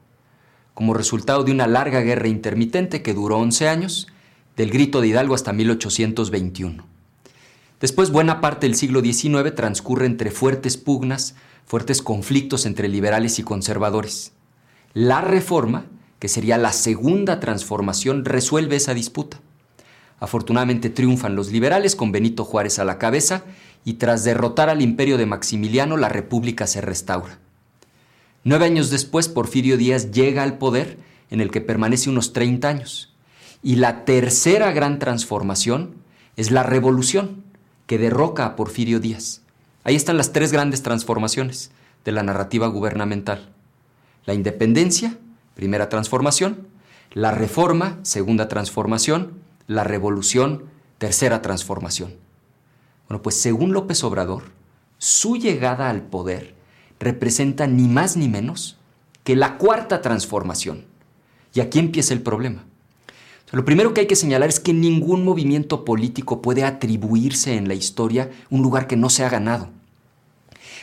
como 0.74 0.92
resultado 0.92 1.44
de 1.44 1.52
una 1.52 1.66
larga 1.66 2.00
guerra 2.00 2.28
intermitente 2.28 3.00
que 3.00 3.14
duró 3.14 3.38
11 3.38 3.68
años, 3.68 4.08
del 4.56 4.70
grito 4.70 5.00
de 5.00 5.08
Hidalgo 5.08 5.34
hasta 5.34 5.52
1821. 5.52 6.84
Después, 7.80 8.10
buena 8.10 8.40
parte 8.40 8.66
del 8.66 8.76
siglo 8.76 9.00
XIX 9.00 9.54
transcurre 9.54 10.06
entre 10.06 10.30
fuertes 10.30 10.76
pugnas, 10.76 11.34
fuertes 11.64 12.02
conflictos 12.02 12.66
entre 12.66 12.88
liberales 12.88 13.38
y 13.38 13.42
conservadores. 13.42 14.32
La 14.92 15.20
reforma, 15.20 15.86
que 16.18 16.28
sería 16.28 16.56
la 16.56 16.72
segunda 16.72 17.40
transformación, 17.40 18.24
resuelve 18.24 18.76
esa 18.76 18.94
disputa. 18.94 19.40
Afortunadamente 20.20 20.88
triunfan 20.88 21.36
los 21.36 21.50
liberales 21.50 21.96
con 21.96 22.12
Benito 22.12 22.44
Juárez 22.44 22.78
a 22.78 22.84
la 22.84 22.98
cabeza 22.98 23.44
y 23.84 23.94
tras 23.94 24.24
derrotar 24.24 24.70
al 24.70 24.80
imperio 24.80 25.18
de 25.18 25.26
Maximiliano 25.26 25.96
la 25.96 26.08
república 26.08 26.66
se 26.66 26.80
restaura. 26.80 27.38
Nueve 28.46 28.66
años 28.66 28.90
después 28.90 29.28
Porfirio 29.28 29.78
Díaz 29.78 30.10
llega 30.10 30.42
al 30.42 30.58
poder 30.58 30.98
en 31.30 31.40
el 31.40 31.50
que 31.50 31.62
permanece 31.62 32.10
unos 32.10 32.34
30 32.34 32.68
años. 32.68 33.14
Y 33.62 33.76
la 33.76 34.04
tercera 34.04 34.70
gran 34.72 34.98
transformación 34.98 35.94
es 36.36 36.50
la 36.50 36.62
revolución 36.62 37.42
que 37.86 37.96
derroca 37.96 38.44
a 38.44 38.54
Porfirio 38.54 39.00
Díaz. 39.00 39.40
Ahí 39.82 39.96
están 39.96 40.18
las 40.18 40.32
tres 40.32 40.52
grandes 40.52 40.82
transformaciones 40.82 41.70
de 42.04 42.12
la 42.12 42.22
narrativa 42.22 42.66
gubernamental. 42.66 43.48
La 44.26 44.34
independencia, 44.34 45.16
primera 45.54 45.88
transformación, 45.88 46.68
la 47.14 47.30
reforma, 47.30 47.98
segunda 48.02 48.48
transformación, 48.48 49.40
la 49.66 49.84
revolución, 49.84 50.64
tercera 50.98 51.40
transformación. 51.40 52.14
Bueno, 53.08 53.22
pues 53.22 53.40
según 53.40 53.72
López 53.72 54.04
Obrador, 54.04 54.42
su 54.98 55.38
llegada 55.38 55.88
al 55.88 56.02
poder 56.02 56.54
representa 57.00 57.66
ni 57.66 57.88
más 57.88 58.16
ni 58.16 58.28
menos 58.28 58.78
que 59.24 59.36
la 59.36 59.58
cuarta 59.58 60.02
transformación. 60.02 60.84
Y 61.54 61.60
aquí 61.60 61.78
empieza 61.78 62.14
el 62.14 62.22
problema. 62.22 62.64
lo 63.52 63.64
primero 63.64 63.94
que 63.94 64.00
hay 64.00 64.06
que 64.06 64.16
señalar 64.16 64.48
es 64.48 64.58
que 64.58 64.72
ningún 64.72 65.24
movimiento 65.24 65.84
político 65.84 66.42
puede 66.42 66.64
atribuirse 66.64 67.56
en 67.56 67.68
la 67.68 67.74
historia 67.74 68.30
un 68.50 68.62
lugar 68.62 68.88
que 68.88 68.96
no 68.96 69.08
se 69.10 69.24
ha 69.24 69.28
ganado. 69.28 69.70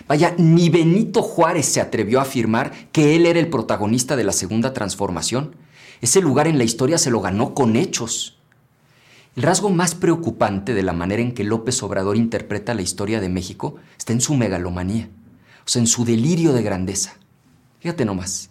Vaya, 0.07 0.33
ni 0.38 0.69
Benito 0.69 1.21
Juárez 1.21 1.65
se 1.65 1.81
atrevió 1.81 2.19
a 2.19 2.23
afirmar 2.23 2.71
que 2.91 3.15
él 3.15 3.25
era 3.25 3.39
el 3.39 3.49
protagonista 3.49 4.15
de 4.15 4.23
la 4.23 4.31
segunda 4.31 4.73
transformación. 4.73 5.55
Ese 6.01 6.21
lugar 6.21 6.47
en 6.47 6.57
la 6.57 6.63
historia 6.63 6.97
se 6.97 7.11
lo 7.11 7.21
ganó 7.21 7.53
con 7.53 7.75
hechos. 7.75 8.38
El 9.35 9.43
rasgo 9.43 9.69
más 9.69 9.95
preocupante 9.95 10.73
de 10.73 10.83
la 10.83 10.93
manera 10.93 11.21
en 11.21 11.33
que 11.33 11.43
López 11.43 11.81
Obrador 11.83 12.17
interpreta 12.17 12.73
la 12.73 12.81
historia 12.81 13.21
de 13.21 13.29
México 13.29 13.75
está 13.97 14.11
en 14.11 14.21
su 14.21 14.33
megalomanía, 14.33 15.09
o 15.65 15.69
sea, 15.69 15.81
en 15.81 15.88
su 15.88 16.05
delirio 16.05 16.53
de 16.53 16.63
grandeza. 16.63 17.17
Fíjate 17.79 18.05
nomás, 18.05 18.49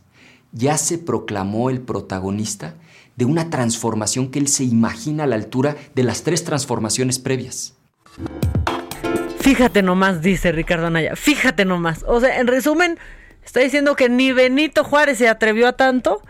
ya 0.52 0.76
se 0.78 0.98
proclamó 0.98 1.70
el 1.70 1.80
protagonista 1.80 2.74
de 3.16 3.24
una 3.24 3.50
transformación 3.50 4.30
que 4.30 4.38
él 4.38 4.48
se 4.48 4.64
imagina 4.64 5.24
a 5.24 5.26
la 5.26 5.36
altura 5.36 5.76
de 5.94 6.04
las 6.04 6.22
tres 6.22 6.44
transformaciones 6.44 7.18
previas. 7.18 7.74
Fíjate 9.40 9.82
nomás, 9.82 10.22
dice 10.22 10.52
Ricardo 10.52 10.86
Anaya, 10.86 11.16
fíjate 11.16 11.64
nomás. 11.64 12.04
O 12.06 12.20
sea, 12.20 12.40
en 12.40 12.46
resumen, 12.46 12.98
está 13.44 13.60
diciendo 13.60 13.96
que 13.96 14.08
ni 14.08 14.32
Benito 14.32 14.84
Juárez 14.84 15.18
se 15.18 15.28
atrevió 15.28 15.68
a 15.68 15.72
tanto 15.72 16.22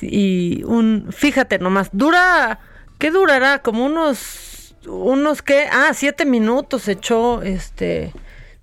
y 0.00 0.62
un, 0.64 1.08
fíjate 1.10 1.58
nomás, 1.58 1.90
dura 1.92 2.60
¿Qué 3.00 3.10
durará? 3.10 3.62
Como 3.62 3.86
unos, 3.86 4.76
unos 4.86 5.40
qué, 5.40 5.66
ah, 5.72 5.92
siete 5.94 6.26
minutos 6.26 6.86
echó, 6.86 7.40
este, 7.40 8.12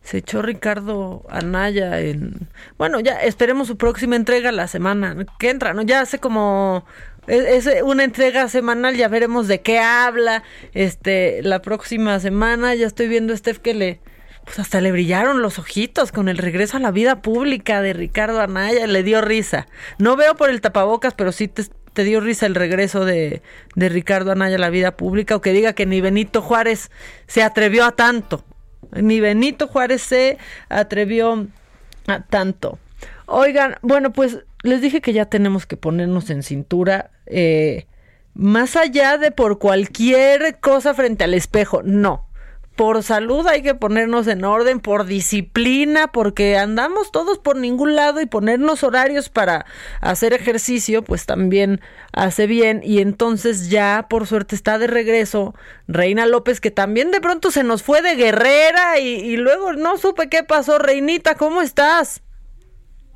se 0.08 0.20
echó 0.20 0.42
Ricardo 0.42 1.26
Anaya 1.30 2.00
en, 2.00 2.48
bueno, 2.78 3.02
ya 3.02 3.16
esperemos 3.16 3.68
su 3.68 3.76
próxima 3.76 4.16
entrega 4.16 4.54
la 4.54 4.70
semana 4.70 5.26
que 5.38 5.50
entra, 5.50 5.74
¿no? 5.74 5.82
Ya 5.82 6.00
hace 6.00 6.18
como 6.18 6.86
es, 7.28 7.68
una 7.84 8.06
entrega 8.06 8.48
semanal, 8.48 8.96
ya 8.96 9.10
veremos 9.10 9.50
de 9.50 9.60
qué 9.60 9.80
habla, 9.80 10.44
este, 10.74 11.42
la 11.44 11.62
próxima 11.62 12.22
semana, 12.22 12.74
ya 12.74 12.88
estoy 12.88 13.10
viendo 13.10 13.34
a 13.34 13.38
Steph 13.38 13.58
que 13.58 13.74
le, 13.74 14.00
pues 14.46 14.60
hasta 14.60 14.80
le 14.80 14.94
brillaron 14.94 15.42
los 15.42 15.60
ojitos 15.60 16.14
con 16.14 16.30
el 16.30 16.38
regreso 16.38 16.78
a 16.78 16.80
la 16.80 16.92
vida 16.92 17.22
pública 17.22 17.82
de 17.82 17.92
Ricardo 17.92 18.40
Anaya, 18.40 18.88
le 18.88 19.04
dio 19.04 19.20
risa. 19.20 19.68
No 20.00 20.16
veo 20.16 20.38
por 20.38 20.50
el 20.50 20.62
tapabocas, 20.62 21.16
pero 21.16 21.34
sí 21.34 21.50
te, 21.50 21.66
te 21.92 22.06
dio 22.06 22.22
risa 22.22 22.46
el 22.46 22.56
regreso 22.56 23.04
de, 23.04 23.42
de 23.76 23.90
Ricardo 23.90 24.32
Anaya 24.32 24.56
a 24.56 24.60
la 24.60 24.70
vida 24.70 24.96
pública 24.96 25.36
o 25.36 25.42
que 25.42 25.52
diga 25.52 25.74
que 25.74 25.86
ni 25.86 26.00
Benito 26.00 26.42
Juárez 26.42 26.92
se 27.28 27.44
atrevió 27.44 27.84
a 27.84 27.92
tanto. 27.92 28.46
Ni 28.92 29.20
Benito 29.20 29.68
Juárez 29.68 30.02
se 30.02 30.38
atrevió 30.70 31.48
a 32.08 32.22
tanto. 32.22 32.80
Oigan, 33.26 33.76
bueno, 33.82 34.14
pues 34.14 34.40
les 34.64 34.82
dije 34.82 35.02
que 35.02 35.14
ya 35.14 35.26
tenemos 35.26 35.66
que 35.66 35.78
ponernos 35.78 36.30
en 36.30 36.44
cintura. 36.44 37.12
Eh, 37.26 37.86
más 38.34 38.76
allá 38.76 39.18
de 39.18 39.32
por 39.32 39.60
cualquier 39.60 40.60
cosa 40.60 40.94
frente 40.94 41.24
al 41.24 41.34
espejo, 41.34 41.82
no 41.84 42.27
por 42.78 43.04
salud 43.04 43.46
hay 43.48 43.62
que 43.62 43.76
ponernos 43.76 44.28
en 44.28 44.46
orden, 44.46 44.80
por 44.80 45.06
disciplina, 45.06 46.08
porque 46.08 46.58
andamos 46.58 47.12
todos 47.12 47.40
por 47.40 47.58
ningún 47.58 47.96
lado 47.96 48.22
y 48.22 48.26
ponernos 48.28 48.84
horarios 48.84 49.28
para 49.28 49.66
hacer 50.00 50.32
ejercicio, 50.32 51.04
pues 51.04 51.26
también 51.26 51.82
hace 52.14 52.48
bien. 52.48 52.80
Y 52.84 53.00
entonces 53.00 53.70
ya, 53.70 54.06
por 54.10 54.28
suerte, 54.28 54.56
está 54.56 54.78
de 54.78 54.88
regreso 54.88 55.56
Reina 55.88 56.26
López, 56.26 56.62
que 56.62 56.72
también 56.72 57.12
de 57.12 57.20
pronto 57.20 57.52
se 57.52 57.64
nos 57.64 57.84
fue 57.84 58.02
de 58.02 58.16
guerrera 58.16 59.00
y, 59.00 59.36
luego 59.36 59.74
no 59.74 59.98
supe 59.98 60.30
qué 60.30 60.44
pasó. 60.44 60.78
Reinita, 60.80 61.36
¿cómo 61.36 61.62
estás? 61.62 62.22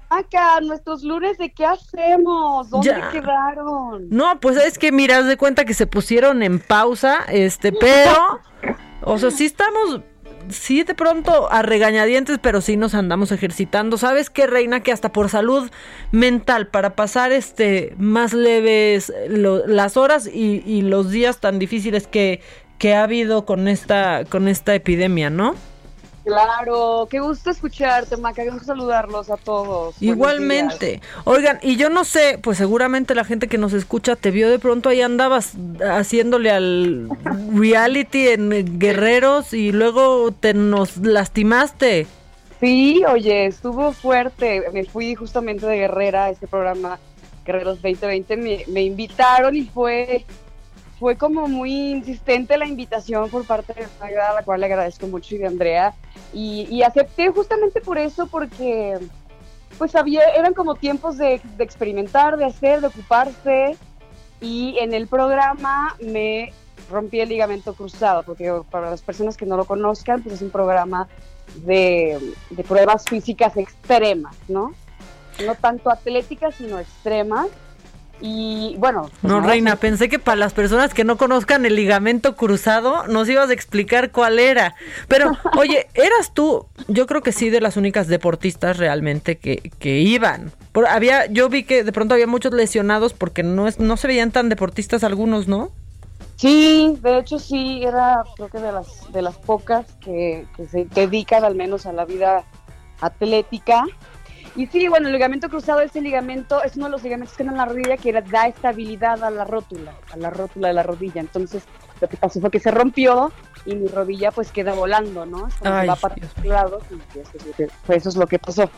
Acá, 0.09 0.59
nuestros 0.59 1.03
lunes, 1.03 1.37
¿de 1.37 1.53
qué 1.53 1.65
hacemos? 1.65 2.69
¿Dónde 2.69 3.01
quedaron? 3.13 4.09
No, 4.09 4.39
pues 4.41 4.57
es 4.57 4.77
que 4.77 4.91
miras 4.91 5.25
de 5.25 5.37
cuenta 5.37 5.63
que 5.63 5.73
se 5.73 5.87
pusieron 5.87 6.43
en 6.43 6.59
pausa, 6.59 7.19
este, 7.29 7.71
pero 7.71 8.41
o 9.03 9.17
sea, 9.17 9.31
sí 9.31 9.45
estamos, 9.45 10.01
sí 10.49 10.83
de 10.83 10.95
pronto 10.95 11.51
a 11.51 11.61
regañadientes, 11.61 12.39
pero 12.41 12.61
sí 12.61 12.77
nos 12.77 12.93
andamos 12.93 13.31
ejercitando. 13.31 13.97
¿Sabes 13.97 14.29
qué, 14.29 14.47
Reina? 14.47 14.81
Que 14.81 14.91
hasta 14.91 15.11
por 15.11 15.29
salud 15.29 15.69
mental, 16.11 16.67
para 16.67 16.95
pasar 16.95 17.31
este 17.31 17.93
más 17.97 18.33
leves 18.33 19.11
las 19.27 19.97
horas 19.97 20.27
y, 20.27 20.63
y, 20.65 20.81
los 20.81 21.11
días 21.11 21.39
tan 21.39 21.59
difíciles 21.59 22.07
que, 22.07 22.41
que 22.77 22.95
ha 22.95 23.03
habido 23.03 23.45
con 23.45 23.67
esta, 23.67 24.25
con 24.25 24.47
esta 24.47 24.75
epidemia, 24.75 25.29
¿no? 25.29 25.55
Claro, 26.23 27.07
qué 27.09 27.19
gusto 27.19 27.49
escucharte, 27.49 28.15
Maca, 28.15 28.43
qué 28.43 28.51
gusto 28.51 28.67
saludarlos 28.67 29.31
a 29.31 29.37
todos. 29.37 29.95
Igualmente. 29.99 31.01
Oigan, 31.23 31.57
y 31.63 31.77
yo 31.77 31.89
no 31.89 32.03
sé, 32.03 32.37
pues 32.41 32.59
seguramente 32.59 33.15
la 33.15 33.23
gente 33.23 33.47
que 33.47 33.57
nos 33.57 33.73
escucha 33.73 34.15
te 34.15 34.29
vio 34.29 34.49
de 34.49 34.59
pronto 34.59 34.89
ahí 34.89 35.01
andabas 35.01 35.53
haciéndole 35.79 36.51
al 36.51 37.09
reality 37.55 38.27
en 38.27 38.79
Guerreros 38.79 39.53
y 39.53 39.71
luego 39.71 40.31
te 40.31 40.53
nos 40.53 40.97
lastimaste. 40.97 42.05
Sí, 42.59 43.03
oye, 43.09 43.47
estuvo 43.47 43.91
fuerte. 43.91 44.63
Me 44.71 44.85
fui 44.85 45.15
justamente 45.15 45.65
de 45.65 45.77
Guerrera 45.77 46.25
a 46.25 46.29
este 46.29 46.45
programa 46.45 46.99
Guerreros 47.43 47.81
2020. 47.81 48.37
Me, 48.37 48.63
me 48.67 48.83
invitaron 48.83 49.55
y 49.55 49.63
fue 49.63 50.23
fue 51.01 51.15
como 51.15 51.47
muy 51.47 51.93
insistente 51.93 52.59
la 52.59 52.67
invitación 52.67 53.27
por 53.31 53.43
parte 53.43 53.73
de 53.73 53.87
Magda, 53.99 54.29
a 54.29 54.33
la 54.35 54.43
cual 54.43 54.59
le 54.59 54.67
agradezco 54.67 55.07
mucho, 55.07 55.33
y 55.33 55.39
de 55.39 55.47
Andrea, 55.47 55.95
y, 56.31 56.83
acepté 56.83 57.31
justamente 57.31 57.81
por 57.81 57.97
eso, 57.97 58.27
porque 58.27 58.99
pues 59.79 59.95
había, 59.95 60.23
eran 60.25 60.53
como 60.53 60.75
tiempos 60.75 61.17
de, 61.17 61.41
experimentar, 61.57 62.37
de 62.37 62.45
hacer, 62.45 62.81
de 62.81 62.87
ocuparse, 62.87 63.75
y 64.41 64.77
en 64.77 64.93
el 64.93 65.07
programa 65.07 65.97
me 65.99 66.53
rompí 66.91 67.19
el 67.19 67.29
ligamento 67.29 67.73
cruzado, 67.73 68.21
porque 68.21 68.53
para 68.69 68.91
las 68.91 69.01
personas 69.01 69.37
que 69.37 69.47
no 69.47 69.57
lo 69.57 69.65
conozcan, 69.65 70.21
pues 70.21 70.35
es 70.35 70.41
un 70.43 70.51
programa 70.51 71.07
de, 71.65 72.35
de 72.51 72.63
pruebas 72.63 73.05
físicas 73.05 73.57
extremas, 73.57 74.35
¿no? 74.47 74.75
No 75.43 75.55
tanto 75.55 75.89
atléticas, 75.89 76.53
sino 76.53 76.77
extremas 76.77 77.47
y 78.21 78.75
bueno. 78.77 79.09
Pues 79.21 79.23
no, 79.23 79.41
Reina, 79.41 79.75
pensé 79.75 80.07
que 80.07 80.19
para 80.19 80.37
las 80.37 80.53
personas 80.53 80.93
que 80.93 81.03
no 81.03 81.17
conozcan 81.17 81.65
el 81.65 81.75
ligamento 81.75 82.35
cruzado, 82.35 83.07
nos 83.07 83.27
ibas 83.27 83.49
a 83.49 83.53
explicar 83.53 84.11
cuál 84.11 84.39
era. 84.39 84.75
Pero, 85.07 85.31
oye, 85.57 85.87
¿eras 85.95 86.33
tú? 86.33 86.67
Yo 86.87 87.07
creo 87.07 87.21
que 87.21 87.31
sí, 87.31 87.49
de 87.49 87.61
las 87.61 87.77
únicas 87.77 88.07
deportistas 88.07 88.77
realmente 88.77 89.37
que, 89.37 89.71
que 89.79 89.99
iban. 89.99 90.51
Por, 90.71 90.87
había, 90.87 91.25
yo 91.25 91.49
vi 91.49 91.63
que 91.63 91.83
de 91.83 91.91
pronto 91.91 92.13
había 92.13 92.27
muchos 92.27 92.53
lesionados 92.53 93.13
porque 93.13 93.43
no, 93.43 93.67
es, 93.67 93.79
no 93.79 93.97
se 93.97 94.07
veían 94.07 94.31
tan 94.31 94.49
deportistas 94.49 95.03
algunos, 95.03 95.47
¿no? 95.47 95.69
Sí, 96.35 96.97
de 97.01 97.19
hecho 97.19 97.37
sí, 97.37 97.83
era 97.83 98.23
creo 98.35 98.49
que 98.49 98.59
de 98.59 98.71
las, 98.71 99.11
de 99.11 99.21
las 99.21 99.37
pocas 99.37 99.85
que, 100.03 100.47
que 100.55 100.65
se 100.67 100.85
dedican 100.85 101.43
al 101.43 101.55
menos 101.55 101.85
a 101.85 101.93
la 101.93 102.05
vida 102.05 102.43
atlética 102.99 103.83
Y 104.55 104.67
sí, 104.67 104.87
bueno, 104.87 105.07
el 105.07 105.13
ligamento 105.13 105.49
cruzado, 105.49 105.79
ese 105.79 106.01
ligamento 106.01 106.61
es 106.63 106.75
uno 106.75 106.85
de 106.85 106.91
los 106.91 107.03
ligamentos 107.03 107.35
que 107.37 107.43
en 107.43 107.55
la 107.55 107.65
rodilla 107.65 107.97
que 107.97 108.11
da 108.11 108.47
estabilidad 108.47 109.23
a 109.23 109.29
la 109.29 109.45
rótula, 109.45 109.93
a 110.11 110.17
la 110.17 110.29
rótula 110.29 110.67
de 110.67 110.73
la 110.73 110.83
rodilla. 110.83 111.21
Entonces, 111.21 111.63
lo 112.01 112.09
que 112.09 112.17
pasó 112.17 112.41
fue 112.41 112.51
que 112.51 112.59
se 112.59 112.71
rompió 112.71 113.31
y 113.65 113.75
mi 113.75 113.87
rodilla 113.87 114.31
pues 114.31 114.51
queda 114.51 114.73
volando, 114.73 115.25
¿no? 115.25 115.49
Se 115.51 115.67
Ay, 115.67 115.87
va 115.87 115.95
para 115.95 116.15
todos 116.15 116.45
lados 116.45 116.83
y 116.89 117.19
eso 117.19 117.31
es, 117.37 117.45
lo 117.45 117.53
que, 117.53 117.67
pues, 117.85 117.97
eso 117.99 118.09
es 118.09 118.15
lo 118.15 118.27
que 118.27 118.39
pasó. 118.39 118.69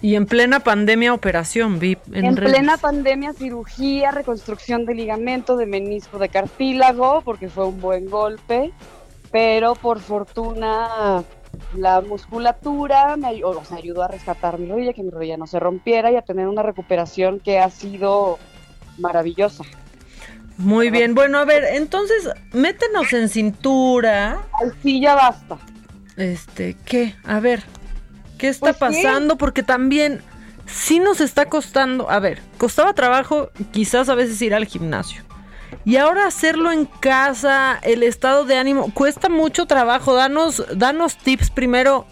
Y 0.00 0.16
en 0.16 0.26
plena 0.26 0.60
pandemia 0.60 1.14
operación, 1.14 1.78
vi 1.78 1.96
en, 2.12 2.34
plena 2.34 2.76
pandemia, 2.76 3.32
cirugía, 3.32 4.10
reconstrucción 4.10 4.84
de 4.84 4.94
ligamento, 4.94 5.56
de 5.56 5.66
menisco, 5.66 6.18
de 6.18 6.28
cartílago, 6.28 7.22
porque 7.22 7.48
fue 7.48 7.66
un 7.66 7.80
buen 7.80 8.10
golpe, 8.10 8.72
pero 9.30 9.74
por 9.76 10.00
fortuna 10.00 11.24
la 11.74 12.00
musculatura 12.00 13.16
me, 13.16 13.28
ay- 13.28 13.42
o 13.42 13.64
sea, 13.64 13.78
ayudó 13.78 14.02
a 14.02 14.08
rescatar 14.08 14.58
mi 14.58 14.68
rodilla, 14.68 14.92
que 14.92 15.02
mi 15.02 15.10
rodilla 15.10 15.36
no 15.36 15.46
se 15.46 15.58
rompiera 15.60 16.10
y 16.10 16.16
a 16.16 16.22
tener 16.22 16.48
una 16.48 16.62
recuperación 16.62 17.40
que 17.40 17.58
ha 17.58 17.70
sido 17.70 18.38
maravillosa. 18.98 19.64
Muy 20.58 20.90
bien, 20.90 21.14
bueno, 21.14 21.38
a 21.38 21.44
ver, 21.44 21.64
entonces, 21.64 22.28
métenos 22.52 23.12
en 23.14 23.28
cintura. 23.28 24.42
Ay, 24.60 24.68
sí, 24.82 25.00
ya 25.00 25.14
basta. 25.14 25.58
Este, 26.16 26.76
¿qué? 26.84 27.14
A 27.24 27.40
ver, 27.40 27.62
¿qué 28.38 28.48
está 28.48 28.72
Pues 28.74 28.94
sí. 28.96 29.02
pasando? 29.02 29.36
Porque 29.36 29.62
también 29.62 30.20
sí 30.66 30.98
nos 31.00 31.20
está 31.22 31.46
costando, 31.46 32.10
a 32.10 32.20
ver, 32.20 32.40
costaba 32.58 32.92
trabajo 32.92 33.50
quizás 33.72 34.08
a 34.10 34.14
veces 34.14 34.40
ir 34.42 34.54
al 34.54 34.66
gimnasio. 34.66 35.22
Y 35.84 35.96
ahora 35.96 36.26
hacerlo 36.26 36.70
en 36.72 36.86
casa, 36.86 37.78
el 37.82 38.02
estado 38.02 38.44
de 38.44 38.56
ánimo, 38.56 38.92
cuesta 38.94 39.28
mucho 39.28 39.66
trabajo. 39.66 40.14
Danos, 40.14 40.64
danos 40.76 41.16
tips 41.16 41.50
primero 41.50 42.06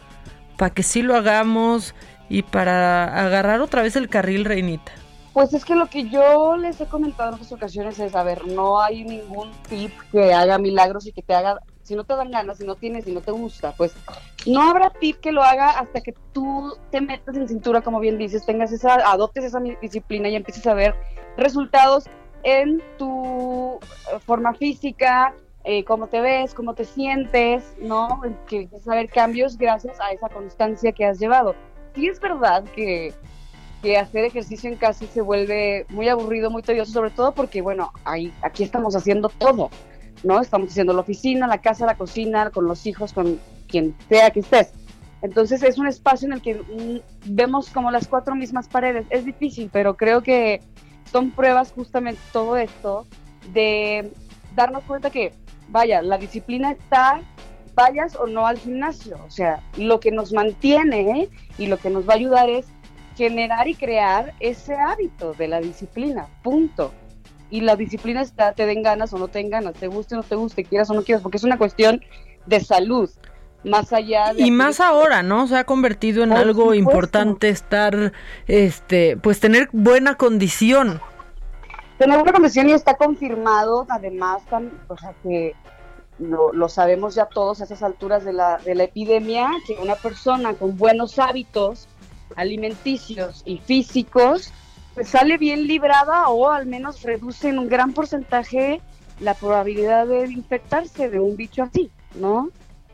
para 0.56 0.74
que 0.74 0.82
sí 0.82 1.02
lo 1.02 1.16
hagamos 1.16 1.94
y 2.28 2.42
para 2.42 3.04
agarrar 3.24 3.60
otra 3.60 3.82
vez 3.82 3.96
el 3.96 4.08
carril, 4.08 4.44
Reinita. 4.44 4.92
Pues 5.32 5.54
es 5.54 5.64
que 5.64 5.76
lo 5.76 5.86
que 5.86 6.08
yo 6.08 6.56
les 6.56 6.80
he 6.80 6.86
comentado 6.86 7.28
en 7.28 7.34
otras 7.36 7.52
ocasiones 7.52 7.98
es, 8.00 8.14
a 8.14 8.22
ver, 8.22 8.46
no 8.46 8.80
hay 8.80 9.04
ningún 9.04 9.50
tip 9.68 9.92
que 10.10 10.34
haga 10.34 10.58
milagros 10.58 11.06
y 11.06 11.12
que 11.12 11.22
te 11.22 11.34
haga, 11.34 11.60
si 11.82 11.94
no 11.94 12.04
te 12.04 12.16
dan 12.16 12.32
ganas, 12.32 12.58
si 12.58 12.64
no 12.64 12.74
tienes, 12.74 13.04
si 13.04 13.12
no 13.12 13.20
te 13.20 13.30
gusta, 13.30 13.72
pues 13.76 13.94
no 14.46 14.62
habrá 14.62 14.90
tip 14.90 15.20
que 15.20 15.30
lo 15.30 15.42
haga 15.42 15.70
hasta 15.70 16.00
que 16.00 16.14
tú 16.32 16.76
te 16.90 17.00
metas 17.00 17.36
en 17.36 17.46
cintura, 17.46 17.80
como 17.80 18.00
bien 18.00 18.18
dices, 18.18 18.44
tengas 18.44 18.72
esa, 18.72 18.94
adoptes 18.94 19.44
esa 19.44 19.60
disciplina 19.80 20.28
y 20.28 20.34
empieces 20.34 20.66
a 20.66 20.74
ver 20.74 20.96
resultados 21.36 22.04
en 22.42 22.82
tu 22.98 23.78
eh, 24.12 24.18
forma 24.24 24.54
física, 24.54 25.34
eh, 25.64 25.84
cómo 25.84 26.06
te 26.06 26.20
ves, 26.20 26.54
cómo 26.54 26.74
te 26.74 26.84
sientes, 26.84 27.76
¿no? 27.80 28.20
Que 28.48 28.62
empieces 28.62 28.88
a 28.88 28.94
ver 28.94 29.08
cambios 29.08 29.58
gracias 29.58 30.00
a 30.00 30.12
esa 30.12 30.28
constancia 30.28 30.92
que 30.92 31.04
has 31.04 31.18
llevado. 31.18 31.54
Sí 31.94 32.06
es 32.08 32.20
verdad 32.20 32.64
que 32.74 33.12
que 33.82 33.96
hacer 33.96 34.24
ejercicio 34.24 34.70
en 34.70 34.76
casa 34.76 35.06
se 35.06 35.20
vuelve 35.20 35.86
muy 35.88 36.08
aburrido, 36.08 36.50
muy 36.50 36.62
tedioso, 36.62 36.92
sobre 36.92 37.10
todo 37.10 37.32
porque, 37.32 37.62
bueno, 37.62 37.92
ahí, 38.04 38.32
aquí 38.42 38.62
estamos 38.62 38.94
haciendo 38.94 39.28
todo, 39.28 39.70
¿no? 40.22 40.40
Estamos 40.40 40.70
haciendo 40.70 40.92
la 40.92 41.00
oficina, 41.00 41.46
la 41.46 41.60
casa, 41.60 41.86
la 41.86 41.96
cocina, 41.96 42.50
con 42.50 42.66
los 42.66 42.86
hijos, 42.86 43.12
con 43.12 43.40
quien 43.68 43.96
sea 44.08 44.30
que 44.30 44.40
estés. 44.40 44.72
Entonces 45.22 45.62
es 45.62 45.78
un 45.78 45.86
espacio 45.86 46.26
en 46.26 46.34
el 46.34 46.42
que 46.42 46.54
mm, 46.54 47.34
vemos 47.34 47.70
como 47.70 47.90
las 47.90 48.06
cuatro 48.06 48.34
mismas 48.34 48.68
paredes. 48.68 49.06
Es 49.10 49.24
difícil, 49.24 49.70
pero 49.72 49.96
creo 49.96 50.22
que 50.22 50.60
son 51.10 51.30
pruebas 51.30 51.72
justamente 51.72 52.20
todo 52.32 52.56
esto 52.56 53.06
de 53.52 54.12
darnos 54.54 54.84
cuenta 54.84 55.10
que, 55.10 55.32
vaya, 55.68 56.02
la 56.02 56.18
disciplina 56.18 56.72
está, 56.72 57.22
vayas 57.74 58.16
o 58.16 58.26
no 58.26 58.46
al 58.46 58.58
gimnasio. 58.58 59.18
O 59.26 59.30
sea, 59.30 59.62
lo 59.76 60.00
que 60.00 60.10
nos 60.10 60.32
mantiene 60.32 61.28
y 61.58 61.66
lo 61.66 61.78
que 61.78 61.90
nos 61.90 62.08
va 62.08 62.14
a 62.14 62.16
ayudar 62.16 62.48
es 62.48 62.66
generar 63.16 63.68
y 63.68 63.74
crear 63.74 64.34
ese 64.40 64.74
hábito 64.74 65.34
de 65.34 65.48
la 65.48 65.60
disciplina, 65.60 66.28
punto. 66.42 66.92
Y 67.50 67.62
la 67.62 67.74
disciplina 67.74 68.22
está, 68.22 68.52
te 68.52 68.64
den 68.64 68.82
ganas 68.82 69.12
o 69.12 69.18
no 69.18 69.28
te 69.28 69.40
den 69.40 69.50
ganas, 69.50 69.74
te 69.74 69.88
guste 69.88 70.14
o 70.14 70.18
no 70.18 70.22
te 70.22 70.36
guste, 70.36 70.64
quieras 70.64 70.90
o 70.90 70.94
no 70.94 71.02
quieras, 71.02 71.22
porque 71.22 71.36
es 71.36 71.44
una 71.44 71.58
cuestión 71.58 72.00
de 72.46 72.60
salud, 72.60 73.10
más 73.64 73.92
allá 73.92 74.32
de... 74.32 74.42
Y 74.42 74.50
más 74.50 74.80
ahora, 74.80 75.22
¿no? 75.22 75.46
Se 75.46 75.56
ha 75.56 75.64
convertido 75.64 76.22
en 76.22 76.30
Por 76.30 76.38
algo 76.38 76.62
supuesto. 76.62 76.74
importante 76.74 77.48
estar, 77.48 78.12
este, 78.46 79.16
pues 79.16 79.40
tener 79.40 79.68
buena 79.72 80.14
condición. 80.14 81.00
Tener 81.98 82.18
una 82.20 82.32
condición 82.32 82.68
y 82.68 82.72
está 82.72 82.94
confirmado, 82.94 83.86
además, 83.90 84.42
tan, 84.48 84.72
o 84.88 84.96
sea, 84.96 85.12
que 85.22 85.54
lo, 86.18 86.52
lo 86.52 86.68
sabemos 86.68 87.14
ya 87.14 87.26
todos 87.26 87.60
a 87.60 87.64
esas 87.64 87.82
alturas 87.82 88.24
de 88.24 88.32
la, 88.32 88.58
de 88.58 88.74
la 88.74 88.84
epidemia, 88.84 89.50
que 89.66 89.74
una 89.74 89.96
persona 89.96 90.54
con 90.54 90.76
buenos 90.76 91.18
hábitos 91.18 91.88
alimenticios 92.36 93.42
y 93.44 93.58
físicos, 93.58 94.52
pues 94.94 95.08
sale 95.08 95.36
bien 95.36 95.66
librada 95.66 96.28
o 96.28 96.50
al 96.50 96.66
menos 96.66 97.02
reduce 97.02 97.48
en 97.48 97.58
un 97.58 97.68
gran 97.68 97.92
porcentaje 97.92 98.80
la 99.20 99.34
probabilidad 99.34 100.06
de 100.06 100.26
infectarse 100.30 101.10
de 101.10 101.20
un 101.20 101.36
bicho 101.36 101.62
así, 101.62 101.90
¿no? 102.14 102.50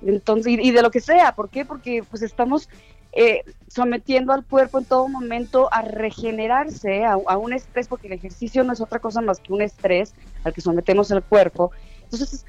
Entonces, 0.07 0.59
y, 0.61 0.71
de 0.71 0.83
lo 0.83 0.91
que 0.91 1.01
sea, 1.01 1.33
¿por 1.33 1.49
qué? 1.49 1.65
Porque 1.65 2.03
pues 2.09 2.23
estamos 2.23 2.69
eh, 3.13 3.43
sometiendo 3.69 4.33
al 4.33 4.45
cuerpo 4.45 4.79
en 4.79 4.85
todo 4.85 5.09
momento 5.09 5.69
a 5.73 5.83
regenerarse, 5.83 7.05
a, 7.05 7.17
un 7.17 7.53
estrés, 7.53 7.89
porque 7.89 8.07
el 8.07 8.13
ejercicio 8.15 8.63
no 8.65 8.73
es 8.73 8.81
otra 8.81 8.99
cosa 8.99 9.21
más 9.21 9.41
que 9.41 9.53
un 9.53 9.63
estrés 9.63 10.15
al 10.45 10.53
que 10.53 10.61
sometemos 10.61 11.11
el 11.11 11.23
cuerpo. 11.23 11.71
Entonces, 12.05 12.47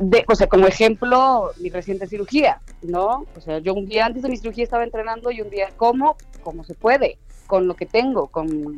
de, 0.00 0.24
o 0.28 0.34
sea, 0.34 0.46
como 0.46 0.66
ejemplo, 0.66 1.50
mi 1.58 1.70
reciente 1.70 2.06
cirugía, 2.06 2.60
¿no? 2.82 3.26
O 3.34 3.40
sea, 3.40 3.58
yo 3.58 3.74
un 3.74 3.86
día 3.86 4.06
antes 4.06 4.22
de 4.22 4.28
mi 4.28 4.36
cirugía 4.36 4.64
estaba 4.64 4.84
entrenando 4.84 5.30
y 5.30 5.40
un 5.40 5.50
día, 5.50 5.70
¿cómo? 5.76 6.16
Como 6.42 6.64
se 6.64 6.74
puede, 6.74 7.18
con 7.46 7.66
lo 7.66 7.74
que 7.74 7.86
tengo, 7.86 8.28
con, 8.28 8.76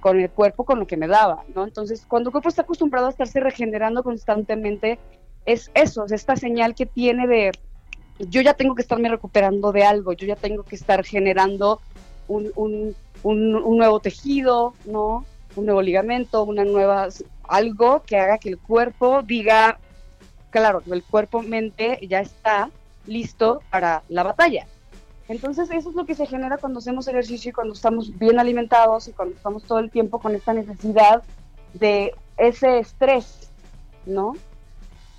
con 0.00 0.20
el 0.20 0.30
cuerpo, 0.30 0.64
con 0.64 0.78
lo 0.78 0.86
que 0.86 0.96
me 0.96 1.08
daba, 1.08 1.42
¿no? 1.54 1.64
Entonces, 1.64 2.06
cuando 2.06 2.28
el 2.28 2.32
cuerpo 2.32 2.48
está 2.48 2.62
acostumbrado 2.62 3.08
a 3.08 3.10
estarse 3.10 3.40
regenerando 3.40 4.04
constantemente, 4.04 4.98
es 5.46 5.70
eso, 5.74 6.04
es 6.04 6.12
esta 6.12 6.36
señal 6.36 6.74
que 6.74 6.86
tiene 6.86 7.26
de, 7.26 7.52
yo 8.18 8.40
ya 8.40 8.54
tengo 8.54 8.74
que 8.74 8.82
estarme 8.82 9.08
recuperando 9.08 9.72
de 9.72 9.84
algo, 9.84 10.12
yo 10.12 10.26
ya 10.26 10.36
tengo 10.36 10.64
que 10.64 10.74
estar 10.74 11.04
generando 11.04 11.80
un, 12.28 12.50
un, 12.56 12.96
un, 13.22 13.76
nuevo 13.76 14.00
tejido, 14.00 14.74
¿no? 14.84 15.24
Un 15.54 15.66
nuevo 15.66 15.80
ligamento, 15.80 16.42
una 16.42 16.64
nueva, 16.64 17.08
algo 17.48 18.02
que 18.02 18.18
haga 18.18 18.38
que 18.38 18.50
el 18.50 18.58
cuerpo 18.58 19.22
diga, 19.22 19.78
claro, 20.50 20.82
el 20.90 21.02
cuerpo-mente 21.04 21.98
ya 22.06 22.20
está 22.20 22.70
listo 23.06 23.62
para 23.70 24.02
la 24.08 24.24
batalla. 24.24 24.66
Entonces 25.28 25.70
eso 25.70 25.90
es 25.90 25.96
lo 25.96 26.06
que 26.06 26.14
se 26.14 26.26
genera 26.26 26.58
cuando 26.58 26.78
hacemos 26.78 27.08
ejercicio 27.08 27.50
y 27.50 27.52
cuando 27.52 27.74
estamos 27.74 28.16
bien 28.18 28.38
alimentados 28.38 29.08
y 29.08 29.12
cuando 29.12 29.34
estamos 29.36 29.64
todo 29.64 29.78
el 29.78 29.90
tiempo 29.90 30.18
con 30.20 30.34
esta 30.34 30.52
necesidad 30.52 31.22
de 31.74 32.14
ese 32.36 32.78
estrés, 32.78 33.50
¿no? 34.04 34.34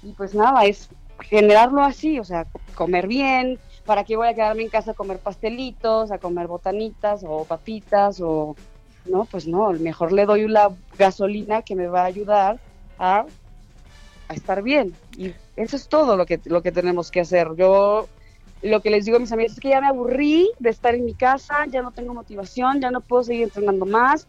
Y 0.08 0.14
pues 0.14 0.34
nada, 0.34 0.64
es 0.64 0.90
generarlo 1.20 1.84
así, 1.84 2.18
o 2.18 2.24
sea, 2.24 2.48
comer 2.76 3.08
bien, 3.08 3.60
¿para 3.86 4.06
qué 4.06 4.16
voy 4.16 4.30
a 4.30 4.34
quedarme 4.34 4.64
en 4.64 4.70
casa 4.70 4.92
a 4.92 4.94
comer 4.94 5.20
pastelitos, 5.20 6.12
a 6.12 6.18
comer 6.18 6.48
botanitas 6.48 7.26
o 7.28 7.44
papitas 7.44 8.22
o 8.22 8.56
no, 9.06 9.26
pues 9.26 9.48
no, 9.48 9.70
mejor 9.74 10.14
le 10.14 10.26
doy 10.26 10.48
la 10.48 10.72
gasolina 10.98 11.62
que 11.62 11.76
me 11.76 11.88
va 11.88 12.04
a 12.04 12.06
ayudar 12.06 12.60
a, 12.98 13.26
a 14.30 14.34
estar 14.34 14.62
bien. 14.62 14.94
Y 15.18 15.34
eso 15.58 15.76
es 15.76 15.90
todo 15.90 16.16
lo 16.16 16.26
que, 16.26 16.40
lo 16.46 16.62
que 16.62 16.72
tenemos 16.72 17.12
que 17.12 17.20
hacer. 17.20 17.50
Yo 17.58 18.08
lo 18.62 18.82
que 18.82 18.90
les 18.90 19.04
digo 19.04 19.18
a 19.18 19.20
mis 19.20 19.32
amigos 19.34 19.54
es 19.54 19.60
que 19.60 19.70
ya 19.70 19.82
me 19.82 19.88
aburrí 19.88 20.50
de 20.60 20.70
estar 20.70 20.96
en 20.96 21.04
mi 21.04 21.16
casa, 21.16 21.66
ya 21.68 21.82
no 21.82 21.92
tengo 21.92 22.14
motivación, 22.14 22.80
ya 22.80 22.92
no 22.92 23.02
puedo 23.02 23.24
seguir 23.24 23.44
entrenando 23.44 23.86
más. 23.86 24.26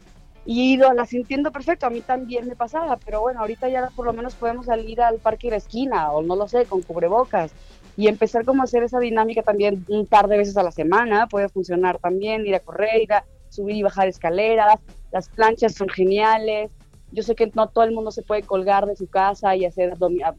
Y 0.51 0.61
he 0.63 0.65
ido, 0.77 0.93
la 0.95 1.05
sintiendo 1.05 1.53
perfecto, 1.53 1.87
a 1.87 1.91
mí 1.91 2.03
también 2.03 2.47
me 2.47 2.57
pasaba, 2.57 2.99
pero 3.05 3.21
bueno, 3.21 3.41
ahorita 3.41 3.69
ya 3.69 3.91
por 3.95 4.07
lo 4.07 4.15
menos 4.15 4.35
podemos 4.37 4.65
salir 4.67 5.01
al 5.03 5.21
parque 5.21 5.49
de 5.49 5.51
la 5.53 5.57
esquina, 5.59 6.11
o 6.13 6.23
no 6.23 6.37
lo 6.37 6.49
sé, 6.49 6.67
con 6.67 6.83
cubrebocas, 6.83 7.55
y 7.95 8.09
empezar 8.09 8.45
como 8.47 8.63
a 8.63 8.65
hacer 8.65 8.83
esa 8.83 8.99
dinámica 8.99 9.43
también 9.43 9.85
un 9.89 10.07
par 10.07 10.27
de 10.29 10.39
veces 10.39 10.57
a 10.57 10.63
la 10.63 10.73
semana, 10.73 11.27
puede 11.29 11.51
funcionar 11.51 11.99
también, 11.99 12.47
ir 12.47 12.55
a 12.55 12.61
correr, 12.61 13.03
ir 13.03 13.13
a 13.13 13.27
subir 13.49 13.77
y 13.77 13.83
bajar 13.83 14.09
escaleras, 14.09 14.77
las 15.11 15.29
planchas 15.29 15.75
son 15.75 15.89
geniales, 15.91 16.73
yo 17.11 17.23
sé 17.23 17.35
que 17.35 17.51
no 17.55 17.69
todo 17.69 17.85
el 17.85 17.93
mundo 17.93 18.11
se 18.11 18.23
puede 18.23 18.43
colgar 18.45 18.87
de 18.87 18.97
su 18.97 19.07
casa 19.09 19.55
y 19.57 19.67
hacer 19.67 19.93
ab- 19.99 20.37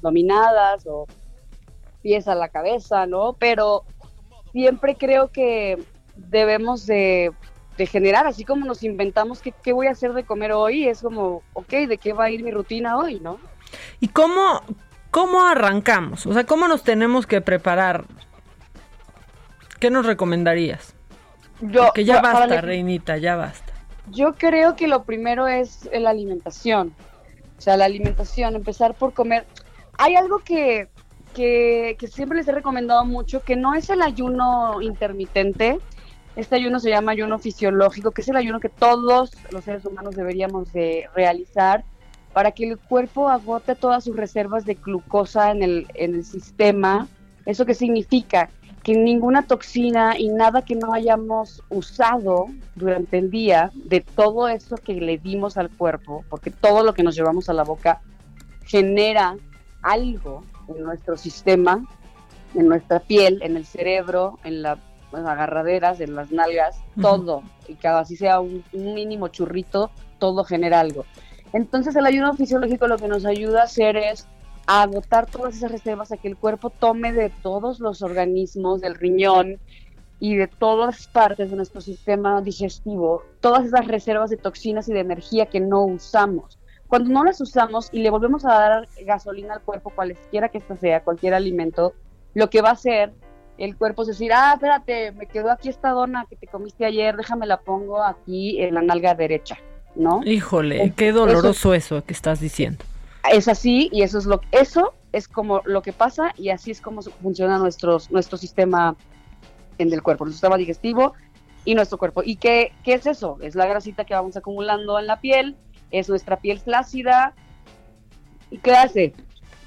dominadas 0.00 0.86
o 0.86 1.08
pies 2.00 2.28
a 2.28 2.34
la 2.34 2.48
cabeza, 2.48 3.06
¿no? 3.06 3.36
Pero 3.38 3.84
siempre 4.52 4.96
creo 4.96 5.30
que 5.30 5.78
debemos 6.14 6.86
de, 6.86 7.32
de 7.76 7.86
generar, 7.86 8.26
así 8.26 8.44
como 8.44 8.66
nos 8.66 8.82
inventamos 8.82 9.40
qué, 9.40 9.52
qué 9.62 9.72
voy 9.72 9.86
a 9.86 9.92
hacer 9.92 10.12
de 10.12 10.24
comer 10.24 10.52
hoy, 10.52 10.86
es 10.88 11.00
como, 11.02 11.42
ok, 11.54 11.70
¿de 11.88 11.98
qué 11.98 12.12
va 12.12 12.24
a 12.24 12.30
ir 12.30 12.42
mi 12.42 12.50
rutina 12.50 12.96
hoy, 12.98 13.18
no? 13.20 13.38
¿Y 14.00 14.08
cómo, 14.08 14.60
cómo 15.10 15.42
arrancamos? 15.46 16.26
O 16.26 16.32
sea, 16.34 16.44
¿cómo 16.44 16.68
nos 16.68 16.82
tenemos 16.82 17.26
que 17.26 17.40
preparar? 17.40 18.04
¿Qué 19.80 19.90
nos 19.90 20.06
recomendarías? 20.06 20.94
Yo, 21.60 21.92
Que 21.92 22.04
ya 22.04 22.20
para 22.20 22.40
basta, 22.40 22.54
la- 22.56 22.60
reinita, 22.60 23.16
ya 23.16 23.36
basta. 23.36 23.72
Yo 24.10 24.34
creo 24.34 24.74
que 24.76 24.88
lo 24.88 25.04
primero 25.04 25.46
es 25.46 25.88
la 25.92 26.10
alimentación. 26.10 26.94
O 27.56 27.60
sea, 27.60 27.76
la 27.76 27.84
alimentación, 27.84 28.56
empezar 28.56 28.94
por 28.94 29.12
comer. 29.14 29.46
Hay 29.96 30.16
algo 30.16 30.40
que, 30.40 30.88
que, 31.34 31.96
que 31.98 32.08
siempre 32.08 32.36
les 32.38 32.48
he 32.48 32.52
recomendado 32.52 33.04
mucho, 33.04 33.42
que 33.42 33.54
no 33.54 33.74
es 33.74 33.88
el 33.90 34.02
ayuno 34.02 34.82
intermitente, 34.82 35.78
Este 36.34 36.56
ayuno 36.56 36.80
se 36.80 36.88
llama 36.88 37.12
ayuno 37.12 37.38
fisiológico, 37.38 38.10
que 38.10 38.22
es 38.22 38.28
el 38.28 38.36
ayuno 38.36 38.58
que 38.58 38.70
todos 38.70 39.32
los 39.50 39.64
seres 39.64 39.84
humanos 39.84 40.16
deberíamos 40.16 40.72
de 40.72 41.08
realizar 41.14 41.84
para 42.32 42.52
que 42.52 42.68
el 42.68 42.78
cuerpo 42.78 43.28
agote 43.28 43.74
todas 43.74 44.04
sus 44.04 44.16
reservas 44.16 44.64
de 44.64 44.74
glucosa 44.74 45.50
en 45.50 45.62
el, 45.62 45.86
en 45.94 46.14
el 46.14 46.24
sistema. 46.24 47.06
¿Eso 47.44 47.66
qué 47.66 47.74
significa? 47.74 48.48
Que 48.82 48.96
ninguna 48.96 49.42
toxina 49.42 50.18
y 50.18 50.28
nada 50.28 50.62
que 50.62 50.74
no 50.74 50.94
hayamos 50.94 51.62
usado 51.68 52.46
durante 52.74 53.18
el 53.18 53.30
día 53.30 53.70
de 53.74 54.00
todo 54.00 54.48
eso 54.48 54.76
que 54.76 54.94
le 54.94 55.18
dimos 55.18 55.58
al 55.58 55.70
cuerpo, 55.70 56.24
porque 56.30 56.50
todo 56.50 56.82
lo 56.82 56.94
que 56.94 57.02
nos 57.02 57.14
llevamos 57.14 57.50
a 57.50 57.52
la 57.52 57.64
boca 57.64 58.00
genera 58.64 59.36
algo 59.82 60.44
en 60.68 60.82
nuestro 60.82 61.18
sistema, 61.18 61.84
en 62.54 62.68
nuestra 62.68 63.00
piel, 63.00 63.42
en 63.42 63.56
el 63.56 63.66
cerebro, 63.66 64.38
en 64.44 64.62
las 65.12 65.26
agarraderas, 65.26 66.00
en 66.00 66.14
las 66.14 66.30
nalgas, 66.30 66.80
todo. 67.00 67.42
Y 67.68 67.74
cada 67.74 68.00
así 68.00 68.16
sea 68.16 68.40
un, 68.40 68.64
un 68.72 68.94
mínimo 68.94 69.28
churrito, 69.28 69.90
todo 70.18 70.44
genera 70.44 70.80
algo. 70.80 71.04
Entonces 71.52 71.94
el 71.96 72.06
ayuno 72.06 72.34
fisiológico 72.34 72.86
lo 72.88 72.96
que 72.96 73.08
nos 73.08 73.24
ayuda 73.26 73.62
a 73.62 73.64
hacer 73.64 73.96
es 73.96 74.26
a 74.66 74.82
agotar 74.82 75.26
todas 75.26 75.56
esas 75.56 75.72
reservas, 75.72 76.12
a 76.12 76.16
que 76.16 76.28
el 76.28 76.36
cuerpo 76.36 76.70
tome 76.70 77.12
de 77.12 77.30
todos 77.30 77.80
los 77.80 78.02
organismos, 78.02 78.80
del 78.80 78.94
riñón 78.94 79.58
y 80.20 80.36
de 80.36 80.46
todas 80.46 81.08
partes 81.08 81.50
de 81.50 81.56
nuestro 81.56 81.80
sistema 81.80 82.40
digestivo, 82.42 83.22
todas 83.40 83.66
esas 83.66 83.88
reservas 83.88 84.30
de 84.30 84.36
toxinas 84.36 84.88
y 84.88 84.92
de 84.92 85.00
energía 85.00 85.46
que 85.46 85.60
no 85.60 85.84
usamos. 85.84 86.58
Cuando 86.86 87.10
no 87.10 87.24
las 87.24 87.40
usamos 87.40 87.88
y 87.90 88.02
le 88.02 88.10
volvemos 88.10 88.44
a 88.44 88.52
dar 88.52 88.88
gasolina 89.04 89.54
al 89.54 89.62
cuerpo, 89.62 89.90
cualesquiera 89.90 90.48
que 90.48 90.58
ésta 90.58 90.76
sea, 90.76 91.02
cualquier 91.02 91.34
alimento, 91.34 91.94
lo 92.34 92.50
que 92.50 92.62
va 92.62 92.70
a 92.70 92.74
hacer 92.74 93.12
el 93.62 93.76
cuerpo 93.76 94.02
es 94.02 94.08
decir, 94.08 94.32
ah, 94.32 94.54
espérate, 94.54 95.12
me 95.12 95.26
quedó 95.26 95.52
aquí 95.52 95.68
esta 95.68 95.90
dona 95.90 96.26
que 96.28 96.34
te 96.34 96.48
comiste 96.48 96.84
ayer, 96.84 97.16
déjame 97.16 97.46
la 97.46 97.60
pongo 97.60 98.02
aquí 98.02 98.60
en 98.60 98.74
la 98.74 98.82
nalga 98.82 99.14
derecha, 99.14 99.56
¿no? 99.94 100.20
Híjole, 100.24 100.92
qué 100.96 101.12
doloroso 101.12 101.72
eso, 101.72 102.04
que 102.04 102.12
estás 102.12 102.40
diciendo. 102.40 102.84
Es 103.30 103.46
así 103.46 103.88
y 103.92 104.02
eso 104.02 104.18
es 104.18 104.26
lo 104.26 104.40
eso 104.50 104.94
es 105.12 105.28
como 105.28 105.62
lo 105.64 105.80
que 105.80 105.92
pasa 105.92 106.32
y 106.36 106.48
así 106.48 106.72
es 106.72 106.80
como 106.80 107.02
funciona 107.02 107.56
nuestros, 107.58 108.10
nuestro 108.10 108.36
sistema 108.36 108.96
en 109.78 109.92
el 109.92 110.02
cuerpo, 110.02 110.24
nuestro 110.24 110.38
sistema 110.38 110.56
digestivo 110.56 111.12
y 111.64 111.76
nuestro 111.76 111.98
cuerpo. 111.98 112.22
¿Y 112.24 112.36
qué, 112.36 112.72
qué 112.82 112.94
es 112.94 113.06
eso? 113.06 113.38
Es 113.42 113.54
la 113.54 113.66
grasita 113.66 114.04
que 114.04 114.14
vamos 114.14 114.36
acumulando 114.36 114.98
en 114.98 115.06
la 115.06 115.20
piel, 115.20 115.56
es 115.92 116.08
nuestra 116.08 116.38
piel 116.40 116.58
flácida. 116.58 117.34
¿Y 118.50 118.58
qué 118.58 118.72
hace? 118.72 119.14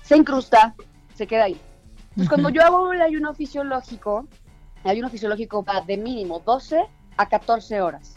Se 0.01 0.17
incrusta, 0.17 0.75
se 1.13 1.27
queda 1.27 1.45
ahí. 1.45 1.57
Entonces, 2.17 2.29
cuando 2.29 2.49
yo 2.49 2.61
hago 2.63 2.93
el 2.93 3.01
ayuno 3.01 3.33
fisiológico, 3.33 4.27
el 4.83 4.91
ayuno 4.91 5.09
fisiológico 5.09 5.63
va 5.63 5.81
de 5.81 5.97
mínimo 5.97 6.39
12 6.39 6.85
a 7.17 7.27
14 7.27 7.81
horas 7.81 8.15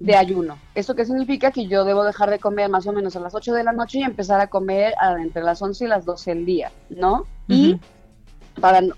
de 0.00 0.16
ayuno. 0.16 0.58
¿Eso 0.74 0.94
qué 0.96 1.04
significa? 1.04 1.50
Que 1.52 1.66
yo 1.68 1.84
debo 1.84 2.02
dejar 2.04 2.28
de 2.30 2.38
comer 2.40 2.68
más 2.68 2.86
o 2.86 2.92
menos 2.92 3.14
a 3.16 3.20
las 3.20 3.34
8 3.34 3.54
de 3.54 3.62
la 3.64 3.72
noche 3.72 4.00
y 4.00 4.02
empezar 4.02 4.40
a 4.40 4.48
comer 4.48 4.94
a, 5.00 5.12
entre 5.22 5.42
las 5.42 5.62
11 5.62 5.84
y 5.84 5.88
las 5.88 6.04
12 6.04 6.34
del 6.34 6.44
día, 6.46 6.72
¿no? 6.90 7.26
Y 7.48 7.80
para 8.60 8.80
no- 8.80 8.94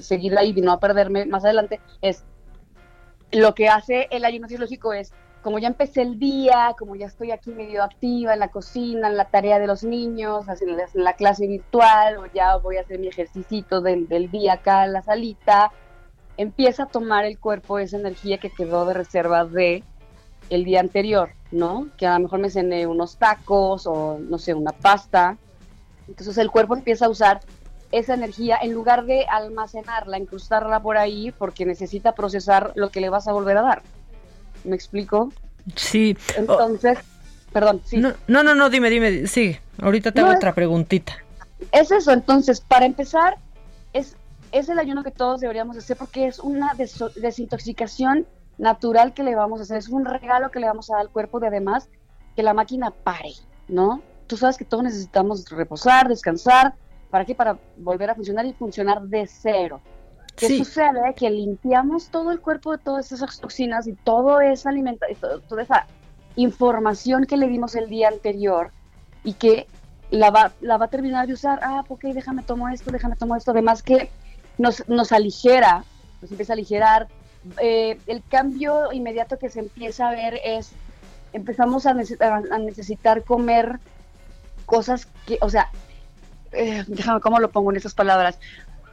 seguir 0.00 0.36
ahí 0.38 0.52
y 0.56 0.60
no 0.62 0.80
perderme 0.80 1.26
más 1.26 1.44
adelante, 1.44 1.80
es 2.00 2.24
lo 3.32 3.54
que 3.54 3.68
hace 3.68 4.08
el 4.10 4.24
ayuno 4.24 4.46
fisiológico 4.48 4.92
es, 4.92 5.12
como 5.46 5.60
ya 5.60 5.68
empecé 5.68 6.02
el 6.02 6.18
día, 6.18 6.74
como 6.76 6.96
ya 6.96 7.06
estoy 7.06 7.30
aquí 7.30 7.52
medio 7.52 7.84
activa 7.84 8.32
en 8.32 8.40
la 8.40 8.48
cocina, 8.48 9.06
en 9.06 9.16
la 9.16 9.26
tarea 9.26 9.60
de 9.60 9.68
los 9.68 9.84
niños, 9.84 10.44
en 10.60 11.04
la, 11.04 11.12
clase 11.12 11.46
virtual, 11.46 12.16
o 12.16 12.26
ya 12.34 12.56
voy 12.56 12.78
a 12.78 12.80
hacer 12.80 12.98
mi 12.98 13.06
ejercicio 13.06 13.80
del, 13.80 14.08
del 14.08 14.28
día 14.28 14.54
acá 14.54 14.84
en 14.84 14.92
la 14.92 15.02
salita, 15.02 15.70
empieza 16.36 16.82
a 16.82 16.86
tomar 16.86 17.24
el 17.26 17.38
cuerpo 17.38 17.78
esa 17.78 17.96
energía 17.96 18.38
que 18.38 18.50
quedó 18.50 18.86
de 18.86 18.94
reserva 18.94 19.44
de 19.44 19.84
el 20.50 20.64
día 20.64 20.80
anterior, 20.80 21.30
¿no? 21.52 21.90
Que 21.96 22.08
a 22.08 22.14
lo 22.14 22.24
mejor 22.24 22.40
me 22.40 22.50
cené 22.50 22.88
unos 22.88 23.16
tacos 23.16 23.86
o, 23.86 24.18
no 24.18 24.38
sé, 24.38 24.52
una 24.52 24.72
pasta. 24.72 25.38
Entonces 26.08 26.38
el 26.38 26.50
cuerpo 26.50 26.74
empieza 26.74 27.06
a 27.06 27.08
usar 27.08 27.42
esa 27.92 28.14
energía 28.14 28.58
en 28.60 28.72
lugar 28.72 29.04
de 29.04 29.26
almacenarla, 29.26 30.18
incrustarla 30.18 30.82
por 30.82 30.98
ahí, 30.98 31.30
porque 31.38 31.64
necesita 31.64 32.16
procesar 32.16 32.72
lo 32.74 32.90
que 32.90 33.00
le 33.00 33.10
vas 33.10 33.28
a 33.28 33.32
volver 33.32 33.58
a 33.58 33.62
dar. 33.62 33.82
¿Me 34.66 34.76
explico? 34.76 35.32
Sí. 35.74 36.16
Entonces, 36.36 36.98
perdón, 37.52 37.80
sí. 37.84 37.96
No, 37.98 38.12
no, 38.28 38.42
no, 38.42 38.54
no, 38.54 38.68
dime, 38.70 38.90
dime, 38.90 39.26
sigue. 39.26 39.60
Ahorita 39.80 40.12
te 40.12 40.20
hago 40.20 40.28
No, 40.28 40.32
es- 40.34 40.38
otra 40.38 40.54
preguntita. 40.54 41.14
Es 41.72 41.90
eso, 41.90 42.12
entonces, 42.12 42.60
para 42.60 42.84
empezar, 42.84 43.36
es, 43.92 44.16
es 44.52 44.68
el 44.68 44.78
ayuno 44.78 45.02
que 45.02 45.10
todos 45.10 45.40
deberíamos 45.40 45.76
hacer 45.76 45.96
porque 45.96 46.26
es 46.26 46.38
una 46.38 46.72
desintoxicación 46.76 48.26
natural 48.58 49.14
que 49.14 49.22
le 49.22 49.34
vamos 49.34 49.60
a 49.60 49.62
hacer, 49.64 49.76
es 49.78 49.88
un 49.88 50.04
regalo 50.04 50.50
que 50.50 50.60
le 50.60 50.66
vamos 50.66 50.90
a 50.90 50.94
dar 50.94 51.02
al 51.02 51.10
cuerpo 51.10 51.40
de 51.40 51.48
además 51.48 51.88
que 52.34 52.42
la 52.42 52.54
máquina 52.54 52.90
pare, 52.90 53.32
¿no? 53.68 54.02
Tú 54.26 54.36
sabes 54.36 54.56
que 54.56 54.64
todos 54.64 54.82
necesitamos 54.84 55.48
reposar, 55.50 56.08
descansar, 56.08 56.74
¿para 57.10 57.24
qué? 57.24 57.34
Para 57.34 57.58
volver 57.76 58.10
a 58.10 58.14
funcionar 58.14 58.44
y 58.46 58.52
funcionar 58.52 59.02
de 59.02 59.26
cero. 59.26 59.80
¿Qué 60.36 60.48
Sí. 60.48 60.58
sucede? 60.58 61.14
Que 61.16 61.30
limpiamos 61.30 62.08
todo 62.10 62.30
el 62.30 62.40
cuerpo 62.40 62.72
de 62.72 62.78
todas 62.78 63.10
esas 63.10 63.40
toxinas 63.40 63.86
y 63.86 63.94
todo 63.94 64.40
esa 64.40 64.68
alimenta 64.68 65.10
y 65.10 65.14
todo- 65.14 65.40
toda 65.40 65.62
esa 65.62 65.86
información 66.36 67.24
que 67.24 67.36
le 67.36 67.48
dimos 67.48 67.74
el 67.74 67.88
día 67.88 68.08
anterior 68.08 68.70
y 69.24 69.32
que 69.32 69.66
la 70.10 70.30
va, 70.30 70.52
la 70.60 70.76
va 70.76 70.84
a 70.86 70.88
terminar 70.88 71.26
de 71.26 71.32
usar. 71.32 71.58
Ah, 71.62 71.82
ok, 71.88 72.04
déjame 72.12 72.42
tomo 72.42 72.68
esto, 72.68 72.90
déjame 72.90 73.16
tomo 73.16 73.34
esto. 73.34 73.50
Además 73.52 73.82
que 73.82 74.10
nos, 74.58 74.86
nos 74.88 75.10
aligera, 75.12 75.84
nos 76.20 76.30
empieza 76.30 76.52
a 76.52 76.54
aligerar. 76.54 77.08
Eh, 77.60 77.98
el 78.06 78.22
cambio 78.28 78.92
inmediato 78.92 79.38
que 79.38 79.48
se 79.48 79.60
empieza 79.60 80.08
a 80.08 80.10
ver 80.10 80.38
es, 80.44 80.70
empezamos 81.32 81.86
a, 81.86 81.94
nece- 81.94 82.20
a- 82.20 82.54
a 82.54 82.58
necesitar 82.58 83.24
comer 83.24 83.78
cosas 84.66 85.06
que, 85.26 85.38
o 85.40 85.48
sea, 85.48 85.68
eh, 86.52 86.84
déjame 86.86 87.20
cómo 87.20 87.38
lo 87.38 87.50
pongo 87.50 87.70
en 87.70 87.76
esas 87.78 87.94
palabras. 87.94 88.38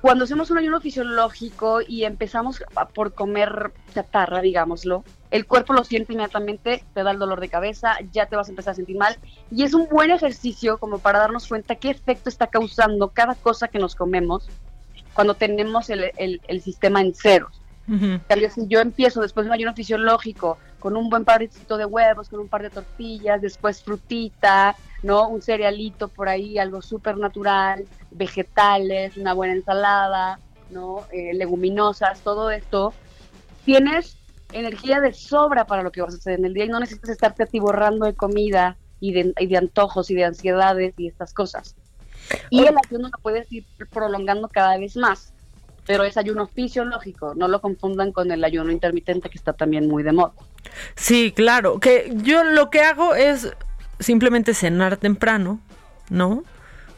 Cuando 0.04 0.26
hacemos 0.26 0.52
un 0.52 0.58
ayuno 0.58 0.82
fisiológico 0.82 1.80
y 1.80 2.04
empezamos 2.04 2.62
por 2.94 3.14
comer 3.14 3.72
chatarra, 3.94 4.42
digámoslo, 4.42 5.06
el 5.32 5.48
cuerpo 5.48 5.72
lo 5.72 5.86
siente 5.86 6.12
inmediatamente, 6.12 6.84
te 6.94 7.04
da 7.04 7.12
el 7.12 7.20
dolor 7.20 7.40
de 7.40 7.48
cabeza, 7.48 7.96
ya 8.12 8.26
te 8.26 8.36
vas 8.36 8.50
a 8.50 8.52
empezar 8.52 8.72
a 8.72 8.76
sentir 8.76 8.98
mal. 8.98 9.18
Y 9.50 9.64
es 9.64 9.74
un 9.74 9.88
buen 9.88 10.12
ejercicio 10.12 10.78
como 10.78 11.00
para 11.00 11.20
darnos 11.20 11.48
cuenta 11.48 11.76
qué 11.76 11.90
efecto 11.90 12.28
está 12.28 12.48
causando 12.48 13.12
cada 13.12 13.36
cosa 13.36 13.70
que 13.70 13.80
nos 13.80 13.96
comemos 13.96 14.50
cuando 15.14 15.36
tenemos 15.36 15.90
el, 15.90 16.12
el- 16.18 16.42
el 16.50 16.62
sistema 16.62 17.00
en 17.00 17.16
ceros. 17.16 17.62
Cambio, 17.86 18.50
si 18.50 18.68
yo 18.68 18.80
empiezo 18.80 19.22
después 19.22 19.46
de 19.46 19.50
un 19.50 19.56
ayuno 19.56 19.74
fisiológico 19.74 20.58
con 20.80 20.96
un 20.96 21.10
buen 21.10 21.26
parcito 21.26 21.78
de 21.78 21.86
huevos, 21.86 22.30
con 22.30 22.40
un 22.40 22.48
par 22.48 22.62
de 22.62 22.70
tortillas, 22.70 23.42
después 23.42 23.84
frutita, 23.84 24.76
¿no? 25.02 25.28
Un 25.28 25.42
cerealito 25.42 26.08
por 26.08 26.30
ahí, 26.30 26.58
algo 26.58 26.82
súper 26.82 27.18
natural, 27.18 27.86
vegetales, 28.12 29.18
una 29.18 29.34
buena 29.34 29.54
ensalada, 29.54 30.40
¿no? 30.70 31.06
Eh, 31.12 31.34
leguminosas, 31.34 32.22
todo 32.22 32.52
esto. 32.52 32.94
Tienes 33.66 34.18
energía 34.54 35.02
de 35.02 35.14
sobra 35.14 35.66
para 35.66 35.84
lo 35.84 35.92
que 35.92 36.02
vas 36.02 36.14
a 36.14 36.18
hacer 36.18 36.40
en 36.40 36.46
el 36.46 36.54
día 36.54 36.66
y 36.66 36.70
no 36.70 36.80
necesitas 36.80 37.10
estarte 37.10 37.44
atiborrando 37.44 38.06
de 38.06 38.14
comida 38.14 38.78
y 39.00 39.14
de, 39.14 39.34
y 39.38 39.48
de 39.48 39.58
antojos 39.58 40.10
y 40.10 40.16
de 40.16 40.26
ansiedades 40.26 40.94
y 40.98 41.08
estas 41.08 41.34
cosas. 41.34 41.76
Y 42.50 42.66
el 42.66 42.76
ayuno 42.78 43.10
lo 43.10 43.22
puedes 43.22 43.52
ir 43.52 43.66
prolongando 43.92 44.48
cada 44.48 44.78
vez 44.78 44.96
más, 44.96 45.33
pero 45.86 46.04
es 46.04 46.18
ayuno 46.18 46.48
fisiológico, 46.48 47.34
no 47.36 47.48
lo 47.48 47.62
confundan 47.62 48.12
con 48.12 48.32
el 48.32 48.44
ayuno 48.44 48.72
intermitente 48.72 49.30
que 49.30 49.38
está 49.38 49.54
también 49.54 49.88
muy 49.88 50.04
de 50.04 50.14
moda. 50.14 50.34
Sí, 50.96 51.34
claro. 51.36 51.80
Que 51.80 52.12
yo 52.16 52.44
lo 52.44 52.70
que 52.70 52.82
hago 52.82 53.16
es 53.16 53.52
simplemente 54.00 54.54
cenar 54.54 54.98
temprano, 54.98 55.60
¿no? 56.10 56.44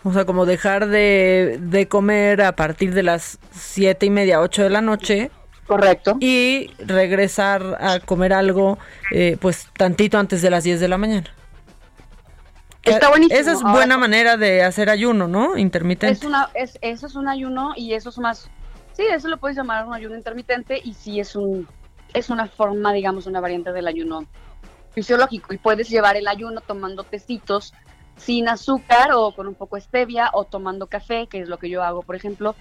O 0.04 0.14
sea, 0.14 0.26
como 0.26 0.46
dejar 0.46 0.88
de, 0.88 1.58
de 1.62 1.88
comer 1.88 2.44
a 2.44 2.56
partir 2.56 2.94
de 2.94 3.02
las 3.02 3.40
siete 3.52 4.06
y 4.06 4.12
media, 4.12 4.40
ocho 4.40 4.62
de 4.62 4.70
la 4.70 4.82
noche. 4.82 5.32
Correcto. 5.66 6.18
Y 6.20 6.70
regresar 6.78 7.78
a 7.82 8.00
comer 8.00 8.34
algo, 8.34 8.78
eh, 9.12 9.38
pues 9.42 9.68
tantito 9.76 10.20
antes 10.20 10.44
de 10.44 10.52
las 10.52 10.64
10 10.64 10.80
de 10.80 10.88
la 10.88 11.00
mañana. 11.00 11.34
Está 12.84 13.10
buenísimo. 13.10 13.40
Esa 13.40 13.54
es 13.54 13.62
Ahora, 13.62 13.72
buena 13.72 13.98
manera 13.98 14.38
de 14.38 14.62
hacer 14.62 14.92
ayuno, 14.92 15.28
¿no? 15.28 15.58
Intermitente. 15.58 16.20
Es 16.20 16.24
una, 16.24 16.50
es, 16.54 16.78
eso 16.82 17.08
es 17.08 17.16
un 17.16 17.28
ayuno 17.28 17.74
y 17.76 17.94
eso 17.94 18.10
es 18.10 18.20
más, 18.20 18.48
sí, 18.96 19.04
eso 19.04 19.28
lo 19.28 19.38
puedes 19.38 19.58
llamar 19.58 19.86
un 19.86 19.94
ayuno 19.94 20.16
intermitente 20.16 20.80
y 20.84 20.94
sí 20.94 21.20
es 21.20 21.36
un, 21.36 21.68
es 22.14 22.30
una 22.30 22.48
forma, 22.48 22.94
digamos, 22.94 23.28
una 23.28 23.40
variante 23.40 23.72
del 23.72 23.88
ayuno 23.88 24.26
fisiológico 24.92 25.54
y 25.54 25.58
puedes 25.58 25.90
llevar 25.90 26.16
el 26.16 26.28
ayuno 26.28 26.62
tomando 26.62 27.04
tecitos 27.04 27.74
sin 28.16 28.48
azúcar 28.48 29.12
o 29.14 29.34
con 29.36 29.48
un 29.48 29.56
poco 29.56 29.76
de 29.76 29.82
stevia 29.82 30.30
o 30.34 30.46
tomando 30.46 30.88
café, 30.88 31.28
que 31.28 31.42
es 31.42 31.50
lo 31.50 31.58
que 31.58 31.70
yo 31.70 31.84
hago, 31.84 32.02
por 32.02 32.16
ejemplo. 32.16 32.56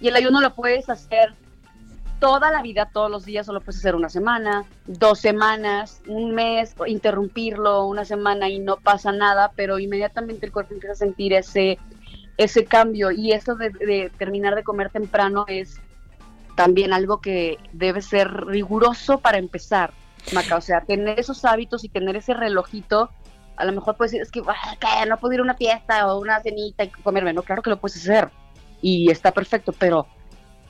Y 0.00 0.08
el 0.08 0.16
ayuno 0.16 0.40
lo 0.40 0.54
puedes 0.54 0.88
hacer 0.88 1.34
toda 2.18 2.50
la 2.50 2.62
vida, 2.62 2.90
todos 2.92 3.10
los 3.10 3.24
días, 3.24 3.48
o 3.48 3.52
lo 3.52 3.60
puedes 3.60 3.78
hacer 3.78 3.94
una 3.94 4.08
semana, 4.08 4.64
dos 4.86 5.20
semanas, 5.20 6.02
un 6.08 6.34
mes, 6.34 6.74
interrumpirlo 6.86 7.86
una 7.86 8.04
semana 8.04 8.48
y 8.48 8.58
no 8.58 8.76
pasa 8.76 9.12
nada, 9.12 9.52
pero 9.54 9.78
inmediatamente 9.78 10.46
el 10.46 10.52
cuerpo 10.52 10.74
empieza 10.74 10.94
a 10.94 10.96
sentir 10.96 11.32
ese, 11.32 11.78
ese 12.38 12.64
cambio 12.64 13.10
y 13.10 13.32
eso 13.32 13.56
de, 13.56 14.10
terminar 14.16 14.54
de 14.54 14.62
comer 14.62 14.90
temprano 14.90 15.44
es 15.48 15.80
también 16.56 16.92
algo 16.92 17.20
que 17.20 17.58
debe 17.72 18.00
ser 18.00 18.32
riguroso 18.46 19.18
para 19.18 19.38
empezar, 19.38 19.92
Maca. 20.32 20.56
O 20.56 20.60
sea, 20.60 20.80
tener 20.80 21.18
esos 21.20 21.44
hábitos 21.44 21.84
y 21.84 21.88
tener 21.88 22.16
ese 22.16 22.34
relojito. 22.34 23.10
A 23.56 23.64
lo 23.64 23.72
mejor 23.72 23.96
puedes 23.96 24.12
decir, 24.12 24.22
es 24.22 24.30
que, 24.30 24.42
ah, 24.46 25.06
no 25.06 25.18
puedo 25.18 25.34
ir 25.34 25.40
a 25.40 25.42
una 25.42 25.54
fiesta 25.54 26.12
o 26.12 26.20
una 26.20 26.40
cenita 26.40 26.84
y 26.84 26.88
comerme. 26.88 27.32
No, 27.32 27.42
claro 27.42 27.60
que 27.60 27.70
lo 27.70 27.80
puedes 27.80 27.96
hacer. 27.96 28.30
Y 28.80 29.10
está 29.10 29.32
perfecto, 29.32 29.72
pero 29.72 30.06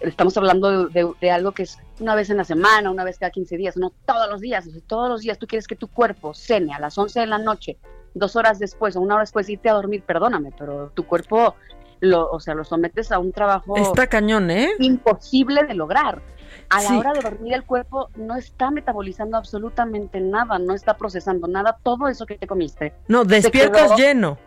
estamos 0.00 0.36
hablando 0.36 0.88
de, 0.88 1.30
algo 1.30 1.52
que 1.52 1.64
es 1.64 1.78
una 2.00 2.14
vez 2.14 2.30
en 2.30 2.38
la 2.38 2.44
semana, 2.44 2.90
una 2.90 3.04
vez 3.04 3.18
cada 3.18 3.30
15 3.30 3.56
días, 3.56 3.76
no 3.76 3.92
todos 4.06 4.28
los 4.30 4.40
días. 4.40 4.68
todos 4.86 5.08
los 5.08 5.20
días 5.20 5.38
tú 5.38 5.46
quieres 5.46 5.66
que 5.66 5.76
tu 5.76 5.88
cuerpo 5.88 6.32
cene 6.32 6.72
a 6.72 6.80
las 6.80 6.96
11 6.96 7.20
de 7.20 7.26
la 7.26 7.38
noche, 7.38 7.78
dos 8.14 8.36
horas 8.36 8.58
después 8.58 8.96
o 8.96 9.00
una 9.00 9.14
hora 9.14 9.22
después 9.22 9.46
de 9.46 9.54
irte 9.54 9.68
a 9.68 9.74
dormir, 9.74 10.02
perdóname, 10.02 10.52
pero 10.56 10.90
tu 10.94 11.06
cuerpo 11.06 11.54
lo, 12.00 12.30
o 12.30 12.40
sea, 12.40 12.54
lo 12.54 12.64
sometes 12.64 13.10
a 13.12 13.18
un 13.18 13.32
trabajo 13.32 13.76
está 13.76 14.06
cañón, 14.06 14.50
¿eh? 14.50 14.70
imposible 14.78 15.64
de 15.64 15.74
lograr. 15.74 16.22
A 16.70 16.82
la 16.82 16.98
hora 16.98 17.12
de 17.12 17.20
dormir 17.20 17.54
el 17.54 17.64
cuerpo 17.64 18.10
no 18.16 18.36
está 18.36 18.70
metabolizando 18.70 19.36
absolutamente 19.36 20.20
nada, 20.20 20.58
no 20.58 20.74
está 20.74 20.96
procesando 20.96 21.46
nada, 21.46 21.78
todo 21.82 22.08
eso 22.08 22.26
que 22.26 22.36
te 22.36 22.46
comiste. 22.46 22.92
No, 23.06 23.24
despiertas 23.24 23.96
lleno. 23.96 24.38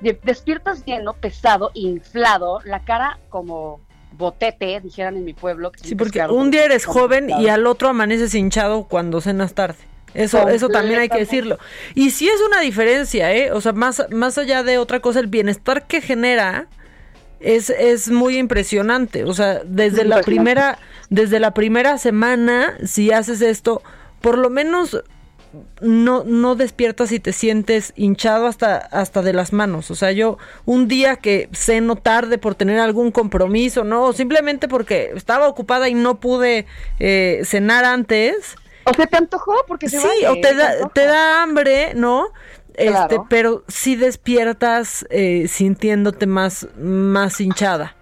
Despiertas 0.00 0.84
lleno, 0.84 1.14
pesado, 1.14 1.70
inflado, 1.74 2.60
la 2.64 2.84
cara 2.84 3.18
como 3.28 3.80
botete, 4.12 4.80
dijeran 4.80 5.16
en 5.16 5.24
mi 5.24 5.34
pueblo. 5.34 5.72
sí, 5.76 5.94
porque 5.94 6.24
un 6.26 6.50
día 6.50 6.64
eres 6.64 6.84
joven 6.84 7.30
y 7.30 7.48
al 7.48 7.66
otro 7.66 7.88
amaneces 7.88 8.34
hinchado 8.34 8.84
cuando 8.84 9.20
cenas 9.20 9.54
tarde. 9.54 9.78
Eso, 10.14 10.48
eso 10.48 10.68
también 10.68 11.00
hay 11.00 11.08
que 11.08 11.18
decirlo. 11.18 11.58
Y 11.94 12.10
sí 12.10 12.28
es 12.28 12.40
una 12.46 12.60
diferencia, 12.60 13.32
¿eh? 13.32 13.52
O 13.52 13.60
sea, 13.60 13.72
más, 13.72 14.04
más 14.10 14.38
allá 14.38 14.62
de 14.62 14.78
otra 14.78 15.00
cosa, 15.00 15.20
el 15.20 15.28
bienestar 15.28 15.86
que 15.86 16.00
genera 16.00 16.66
es, 17.40 17.70
es 17.70 18.10
muy 18.10 18.36
impresionante. 18.36 19.24
O 19.24 19.34
sea, 19.34 19.62
desde 19.64 20.04
la 20.04 20.20
primera, 20.22 20.78
desde 21.08 21.40
la 21.40 21.54
primera 21.54 21.98
semana, 21.98 22.76
si 22.84 23.12
haces 23.12 23.40
esto, 23.40 23.82
por 24.20 24.36
lo 24.38 24.50
menos 24.50 25.02
no, 25.80 26.24
no 26.24 26.54
despiertas 26.54 27.10
y 27.12 27.18
te 27.18 27.32
sientes 27.32 27.92
hinchado 27.96 28.46
hasta, 28.46 28.76
hasta 28.76 29.22
de 29.22 29.32
las 29.32 29.52
manos. 29.52 29.90
O 29.90 29.94
sea, 29.94 30.12
yo 30.12 30.38
un 30.64 30.88
día 30.88 31.16
que 31.16 31.48
ceno 31.52 31.96
tarde 31.96 32.38
por 32.38 32.54
tener 32.54 32.78
algún 32.78 33.10
compromiso, 33.10 33.84
¿no? 33.84 34.12
simplemente 34.12 34.68
porque 34.68 35.12
estaba 35.14 35.48
ocupada 35.48 35.88
y 35.88 35.94
no 35.94 36.20
pude 36.20 36.66
eh, 36.98 37.42
cenar 37.44 37.84
antes. 37.84 38.56
O 38.84 38.94
se 38.94 39.06
te 39.06 39.16
antojó 39.16 39.54
porque 39.66 39.88
se 39.88 40.00
Sí, 40.00 40.26
o 40.26 40.40
te 40.40 40.54
da, 40.54 40.88
te 40.88 41.06
da 41.06 41.42
hambre, 41.42 41.94
¿no? 41.94 42.28
Este, 42.74 43.18
pero 43.28 43.64
si 43.68 43.96
despiertas 43.96 45.06
eh, 45.10 45.48
sintiéndote 45.48 46.26
más, 46.26 46.66
más 46.76 47.40
hinchada. 47.40 47.94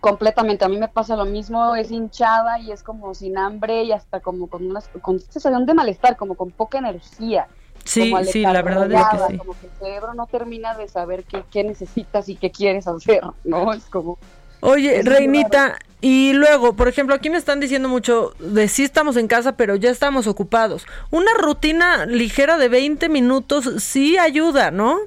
Completamente, 0.00 0.64
a 0.64 0.68
mí 0.68 0.76
me 0.76 0.88
pasa 0.88 1.16
lo 1.16 1.24
mismo, 1.24 1.74
es 1.74 1.90
hinchada 1.90 2.58
y 2.60 2.70
es 2.70 2.82
como 2.82 3.14
sin 3.14 3.38
hambre 3.38 3.84
y 3.84 3.92
hasta 3.92 4.20
como 4.20 4.48
con 4.48 4.66
una 4.66 4.80
con 5.00 5.18
sensación 5.18 5.64
de 5.66 5.74
malestar, 5.74 6.16
como 6.16 6.34
con 6.34 6.50
poca 6.50 6.78
energía. 6.78 7.48
Sí, 7.84 8.12
sí, 8.24 8.42
la 8.42 8.62
verdad 8.62 8.92
es 8.92 9.00
que 9.00 9.32
sí. 9.32 9.38
Como 9.38 9.58
que 9.58 9.66
el 9.66 9.72
cerebro 9.78 10.14
no 10.14 10.26
termina 10.26 10.74
de 10.74 10.88
saber 10.88 11.24
qué, 11.24 11.44
qué 11.50 11.64
necesitas 11.64 12.28
y 12.28 12.36
qué 12.36 12.50
quieres 12.50 12.86
hacer, 12.86 13.22
¿no? 13.44 13.72
Es 13.72 13.84
como... 13.86 14.18
Oye, 14.68 15.00
Reinita, 15.04 15.78
y 16.00 16.32
luego, 16.32 16.74
por 16.74 16.88
ejemplo, 16.88 17.14
aquí 17.14 17.30
me 17.30 17.38
están 17.38 17.60
diciendo 17.60 17.88
mucho 17.88 18.34
de 18.40 18.66
sí 18.66 18.82
estamos 18.82 19.16
en 19.16 19.28
casa, 19.28 19.56
pero 19.56 19.76
ya 19.76 19.90
estamos 19.90 20.26
ocupados. 20.26 20.88
Una 21.12 21.32
rutina 21.34 22.04
ligera 22.04 22.58
de 22.58 22.68
20 22.68 23.08
minutos 23.08 23.70
sí 23.78 24.18
ayuda, 24.18 24.72
¿no? 24.72 24.98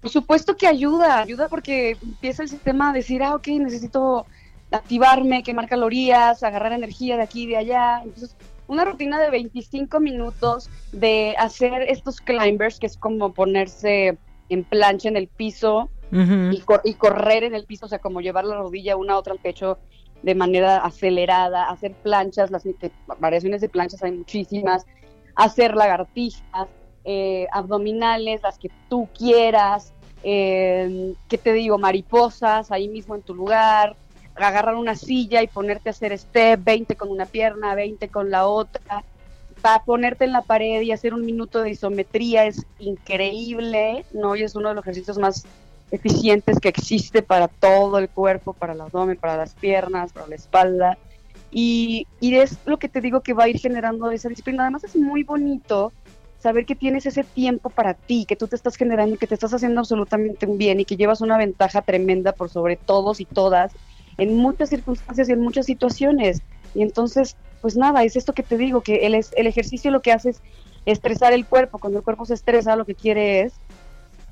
Por 0.00 0.10
supuesto 0.10 0.56
que 0.56 0.66
ayuda, 0.66 1.18
ayuda 1.18 1.48
porque 1.48 1.98
empieza 2.02 2.42
el 2.42 2.48
sistema 2.48 2.88
a 2.88 2.92
decir, 2.94 3.22
ah, 3.22 3.34
ok, 3.34 3.48
necesito 3.48 4.24
activarme, 4.70 5.42
quemar 5.42 5.68
calorías, 5.68 6.42
agarrar 6.42 6.72
energía 6.72 7.18
de 7.18 7.22
aquí 7.22 7.42
y 7.42 7.48
de 7.48 7.58
allá. 7.58 8.00
Entonces, 8.02 8.34
una 8.66 8.86
rutina 8.86 9.20
de 9.20 9.28
25 9.28 10.00
minutos 10.00 10.70
de 10.92 11.34
hacer 11.38 11.82
estos 11.82 12.22
climbers, 12.22 12.78
que 12.78 12.86
es 12.86 12.96
como 12.96 13.34
ponerse 13.34 14.16
en 14.48 14.64
plancha 14.64 15.10
en 15.10 15.18
el 15.18 15.28
piso 15.28 15.90
y, 16.12 16.62
y, 16.84 16.94
correr 16.94 17.44
en 17.44 17.54
el 17.54 17.64
piso, 17.64 17.86
o 17.86 17.88
sea, 17.88 17.98
como 17.98 18.20
llevar 18.20 18.44
la 18.44 18.56
rodilla 18.56 18.96
una 18.96 19.14
a 19.14 19.18
otra 19.18 19.32
al 19.32 19.38
pecho 19.38 19.78
de 20.22 20.34
manera 20.34 20.78
acelerada, 20.78 21.70
hacer 21.70 21.92
planchas, 21.92 22.50
las 22.50 22.64
variaciones 23.18 23.60
de 23.60 23.68
planchas 23.68 24.02
hay 24.02 24.12
muchísimas, 24.12 24.86
hacer 25.34 25.74
lagartijas, 25.74 26.68
eh, 27.04 27.46
abdominales, 27.52 28.42
las 28.42 28.58
que 28.58 28.70
tú 28.88 29.08
quieras, 29.16 29.92
eh, 30.22 31.14
¿qué 31.28 31.38
te 31.38 31.52
digo? 31.52 31.78
Mariposas 31.78 32.70
ahí 32.70 32.88
mismo 32.88 33.14
en 33.14 33.22
tu 33.22 33.34
lugar, 33.34 33.96
agarrar 34.36 34.74
una 34.74 34.94
silla 34.94 35.42
y 35.42 35.46
ponerte 35.46 35.88
a 35.88 35.92
hacer 35.92 36.16
step, 36.18 36.62
20 36.62 36.96
con 36.96 37.10
una 37.10 37.26
pierna, 37.26 37.74
20 37.74 38.08
con 38.08 38.30
la 38.30 38.46
otra, 38.46 39.04
para 39.60 39.82
ponerte 39.84 40.24
en 40.24 40.32
la 40.32 40.42
pared 40.42 40.80
y 40.82 40.92
hacer 40.92 41.14
un 41.14 41.24
minuto 41.24 41.62
de 41.62 41.70
isometría 41.70 42.46
es 42.46 42.66
increíble, 42.78 44.04
¿no? 44.12 44.36
Y 44.36 44.42
es 44.42 44.54
uno 44.54 44.70
de 44.70 44.74
los 44.74 44.84
ejercicios 44.84 45.18
más 45.18 45.44
eficientes 45.90 46.58
que 46.60 46.68
existe 46.68 47.22
para 47.22 47.48
todo 47.48 47.98
el 47.98 48.08
cuerpo, 48.08 48.52
para 48.52 48.72
el 48.72 48.80
abdomen, 48.80 49.16
para 49.16 49.36
las 49.36 49.54
piernas, 49.54 50.12
para 50.12 50.26
la 50.26 50.34
espalda. 50.34 50.98
Y, 51.50 52.06
y 52.20 52.34
es 52.36 52.58
lo 52.66 52.78
que 52.78 52.88
te 52.88 53.00
digo 53.00 53.22
que 53.22 53.32
va 53.32 53.44
a 53.44 53.48
ir 53.48 53.58
generando 53.58 54.10
esa 54.10 54.28
disciplina. 54.28 54.62
Además 54.64 54.84
es 54.84 54.96
muy 54.96 55.24
bonito 55.24 55.92
saber 56.38 56.64
que 56.64 56.74
tienes 56.74 57.06
ese 57.06 57.22
tiempo 57.22 57.70
para 57.70 57.94
ti, 57.94 58.24
que 58.26 58.36
tú 58.36 58.46
te 58.46 58.56
estás 58.56 58.76
generando, 58.76 59.16
que 59.18 59.26
te 59.26 59.34
estás 59.34 59.52
haciendo 59.52 59.80
absolutamente 59.80 60.46
un 60.46 60.58
bien 60.58 60.80
y 60.80 60.84
que 60.84 60.96
llevas 60.96 61.20
una 61.20 61.36
ventaja 61.36 61.82
tremenda 61.82 62.32
por 62.32 62.48
sobre 62.48 62.76
todos 62.76 63.20
y 63.20 63.26
todas 63.26 63.72
en 64.16 64.36
muchas 64.36 64.70
circunstancias 64.70 65.28
y 65.28 65.32
en 65.32 65.40
muchas 65.40 65.66
situaciones. 65.66 66.42
Y 66.74 66.82
entonces, 66.82 67.36
pues 67.60 67.76
nada, 67.76 68.04
es 68.04 68.16
esto 68.16 68.32
que 68.32 68.42
te 68.42 68.56
digo, 68.56 68.80
que 68.80 69.06
el, 69.06 69.14
el 69.14 69.46
ejercicio 69.46 69.90
lo 69.90 70.00
que 70.00 70.12
hace 70.12 70.30
es 70.30 70.42
estresar 70.86 71.32
el 71.32 71.46
cuerpo. 71.46 71.78
Cuando 71.78 71.98
el 71.98 72.04
cuerpo 72.04 72.24
se 72.24 72.34
estresa, 72.34 72.76
lo 72.76 72.86
que 72.86 72.94
quiere 72.94 73.42
es 73.42 73.54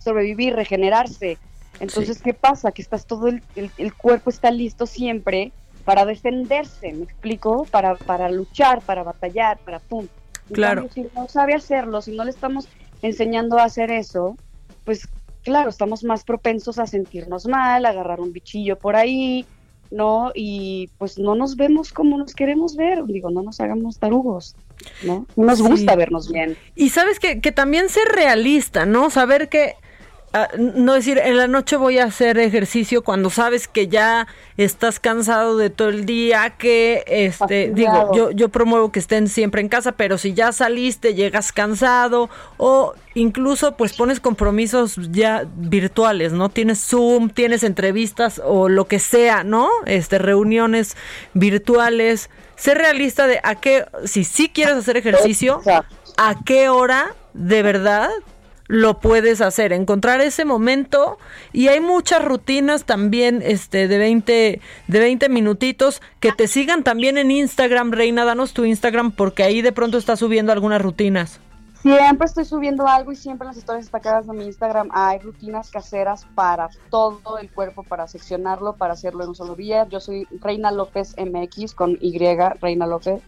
sobrevivir, 0.08 0.54
regenerarse. 0.54 1.38
Entonces, 1.80 2.20
¿qué 2.22 2.34
pasa? 2.34 2.72
Que 2.72 2.82
estás 2.82 3.06
todo 3.06 3.28
el, 3.28 3.42
el, 3.54 3.94
cuerpo 3.94 4.30
está 4.30 4.50
listo 4.50 4.86
siempre 4.86 5.52
para 5.84 6.04
defenderse, 6.04 6.92
¿me 6.92 7.04
explico? 7.04 7.66
Para, 7.70 7.94
para 7.94 8.28
luchar, 8.30 8.80
para 8.82 9.02
batallar, 9.02 9.58
para 9.58 9.78
pum. 9.78 10.06
Claro. 10.52 10.88
si 10.94 11.06
no 11.14 11.28
sabe 11.28 11.54
hacerlo, 11.54 12.00
si 12.00 12.12
no 12.16 12.24
le 12.24 12.30
estamos 12.30 12.68
enseñando 13.02 13.58
a 13.58 13.64
hacer 13.64 13.90
eso, 13.90 14.36
pues 14.84 15.06
claro, 15.44 15.68
estamos 15.68 16.04
más 16.04 16.24
propensos 16.24 16.78
a 16.78 16.86
sentirnos 16.86 17.46
mal, 17.46 17.84
a 17.84 17.90
agarrar 17.90 18.20
un 18.20 18.32
bichillo 18.32 18.78
por 18.78 18.96
ahí, 18.96 19.44
¿no? 19.90 20.32
Y 20.34 20.90
pues 20.98 21.18
no 21.18 21.34
nos 21.34 21.56
vemos 21.56 21.92
como 21.92 22.16
nos 22.16 22.34
queremos 22.34 22.76
ver, 22.76 23.04
digo, 23.04 23.30
no 23.30 23.42
nos 23.42 23.60
hagamos 23.60 23.98
tarugos, 23.98 24.56
¿no? 25.02 25.26
Nos 25.36 25.60
gusta 25.60 25.96
vernos 25.96 26.32
bien. 26.32 26.56
Y 26.74 26.88
sabes 26.88 27.20
que, 27.20 27.40
que 27.40 27.52
también 27.52 27.90
ser 27.90 28.08
realista, 28.08 28.86
¿no? 28.86 29.10
Saber 29.10 29.48
que 29.50 29.74
no 30.58 30.94
decir, 30.94 31.18
en 31.18 31.36
la 31.38 31.46
noche 31.46 31.76
voy 31.76 31.98
a 31.98 32.04
hacer 32.04 32.38
ejercicio 32.38 33.02
cuando 33.02 33.30
sabes 33.30 33.66
que 33.66 33.88
ya 33.88 34.26
estás 34.58 35.00
cansado 35.00 35.56
de 35.56 35.70
todo 35.70 35.88
el 35.88 36.04
día, 36.04 36.50
que 36.50 37.02
este, 37.06 37.70
digo, 37.72 38.12
yo, 38.14 38.30
yo 38.30 38.50
promuevo 38.50 38.92
que 38.92 38.98
estén 38.98 39.28
siempre 39.28 39.62
en 39.62 39.68
casa, 39.68 39.92
pero 39.92 40.18
si 40.18 40.34
ya 40.34 40.52
saliste, 40.52 41.14
llegas 41.14 41.50
cansado, 41.50 42.28
o 42.58 42.94
incluso 43.14 43.76
pues 43.76 43.94
pones 43.94 44.20
compromisos 44.20 44.96
ya 45.10 45.46
virtuales, 45.56 46.32
¿no? 46.32 46.50
Tienes 46.50 46.80
Zoom, 46.80 47.30
tienes 47.30 47.62
entrevistas 47.62 48.40
o 48.44 48.68
lo 48.68 48.86
que 48.86 48.98
sea, 48.98 49.44
¿no? 49.44 49.70
Este, 49.86 50.18
reuniones 50.18 50.96
virtuales. 51.32 52.28
Ser 52.56 52.76
realista 52.76 53.26
de 53.26 53.40
a 53.44 53.54
qué, 53.54 53.86
si 54.04 54.24
sí 54.24 54.48
quieres 54.48 54.74
hacer 54.74 54.96
ejercicio, 54.96 55.62
a 56.16 56.36
qué 56.44 56.68
hora 56.68 57.14
de 57.32 57.62
verdad 57.62 58.10
lo 58.68 59.00
puedes 59.00 59.40
hacer, 59.40 59.72
encontrar 59.72 60.20
ese 60.20 60.44
momento 60.44 61.18
y 61.52 61.68
hay 61.68 61.80
muchas 61.80 62.24
rutinas 62.24 62.84
también 62.84 63.42
este 63.42 63.88
de 63.88 63.98
20 63.98 64.60
de 64.86 64.98
20 65.00 65.28
minutitos 65.30 66.00
que 66.20 66.32
te 66.32 66.46
sigan 66.46 66.84
también 66.84 67.18
en 67.18 67.30
Instagram, 67.30 67.90
Reina, 67.92 68.24
danos 68.24 68.52
tu 68.52 68.64
Instagram 68.64 69.10
porque 69.10 69.42
ahí 69.42 69.62
de 69.62 69.72
pronto 69.72 69.98
estás 69.98 70.18
subiendo 70.20 70.52
algunas 70.52 70.80
rutinas. 70.80 71.40
Siempre 71.82 72.26
estoy 72.26 72.44
subiendo 72.44 72.88
algo 72.88 73.12
y 73.12 73.16
siempre 73.16 73.44
en 73.44 73.48
las 73.48 73.56
historias 73.56 73.84
destacadas 73.84 74.26
de 74.26 74.32
mi 74.32 74.44
Instagram 74.44 74.88
hay 74.92 75.20
rutinas 75.20 75.70
caseras 75.70 76.26
para 76.34 76.68
todo 76.90 77.38
el 77.38 77.50
cuerpo, 77.50 77.84
para 77.84 78.08
seccionarlo, 78.08 78.74
para 78.74 78.94
hacerlo 78.94 79.22
en 79.22 79.30
un 79.30 79.34
solo 79.36 79.54
día. 79.54 79.86
Yo 79.88 80.00
soy 80.00 80.26
Reina 80.40 80.72
López 80.72 81.14
MX 81.16 81.74
con 81.74 81.96
Y, 82.00 82.18
Reina 82.60 82.86
López. 82.86 83.22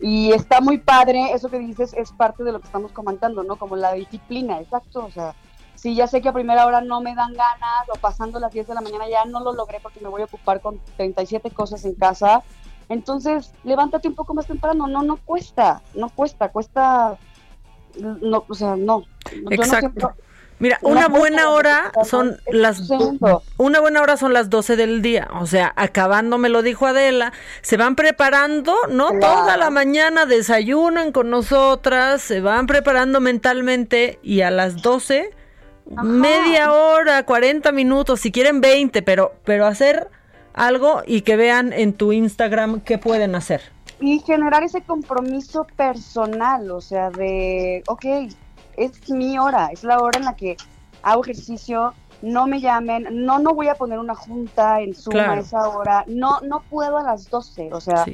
Y 0.00 0.32
está 0.32 0.60
muy 0.60 0.78
padre, 0.78 1.32
eso 1.34 1.50
que 1.50 1.58
dices 1.58 1.92
es 1.94 2.10
parte 2.12 2.42
de 2.42 2.52
lo 2.52 2.60
que 2.60 2.66
estamos 2.66 2.92
comentando, 2.92 3.42
¿no? 3.42 3.56
Como 3.56 3.76
la 3.76 3.92
disciplina, 3.92 4.60
exacto. 4.60 5.04
O 5.04 5.10
sea, 5.10 5.34
si 5.74 5.94
ya 5.94 6.06
sé 6.06 6.22
que 6.22 6.30
a 6.30 6.32
primera 6.32 6.66
hora 6.66 6.80
no 6.80 7.00
me 7.00 7.14
dan 7.14 7.32
ganas 7.34 7.88
o 7.94 7.98
pasando 7.98 8.40
las 8.40 8.52
10 8.52 8.68
de 8.68 8.74
la 8.74 8.80
mañana 8.80 9.08
ya 9.08 9.24
no 9.26 9.40
lo 9.40 9.52
logré 9.52 9.78
porque 9.80 10.00
me 10.00 10.08
voy 10.08 10.22
a 10.22 10.26
ocupar 10.26 10.60
con 10.60 10.80
37 10.96 11.50
cosas 11.50 11.84
en 11.84 11.94
casa, 11.94 12.42
entonces 12.88 13.52
levántate 13.62 14.08
un 14.08 14.14
poco 14.14 14.32
más 14.32 14.46
temprano. 14.46 14.86
No, 14.86 15.02
no 15.02 15.16
cuesta, 15.18 15.82
no 15.94 16.08
cuesta, 16.08 16.48
cuesta, 16.48 17.18
no, 17.98 18.44
o 18.48 18.54
sea, 18.54 18.76
no. 18.76 19.04
Exacto. 19.50 20.12
Mira, 20.60 20.78
una 20.82 21.08
buena 21.08 21.48
hora 21.50 21.90
son 22.04 22.36
las 22.52 22.90
una 23.56 23.80
buena 23.80 24.02
hora 24.02 24.18
son 24.18 24.34
las 24.34 24.50
12 24.50 24.76
del 24.76 25.00
día, 25.00 25.28
o 25.40 25.46
sea, 25.46 25.72
acabando 25.74 26.36
me 26.36 26.50
lo 26.50 26.60
dijo 26.60 26.86
Adela, 26.86 27.32
se 27.62 27.78
van 27.78 27.96
preparando, 27.96 28.76
no 28.90 29.18
toda 29.18 29.56
la 29.56 29.70
mañana 29.70 30.26
desayunan 30.26 31.12
con 31.12 31.30
nosotras, 31.30 32.20
se 32.20 32.42
van 32.42 32.66
preparando 32.66 33.20
mentalmente 33.20 34.18
y 34.22 34.42
a 34.42 34.50
las 34.50 34.82
12 34.82 35.30
media 36.02 36.72
hora, 36.72 37.24
40 37.24 37.72
minutos, 37.72 38.20
si 38.20 38.30
quieren 38.30 38.60
20, 38.60 39.00
pero 39.00 39.32
pero 39.44 39.64
hacer 39.66 40.08
algo 40.52 41.02
y 41.06 41.22
que 41.22 41.36
vean 41.36 41.72
en 41.72 41.94
tu 41.94 42.12
Instagram 42.12 42.82
qué 42.82 42.98
pueden 42.98 43.34
hacer. 43.34 43.62
Y 43.98 44.20
generar 44.20 44.62
ese 44.62 44.82
compromiso 44.82 45.66
personal, 45.76 46.70
o 46.70 46.80
sea, 46.80 47.10
de, 47.10 47.82
ok, 47.86 48.04
es 48.80 49.10
mi 49.10 49.38
hora, 49.38 49.68
es 49.72 49.84
la 49.84 49.98
hora 49.98 50.18
en 50.18 50.24
la 50.24 50.34
que 50.34 50.56
hago 51.02 51.22
ejercicio, 51.22 51.94
no 52.22 52.46
me 52.46 52.60
llamen, 52.60 53.06
no, 53.24 53.38
no 53.38 53.54
voy 53.54 53.68
a 53.68 53.74
poner 53.74 53.98
una 53.98 54.14
junta 54.14 54.80
en 54.80 54.94
Zoom 54.94 55.16
a 55.16 55.38
esa 55.38 55.68
hora, 55.68 56.04
no, 56.06 56.40
no 56.40 56.62
puedo 56.62 56.98
a 56.98 57.02
las 57.02 57.28
12, 57.28 57.70
o 57.72 57.80
sea, 57.80 58.04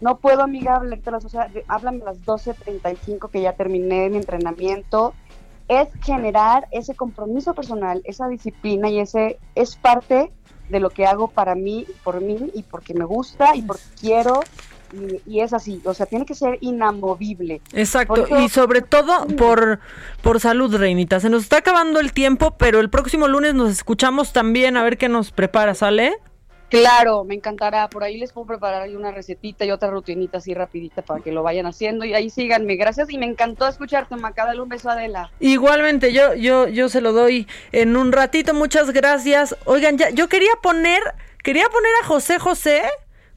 no 0.00 0.18
puedo, 0.18 0.42
amiga, 0.42 0.76
hablarte 0.76 1.10
a 1.10 1.12
las, 1.12 1.24
o 1.24 1.28
sea, 1.28 1.48
háblame 1.68 2.02
a 2.02 2.06
las 2.06 2.24
12.35 2.24 3.30
que 3.30 3.40
ya 3.40 3.52
terminé 3.52 4.10
mi 4.10 4.16
entrenamiento, 4.16 5.14
es 5.68 5.88
generar 6.02 6.68
ese 6.70 6.94
compromiso 6.94 7.54
personal, 7.54 8.02
esa 8.04 8.28
disciplina 8.28 8.88
y 8.88 9.00
ese 9.00 9.38
es 9.54 9.76
parte 9.76 10.32
de 10.68 10.80
lo 10.80 10.90
que 10.90 11.06
hago 11.06 11.28
para 11.28 11.54
mí, 11.54 11.86
por 12.04 12.20
mí 12.20 12.50
y 12.54 12.62
porque 12.62 12.94
me 12.94 13.04
gusta 13.04 13.54
y 13.56 13.62
porque 13.62 13.82
quiero 14.00 14.40
y, 15.26 15.40
es 15.40 15.52
así, 15.52 15.80
o 15.84 15.94
sea, 15.94 16.06
tiene 16.06 16.26
que 16.26 16.34
ser 16.34 16.58
inamovible. 16.60 17.60
Exacto, 17.72 18.26
y 18.38 18.48
sobre 18.48 18.82
todo 18.82 19.26
por, 19.36 19.80
por 20.22 20.40
salud, 20.40 20.74
Reinita. 20.74 21.20
Se 21.20 21.30
nos 21.30 21.44
está 21.44 21.58
acabando 21.58 22.00
el 22.00 22.12
tiempo, 22.12 22.56
pero 22.58 22.80
el 22.80 22.90
próximo 22.90 23.28
lunes 23.28 23.54
nos 23.54 23.70
escuchamos 23.70 24.32
también 24.32 24.76
a 24.76 24.82
ver 24.82 24.98
qué 24.98 25.08
nos 25.08 25.30
prepara, 25.30 25.74
¿sale? 25.74 26.14
Claro, 26.72 27.24
me 27.24 27.34
encantará. 27.34 27.90
Por 27.90 28.02
ahí 28.02 28.16
les 28.16 28.32
puedo 28.32 28.46
preparar 28.46 28.88
una 28.96 29.10
recetita 29.10 29.66
y 29.66 29.70
otra 29.70 29.90
rutinita 29.90 30.38
así 30.38 30.54
rapidita 30.54 31.02
para 31.02 31.22
que 31.22 31.30
lo 31.30 31.42
vayan 31.42 31.66
haciendo 31.66 32.06
y 32.06 32.14
ahí 32.14 32.30
síganme. 32.30 32.76
Gracias 32.76 33.10
y 33.10 33.18
me 33.18 33.26
encantó 33.26 33.68
escucharte, 33.68 34.16
Maca. 34.16 34.46
Dale 34.46 34.62
un 34.62 34.70
beso 34.70 34.88
a 34.88 34.94
Adela. 34.94 35.30
Igualmente, 35.38 36.14
yo, 36.14 36.32
yo, 36.32 36.68
yo 36.68 36.88
se 36.88 37.02
lo 37.02 37.12
doy 37.12 37.46
en 37.72 37.94
un 37.94 38.10
ratito. 38.10 38.54
Muchas 38.54 38.90
gracias. 38.90 39.54
Oigan, 39.66 39.98
ya, 39.98 40.08
yo 40.10 40.28
quería 40.30 40.52
poner, 40.62 41.02
quería 41.42 41.68
poner 41.68 41.92
a 42.02 42.06
José 42.06 42.38
José 42.38 42.82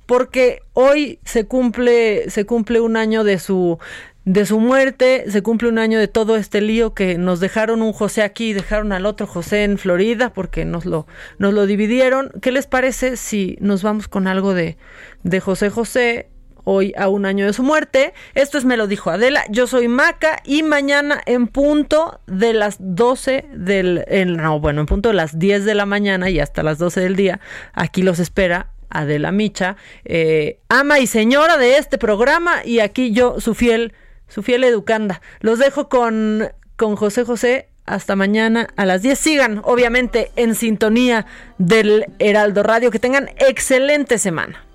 porque 0.06 0.62
hoy 0.74 1.20
se 1.26 1.46
cumple, 1.46 2.30
se 2.30 2.46
cumple 2.46 2.80
un 2.80 2.98
año 2.98 3.24
de 3.24 3.40
su, 3.40 3.80
de 4.26 4.46
su 4.46 4.60
muerte, 4.60 5.26
se 5.30 5.44
cumple 5.44 5.70
un 5.70 5.78
año 5.78 6.00
de 6.00 6.08
todo 6.08 6.36
este 6.36 6.60
lío 6.60 6.94
que 6.94 7.18
nos 7.18 7.40
dejaron 7.40 7.82
un 7.82 7.94
José 7.94 8.24
aquí, 8.24 8.54
dejaron 8.54 8.92
al 8.92 9.06
otro 9.06 9.28
José 9.28 9.64
en 9.64 9.78
Florida 9.78 10.34
porque 10.34 10.66
nos 10.66 10.86
lo, 10.86 11.08
nos 11.38 11.54
lo 11.54 11.66
dividieron. 11.66 12.32
¿Qué 12.42 12.52
les 12.52 12.68
parece 12.68 13.18
si 13.18 13.58
nos 13.62 13.84
vamos 13.84 14.08
con 14.08 14.28
algo 14.28 14.54
de, 14.54 14.78
de 15.24 15.40
José 15.40 15.70
José? 15.70 16.30
Hoy 16.68 16.96
a 16.98 17.10
un 17.10 17.28
año 17.28 17.46
de 17.46 17.54
su 17.54 17.62
muerte. 17.62 18.16
Esto 18.34 18.58
es 18.58 18.66
Me 18.66 18.76
lo 18.76 18.88
dijo 18.88 19.12
Adela. 19.12 19.44
Yo 19.52 19.68
soy 19.68 19.88
Maca 19.88 20.42
y 20.44 20.64
mañana 20.64 21.22
en 21.28 21.46
punto 21.46 22.22
de 22.26 22.54
las 22.54 22.78
12 22.80 23.46
del. 23.54 24.04
no, 24.36 24.60
bueno, 24.60 24.82
en 24.82 24.88
punto 24.88 25.10
de 25.10 25.16
las 25.16 25.38
10 25.38 25.64
de 25.64 25.76
la 25.76 25.86
mañana 25.86 26.32
y 26.32 26.40
hasta 26.40 26.64
las 26.64 26.80
12 26.80 27.02
del 27.02 27.16
día. 27.16 27.40
Aquí 27.74 28.02
los 28.02 28.18
espera 28.18 28.72
Adela 28.90 29.32
Micha, 29.32 29.78
eh, 30.04 30.60
ama 30.70 31.00
y 31.00 31.08
señora 31.08 31.58
de 31.58 31.78
este 31.78 31.98
programa 31.98 32.66
y 32.66 32.80
aquí 32.80 33.12
yo, 33.12 33.40
su 33.40 33.56
fiel, 33.56 33.94
su 34.28 34.44
fiel 34.44 34.64
educanda. 34.64 35.22
Los 35.40 35.60
dejo 35.60 35.90
con, 35.90 36.50
con 36.76 36.96
José 36.96 37.24
José. 37.24 37.70
Hasta 37.86 38.16
mañana 38.16 38.68
a 38.78 38.86
las 38.86 39.04
10. 39.04 39.20
Sigan, 39.20 39.62
obviamente, 39.64 40.32
en 40.36 40.56
sintonía 40.56 41.28
del 41.60 42.06
Heraldo 42.18 42.64
Radio. 42.64 42.90
Que 42.90 42.98
tengan 42.98 43.30
excelente 43.38 44.18
semana. 44.18 44.66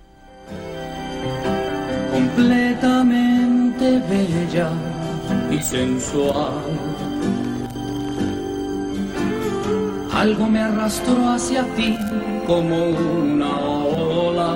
Completamente 2.12 4.00
bella 4.08 4.70
y 5.50 5.60
sensual. 5.60 6.99
Algo 10.20 10.46
me 10.48 10.60
arrastró 10.60 11.30
hacia 11.30 11.64
ti 11.76 11.96
como 12.46 12.76
una 12.90 13.58
ola. 13.58 14.54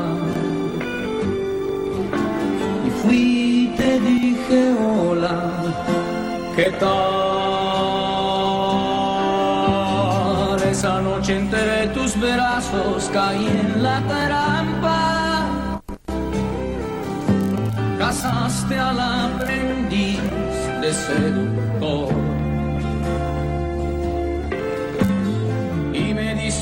Y 2.86 2.90
fui 3.00 3.72
te 3.74 3.98
dije 4.00 4.74
hola, 4.78 5.50
¿qué 6.54 6.70
tal? 6.78 7.14
Esa 10.70 11.00
noche 11.00 11.38
entre 11.38 11.86
tus 11.94 12.14
brazos 12.20 13.08
caí 13.10 13.46
en 13.46 13.82
la 13.82 14.02
trampa. 14.02 15.80
Casaste 17.98 18.78
al 18.78 19.00
aprendiz 19.00 20.20
de 20.82 20.92
seductor. 20.92 22.13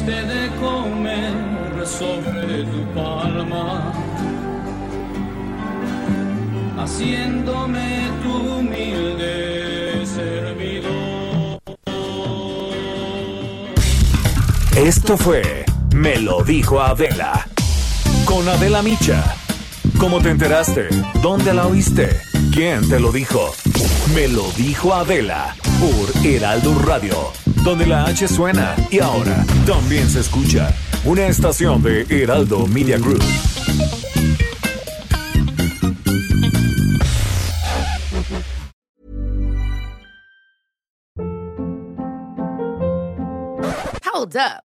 De 0.07 0.51
comer 0.61 1.87
sobre 1.87 2.65
tu 2.65 2.85
palma, 2.95 3.93
haciéndome 6.77 8.11
tu 8.23 8.33
humilde 8.59 10.05
servidor. 10.05 11.59
Esto 14.77 15.17
fue 15.17 15.65
Me 15.95 16.17
lo 16.17 16.43
dijo 16.43 16.81
Adela, 16.81 17.47
con 18.25 18.49
Adela 18.49 18.83
Micha. 18.83 19.37
¿Cómo 19.99 20.21
te 20.21 20.31
enteraste? 20.31 20.89
¿Dónde 21.23 21.55
la 21.55 21.67
oíste? 21.67 22.09
¿Quién 22.53 22.89
te 22.89 22.99
lo 22.99 23.13
dijo? 23.13 23.55
Me 24.15 24.27
lo 24.27 24.51
dijo 24.53 24.95
Adela 24.95 25.55
por 25.81 26.27
Heraldo 26.27 26.77
Radio 26.85 27.43
donde 27.65 27.87
la 27.87 28.05
H 28.05 28.27
suena 28.29 28.75
y 28.91 28.99
ahora 28.99 29.45
también 29.67 30.09
se 30.09 30.21
escucha. 30.21 30.75
Una 31.05 31.27
estación 31.27 31.83
de 31.83 32.07
Heraldo 32.09 32.67
Media 32.67 32.99
Group. 32.99 33.23
Hold 44.13 44.37
up. 44.37 44.72